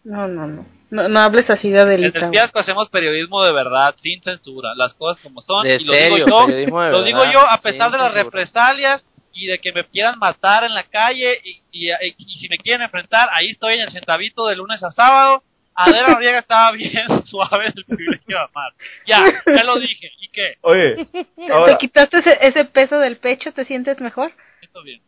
No, 0.03 0.27
no, 0.27 0.47
no. 0.47 0.65
No, 0.89 1.07
no 1.07 1.19
hables 1.19 1.49
así 1.49 1.69
de 1.69 1.79
En 1.81 1.87
Adelita. 1.87 2.19
el 2.19 2.25
güey. 2.25 2.31
fiasco 2.39 2.59
hacemos 2.59 2.89
periodismo 2.89 3.43
de 3.43 3.51
verdad, 3.51 3.93
sin 3.97 4.21
censura. 4.23 4.73
Las 4.75 4.93
cosas 4.93 5.21
como 5.21 5.41
son. 5.41 5.63
De 5.65 5.75
y 5.75 5.83
lo 5.83 5.93
serio, 5.93 6.15
digo 6.25 6.27
yo, 6.27 6.45
periodismo 6.47 6.81
de 6.81 6.91
lo 6.91 7.03
digo 7.03 7.19
verdad, 7.19 7.33
yo 7.33 7.39
a 7.49 7.57
pesar 7.61 7.91
de 7.91 7.97
las 7.97 8.07
censura. 8.07 8.23
represalias 8.23 9.07
y 9.33 9.45
de 9.47 9.59
que 9.59 9.71
me 9.73 9.85
quieran 9.87 10.17
matar 10.19 10.63
en 10.65 10.73
la 10.73 10.83
calle 10.83 11.39
y, 11.43 11.61
y- 11.71 11.91
y 12.17 12.37
si 12.39 12.49
me 12.49 12.57
quieren 12.57 12.81
enfrentar, 12.81 13.29
ahí 13.33 13.49
estoy 13.49 13.75
en 13.75 13.81
el 13.81 13.91
centavito 13.91 14.47
de 14.47 14.55
lunes 14.55 14.83
a 14.83 14.91
sábado. 14.91 15.43
Adela 15.75 16.09
Noriega 16.09 16.39
estaba 16.39 16.71
bien 16.73 17.07
suave 17.23 17.67
en 17.67 17.73
el 17.77 17.85
privilegio 17.85 18.37
de 18.37 18.43
amar. 18.43 18.73
Ya, 19.07 19.43
ya 19.45 19.63
lo 19.63 19.79
dije. 19.79 20.11
¿Y 20.19 20.27
qué? 20.29 20.57
Oye, 20.61 21.05
¿Te, 21.05 21.25
te 21.25 21.51
ahora, 21.51 21.77
quitaste 21.77 22.19
ese, 22.19 22.37
ese 22.41 22.65
peso 22.65 22.97
del 22.99 23.17
pecho? 23.17 23.51
¿Te 23.53 23.65
sientes 23.65 23.99
mejor? 23.99 24.31
Esto 24.61 24.83
bien. 24.83 25.01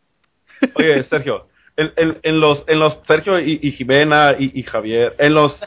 oye, 0.74 1.02
Sergio, 1.04 1.48
en, 1.76 1.92
en, 1.96 2.18
en 2.22 2.40
los, 2.40 2.64
en 2.66 2.78
los, 2.78 3.00
Sergio 3.06 3.38
y, 3.38 3.58
y 3.62 3.72
Jimena 3.72 4.34
y, 4.38 4.58
y 4.58 4.62
Javier, 4.62 5.14
en 5.18 5.34
los 5.34 5.60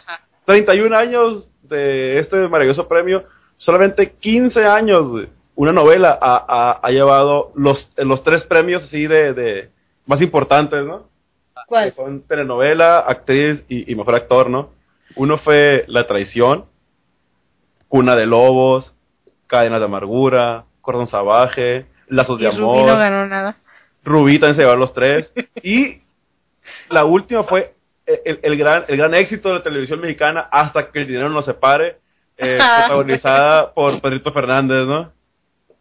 31 0.45 0.95
años 0.95 1.49
de 1.63 2.19
este 2.19 2.47
maravilloso 2.47 2.87
premio, 2.87 3.25
solamente 3.57 4.11
15 4.13 4.65
años, 4.65 5.27
una 5.55 5.71
novela 5.71 6.17
ha, 6.21 6.45
ha, 6.47 6.71
ha 6.81 6.89
llevado 6.91 7.51
los, 7.55 7.91
los 7.97 8.23
tres 8.23 8.43
premios 8.43 8.83
así 8.83 9.07
de, 9.07 9.33
de 9.33 9.69
más 10.05 10.21
importantes, 10.21 10.85
¿no? 10.85 11.09
que 11.55 11.61
¿Cuál? 11.67 11.93
son 11.93 12.21
telenovela, 12.21 12.99
actriz 12.99 13.63
y, 13.67 13.91
y 13.91 13.95
mejor 13.95 14.15
actor, 14.15 14.49
¿no? 14.49 14.76
Uno 15.17 15.37
fue 15.37 15.85
La 15.87 16.07
Traición, 16.07 16.65
Cuna 17.87 18.15
de 18.15 18.25
Lobos, 18.25 18.93
Cadenas 19.47 19.79
de 19.79 19.85
Amargura, 19.85 20.65
Cordón 20.81 21.07
Salvaje, 21.07 21.85
Lazos 22.07 22.39
Y 22.39 22.43
de 22.43 22.51
Rubí 22.51 22.79
Amor, 22.79 22.87
no 22.87 22.97
ganó 22.97 23.27
nada. 23.27 23.57
Rubí 24.03 24.39
también 24.39 24.55
se 24.55 24.61
llevó 24.61 24.75
los 24.75 24.93
tres. 24.93 25.33
Y 25.61 26.01
la 26.89 27.05
última 27.05 27.43
fue 27.43 27.73
el, 28.05 28.39
el 28.41 28.57
gran, 28.57 28.85
el 28.87 28.97
gran 28.97 29.13
éxito 29.13 29.49
de 29.49 29.55
la 29.55 29.63
televisión 29.63 29.99
mexicana 29.99 30.47
hasta 30.51 30.91
que 30.91 31.01
el 31.01 31.07
dinero 31.07 31.29
nos 31.29 31.45
separe, 31.45 31.97
eh, 32.37 32.57
protagonizada 32.79 33.73
por 33.73 33.99
Pedrito 33.99 34.31
Fernández, 34.31 34.85
¿no? 34.85 35.11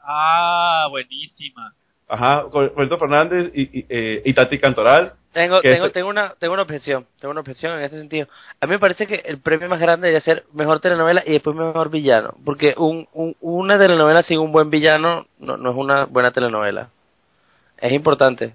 Ah, 0.03 0.87
buenísima. 0.91 1.75
Ajá, 2.09 2.45
con 2.51 2.69
Pedrito 2.71 2.99
Fernández 2.99 3.51
y, 3.55 3.81
y, 3.81 3.87
eh, 3.89 4.23
y 4.25 4.33
Tati 4.33 4.59
Cantoral. 4.59 5.15
Tengo, 5.37 5.61
tengo, 5.61 5.91
tengo, 5.91 6.09
una, 6.09 6.35
tengo 6.39 6.55
una 6.55 6.63
objeción, 6.63 7.07
tengo 7.21 7.31
una 7.33 7.43
objeción 7.43 7.79
en 7.79 7.85
ese 7.85 7.99
sentido. 7.99 8.27
A 8.59 8.65
mí 8.67 8.71
me 8.73 8.79
parece 8.79 9.07
que 9.07 9.17
el 9.17 9.37
premio 9.39 9.69
más 9.69 9.79
grande 9.79 10.07
debería 10.07 10.23
ser 10.25 10.45
mejor 10.55 10.81
telenovela 10.81 11.23
y 11.27 11.33
después 11.33 11.55
mejor 11.55 11.91
villano. 11.91 12.35
Porque 12.43 12.73
un, 12.79 13.07
un- 13.13 13.37
una 13.43 13.79
telenovela 13.79 14.23
sin 14.23 14.39
un 14.39 14.51
buen 14.51 14.71
villano 14.71 15.27
no, 15.39 15.59
no 15.59 15.71
es 15.73 15.77
una 15.77 16.07
buena 16.07 16.31
telenovela. 16.31 16.89
Es 17.77 17.93
importante 17.93 18.55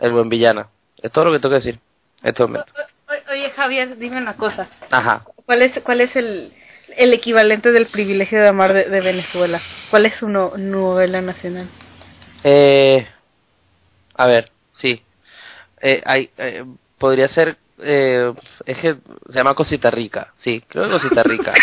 el 0.00 0.12
buen 0.12 0.30
villano. 0.30 0.70
Es 1.02 1.12
todo 1.12 1.26
lo 1.26 1.32
que 1.32 1.38
tengo 1.38 1.50
que 1.50 1.56
decir. 1.56 1.78
en 2.22 2.28
este 2.30 2.42
momento. 2.44 2.72
O- 2.78 3.12
o- 3.12 3.32
Oye, 3.34 3.50
Javier, 3.50 3.98
dime 3.98 4.16
una 4.16 4.32
cosa. 4.34 4.70
Ajá. 4.90 5.24
¿Cuál 5.44 5.60
es, 5.60 5.78
cuál 5.82 6.00
es 6.00 6.16
el, 6.16 6.50
el 6.96 7.12
equivalente 7.12 7.72
del 7.72 7.84
privilegio 7.88 8.40
de 8.40 8.48
amar 8.48 8.72
de, 8.72 8.88
de 8.88 9.00
Venezuela? 9.02 9.60
¿Cuál 9.90 10.06
es 10.06 10.14
su 10.14 10.30
no- 10.30 10.56
novela 10.56 11.20
nacional? 11.20 11.68
Eh, 12.42 13.06
a 14.14 14.26
ver, 14.26 14.50
sí. 14.72 15.02
Eh, 15.82 16.00
hay, 16.06 16.30
eh, 16.38 16.64
podría 16.96 17.28
ser. 17.28 17.58
Eh, 17.84 18.32
es 18.64 18.78
que 18.78 18.96
se 19.28 19.32
llama 19.32 19.54
Cosita 19.54 19.90
Rica. 19.90 20.32
Sí, 20.36 20.62
creo 20.68 20.84
que 20.84 20.90
Cosita 20.92 21.22
Rica. 21.24 21.52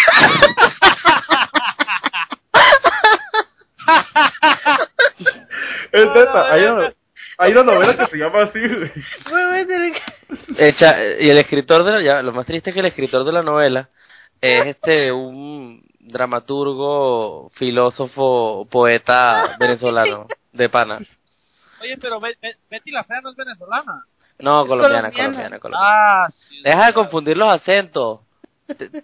Es 5.92 6.08
hay 6.52 6.64
una, 6.66 6.94
hay 7.40 7.52
una 7.52 7.64
novela 7.64 7.98
que 7.98 8.06
se 8.12 8.18
llama 8.18 8.44
así, 8.44 8.60
y 11.20 11.30
el 11.30 11.38
escritor 11.40 11.84
de 11.84 11.92
la, 11.92 12.04
ya, 12.04 12.22
lo 12.22 12.32
más 12.32 12.46
triste 12.46 12.70
es 12.70 12.76
que 12.76 12.80
el 12.80 12.86
escritor 12.86 13.24
de 13.24 13.32
la 13.32 13.42
novela 13.42 13.90
es 14.40 14.68
este 14.68 15.12
un 15.12 15.82
dramaturgo, 16.00 17.50
filósofo, 17.56 18.68
poeta 18.70 19.56
venezolano 19.60 20.28
de 20.54 20.70
pana. 20.70 21.00
Oye, 21.82 21.98
pero 21.98 22.20
Be- 22.20 22.38
Be- 22.42 22.58
Betty 22.70 22.92
la 22.92 23.04
Fea 23.04 23.22
no 23.22 23.30
es 23.32 23.36
venezolana. 23.36 24.06
No, 24.40 24.66
colombiana, 24.66 25.10
Colombiana. 25.10 25.12
colombiana, 25.12 25.60
colombiana. 25.60 26.24
Ah, 26.26 26.30
sí. 26.32 26.62
Deja 26.64 26.86
de 26.88 26.94
confundir 26.94 27.38
los 27.38 27.50
acentos. 27.54 28.22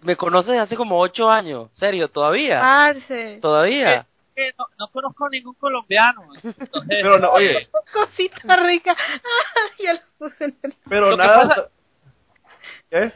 Me 0.01 0.15
conoces 0.15 0.59
hace 0.59 0.75
como 0.75 0.99
ocho 0.99 1.29
años, 1.29 1.69
serio, 1.73 2.07
todavía, 2.07 2.59
Parce. 2.59 3.39
todavía. 3.41 4.05
Eh, 4.35 4.51
no, 4.59 4.65
no 4.77 4.87
conozco 4.89 5.27
ningún 5.29 5.53
colombiano. 5.55 6.21
Entonces, 6.43 6.83
Pero 7.01 7.17
no, 7.19 7.29
oye, 7.31 7.67
Cosita 7.93 8.55
rica. 8.57 8.95
Ah, 8.99 9.73
ya 9.79 9.93
lo 9.93 9.99
puse 10.19 10.45
en 10.45 10.57
el... 10.61 10.73
pero 10.87 11.09
Lo 11.11 11.17
que 11.17 11.23
nada. 11.23 11.47
pasa- 11.47 11.69
¿Qué? 12.89 13.13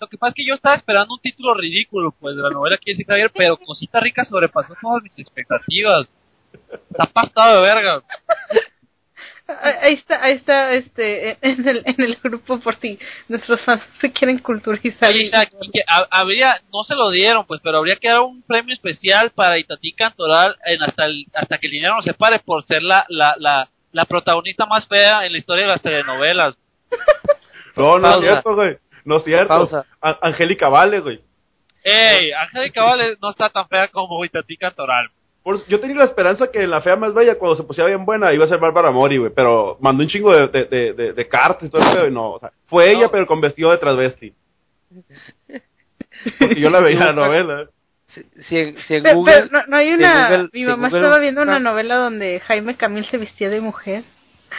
Lo 0.00 0.08
que 0.08 0.18
pasa 0.18 0.28
es 0.30 0.34
que 0.34 0.46
yo 0.46 0.54
estaba 0.54 0.74
esperando 0.74 1.14
un 1.14 1.20
título 1.20 1.54
ridículo, 1.54 2.10
pues, 2.18 2.34
de 2.36 2.42
la 2.42 2.50
novela 2.50 2.76
que 2.76 2.92
dice 2.92 3.04
Javier, 3.04 3.30
pero 3.34 3.56
Cosita 3.56 4.00
Rica 4.00 4.24
sobrepasó 4.24 4.74
todas 4.80 5.02
mis 5.02 5.16
expectativas. 5.18 6.08
Está 6.90 7.06
pastado 7.06 7.56
de 7.56 7.62
verga. 7.62 8.02
Ah, 9.60 9.74
Ahí 9.82 9.94
está, 9.94 10.22
ahí 10.24 10.32
está, 10.34 10.72
este, 10.74 11.36
en 11.42 11.68
el, 11.68 11.82
en 11.84 12.00
el 12.00 12.16
grupo 12.22 12.58
por 12.60 12.76
si 12.76 12.98
nuestros 13.28 13.60
fans 13.60 13.86
se 14.00 14.12
quieren 14.12 14.38
culturizar. 14.38 15.10
Oye, 15.10 15.22
Isaac, 15.22 15.50
que 15.72 15.80
ha- 15.86 16.06
habría, 16.10 16.60
no 16.72 16.84
se 16.84 16.94
lo 16.94 17.10
dieron, 17.10 17.46
pues, 17.46 17.60
pero 17.62 17.78
habría 17.78 17.96
que 17.96 18.08
dar 18.08 18.20
un 18.20 18.42
premio 18.42 18.74
especial 18.74 19.30
para 19.30 19.58
Itatí 19.58 19.92
Cantoral 19.92 20.56
en 20.64 20.82
hasta, 20.82 21.04
el, 21.06 21.26
hasta 21.34 21.58
que 21.58 21.66
el 21.66 21.72
dinero 21.72 21.96
nos 21.96 22.04
separe 22.04 22.38
por 22.38 22.64
ser 22.64 22.82
la, 22.82 23.04
la, 23.08 23.34
la, 23.38 23.68
la 23.92 24.04
protagonista 24.04 24.66
más 24.66 24.86
fea 24.86 25.26
en 25.26 25.32
la 25.32 25.38
historia 25.38 25.64
de 25.64 25.70
las 25.70 25.82
telenovelas. 25.82 26.54
No, 27.74 27.98
no 27.98 28.02
Pausa. 28.02 28.16
es 28.18 28.22
cierto, 28.24 28.54
güey. 28.54 28.76
No 29.04 29.16
es 29.16 29.24
cierto. 29.24 29.48
Pausa. 29.48 29.86
A- 30.00 30.18
Angélica 30.22 30.68
Vale, 30.68 31.00
güey. 31.00 31.20
Ey, 31.82 32.30
Angélica 32.32 32.84
Vale 32.84 33.16
no 33.20 33.30
está 33.30 33.48
tan 33.48 33.66
fea 33.68 33.88
como 33.88 34.22
Itatí 34.24 34.56
Cantoral. 34.58 35.10
Por- 35.42 35.66
yo 35.66 35.80
tenía 35.80 35.96
la 35.96 36.04
esperanza 36.04 36.50
que 36.50 36.60
en 36.62 36.70
la 36.70 36.80
fea 36.80 36.94
más 36.96 37.12
bella, 37.14 37.36
cuando 37.38 37.56
se 37.56 37.64
pusiera 37.64 37.88
bien 37.88 38.04
buena, 38.04 38.32
iba 38.32 38.44
a 38.44 38.48
ser 38.48 38.58
Bárbara 38.58 38.90
Mori, 38.90 39.16
güey. 39.18 39.32
Pero 39.34 39.76
mandó 39.80 40.02
un 40.02 40.08
chingo 40.08 40.32
de, 40.32 40.46
de, 40.48 40.64
de, 40.66 40.92
de, 40.92 41.12
de 41.12 41.28
cartas 41.28 41.64
y 41.68 41.70
todo 41.70 41.82
eso, 41.82 42.06
y 42.06 42.10
no. 42.10 42.32
O 42.32 42.38
sea, 42.38 42.52
fue 42.66 42.90
ella, 42.90 43.02
No. 43.04 43.10
pero 43.10 43.26
con 43.26 43.40
vestido 43.40 43.70
de 43.70 43.78
transvesti. 43.78 44.32
Porque 46.38 46.60
yo 46.60 46.70
la 46.70 46.80
veía 46.80 46.98
en 47.00 47.06
la 47.06 47.12
novela. 47.26 47.68
Si, 48.08 48.22
si 48.42 48.58
en, 48.58 48.78
si 48.82 48.94
en 48.96 49.02
Pero, 49.02 49.16
Google, 49.16 49.34
pero 49.34 49.48
no, 49.50 49.66
no 49.68 49.76
hay 49.76 49.92
una... 49.92 50.28
Google- 50.28 50.50
mi 50.52 50.64
mamá 50.64 50.88
Google 50.88 51.00
estaba 51.00 51.18
viendo 51.18 51.42
una 51.42 51.58
novela 51.58 51.96
donde 51.96 52.40
Jaime 52.40 52.76
Camil 52.76 53.06
se 53.06 53.16
vestía 53.16 53.48
de 53.48 53.60
mujer. 53.60 54.04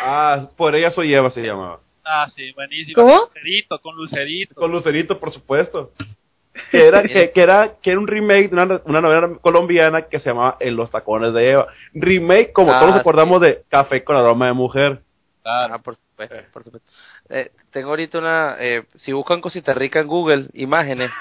Ah, 0.01 0.47
por 0.57 0.75
ella 0.75 0.89
soy 0.89 1.13
Eva, 1.13 1.29
se 1.29 1.43
llamaba. 1.43 1.79
Ah, 2.03 2.27
sí, 2.35 2.51
buenísimo. 2.53 2.95
¿Cómo? 2.95 3.19
Con 3.27 3.27
Lucerito, 3.35 3.79
con 3.79 3.95
Lucerito. 3.95 4.55
Con 4.55 4.71
Lucerito, 4.71 5.19
por 5.19 5.31
supuesto. 5.31 5.91
Que 6.71 6.87
era, 6.87 7.01
que, 7.03 7.31
que 7.31 7.41
era, 7.41 7.71
que 7.81 7.91
era 7.91 7.99
un 7.99 8.07
remake 8.07 8.49
de 8.49 8.55
una, 8.55 8.81
una 8.85 9.01
novela 9.01 9.29
colombiana 9.41 10.03
que 10.03 10.19
se 10.19 10.29
llamaba 10.29 10.57
En 10.59 10.75
los 10.75 10.91
tacones 10.91 11.33
de 11.33 11.51
Eva. 11.51 11.67
Remake, 11.93 12.51
como 12.51 12.71
Ah, 12.71 12.79
todos 12.79 12.91
nos 12.91 13.01
acordamos 13.01 13.41
de 13.41 13.63
Café 13.69 14.03
con 14.03 14.15
aroma 14.15 14.45
de 14.47 14.53
mujer. 14.53 15.01
Claro. 15.41 15.73
Ah, 15.73 15.79
por 15.79 15.95
supuesto, 15.95 16.35
por 16.53 16.63
supuesto. 16.63 16.91
Eh, 17.29 17.51
tengo 17.71 17.89
ahorita 17.89 18.19
una, 18.19 18.55
eh, 18.59 18.83
si 18.95 19.11
buscan 19.13 19.41
Cosita 19.41 19.73
Rica 19.73 19.99
en 19.99 20.07
Google, 20.07 20.47
imágenes, 20.53 21.11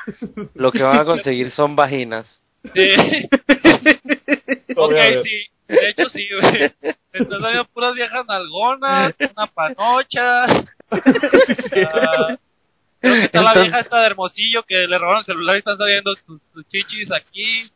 lo 0.55 0.70
que 0.70 0.83
van 0.83 0.99
a 0.99 1.05
conseguir 1.05 1.51
son 1.51 1.76
vaginas. 1.76 2.41
Sí. 2.74 2.91
Ok, 4.76 4.95
sí. 5.22 5.47
De 5.68 5.91
hecho, 5.91 6.09
sí, 6.09 6.26
güey. 6.41 6.72
Están 7.12 7.41
saliendo 7.41 7.64
puras 7.66 7.95
viejas 7.95 8.26
nalgonas, 8.26 9.14
una 9.18 9.47
panocha. 9.49 10.47
Ah, 11.93 12.37
creo 13.03 13.14
que 13.14 13.24
está 13.24 13.42
la 13.42 13.55
vieja 13.55 13.80
esta 13.80 14.00
de 14.00 14.07
Hermosillo 14.07 14.62
que 14.62 14.86
le 14.86 14.98
robaron 14.98 15.20
el 15.20 15.26
celular 15.26 15.57
y 15.57 15.59
están 15.59 15.76
saliendo 15.76 16.14
sus, 16.26 16.40
sus 16.55 16.68
chichis 16.68 17.11
aquí. 17.12 17.70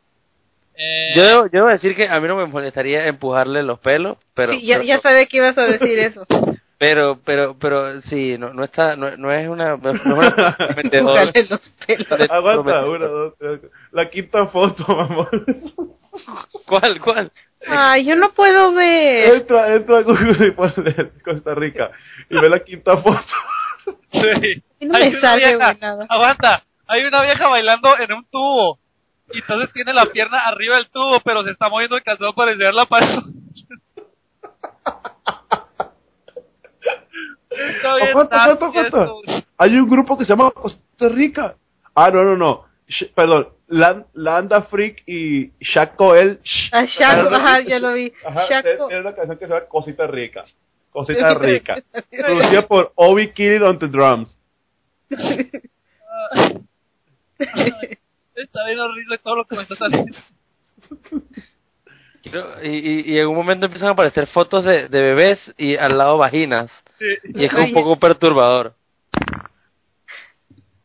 Eh, 0.75 1.13
Yo 1.15 1.23
debo, 1.23 1.43
yo 1.45 1.49
debo 1.51 1.67
decir 1.67 1.95
que 1.95 2.07
a 2.07 2.19
mí 2.19 2.27
no 2.27 2.35
me 2.35 2.45
molestaría 2.45 3.07
empujarle 3.07 3.63
los 3.63 3.79
pelos, 3.79 4.17
pero 4.33 4.53
sí, 4.53 4.61
ya, 4.63 4.75
pero, 4.77 4.87
ya 4.87 4.99
sabía 4.99 5.25
que 5.25 5.37
ibas 5.37 5.57
a 5.57 5.65
decir 5.67 5.99
eso. 5.99 6.25
pero 6.77 7.19
pero 7.25 7.57
pero 7.57 8.01
sí, 8.01 8.37
no, 8.37 8.53
no 8.53 8.63
está 8.63 8.95
no, 8.95 9.17
no 9.17 9.31
es 9.31 9.47
una 9.47 9.77
no 9.77 9.91
es 9.91 10.05
una 10.05 10.57
los 11.49 11.59
pelos. 11.85 12.29
Aguanta, 12.29 12.85
una, 12.85 13.07
dos, 13.07 13.33
tres. 13.37 13.59
La 13.91 14.09
quinta 14.09 14.47
foto, 14.47 14.85
mamón. 14.87 15.27
¿Cuál 16.67 17.01
cuál? 17.01 17.31
Ay, 17.65 18.05
yo 18.05 18.15
no 18.15 18.31
puedo 18.33 18.73
ver. 18.73 19.33
Entra, 19.33 19.73
entra 19.73 19.97
a 19.97 20.01
Google 20.03 20.47
y 20.47 20.51
ponle 20.51 21.11
Costa 21.23 21.55
Rica. 21.55 21.91
Y 22.29 22.39
ve 22.39 22.49
la 22.49 22.59
quinta 22.59 22.97
foto. 22.97 23.33
sí. 24.11 24.63
No 24.81 24.95
Hay 24.95 25.11
me 25.11 25.17
una 25.17 25.21
sale, 25.21 25.45
vieja-. 25.47 25.77
Aguanta, 26.09 26.63
hay 26.87 27.03
una 27.05 27.23
vieja 27.23 27.47
bailando 27.47 27.97
en 27.99 28.11
un 28.13 28.25
tubo. 28.25 28.79
Y 29.33 29.39
entonces 29.39 29.73
tiene 29.73 29.93
la 29.93 30.05
pierna 30.05 30.37
arriba 30.39 30.75
del 30.77 30.89
tubo, 30.89 31.19
pero 31.21 31.43
se 31.43 31.51
está 31.51 31.67
moviendo 31.69 31.97
el 31.97 32.03
calzón 32.03 32.33
para 32.33 32.51
enseñar 32.51 32.73
la 32.73 32.87
Aguanta, 38.09 38.43
aguanta, 38.43 38.65
aguanta. 38.67 39.07
Hay 39.57 39.75
un 39.77 39.89
grupo 39.89 40.17
que 40.17 40.25
se 40.25 40.29
llama 40.29 40.51
Costa 40.51 41.09
Rica. 41.09 41.55
Ah, 41.95 42.11
no, 42.11 42.23
no, 42.23 42.35
no. 42.37 42.65
Sh- 42.87 43.11
perdón. 43.13 43.49
Lan- 43.67 44.05
Landa 44.13 44.61
Freak 44.61 45.03
y 45.07 45.51
Shaco 45.59 46.15
El. 46.15 46.39
Ah, 46.71 46.85
Shaco, 46.85 47.29
Ah, 47.33 47.35
ajá, 47.35 47.59
ya 47.61 47.79
lo 47.79 47.93
vi. 47.93 48.13
Ajá, 48.25 48.45
Shaco. 48.47 48.87
tiene 48.87 49.01
una 49.01 49.13
canción 49.15 49.37
que 49.37 49.45
se 49.45 49.51
llama 49.53 49.65
Cosita 49.65 50.07
Rica. 50.07 50.45
Cosita 50.91 51.33
Rica. 51.33 51.83
Producida 52.09 52.65
por 52.67 52.91
Obi 52.95 53.29
Killing 53.31 53.63
on 53.63 53.77
the 53.79 53.87
Drums. 53.87 54.37
Está 58.35 58.65
bien 58.67 58.79
horrible 58.79 59.17
todo 59.19 59.35
lo 59.37 59.45
que 59.45 59.55
me 59.55 59.61
está 59.63 59.75
saliendo. 59.75 60.17
Y, 62.63 62.69
y, 62.69 63.13
y 63.13 63.19
en 63.19 63.27
un 63.27 63.35
momento 63.35 63.65
empiezan 63.67 63.89
a 63.89 63.91
aparecer 63.91 64.27
fotos 64.27 64.65
de, 64.65 64.89
de 64.89 65.01
bebés 65.01 65.39
y 65.57 65.75
al 65.77 65.97
lado 65.97 66.17
vaginas 66.17 66.69
y 67.23 67.45
es 67.45 67.51
como 67.51 67.63
un 67.65 67.73
poco 67.73 67.99
perturbador. 67.99 68.73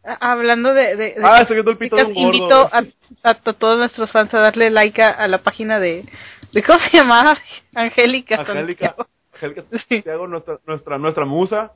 Ah, 0.04 0.18
Hablando 0.32 0.72
de, 0.74 0.96
de, 0.96 1.14
de 1.14 1.16
Ah, 1.22 1.40
estoy 1.40 1.56
viendo 1.56 1.70
el 1.72 1.78
pito 1.78 1.96
de 1.96 2.04
un 2.04 2.12
gordo. 2.14 2.26
invito 2.26 2.54
a, 2.72 2.84
a, 3.24 3.30
a 3.30 3.34
todos 3.34 3.78
nuestros 3.78 4.10
fans 4.10 4.32
a 4.34 4.38
darle 4.38 4.70
like 4.70 5.00
a, 5.02 5.10
a 5.10 5.26
la 5.28 5.38
página 5.38 5.78
de, 5.80 6.04
de 6.52 6.62
¿cómo 6.62 6.78
se 6.80 6.96
llamaba? 6.96 7.38
Angélica 7.74 8.40
Angélica, 8.40 8.94
Santiago, 8.94 9.06
Angélica 9.32 9.62
Sí. 9.72 9.94
Santiago, 9.96 10.26
nuestra, 10.28 10.58
nuestra, 10.66 10.98
nuestra 10.98 11.24
musa. 11.24 11.72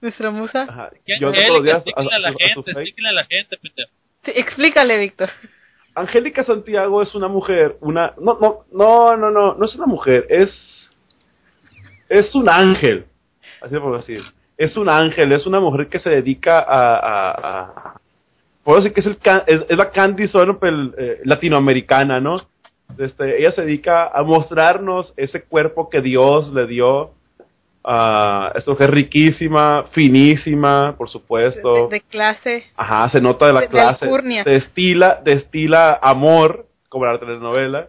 Nuestra 0.00 0.30
musa. 0.30 0.62
Ajá. 0.62 0.90
¿Qué 1.06 1.14
Yo 1.20 1.28
entro 1.28 1.42
todos 1.42 1.64
los 1.64 1.66
Angélica? 1.66 1.84
días 1.84 1.84
a, 1.96 2.00
Explíquenle 2.00 2.16
a 2.16 2.18
la 2.20 2.28
a 2.28 2.30
a 2.30 2.34
gente, 2.34 2.54
face. 2.54 2.70
explíquenle 2.70 3.08
a 3.08 3.12
la 3.12 3.24
gente. 3.26 3.56
Sí, 4.24 4.32
explícale, 4.36 4.98
Víctor. 4.98 5.30
Angélica 5.94 6.44
Santiago 6.44 7.02
es 7.02 7.14
una 7.14 7.28
mujer, 7.28 7.76
una 7.80 8.14
no 8.20 8.38
no 8.40 8.64
no 8.72 9.16
no 9.16 9.30
no 9.30 9.54
no 9.54 9.64
es 9.64 9.74
una 9.74 9.86
mujer, 9.86 10.26
es 10.30 10.90
es 12.08 12.34
un 12.34 12.48
ángel, 12.48 13.06
así 13.60 13.76
por 13.78 13.96
decir. 13.96 14.22
es 14.56 14.76
un 14.76 14.88
ángel, 14.88 15.32
es 15.32 15.46
una 15.46 15.60
mujer 15.60 15.88
que 15.88 15.98
se 15.98 16.10
dedica 16.10 16.58
a... 16.60 16.94
a, 16.96 17.30
a- 17.60 18.00
puedo 18.64 18.76
decir 18.78 18.92
que 18.92 19.00
es, 19.00 19.06
el, 19.06 19.16
can- 19.18 19.42
es, 19.46 19.64
es 19.68 19.76
la 19.76 19.90
Candy 19.90 20.24
eh, 20.24 21.20
latinoamericana, 21.24 22.20
¿no? 22.20 22.46
Este, 22.98 23.38
ella 23.40 23.50
se 23.52 23.62
dedica 23.62 24.06
a 24.08 24.22
mostrarnos 24.22 25.14
ese 25.16 25.42
cuerpo 25.44 25.88
que 25.88 26.00
Dios 26.00 26.52
le 26.52 26.66
dio. 26.66 27.12
A 27.84 28.52
esta 28.54 28.70
mujer 28.72 28.90
riquísima, 28.90 29.84
finísima, 29.90 30.94
por 30.98 31.08
De, 31.08 31.12
supuesto. 31.12 31.88
de 31.88 32.00
clase. 32.02 32.64
Ajá, 32.76 33.08
se 33.08 33.20
nota 33.20 33.46
de 33.46 33.52
la 33.54 33.60
de- 33.60 33.66
de 33.66 33.70
clase. 33.72 34.04
alcurnia. 34.04 34.44
Destila, 34.44 35.20
destila 35.24 35.98
amor, 36.02 36.66
como 36.88 37.06
la 37.06 37.18
telenovela. 37.18 37.88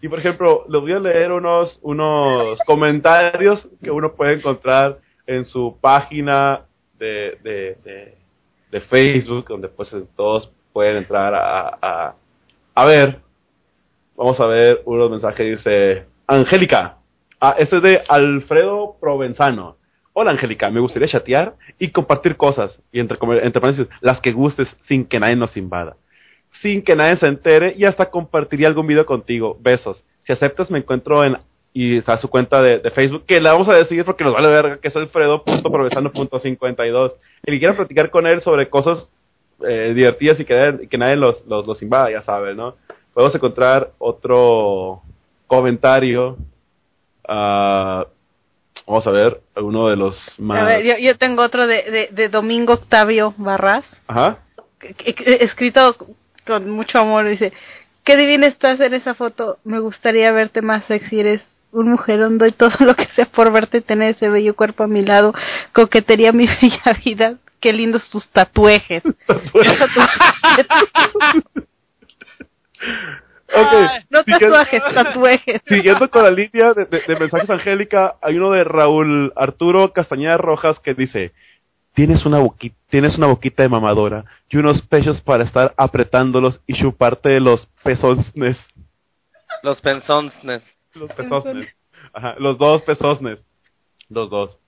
Y 0.00 0.08
por 0.08 0.18
ejemplo, 0.18 0.64
les 0.68 0.80
voy 0.80 0.92
a 0.92 0.98
leer 0.98 1.32
unos, 1.32 1.78
unos 1.82 2.58
comentarios 2.66 3.68
que 3.82 3.90
uno 3.90 4.12
puede 4.14 4.34
encontrar 4.34 4.98
en 5.26 5.44
su 5.44 5.76
página 5.80 6.62
de, 6.98 7.38
de, 7.42 7.76
de, 7.84 8.14
de 8.70 8.80
Facebook, 8.80 9.46
donde 9.48 9.68
pues 9.68 9.94
todos 10.16 10.50
pueden 10.72 10.96
entrar 10.98 11.34
a, 11.34 11.78
a, 11.82 12.14
a 12.74 12.84
ver. 12.84 13.20
Vamos 14.16 14.38
a 14.40 14.46
ver 14.46 14.82
unos 14.84 15.10
mensajes. 15.10 15.46
Dice, 15.58 16.04
Angélica. 16.26 16.96
Ah, 17.44 17.56
este 17.58 17.78
es 17.78 17.82
de 17.82 18.00
Alfredo 18.06 18.94
Provenzano. 19.00 19.76
Hola 20.12 20.30
Angélica, 20.30 20.70
me 20.70 20.78
gustaría 20.78 21.08
chatear 21.08 21.56
y 21.76 21.88
compartir 21.88 22.36
cosas, 22.36 22.80
y 22.92 23.00
entre, 23.00 23.18
entre 23.20 23.60
paréntesis, 23.60 23.92
las 24.00 24.20
que 24.20 24.30
gustes 24.30 24.76
sin 24.82 25.06
que 25.06 25.18
nadie 25.18 25.34
nos 25.34 25.56
invada. 25.56 25.96
Sin 26.60 26.82
que 26.82 26.94
nadie 26.94 27.16
se 27.16 27.26
entere 27.26 27.74
y 27.76 27.84
hasta 27.84 28.10
compartiría 28.10 28.68
algún 28.68 28.86
video 28.86 29.06
contigo. 29.06 29.58
Besos. 29.60 30.04
Si 30.20 30.32
aceptas, 30.32 30.70
me 30.70 30.78
encuentro 30.78 31.24
en. 31.24 31.36
Y 31.72 31.96
está 31.96 32.16
su 32.16 32.30
cuenta 32.30 32.62
de, 32.62 32.78
de 32.78 32.92
Facebook, 32.92 33.24
que 33.26 33.40
la 33.40 33.54
vamos 33.54 33.68
a 33.68 33.74
decir 33.74 34.04
porque 34.04 34.22
nos 34.22 34.34
vale 34.34 34.48
verga, 34.48 34.78
que 34.78 34.86
es 34.86 34.94
alfredo.provenzano.52. 34.94 37.14
Y 37.44 37.50
que 37.50 37.58
quiera 37.58 37.74
platicar 37.74 38.10
con 38.10 38.28
él 38.28 38.40
sobre 38.40 38.70
cosas 38.70 39.10
eh, 39.66 39.94
divertidas 39.96 40.38
y 40.38 40.44
que, 40.44 40.86
que 40.88 40.96
nadie 40.96 41.16
los, 41.16 41.44
los, 41.46 41.66
los 41.66 41.82
invada, 41.82 42.08
ya 42.08 42.22
saben, 42.22 42.56
¿no? 42.56 42.76
Podemos 43.12 43.34
encontrar 43.34 43.90
otro 43.98 45.02
comentario. 45.48 46.38
Ah, 47.28 48.06
vamos 48.86 49.06
a 49.06 49.10
ver, 49.10 49.40
uno 49.56 49.88
de 49.88 49.96
los 49.96 50.38
más. 50.38 50.60
A 50.60 50.64
ver, 50.64 50.82
yo, 50.84 50.98
yo 50.98 51.16
tengo 51.16 51.42
otro 51.42 51.66
de, 51.66 51.82
de, 51.82 52.08
de 52.12 52.28
Domingo 52.28 52.74
Octavio 52.74 53.34
Barras, 53.36 53.84
Ajá. 54.06 54.38
escrito 54.80 55.96
con 56.46 56.70
mucho 56.70 56.98
amor. 56.98 57.28
Dice: 57.28 57.52
Qué 58.04 58.16
divina 58.16 58.46
estás 58.46 58.80
en 58.80 58.94
esa 58.94 59.14
foto. 59.14 59.58
Me 59.64 59.78
gustaría 59.78 60.32
verte 60.32 60.62
más 60.62 60.84
sexy. 60.86 61.20
Eres 61.20 61.42
un 61.70 61.90
mujerón. 61.90 62.38
Doy 62.38 62.52
todo 62.52 62.72
lo 62.80 62.94
que 62.94 63.06
sea 63.14 63.26
por 63.26 63.52
verte 63.52 63.80
tener 63.80 64.10
ese 64.10 64.28
bello 64.28 64.54
cuerpo 64.56 64.84
a 64.84 64.88
mi 64.88 65.02
lado. 65.04 65.32
Coquetería 65.72 66.32
mi 66.32 66.46
bella 66.62 66.98
vida. 67.04 67.38
Qué 67.60 67.72
lindos 67.72 68.08
tus 68.10 68.28
tatuajes. 68.28 69.02
Ok, 73.54 74.02
no 74.10 74.22
siguiendo- 74.22 74.56
tatuajes, 74.56 74.82
tatuajes. 74.94 75.60
Siguiendo 75.66 76.10
con 76.10 76.22
la 76.24 76.30
línea 76.30 76.72
de, 76.74 76.86
de- 76.86 77.02
de 77.06 77.16
mensajes 77.18 77.50
Angélica, 77.50 78.16
hay 78.22 78.36
uno 78.36 78.50
de 78.52 78.64
Raúl 78.64 79.32
Arturo 79.36 79.92
Castañeda 79.92 80.36
Rojas 80.38 80.80
que 80.80 80.94
dice, 80.94 81.32
tienes 81.94 82.24
una, 82.24 82.38
boquita, 82.38 82.76
tienes 82.88 83.18
una 83.18 83.26
boquita 83.26 83.62
de 83.62 83.68
mamadora 83.68 84.24
y 84.48 84.56
unos 84.56 84.80
pechos 84.82 85.20
para 85.20 85.44
estar 85.44 85.74
apretándolos 85.76 86.60
y 86.66 86.74
chuparte 86.74 87.28
de 87.28 87.40
los 87.40 87.66
pezones. 87.82 88.32
Los 89.62 89.80
pensones. 89.80 90.32
Los 90.94 91.12
pezones. 91.12 91.68
Ajá, 92.12 92.34
los 92.38 92.58
dos 92.58 92.82
pezones. 92.82 93.44
Los 94.08 94.28
dos. 94.30 94.58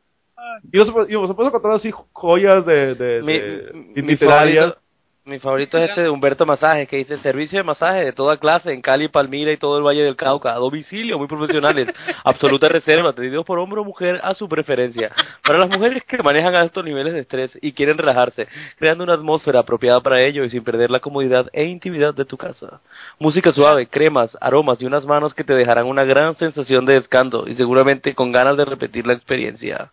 Y 0.73 0.77
nos, 0.79 0.89
y 1.09 1.13
nos 1.15 1.35
puedo 1.35 1.51
contar 1.51 1.73
así 1.73 1.91
joyas 2.13 2.65
de, 2.67 2.95
de, 2.95 3.23
Mi, 3.23 3.39
de- 3.39 3.71
mi- 3.73 4.03
mi 4.03 4.03
literarias. 4.03 4.65
favorito, 4.75 4.81
mi 5.27 5.39
favorito 5.39 5.79
es 5.79 5.89
este 5.89 6.03
de 6.03 6.11
Humberto 6.11 6.45
Masajes, 6.45 6.87
que 6.87 6.99
dice 6.99 7.17
servicio 7.17 7.59
de 7.59 7.63
masaje 7.63 8.05
de 8.05 8.13
toda 8.13 8.37
clase 8.37 8.75
en 8.75 8.83
Cali, 8.83 9.09
Palmira 9.09 9.53
y 9.53 9.57
todo 9.57 9.79
el 9.79 9.83
Valle 9.83 10.03
del 10.03 10.17
Cauca, 10.17 10.53
a 10.53 10.57
domicilio, 10.57 11.17
muy 11.17 11.27
profesionales, 11.27 11.89
absoluta 12.25 12.69
reserva, 12.69 13.09
atendidos 13.09 13.47
por 13.47 13.59
hombre 13.59 13.81
o 13.81 13.85
mujer 13.85 14.21
a 14.23 14.35
su 14.35 14.51
preferencia. 14.51 15.13
Para 15.43 15.59
las 15.59 15.71
mujeres 15.71 16.05
que 16.05 16.23
manejan 16.23 16.55
altos 16.55 16.85
niveles 16.85 17.15
de 17.15 17.21
estrés 17.21 17.59
y 17.63 17.73
quieren 17.73 17.97
relajarse, 17.97 18.49
creando 18.79 19.03
una 19.03 19.15
atmósfera 19.15 19.61
apropiada 19.61 20.03
para 20.03 20.21
ello 20.21 20.45
y 20.45 20.51
sin 20.51 20.63
perder 20.63 20.91
la 20.91 21.01
comodidad 21.01 21.49
e 21.55 21.65
intimidad 21.65 22.13
de 22.13 22.27
tu 22.27 22.37
casa. 22.37 22.83
Música 23.19 23.51
suave, 23.51 23.87
cremas, 23.87 24.37
aromas 24.43 24.83
y 24.83 24.85
unas 24.85 25.07
manos 25.07 25.33
que 25.33 25.45
te 25.45 25.55
dejarán 25.55 25.87
una 25.87 26.05
gran 26.05 26.37
sensación 26.37 26.85
de 26.85 26.95
descanso 26.95 27.49
y 27.49 27.55
seguramente 27.55 28.15
con 28.15 28.31
ganas 28.31 28.59
de 28.59 28.67
repetir 28.67 29.07
la 29.07 29.15
experiencia. 29.15 29.91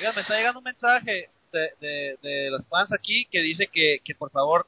Me 0.00 0.20
está 0.20 0.36
llegando 0.36 0.58
un 0.58 0.64
mensaje 0.64 1.28
de, 1.54 1.70
de, 1.80 2.18
de 2.22 2.50
los 2.50 2.66
fans 2.68 2.92
aquí 2.92 3.26
que 3.30 3.40
dice 3.40 3.68
que, 3.72 3.98
que 4.04 4.14
por 4.14 4.30
favor 4.30 4.66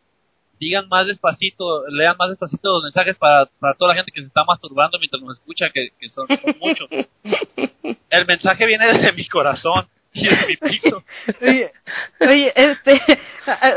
digan 0.59 0.89
más 0.89 1.07
despacito, 1.07 1.87
lean 1.89 2.17
más 2.19 2.31
despacito 2.31 2.73
los 2.73 2.83
mensajes 2.83 3.17
para, 3.17 3.47
para 3.59 3.75
toda 3.75 3.91
la 3.91 3.97
gente 3.97 4.13
que 4.13 4.21
se 4.21 4.27
está 4.27 4.45
masturbando 4.45 4.99
mientras 4.99 5.23
nos 5.23 5.37
escucha, 5.37 5.71
que, 5.71 5.91
que 5.99 6.09
son, 6.09 6.27
son 6.29 6.57
muchos. 6.61 6.89
El 8.11 8.27
mensaje 8.27 8.67
viene 8.67 8.87
desde 8.87 9.13
mi 9.13 9.27
corazón 9.27 9.87
y 10.23 10.47
mi 10.47 10.57
pito. 10.57 11.05
Oye, 11.43 11.73
oye, 12.21 12.53
este, 12.57 13.01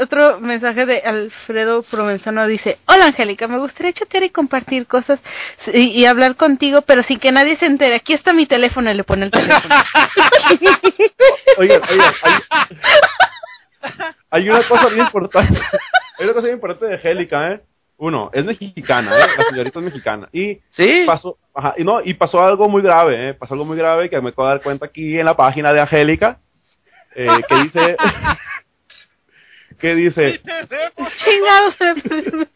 otro 0.01 0.39
mensaje 0.39 0.85
de 0.85 0.99
Alfredo 0.99 1.83
Provenzano 1.83 2.47
dice, 2.47 2.77
hola 2.85 3.07
Angélica, 3.07 3.47
me 3.47 3.57
gustaría 3.57 3.93
chatear 3.93 4.23
y 4.23 4.29
compartir 4.29 4.87
cosas 4.87 5.19
y, 5.73 5.87
y 5.91 6.05
hablar 6.05 6.35
contigo, 6.35 6.81
pero 6.83 7.03
sin 7.03 7.19
que 7.19 7.31
nadie 7.31 7.57
se 7.57 7.65
entere. 7.65 7.95
Aquí 7.95 8.13
está 8.13 8.31
mi 8.33 8.45
teléfono 8.45 8.89
y 8.89 8.93
le 8.93 9.03
pone 9.03 9.25
el 9.25 9.31
teléfono. 9.31 9.75
Oigan, 11.57 11.81
oigan, 11.89 12.13
hay, 12.21 12.33
hay 14.31 14.49
una 14.49 14.63
cosa 14.63 14.87
bien 14.87 15.01
importante. 15.01 15.59
Hay 16.17 16.25
una 16.25 16.33
cosa 16.33 16.45
bien 16.45 16.55
importante 16.55 16.85
de 16.85 16.93
Angélica, 16.93 17.51
¿eh? 17.51 17.61
Uno, 18.01 18.29
es 18.33 18.45
mexicana, 18.45 19.11
¿eh? 19.13 19.27
La 19.37 19.43
señorita 19.43 19.79
es 19.79 19.85
mexicana. 19.85 20.29
Y 20.31 20.59
¿Sí? 20.71 21.03
pasó, 21.05 21.37
ajá, 21.53 21.73
y 21.77 21.83
no, 21.83 21.99
y 22.03 22.13
pasó 22.13 22.41
algo 22.41 22.67
muy 22.69 22.81
grave, 22.81 23.29
¿eh? 23.29 23.33
Pasó 23.33 23.53
algo 23.55 23.65
muy 23.65 23.77
grave 23.77 24.09
que 24.09 24.19
me 24.21 24.29
acabo 24.29 24.47
de 24.47 24.53
dar 24.55 24.63
cuenta 24.63 24.85
aquí 24.85 25.19
en 25.19 25.25
la 25.25 25.35
página 25.35 25.73
de 25.73 25.81
Angélica, 25.81 26.39
eh, 27.13 27.41
que 27.47 27.55
dice, 27.55 27.97
que 29.79 29.95
dice, 29.95 30.39
Chingados. 31.17 31.75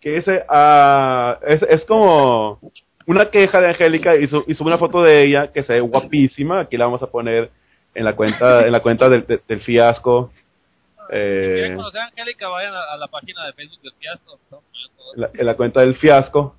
que 0.00 0.10
dice, 0.12 0.44
ah, 0.48 1.38
es, 1.46 1.62
es 1.62 1.84
como 1.84 2.60
una 3.06 3.28
queja 3.30 3.60
de 3.60 3.68
Angélica 3.68 4.16
y 4.16 4.28
su- 4.28 4.44
y 4.46 4.54
sube 4.54 4.68
una 4.68 4.78
foto 4.78 5.02
de 5.02 5.22
ella 5.24 5.52
que 5.52 5.62
se 5.62 5.74
ve 5.74 5.80
guapísima, 5.80 6.60
aquí 6.60 6.76
la 6.76 6.84
vamos 6.84 7.02
a 7.02 7.10
poner 7.10 7.50
en 7.94 8.04
la 8.04 8.14
cuenta, 8.14 8.64
en 8.66 8.72
la 8.72 8.80
cuenta 8.80 9.08
del, 9.08 9.26
del- 9.26 9.40
del 9.48 9.60
fiasco. 9.60 10.30
Si 11.08 11.16
Eh, 11.16 11.52
quieren 11.54 11.76
conocer 11.76 12.00
a 12.00 12.04
Angélica, 12.06 12.48
vayan 12.48 12.74
a, 12.74 12.82
a 12.92 12.96
la 12.96 13.06
página 13.08 13.44
de 13.46 13.52
Facebook 13.52 13.82
del 13.82 13.92
Fiasco. 13.98 14.38
en 15.14 15.20
la, 15.22 15.30
en 15.32 15.46
la 15.46 15.54
cuenta 15.56 15.80
del 15.80 15.94
fiasco, 15.94 16.56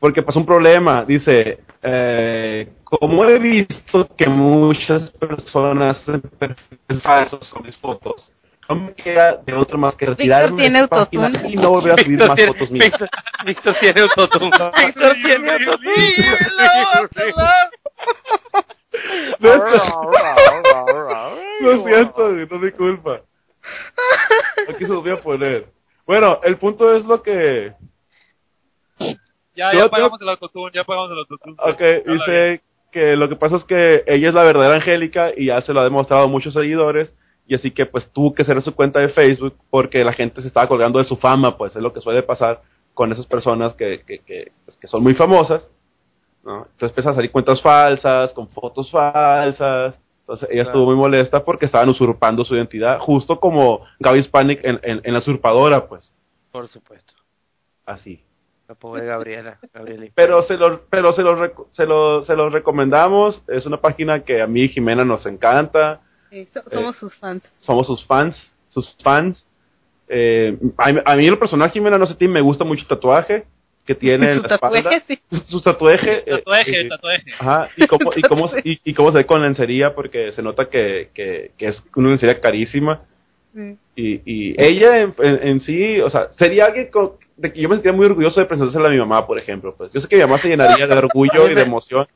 porque 0.00 0.22
pasó 0.22 0.38
un 0.40 0.46
problema. 0.46 1.04
Dice, 1.04 1.60
eh, 1.82 2.68
como 2.84 3.24
he 3.24 3.38
visto 3.38 4.08
que 4.16 4.28
muchas 4.28 5.10
personas 5.12 5.98
hacen 5.98 6.20
perfiles 6.20 7.02
falsos 7.02 7.48
con 7.48 7.62
mis 7.64 7.76
fotos, 7.78 8.32
no 8.68 8.74
me 8.76 8.94
queda 8.94 9.36
de 9.36 9.54
otra 9.54 9.78
más 9.78 9.94
que 9.94 10.06
retirarme 10.06 10.68
de 10.68 10.88
página 10.88 11.26
autotune. 11.28 11.52
y 11.52 11.56
no 11.56 11.70
volver 11.70 11.92
a 11.92 11.96
subir 12.02 12.08
Víctor 12.08 12.28
más 12.28 12.36
tiene- 12.36 12.52
fotos 12.52 12.70
mías. 12.72 12.84
Víctor, 12.86 13.08
Víctor 13.46 13.74
tiene 13.80 14.00
autotune. 14.00 14.50
Víctor 14.86 15.14
tiene 15.14 15.52
autotune. 15.52 17.36
No, 19.38 19.50
Lo 21.60 21.78
siento, 21.84 22.28
no 22.28 22.42
es 22.42 22.50
mi 22.62 22.70
culpa. 22.72 23.20
Aquí 24.68 24.84
se 24.84 24.92
los 24.92 25.02
voy 25.02 25.12
a 25.12 25.20
poner. 25.20 25.66
Bueno, 26.06 26.40
el 26.44 26.56
punto 26.58 26.92
es 26.94 27.04
lo 27.04 27.22
que... 27.22 27.74
Ya, 29.54 29.72
Yo- 29.72 29.78
ya 29.80 29.88
pagamos 29.88 30.20
el 30.20 30.28
autotune, 30.28 30.72
ya 30.74 30.84
pagamos 30.84 31.10
el 31.10 31.18
autotune. 31.18 31.56
Ok, 31.58 32.06
dice 32.12 32.62
que 32.92 33.16
lo 33.16 33.28
que 33.28 33.36
pasa 33.36 33.56
es 33.56 33.64
que 33.64 34.04
ella 34.06 34.28
es 34.28 34.34
la 34.34 34.44
verdadera 34.44 34.74
Angélica 34.74 35.30
y 35.36 35.46
ya 35.46 35.60
se 35.60 35.72
lo 35.72 35.80
ha 35.80 35.84
demostrado 35.84 36.24
a 36.24 36.28
muchos 36.28 36.54
seguidores 36.54 37.14
y 37.46 37.54
así 37.54 37.70
que 37.70 37.86
pues 37.86 38.10
tuvo 38.12 38.34
que 38.34 38.44
cerrar 38.44 38.62
su 38.62 38.74
cuenta 38.74 39.00
de 39.00 39.08
Facebook 39.08 39.56
porque 39.70 40.04
la 40.04 40.12
gente 40.12 40.40
se 40.40 40.46
estaba 40.48 40.68
colgando 40.68 40.98
de 40.98 41.04
su 41.04 41.16
fama, 41.16 41.56
pues 41.56 41.74
es 41.76 41.82
lo 41.82 41.92
que 41.92 42.00
suele 42.00 42.22
pasar 42.22 42.62
con 42.94 43.12
esas 43.12 43.26
personas 43.26 43.74
que, 43.74 44.02
que, 44.06 44.18
que, 44.20 44.52
pues, 44.64 44.76
que 44.76 44.86
son 44.86 45.02
muy 45.02 45.14
famosas, 45.14 45.70
¿no? 46.44 46.58
Entonces 46.64 46.90
empiezan 46.90 47.10
a 47.12 47.14
salir 47.16 47.30
cuentas 47.30 47.60
falsas, 47.60 48.32
con 48.32 48.48
fotos 48.48 48.90
falsas, 48.90 50.00
entonces 50.26 50.48
ella 50.50 50.62
estuvo 50.62 50.86
muy 50.86 50.96
molesta 50.96 51.44
porque 51.44 51.66
estaban 51.66 51.88
usurpando 51.88 52.42
su 52.42 52.56
identidad, 52.56 52.98
justo 52.98 53.38
como 53.38 53.82
Gaby 54.00 54.22
Spanik 54.24 54.60
en, 54.64 54.80
en, 54.82 55.00
en 55.04 55.12
La 55.12 55.20
Usurpadora, 55.20 55.86
pues, 55.86 56.12
Por 56.50 56.66
supuesto. 56.66 57.14
así. 57.84 58.20
La 58.68 58.74
pobre 58.74 59.06
Gabriela. 59.06 59.60
Gabriela. 59.72 60.06
Pero 60.16 60.42
se 60.42 60.56
los 60.56 60.80
pero 60.90 61.12
se 61.12 61.22
los 61.22 61.38
rec- 61.38 61.66
se 61.70 61.86
lo, 61.86 62.24
se 62.24 62.34
los 62.34 62.52
recomendamos, 62.52 63.44
es 63.46 63.64
una 63.66 63.80
página 63.80 64.24
que 64.24 64.42
a 64.42 64.48
mí 64.48 64.62
y 64.62 64.68
Jimena 64.68 65.04
nos 65.04 65.24
encanta, 65.26 66.00
Sí, 66.30 66.48
so- 66.52 66.62
somos 66.72 66.96
sus 66.96 67.14
fans. 67.14 67.44
somos 67.60 67.86
sus 67.86 68.04
fans, 68.04 68.52
sus 68.66 68.96
fans. 69.00 69.48
Eh, 70.08 70.58
a, 70.78 70.92
mí- 70.92 71.00
a 71.04 71.14
mí 71.14 71.24
en 71.26 71.30
lo 71.30 71.38
personal, 71.38 71.70
Jimena, 71.70 71.98
no 71.98 72.06
sé, 72.06 72.16
ti 72.16 72.26
me 72.26 72.40
gusta 72.40 72.64
mucho 72.64 72.82
el 72.82 72.88
tatuaje. 72.88 73.46
Que 73.86 73.94
tiene 73.94 74.30
en 74.32 74.36
Su 74.36 74.42
la 74.42 74.54
espalda. 74.56 74.82
tatuaje, 74.82 75.04
sí. 75.06 75.20
Su, 75.30 75.36
su 75.38 75.60
tatuaje. 75.60 76.22
eh, 76.26 76.38
Tatuaje, 76.38 76.80
eh, 76.80 76.88
tatuaje. 76.88 77.24
Ajá, 77.38 77.70
y 77.76 77.86
cómo, 77.86 78.10
y, 78.16 78.22
cómo, 78.28 78.46
y, 78.64 78.80
y 78.84 78.94
cómo 78.94 79.12
se 79.12 79.18
ve 79.18 79.26
con 79.26 79.40
lencería, 79.42 79.94
porque 79.94 80.32
se 80.32 80.42
nota 80.42 80.68
que, 80.68 81.10
que, 81.14 81.52
que 81.56 81.66
es 81.68 81.82
una 81.94 82.08
lencería 82.08 82.40
carísima. 82.40 83.02
Y, 83.94 84.20
y 84.26 84.54
ella 84.62 84.98
en, 85.00 85.14
en- 85.18 85.48
en 85.48 85.60
sí, 85.60 85.98
o 86.02 86.10
sea, 86.10 86.28
sería 86.32 86.66
alguien 86.66 86.88
con- 86.90 87.12
de 87.38 87.50
que 87.52 87.60
yo 87.62 87.68
me 87.70 87.76
sentiría 87.76 87.96
muy 87.96 88.04
orgulloso 88.06 88.38
de 88.40 88.44
presentársela 88.46 88.88
a 88.88 88.90
mi 88.90 88.98
mamá, 88.98 89.26
por 89.26 89.38
ejemplo. 89.38 89.74
pues 89.74 89.92
Yo 89.94 90.00
sé 90.00 90.08
que 90.08 90.16
mi 90.16 90.22
mamá 90.22 90.36
se 90.36 90.48
llenaría 90.48 90.86
de 90.86 90.94
orgullo 90.94 91.48
y 91.50 91.54
de 91.54 91.62
emoción 91.62 92.06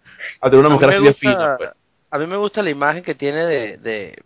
al 0.41 0.51
tener 0.51 0.67
una 0.67 0.75
mujer 0.75 0.91
así 0.91 1.03
de 1.03 1.15
fina, 1.15 1.55
pues. 1.57 1.81
A 2.11 2.19
mí 2.19 2.27
me 2.27 2.37
gusta 2.37 2.63
la 2.63 2.69
imagen 2.71 3.03
que 3.03 3.15
tiene 3.15 3.47
de, 3.47 3.77
de 3.79 4.23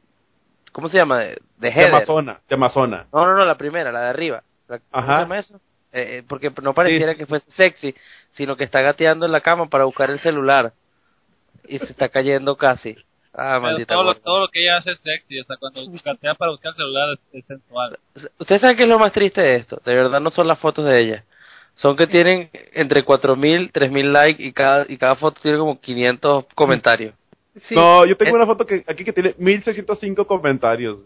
¿cómo 0.72 0.88
se 0.88 0.96
llama? 0.96 1.20
De, 1.20 1.38
de 1.58 1.70
De. 1.70 1.84
Amazona, 1.84 2.40
de 2.48 2.54
Amazona. 2.56 3.06
No, 3.12 3.26
no, 3.26 3.36
no, 3.36 3.44
la 3.44 3.56
primera, 3.56 3.92
la 3.92 4.00
de 4.00 4.08
arriba. 4.08 4.42
La- 4.66 4.78
¿Cómo 4.78 4.88
Ajá. 4.90 5.14
se 5.18 5.22
llama 5.22 5.38
eso? 5.38 5.60
Eh, 5.96 6.18
eh, 6.18 6.22
porque 6.28 6.52
no 6.60 6.74
pareciera 6.74 7.12
Sí. 7.12 7.18
que 7.18 7.26
fuese 7.26 7.48
sexy, 7.52 7.94
sino 8.32 8.56
que 8.56 8.64
está 8.64 8.80
gateando 8.82 9.26
en 9.26 9.32
la 9.32 9.40
cama 9.40 9.68
para 9.70 9.84
buscar 9.84 10.10
el 10.10 10.18
celular 10.18 10.72
y 11.68 11.78
se 11.78 11.84
está 11.86 12.08
cayendo 12.08 12.56
casi. 12.56 12.96
Ah, 13.32 13.58
Pero 13.58 13.60
maldita 13.60 13.94
todo, 13.94 14.02
lo, 14.02 14.08
gorda. 14.10 14.20
todo 14.24 14.40
lo 14.40 14.48
que 14.48 14.62
ella 14.62 14.76
hace 14.76 14.90
es 14.92 14.98
sexy, 15.00 15.42
sea, 15.44 15.56
cuando 15.56 15.82
gatea 16.04 16.34
para 16.34 16.50
buscar 16.50 16.70
el 16.70 16.74
celular 16.76 17.08
es, 17.14 17.20
es 17.40 17.46
sensual. 17.46 17.98
Ustedes 18.38 18.60
saben 18.60 18.76
qué 18.76 18.82
es 18.82 18.88
lo 18.88 18.98
más 18.98 19.12
triste 19.12 19.40
de 19.40 19.54
esto. 19.56 19.80
De 19.84 19.94
verdad 19.94 20.20
no 20.20 20.30
son 20.30 20.48
las 20.48 20.58
fotos 20.58 20.84
de 20.84 21.00
ella. 21.00 21.24
Son 21.76 21.96
que 21.96 22.06
tienen 22.08 22.50
entre 22.72 23.04
4.000, 23.04 23.70
3.000 23.72 24.12
likes 24.12 24.42
y 24.42 24.52
cada, 24.52 24.86
y 24.88 24.96
cada 24.96 25.14
foto 25.16 25.40
tiene 25.40 25.58
como 25.58 25.80
500 25.80 26.44
comentarios. 26.54 27.14
Sí. 27.68 27.74
No, 27.76 28.04
yo 28.04 28.16
tengo 28.16 28.34
una 28.36 28.46
foto 28.46 28.66
que 28.66 28.84
aquí 28.86 29.04
que 29.04 29.12
tiene 29.12 29.34
1605 29.38 30.26
comentarios. 30.26 31.04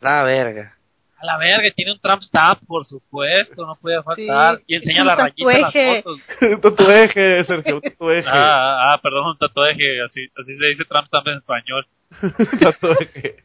La 0.00 0.22
verga. 0.22 0.76
A 1.22 1.26
la 1.26 1.36
verga, 1.36 1.70
tiene 1.76 1.92
un 1.92 2.00
Trump 2.00 2.22
stamp, 2.22 2.62
por 2.66 2.86
supuesto, 2.86 3.66
no 3.66 3.76
puede 3.76 4.02
faltar. 4.02 4.56
Sí, 4.58 4.64
y 4.68 4.74
enseña 4.76 5.04
la 5.04 5.14
rayita 5.16 5.52
en 5.52 5.60
las 5.62 5.72
fotos. 6.02 6.20
un 6.40 6.60
tatuaje, 6.62 7.44
Sergio, 7.44 7.74
un 7.76 7.80
tatuaje. 7.82 8.24
Ah, 8.26 8.32
ah, 8.32 8.92
ah, 8.94 9.00
perdón, 9.02 9.26
un 9.26 9.36
tatuaje, 9.38 10.00
así, 10.02 10.28
así 10.40 10.56
se 10.56 10.66
dice 10.66 10.84
Trump 10.86 11.06
stamp 11.08 11.26
en 11.28 11.36
español. 11.38 11.86
Un 12.22 12.58
tatuaje. 12.60 13.36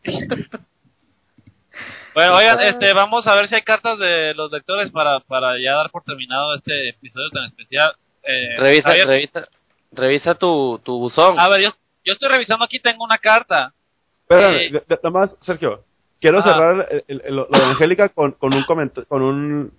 Bueno, 2.14 2.36
oigan, 2.38 2.62
este, 2.62 2.94
vamos 2.94 3.28
a 3.28 3.36
ver 3.36 3.48
si 3.48 3.56
hay 3.56 3.62
cartas 3.62 4.00
de 4.00 4.34
los 4.36 4.50
lectores 4.52 4.90
para, 4.92 5.20
para 5.20 5.60
ya 5.60 5.74
dar 5.76 5.92
por 5.92 6.04
terminado 6.04 6.56
este 6.56 6.90
episodio 6.90 7.30
tan 7.32 7.46
especial. 7.46 7.92
Eh, 8.24 8.56
Revisa, 8.58 8.90
Javier, 8.90 9.08
revisa, 9.08 9.48
revisa 9.92 10.36
tu, 10.36 10.80
tu 10.84 10.98
buzón. 10.98 11.38
A 11.38 11.50
ver, 11.50 11.62
yo, 11.62 11.70
yo 12.06 12.14
estoy 12.14 12.30
revisando 12.30 12.64
aquí, 12.64 12.80
tengo 12.80 13.04
una 13.04 13.18
carta. 13.18 13.74
Espérame, 14.22 14.56
Eh. 14.78 14.84
nada 14.88 15.10
más, 15.12 15.38
Sergio. 15.42 15.84
Quiero 16.20 16.40
Ah. 16.40 16.42
cerrar 16.42 16.88
el- 16.92 17.04
el- 17.08 17.22
el- 17.26 17.36
lo 17.36 17.46
de 17.48 17.64
Angélica 17.64 18.10
con, 18.10 18.32
con 18.34 18.54
un 18.54 18.64
comenta- 18.64 19.04
con 19.06 19.22
un 19.22 19.72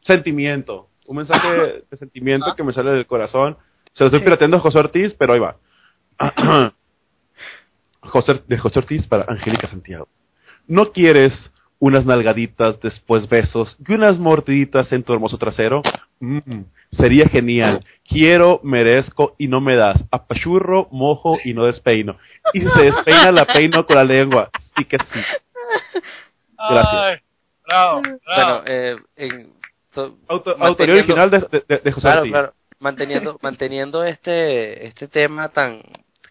sentimiento. 0.00 0.88
Un 1.06 1.16
mensaje 1.16 1.84
de 1.90 1.96
sentimiento 1.96 2.50
Ah. 2.50 2.56
que 2.56 2.62
me 2.64 2.72
sale 2.72 2.90
del 2.90 3.06
corazón. 3.06 3.56
Se 3.92 4.04
lo 4.04 4.08
estoy 4.08 4.20
pirateando 4.20 4.58
a 4.58 4.60
José 4.60 4.78
Ortiz, 4.78 5.14
pero 5.14 5.32
ahí 5.32 5.38
va. 5.40 5.56
José, 8.00 8.40
de 8.46 8.58
José 8.58 8.78
Ortiz 8.78 9.06
para 9.06 9.24
Angélica 9.28 9.66
Santiago. 9.66 10.08
¿No 10.66 10.92
quieres 10.92 11.50
unas 11.80 12.04
nalgaditas, 12.06 12.80
después 12.80 13.28
besos 13.28 13.76
y 13.86 13.92
unas 13.94 14.18
mordiditas 14.18 14.92
en 14.92 15.02
tu 15.02 15.12
hermoso 15.12 15.38
trasero? 15.38 15.82
Mm, 16.20 16.62
sería 16.90 17.28
genial. 17.28 17.80
Quiero, 18.06 18.60
merezco 18.62 19.34
y 19.38 19.48
no 19.48 19.60
me 19.60 19.76
das. 19.76 20.04
Apachurro, 20.10 20.88
mojo 20.90 21.38
y 21.44 21.54
no 21.54 21.64
despeino. 21.64 22.18
Y 22.52 22.60
si 22.60 22.68
se 22.68 22.82
despeina, 22.82 23.32
la 23.32 23.44
peino 23.46 23.86
con 23.86 23.96
la 23.96 24.04
lengua. 24.04 24.50
Sí 24.76 24.84
que 24.84 24.98
sí. 24.98 25.20
Gracias. 26.70 27.22
Bravo, 27.66 28.02
bravo. 28.02 28.22
Bueno, 28.26 28.62
eh, 28.66 28.96
en, 29.16 29.52
so- 29.92 30.16
Auto- 30.28 30.56
manteniendo- 30.56 30.66
autoría 30.66 30.94
original 30.94 31.30
de, 31.30 31.38
de- 31.40 31.64
de- 31.68 31.78
de 31.78 31.92
José 31.92 32.06
Claro, 32.06 32.20
Ortiz. 32.20 32.32
claro. 32.32 32.54
Manteniendo, 32.80 33.38
manteniendo 33.42 34.04
este, 34.04 34.86
este 34.86 35.08
tema 35.08 35.48
tan 35.50 35.82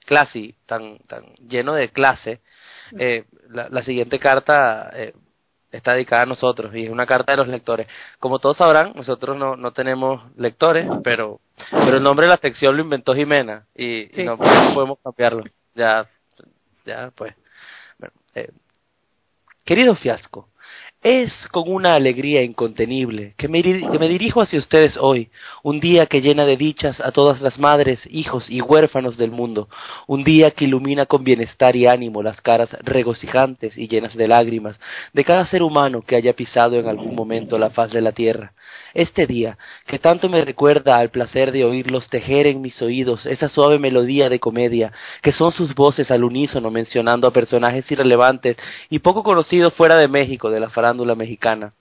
classy, 0.06 0.56
tan, 0.66 0.98
tan 1.00 1.26
lleno 1.48 1.74
de 1.74 1.90
clase, 1.90 2.42
eh, 2.98 3.26
la, 3.50 3.68
la 3.70 3.84
siguiente 3.84 4.18
carta 4.20 4.90
eh, 4.94 5.14
está 5.72 5.94
dedicada 5.94 6.22
a 6.24 6.26
nosotros 6.26 6.74
y 6.74 6.86
es 6.86 6.90
una 6.90 7.06
carta 7.06 7.34
de 7.34 7.38
los 7.38 7.48
lectores. 7.50 7.88
Como 8.20 8.40
todos 8.40 8.58
sabrán, 8.58 8.94
nosotros 8.96 9.36
no, 9.38 9.56
no 9.58 9.74
tenemos 9.74 10.24
lectores, 10.38 10.88
pero, 11.04 11.42
pero 11.72 11.98
el 11.98 12.04
nombre 12.04 12.26
de 12.26 12.32
la 12.32 12.38
sección 12.38 12.76
lo 12.78 12.84
inventó 12.84 13.14
Jimena 13.14 13.66
y, 13.76 14.04
y 14.04 14.10
Sí. 14.16 14.24
no, 14.24 14.38
no 14.38 14.74
podemos 14.74 14.98
cambiarlo. 15.04 15.44
Ya, 15.76 16.08
ya, 16.86 17.12
pues. 17.14 17.36
Bueno, 18.00 18.14
eh, 18.34 18.50
querido 19.68 19.94
fiasco, 19.96 20.50
es 21.04 21.48
con 21.50 21.72
una 21.72 21.94
alegría 21.94 22.42
incontenible 22.42 23.36
que 23.38 23.48
me, 23.48 23.62
dirijo 23.62 24.42
hacia 24.42 24.58
ustedes 24.58 24.98
hoy, 24.98 25.30
un 25.62 25.80
día 25.80 26.08
que 26.08 26.22
llena 26.22 26.44
de 26.46 26.58
dichas 26.58 27.00
a 27.02 27.12
todas 27.12 27.42
las 27.42 27.60
madres, 27.60 28.08
hijos 28.10 28.50
y 28.50 28.62
huérfanos 28.62 29.16
del 29.16 29.30
mundo, 29.30 29.70
un 30.08 30.24
día 30.24 30.50
que 30.52 30.66
ilumina 30.66 31.06
con 31.06 31.24
bienestar 31.24 31.76
y 31.76 31.86
ánimo 31.86 32.24
las 32.24 32.42
caras 32.42 32.76
regocijantes 32.82 33.78
y 33.78 33.88
llenas 33.88 34.16
de 34.16 34.28
lágrimas 34.28 34.80
de 35.14 35.24
cada 35.24 35.46
ser 35.46 35.62
humano 35.62 36.02
que 36.02 36.16
haya 36.16 36.34
pisado 36.34 36.78
en 36.80 36.88
algún 36.88 37.14
momento 37.14 37.60
la 37.60 37.70
faz 37.70 37.92
de 37.92 38.02
la 38.02 38.12
tierra. 38.12 38.54
Este 38.94 39.28
día, 39.28 39.58
que 39.86 40.00
tanto 40.00 40.30
me 40.30 40.44
recuerda 40.44 40.98
al 40.98 41.10
placer 41.10 41.52
de 41.52 41.64
oírlos 41.64 42.10
tejer 42.10 42.48
en 42.48 42.62
mis 42.62 42.82
oídos 42.82 43.28
esa 43.28 43.50
suave 43.50 43.78
melodía 43.78 44.30
de 44.30 44.40
comedia, 44.40 44.92
que 45.22 45.32
son 45.32 45.52
sus 45.52 45.76
voces 45.76 46.10
al 46.10 46.24
unísono 46.24 46.72
mencionando 46.72 47.28
a 47.28 47.32
personajes 47.32 47.90
irrelevantes 47.92 48.58
y 48.90 49.00
poco 49.00 49.22
conocidos 49.22 49.74
fuera 49.74 49.96
de 49.96 50.08
México, 50.08 50.50
de 50.50 50.60
la 50.60 50.70
farándula 50.88 51.16
mexicana. 51.16 51.74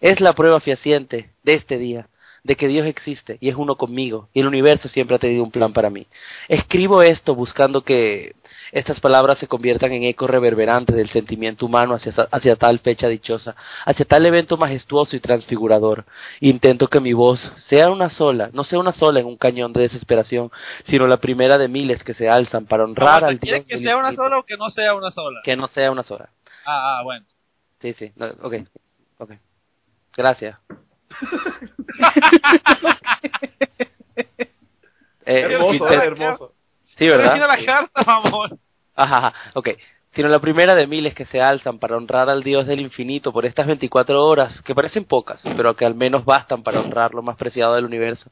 Es 0.00 0.20
la 0.20 0.32
prueba 0.32 0.58
fehaciente 0.58 1.30
de 1.44 1.54
este 1.54 1.78
día, 1.78 2.08
de 2.42 2.56
que 2.56 2.66
Dios 2.66 2.86
existe 2.86 3.36
y 3.40 3.50
es 3.50 3.56
uno 3.56 3.76
conmigo, 3.76 4.28
y 4.32 4.40
el 4.40 4.46
universo 4.46 4.88
siempre 4.88 5.14
ha 5.14 5.18
tenido 5.20 5.44
un 5.44 5.50
plan 5.52 5.72
para 5.72 5.90
mí. 5.90 6.06
Escribo 6.48 7.02
esto 7.02 7.36
buscando 7.36 7.82
que 7.82 8.34
estas 8.72 8.98
palabras 9.00 9.38
se 9.38 9.46
conviertan 9.46 9.92
en 9.92 10.02
eco 10.04 10.26
reverberante 10.26 10.92
del 10.92 11.08
sentimiento 11.08 11.66
humano 11.66 11.94
hacia, 11.94 12.12
hacia 12.32 12.56
tal 12.56 12.80
fecha 12.80 13.06
dichosa, 13.06 13.54
hacia 13.84 14.04
tal 14.04 14.26
evento 14.26 14.56
majestuoso 14.56 15.14
y 15.14 15.20
transfigurador. 15.20 16.04
Intento 16.40 16.88
que 16.88 17.00
mi 17.00 17.12
voz 17.12 17.52
sea 17.58 17.90
una 17.90 18.08
sola, 18.08 18.50
no 18.52 18.64
sea 18.64 18.80
una 18.80 18.92
sola 18.92 19.20
en 19.20 19.26
un 19.26 19.36
cañón 19.36 19.72
de 19.72 19.82
desesperación, 19.82 20.50
sino 20.84 21.06
la 21.06 21.18
primera 21.18 21.58
de 21.58 21.68
miles 21.68 22.02
que 22.02 22.14
se 22.14 22.28
alzan 22.28 22.66
para 22.66 22.84
honrar 22.84 23.24
al 23.24 23.38
¿Quieres 23.38 23.66
Dios 23.66 23.68
que 23.68 23.74
del 23.76 23.84
sea 23.84 23.96
una 23.96 24.12
sola 24.12 24.38
o 24.38 24.44
que 24.44 24.56
no 24.56 24.70
sea 24.70 24.94
una 24.94 25.10
sola? 25.10 25.40
Que 25.44 25.56
no 25.56 25.68
sea 25.68 25.90
una 25.92 26.02
sola. 26.02 26.30
Ah, 26.66 26.98
ah, 26.98 27.02
bueno. 27.04 27.24
Sí, 27.80 27.92
sí, 27.94 28.12
no, 28.16 28.26
ok, 28.42 28.54
ok. 29.18 29.32
Gracias. 30.16 30.58
Eh, 35.24 35.42
Hermoso, 35.50 35.90
¿eh? 35.90 35.94
hermoso. 35.94 36.54
Sí, 36.96 37.06
¿verdad? 37.06 37.34
Mira 37.34 37.46
la 37.46 37.64
carta, 37.64 38.02
mamón. 38.04 38.58
Ajá, 38.94 39.18
ajá, 39.18 39.34
ok. 39.54 39.68
Sino 40.18 40.28
la 40.28 40.40
primera 40.40 40.74
de 40.74 40.88
miles 40.88 41.14
que 41.14 41.26
se 41.26 41.40
alzan 41.40 41.78
para 41.78 41.96
honrar 41.96 42.28
al 42.28 42.42
Dios 42.42 42.66
del 42.66 42.80
infinito 42.80 43.32
por 43.32 43.46
estas 43.46 43.68
24 43.68 44.26
horas, 44.26 44.60
que 44.62 44.74
parecen 44.74 45.04
pocas, 45.04 45.40
pero 45.56 45.76
que 45.76 45.84
al 45.84 45.94
menos 45.94 46.24
bastan 46.24 46.64
para 46.64 46.80
honrar 46.80 47.14
lo 47.14 47.22
más 47.22 47.36
preciado 47.36 47.76
del 47.76 47.84
universo. 47.84 48.28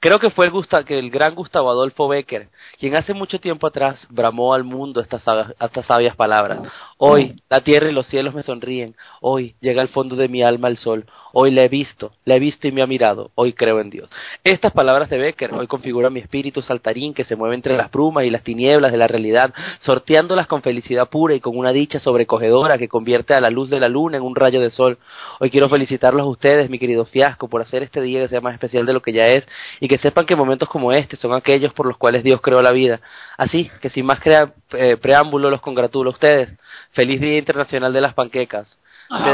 Creo 0.00 0.18
que 0.18 0.28
fue 0.28 0.44
el, 0.44 0.84
que 0.84 0.98
el 0.98 1.08
gran 1.08 1.34
Gustavo 1.34 1.70
Adolfo 1.70 2.08
Becker, 2.08 2.50
quien 2.78 2.94
hace 2.94 3.14
mucho 3.14 3.40
tiempo 3.40 3.66
atrás 3.66 4.06
bramó 4.10 4.52
al 4.52 4.64
mundo 4.64 5.00
estas, 5.00 5.24
estas 5.58 5.86
sabias 5.86 6.14
palabras. 6.14 6.60
Hoy 6.98 7.36
la 7.48 7.62
tierra 7.62 7.88
y 7.88 7.94
los 7.94 8.06
cielos 8.06 8.34
me 8.34 8.42
sonríen, 8.42 8.94
hoy 9.22 9.54
llega 9.60 9.80
al 9.80 9.88
fondo 9.88 10.16
de 10.16 10.28
mi 10.28 10.42
alma 10.42 10.68
el 10.68 10.76
sol, 10.76 11.06
hoy 11.32 11.52
la 11.52 11.64
he 11.64 11.68
visto, 11.68 12.12
la 12.26 12.36
he 12.36 12.38
visto 12.38 12.68
y 12.68 12.72
me 12.72 12.82
ha 12.82 12.86
mirado, 12.86 13.30
hoy 13.34 13.54
creo 13.54 13.80
en 13.80 13.88
Dios. 13.88 14.10
Estas 14.44 14.72
palabras 14.72 15.08
de 15.08 15.16
Becker 15.16 15.54
hoy 15.54 15.66
configuran 15.68 16.12
mi 16.12 16.20
espíritu 16.20 16.60
saltarín 16.60 17.14
que 17.14 17.24
se 17.24 17.34
mueve 17.34 17.54
entre 17.54 17.78
las 17.78 17.90
brumas 17.90 18.26
y 18.26 18.30
las 18.30 18.42
tinieblas 18.42 18.92
de 18.92 18.98
la 18.98 19.08
realidad, 19.08 19.54
sorteándolas 19.78 20.46
con 20.46 20.60
felicidad 20.60 21.08
pura 21.08 21.29
y 21.34 21.40
con 21.40 21.56
una 21.56 21.72
dicha 21.72 21.98
sobrecogedora 22.00 22.78
que 22.78 22.88
convierte 22.88 23.34
a 23.34 23.40
la 23.40 23.50
luz 23.50 23.70
de 23.70 23.80
la 23.80 23.88
luna 23.88 24.16
en 24.16 24.22
un 24.22 24.34
rayo 24.34 24.60
de 24.60 24.70
sol. 24.70 24.98
Hoy 25.38 25.50
quiero 25.50 25.68
felicitarlos 25.68 26.22
a 26.22 26.26
ustedes, 26.26 26.70
mi 26.70 26.78
querido 26.78 27.04
Fiasco, 27.04 27.48
por 27.48 27.60
hacer 27.62 27.82
este 27.82 28.00
día 28.00 28.20
que 28.22 28.28
sea 28.28 28.40
más 28.40 28.54
especial 28.54 28.86
de 28.86 28.92
lo 28.92 29.00
que 29.02 29.12
ya 29.12 29.28
es 29.28 29.46
y 29.80 29.88
que 29.88 29.98
sepan 29.98 30.26
que 30.26 30.36
momentos 30.36 30.68
como 30.68 30.92
este 30.92 31.16
son 31.16 31.32
aquellos 31.34 31.72
por 31.72 31.86
los 31.86 31.96
cuales 31.96 32.22
Dios 32.24 32.40
creó 32.40 32.62
la 32.62 32.72
vida. 32.72 33.00
Así 33.36 33.70
que 33.80 33.90
sin 33.90 34.06
más 34.06 34.20
crea- 34.20 34.52
eh, 34.72 34.96
preámbulo 34.96 35.50
los 35.50 35.60
congratulo 35.60 36.10
a 36.10 36.12
ustedes. 36.12 36.52
Feliz 36.92 37.20
Día 37.20 37.38
Internacional 37.38 37.92
de 37.92 38.00
las 38.00 38.14
Panquecas. 38.14 38.78
Ah, 39.10 39.24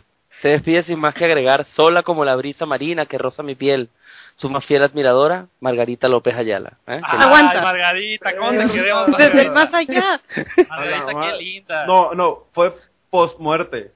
se 0.42 0.48
despide 0.48 0.82
sin 0.82 0.98
más 1.00 1.14
que 1.14 1.24
agregar, 1.24 1.64
sola 1.66 2.02
como 2.02 2.24
la 2.24 2.36
brisa 2.36 2.66
marina 2.66 3.06
que 3.06 3.18
roza 3.18 3.42
mi 3.42 3.54
piel. 3.54 3.88
Su 4.36 4.50
más 4.50 4.66
fiel 4.66 4.82
admiradora, 4.82 5.46
Margarita 5.60 6.08
López 6.08 6.34
Ayala. 6.36 6.74
¿eh? 6.86 7.00
Ay, 7.02 7.18
Aguanta. 7.20 7.62
Margarita, 7.62 8.36
¿cómo 8.36 8.50
te 8.50 8.70
queremos? 8.70 9.16
Desde 9.16 9.42
el 9.42 9.50
más 9.50 9.72
allá. 9.72 10.20
Margarita, 10.68 11.12
qué 11.22 11.42
linda. 11.42 11.86
No, 11.86 12.12
no, 12.12 12.44
fue 12.52 12.74
post-muerte. 13.08 13.92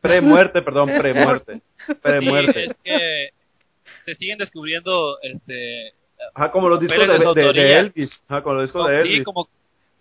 Pre-muerte, 0.00 0.62
perdón, 0.62 0.90
pre-muerte. 0.98 1.60
Sí, 1.86 1.94
Pre-muerte. 1.94 2.66
es 2.66 2.76
que 2.84 3.28
se 4.04 4.14
siguen 4.14 4.38
descubriendo 4.38 5.18
este 5.22 5.92
Ajá, 6.34 6.52
como 6.52 6.68
los 6.68 6.78
discos 6.78 7.34
de, 7.34 7.52
de. 7.52 7.78
Elvis. 7.78 8.24
Ajá, 8.28 8.42
como 8.42 8.54
los 8.56 8.64
discos 8.64 8.88
de 8.88 9.02
sí, 9.02 9.08
Elvis. 9.08 9.24
como 9.24 9.48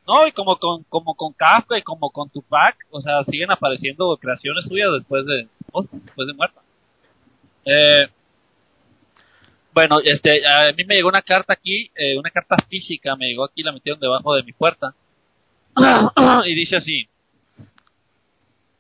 no 0.10 0.28
y 0.28 0.32
como 0.32 0.58
con 0.58 0.84
como 0.86 1.14
con 1.16 1.34
Kafka 1.34 1.78
y 1.78 1.84
como 1.84 2.10
con 2.10 2.30
Tupac 2.30 2.76
o 2.90 3.02
sea 3.02 3.24
siguen 3.26 3.52
apareciendo 3.52 4.18
creaciones 4.18 4.66
suyas 4.68 4.90
después 4.98 5.26
de 5.26 5.48
después 6.04 6.28
de 6.28 6.34
muerta 6.34 6.62
eh, 7.66 8.08
Bueno, 9.74 10.00
este, 10.04 10.46
a 10.46 10.74
mí 10.74 10.84
me 10.84 10.96
llegó 10.96 11.10
una 11.10 11.22
carta 11.22 11.54
aquí, 11.54 11.92
eh, 11.96 12.18
una 12.18 12.32
carta 12.32 12.58
física, 12.68 13.16
me 13.16 13.28
llegó 13.28 13.46
aquí, 13.46 13.62
la 13.62 13.72
metieron 13.72 14.00
debajo 14.00 14.34
de 14.36 14.44
mi 14.44 14.52
puerta. 14.52 14.94
y 16.46 16.56
dice 16.56 16.78
así. 16.78 17.08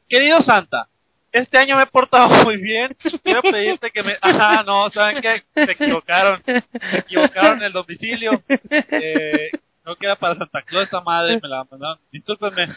Querido 0.07 0.41
Santa, 0.41 0.89
este 1.31 1.57
año 1.59 1.77
me 1.77 1.83
he 1.83 1.87
portado 1.87 2.27
muy 2.43 2.57
bien. 2.57 2.97
Quiero 3.23 3.41
pedirte 3.43 3.91
que 3.91 4.03
me... 4.03 4.17
Ajá, 4.19 4.63
no, 4.63 4.89
¿saben 4.89 5.21
qué? 5.21 5.43
Se 5.53 5.71
equivocaron. 5.71 6.41
Se 6.43 6.97
equivocaron 6.97 7.59
en 7.59 7.63
el 7.63 7.73
domicilio. 7.73 8.43
Eh, 8.69 9.51
no 9.85 9.95
queda 9.95 10.15
para 10.15 10.35
Santa 10.35 10.61
Claus 10.61 10.85
esta 10.85 11.01
madre, 11.01 11.39
me 11.41 11.49
la 11.49 11.65
mandaron. 11.69 11.99
Discúlpenme. 12.11 12.67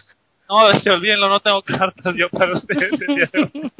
No, 0.48 0.70
se 0.74 0.90
olvídenlo, 0.90 1.28
no 1.28 1.40
tengo 1.40 1.62
cartas 1.62 2.14
yo 2.16 2.28
para 2.28 2.52
ustedes. 2.52 2.92
el 2.92 3.14
día 3.14 3.28
de 3.32 3.42
hoy. 3.42 3.72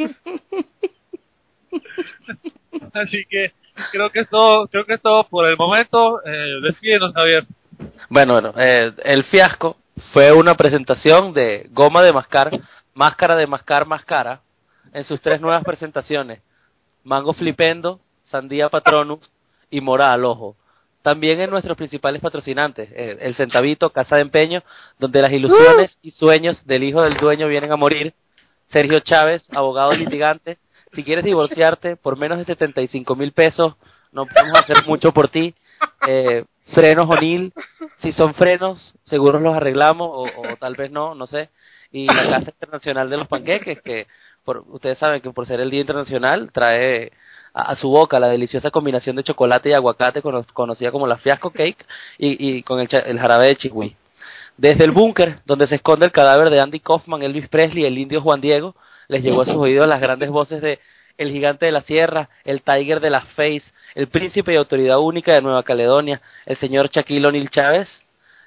Así 2.95 3.25
que 3.29 3.53
creo 3.91 4.11
que 4.11 4.21
es 4.21 4.29
todo, 4.29 4.69
creo 4.69 4.85
que 4.85 4.95
es 4.95 5.03
todo 5.03 5.25
por 5.25 5.47
el 5.47 5.57
momento. 5.57 6.21
Eh, 6.25 6.61
despídenos, 6.63 7.13
Javier. 7.15 7.47
Bueno, 8.09 8.35
bueno, 8.35 8.53
eh, 8.59 8.93
el 9.05 9.25
fiasco 9.25 9.77
fue 10.13 10.33
una 10.33 10.55
presentación 10.55 11.33
de 11.33 11.69
goma 11.71 12.03
de 12.03 12.13
mascar, 12.13 12.51
máscara 12.95 13.37
de 13.37 13.47
mascar 13.47 13.87
máscara, 13.87 14.41
en 14.93 15.05
sus 15.05 15.21
tres 15.21 15.41
nuevas 15.41 15.65
presentaciones, 15.65 16.41
Mango 17.05 17.33
Flipendo, 17.33 18.01
Sandía 18.25 18.69
Patronus 18.69 19.31
y 19.71 19.81
Mora 19.81 20.13
al 20.13 20.25
Ojo. 20.25 20.57
También 21.03 21.41
en 21.41 21.51
nuestros 21.51 21.77
principales 21.77 22.23
patrocinantes, 22.23 22.89
eh, 22.93 23.19
el 23.21 23.35
Centavito, 23.35 23.91
Casa 23.91 24.17
de 24.17 24.23
Empeño, 24.23 24.63
donde 24.99 25.21
las 25.21 25.33
ilusiones 25.33 25.99
y 26.01 26.13
sueños 26.13 26.65
del 26.65 26.85
hijo 26.85 27.03
del 27.03 27.15
dueño 27.15 27.49
vienen 27.49 27.73
a 27.73 27.77
morir. 27.77 28.15
Sergio 28.69 29.01
Chávez, 29.01 29.45
abogado 29.51 29.93
litigante. 29.93 30.59
Si 30.93 31.03
quieres 31.03 31.25
divorciarte 31.25 31.97
por 31.97 32.17
menos 32.17 32.39
de 32.39 32.45
75 32.45 33.17
mil 33.17 33.33
pesos, 33.33 33.75
no 34.13 34.27
podemos 34.27 34.59
hacer 34.59 34.87
mucho 34.87 35.13
por 35.13 35.29
ti. 35.29 35.55
Eh, 36.07 36.45
frenos 36.67 37.11
O'Neill, 37.11 37.53
si 37.99 38.13
son 38.13 38.35
frenos, 38.35 38.95
seguros 39.05 39.43
los 39.43 39.57
arreglamos 39.57 40.09
o, 40.11 40.23
o 40.23 40.57
tal 40.59 40.77
vez 40.77 40.91
no, 40.91 41.15
no 41.15 41.27
sé. 41.27 41.51
Y 41.91 42.07
la 42.07 42.23
Casa 42.23 42.51
Internacional 42.51 43.11
de 43.11 43.17
los 43.17 43.29
Panqueques, 43.29 43.83
que 43.83 44.07
por, 44.45 44.65
ustedes 44.69 44.99
saben 44.99 45.21
que 45.21 45.31
por 45.31 45.47
ser 45.47 45.61
el 45.61 45.71
Día 45.71 45.81
Internacional 45.81 46.51
trae 46.53 47.13
a, 47.55 47.75
su 47.77 47.89
boca 47.91 48.19
la 48.19 48.29
deliciosa 48.29 48.71
combinación 48.71 49.17
de 49.17 49.23
chocolate 49.25 49.71
y 49.71 49.73
aguacate 49.73 50.23
cono- 50.23 50.45
conocida 50.53 50.91
como 50.91 51.07
la 51.07 51.19
fiasco 51.19 51.51
cake 51.51 51.87
y, 52.19 52.63
con 52.63 52.81
el, 52.81 52.89
el 53.07 53.19
jarabe 53.21 53.47
de 53.49 53.57
chihui. 53.57 53.97
Desde 54.57 54.85
el 54.85 54.91
búnker, 54.91 55.37
donde 55.47 55.67
se 55.67 55.77
esconde 55.77 56.07
el 56.07 56.13
cadáver 56.13 56.51
de 56.51 56.61
Andy 56.61 56.81
Kaufman, 56.81 57.23
Elvis 57.23 57.49
Presley 57.49 57.85
y 57.85 57.87
el 57.87 57.99
indio 57.99 58.21
Juan 58.21 58.41
Diego, 58.41 58.75
les 59.09 59.23
llegó 59.23 59.43
a 59.43 59.47
sus 59.47 59.57
oídos 59.57 59.87
las 59.89 60.01
grandes 60.01 60.31
voces 60.31 60.61
de 60.61 60.79
El 61.19 61.31
Gigante 61.31 61.67
de 61.67 61.73
la 61.73 61.83
Sierra, 61.83 62.29
el 62.45 62.63
Tiger 62.63 63.01
de 63.01 63.11
las 63.11 63.25
Face, 63.29 63.65
el 63.95 64.09
Príncipe 64.09 64.53
y 64.53 64.57
Autoridad 64.57 64.99
Única 64.99 65.33
de 65.33 65.43
Nueva 65.43 65.63
Caledonia, 65.63 66.21
el 66.47 66.57
señor 66.57 66.91
Shaquille 66.91 67.27
O'Neal 67.27 67.51
Chávez, 67.51 68.05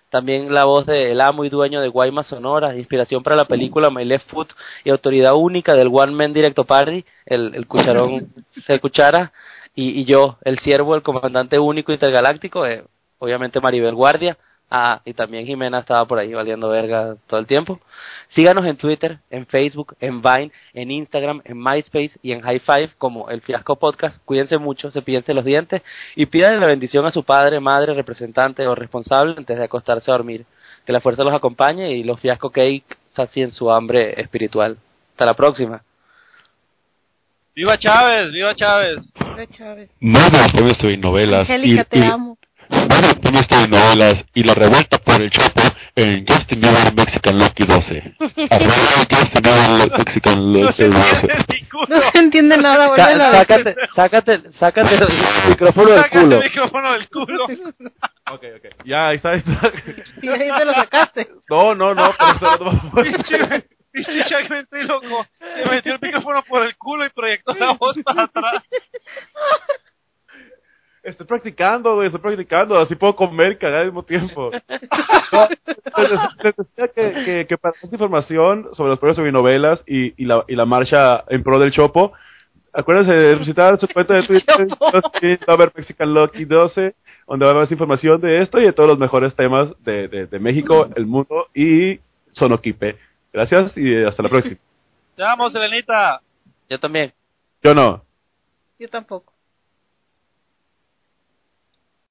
también 0.10 0.54
la 0.54 0.66
voz 0.66 0.86
del 0.86 1.20
amo 1.20 1.46
y 1.46 1.50
dueño 1.50 1.82
de 1.82 1.90
Guaymas 1.90 2.28
Sonora, 2.28 2.76
inspiración 2.76 3.24
para 3.24 3.36
la 3.36 3.46
película 3.46 3.90
My 3.90 4.06
Left 4.06 4.30
Foot 4.30 4.54
y 4.84 4.90
autoridad 4.90 5.36
única 5.36 5.74
del 5.76 5.90
One 5.92 6.14
Man 6.14 6.34
Directo 6.34 6.64
Party, 6.64 7.06
el, 7.26 7.54
el 7.56 7.68
cucharón 7.68 8.32
de 8.68 8.80
cuchara, 8.80 9.34
y, 9.76 10.02
y 10.02 10.06
yo, 10.06 10.38
el 10.44 10.60
siervo, 10.60 10.96
el 10.96 11.02
comandante 11.02 11.60
único 11.60 11.92
intergaláctico, 11.92 12.66
eh, 12.66 12.84
obviamente 13.20 13.60
Maribel 13.60 13.96
Guardia, 13.96 14.38
ah, 14.70 15.02
y 15.06 15.14
también 15.14 15.46
Jimena 15.46 15.80
estaba 15.80 16.06
por 16.06 16.20
ahí 16.20 16.34
valiendo 16.34 16.70
verga 16.70 17.16
todo 17.28 17.40
el 17.40 17.48
tiempo. 17.48 17.80
Síganos 18.30 18.66
en 18.66 18.78
Twitter, 18.78 19.20
en 19.30 19.46
Facebook, 19.46 19.96
en 20.00 20.22
Vine, 20.22 20.52
en 20.74 20.92
Instagram, 20.92 21.42
en 21.46 21.58
MySpace 21.58 22.12
y 22.22 22.32
en 22.32 22.42
High 22.42 22.60
Five 22.60 22.90
como 22.98 23.30
El 23.30 23.42
Fiasco 23.42 23.76
Podcast. 23.78 24.18
Cuídense 24.26 24.58
mucho, 24.58 24.92
se 24.92 25.04
los 25.34 25.46
dientes 25.46 25.82
y 26.16 26.26
pídanle 26.26 26.60
la 26.60 26.68
bendición 26.68 27.06
a 27.06 27.12
su 27.12 27.24
padre, 27.24 27.60
madre, 27.60 27.94
representante 27.94 28.66
o 28.68 28.76
responsable 28.76 29.36
antes 29.38 29.58
de 29.58 29.64
acostarse 29.64 30.12
a 30.12 30.16
dormir. 30.16 30.46
Que 30.86 30.94
la 30.94 31.02
fuerza 31.02 31.24
los 31.24 31.34
acompañe 31.34 31.96
y 31.96 32.04
los 32.04 32.20
Fiasco 32.20 32.52
Cake 32.52 32.98
sacien 33.08 33.52
su 33.52 33.72
hambre 33.72 34.20
espiritual. 34.20 34.78
Hasta 35.12 35.26
la 35.26 35.34
próxima. 35.34 35.82
¡Viva 37.56 37.78
Chávez! 37.78 38.34
¡Viva 38.34 38.54
Chávez! 38.54 39.14
Hola, 39.18 39.48
Chávez. 39.48 39.90
Premios 40.52 40.78
de 40.78 40.98
novelas 40.98 41.48
y, 41.48 41.54
Angélica, 41.54 41.86
te 41.86 42.00
y 42.00 42.04
amo. 42.04 42.38
Nuevos 42.70 43.16
premios 43.16 43.48
de 43.48 43.68
novelas 43.68 44.26
y 44.34 44.44
la 44.44 44.54
revuelta 44.54 44.98
por 44.98 45.22
el 45.22 45.30
Chapo 45.32 45.62
en 45.96 46.26
Justin 46.28 46.62
Bieber 46.62 46.94
Mexican 46.96 47.38
Lucky 47.40 47.66
12. 47.66 48.16
Arroba 48.50 48.74
Justin 49.10 49.42
Bieber 49.42 49.92
Mexican 49.98 50.54
Lucky 50.54 50.84
12. 50.84 50.88
No 51.90 52.02
se 52.12 52.18
entiende 52.18 52.58
nada, 52.58 52.86
a 52.86 53.32
sácate, 53.32 53.76
sácate, 53.96 54.42
sácate 54.60 54.96
el 54.96 55.08
micrófono 55.50 55.90
del 55.90 56.00
Sácate 56.04 56.20
culo. 56.22 56.38
el 56.38 56.44
micrófono 56.44 56.92
del 56.94 57.10
culo. 57.10 57.46
Ok, 58.32 58.44
ok. 58.58 58.86
Ya, 58.86 59.08
ahí 59.10 59.18
está, 59.18 59.30
ahí 59.32 59.38
está. 59.46 59.72
Y 60.22 60.28
ahí 60.30 60.50
te 60.58 60.66
lo 60.66 60.74
sacaste. 60.74 61.28
No, 61.50 61.76
no, 61.76 61.94
no, 61.94 62.14
pero 62.40 63.04
Pinche, 63.04 63.66
pinche 63.92 64.48
ventríloco. 64.50 65.28
Se 65.64 65.70
metió 65.70 65.94
el 65.94 66.00
micrófono 66.02 66.44
por 66.44 66.66
el 66.66 66.76
culo 66.78 67.06
y 67.06 67.10
proyectó 67.10 67.54
la 67.54 67.74
voz 67.74 67.98
para 68.04 68.24
atrás. 68.24 68.64
Estoy 71.06 71.28
practicando, 71.28 71.94
güey, 71.94 72.08
estoy 72.08 72.20
practicando. 72.20 72.80
Así 72.80 72.96
puedo 72.96 73.16
comer 73.16 73.54
y 73.54 73.56
cagar 73.58 73.82
al 73.82 73.86
mismo 73.86 74.04
tiempo. 74.04 74.50
Les, 75.98 76.12
les 76.44 76.56
decía 76.58 76.88
que, 76.90 77.24
que, 77.24 77.46
que 77.48 77.58
para 77.58 77.76
más 77.82 77.94
información 77.94 78.70
sobre 78.74 78.90
los 78.90 79.00
premios 79.00 79.18
de 79.18 79.32
novelas 79.32 79.84
y, 79.88 80.22
y, 80.22 80.26
la, 80.26 80.44
y 80.48 80.56
la 80.56 80.66
marcha 80.66 81.24
en 81.30 81.42
pro 81.42 81.58
del 81.58 81.72
Chopo, 81.72 82.12
acuérdense 82.74 83.14
de 83.14 83.36
visitar 83.36 83.80
su 83.80 83.88
cuenta 83.88 84.16
de 84.16 84.24
Twitter, 84.28 84.68
Lover 85.48 85.72
Mexican 85.74 86.14
Lucky 86.14 86.44
12, 86.44 86.96
donde 87.28 87.46
va 87.46 87.52
a 87.52 87.54
haber 87.54 87.64
más 87.64 87.72
información 87.72 88.20
de 88.20 88.42
esto 88.42 88.60
y 88.60 88.64
de 88.64 88.74
todos 88.74 88.90
los 88.90 89.00
mejores 89.00 89.36
temas 89.36 89.74
de, 89.84 90.10
de, 90.10 90.26
de 90.26 90.40
México, 90.40 90.90
el 90.96 91.06
mundo 91.06 91.48
y 91.54 92.00
Sonoquipe. 92.30 92.98
Gracias 93.32 93.78
y 93.78 94.04
hasta 94.04 94.24
la 94.24 94.30
próxima. 94.30 94.60
Te 95.16 95.24
amo, 95.24 95.50
Selenita. 95.50 96.20
Yo 96.70 96.80
también. 96.80 97.14
Yo 97.64 97.74
no. 97.74 98.04
Yo 98.80 98.90
tampoco. 98.90 99.35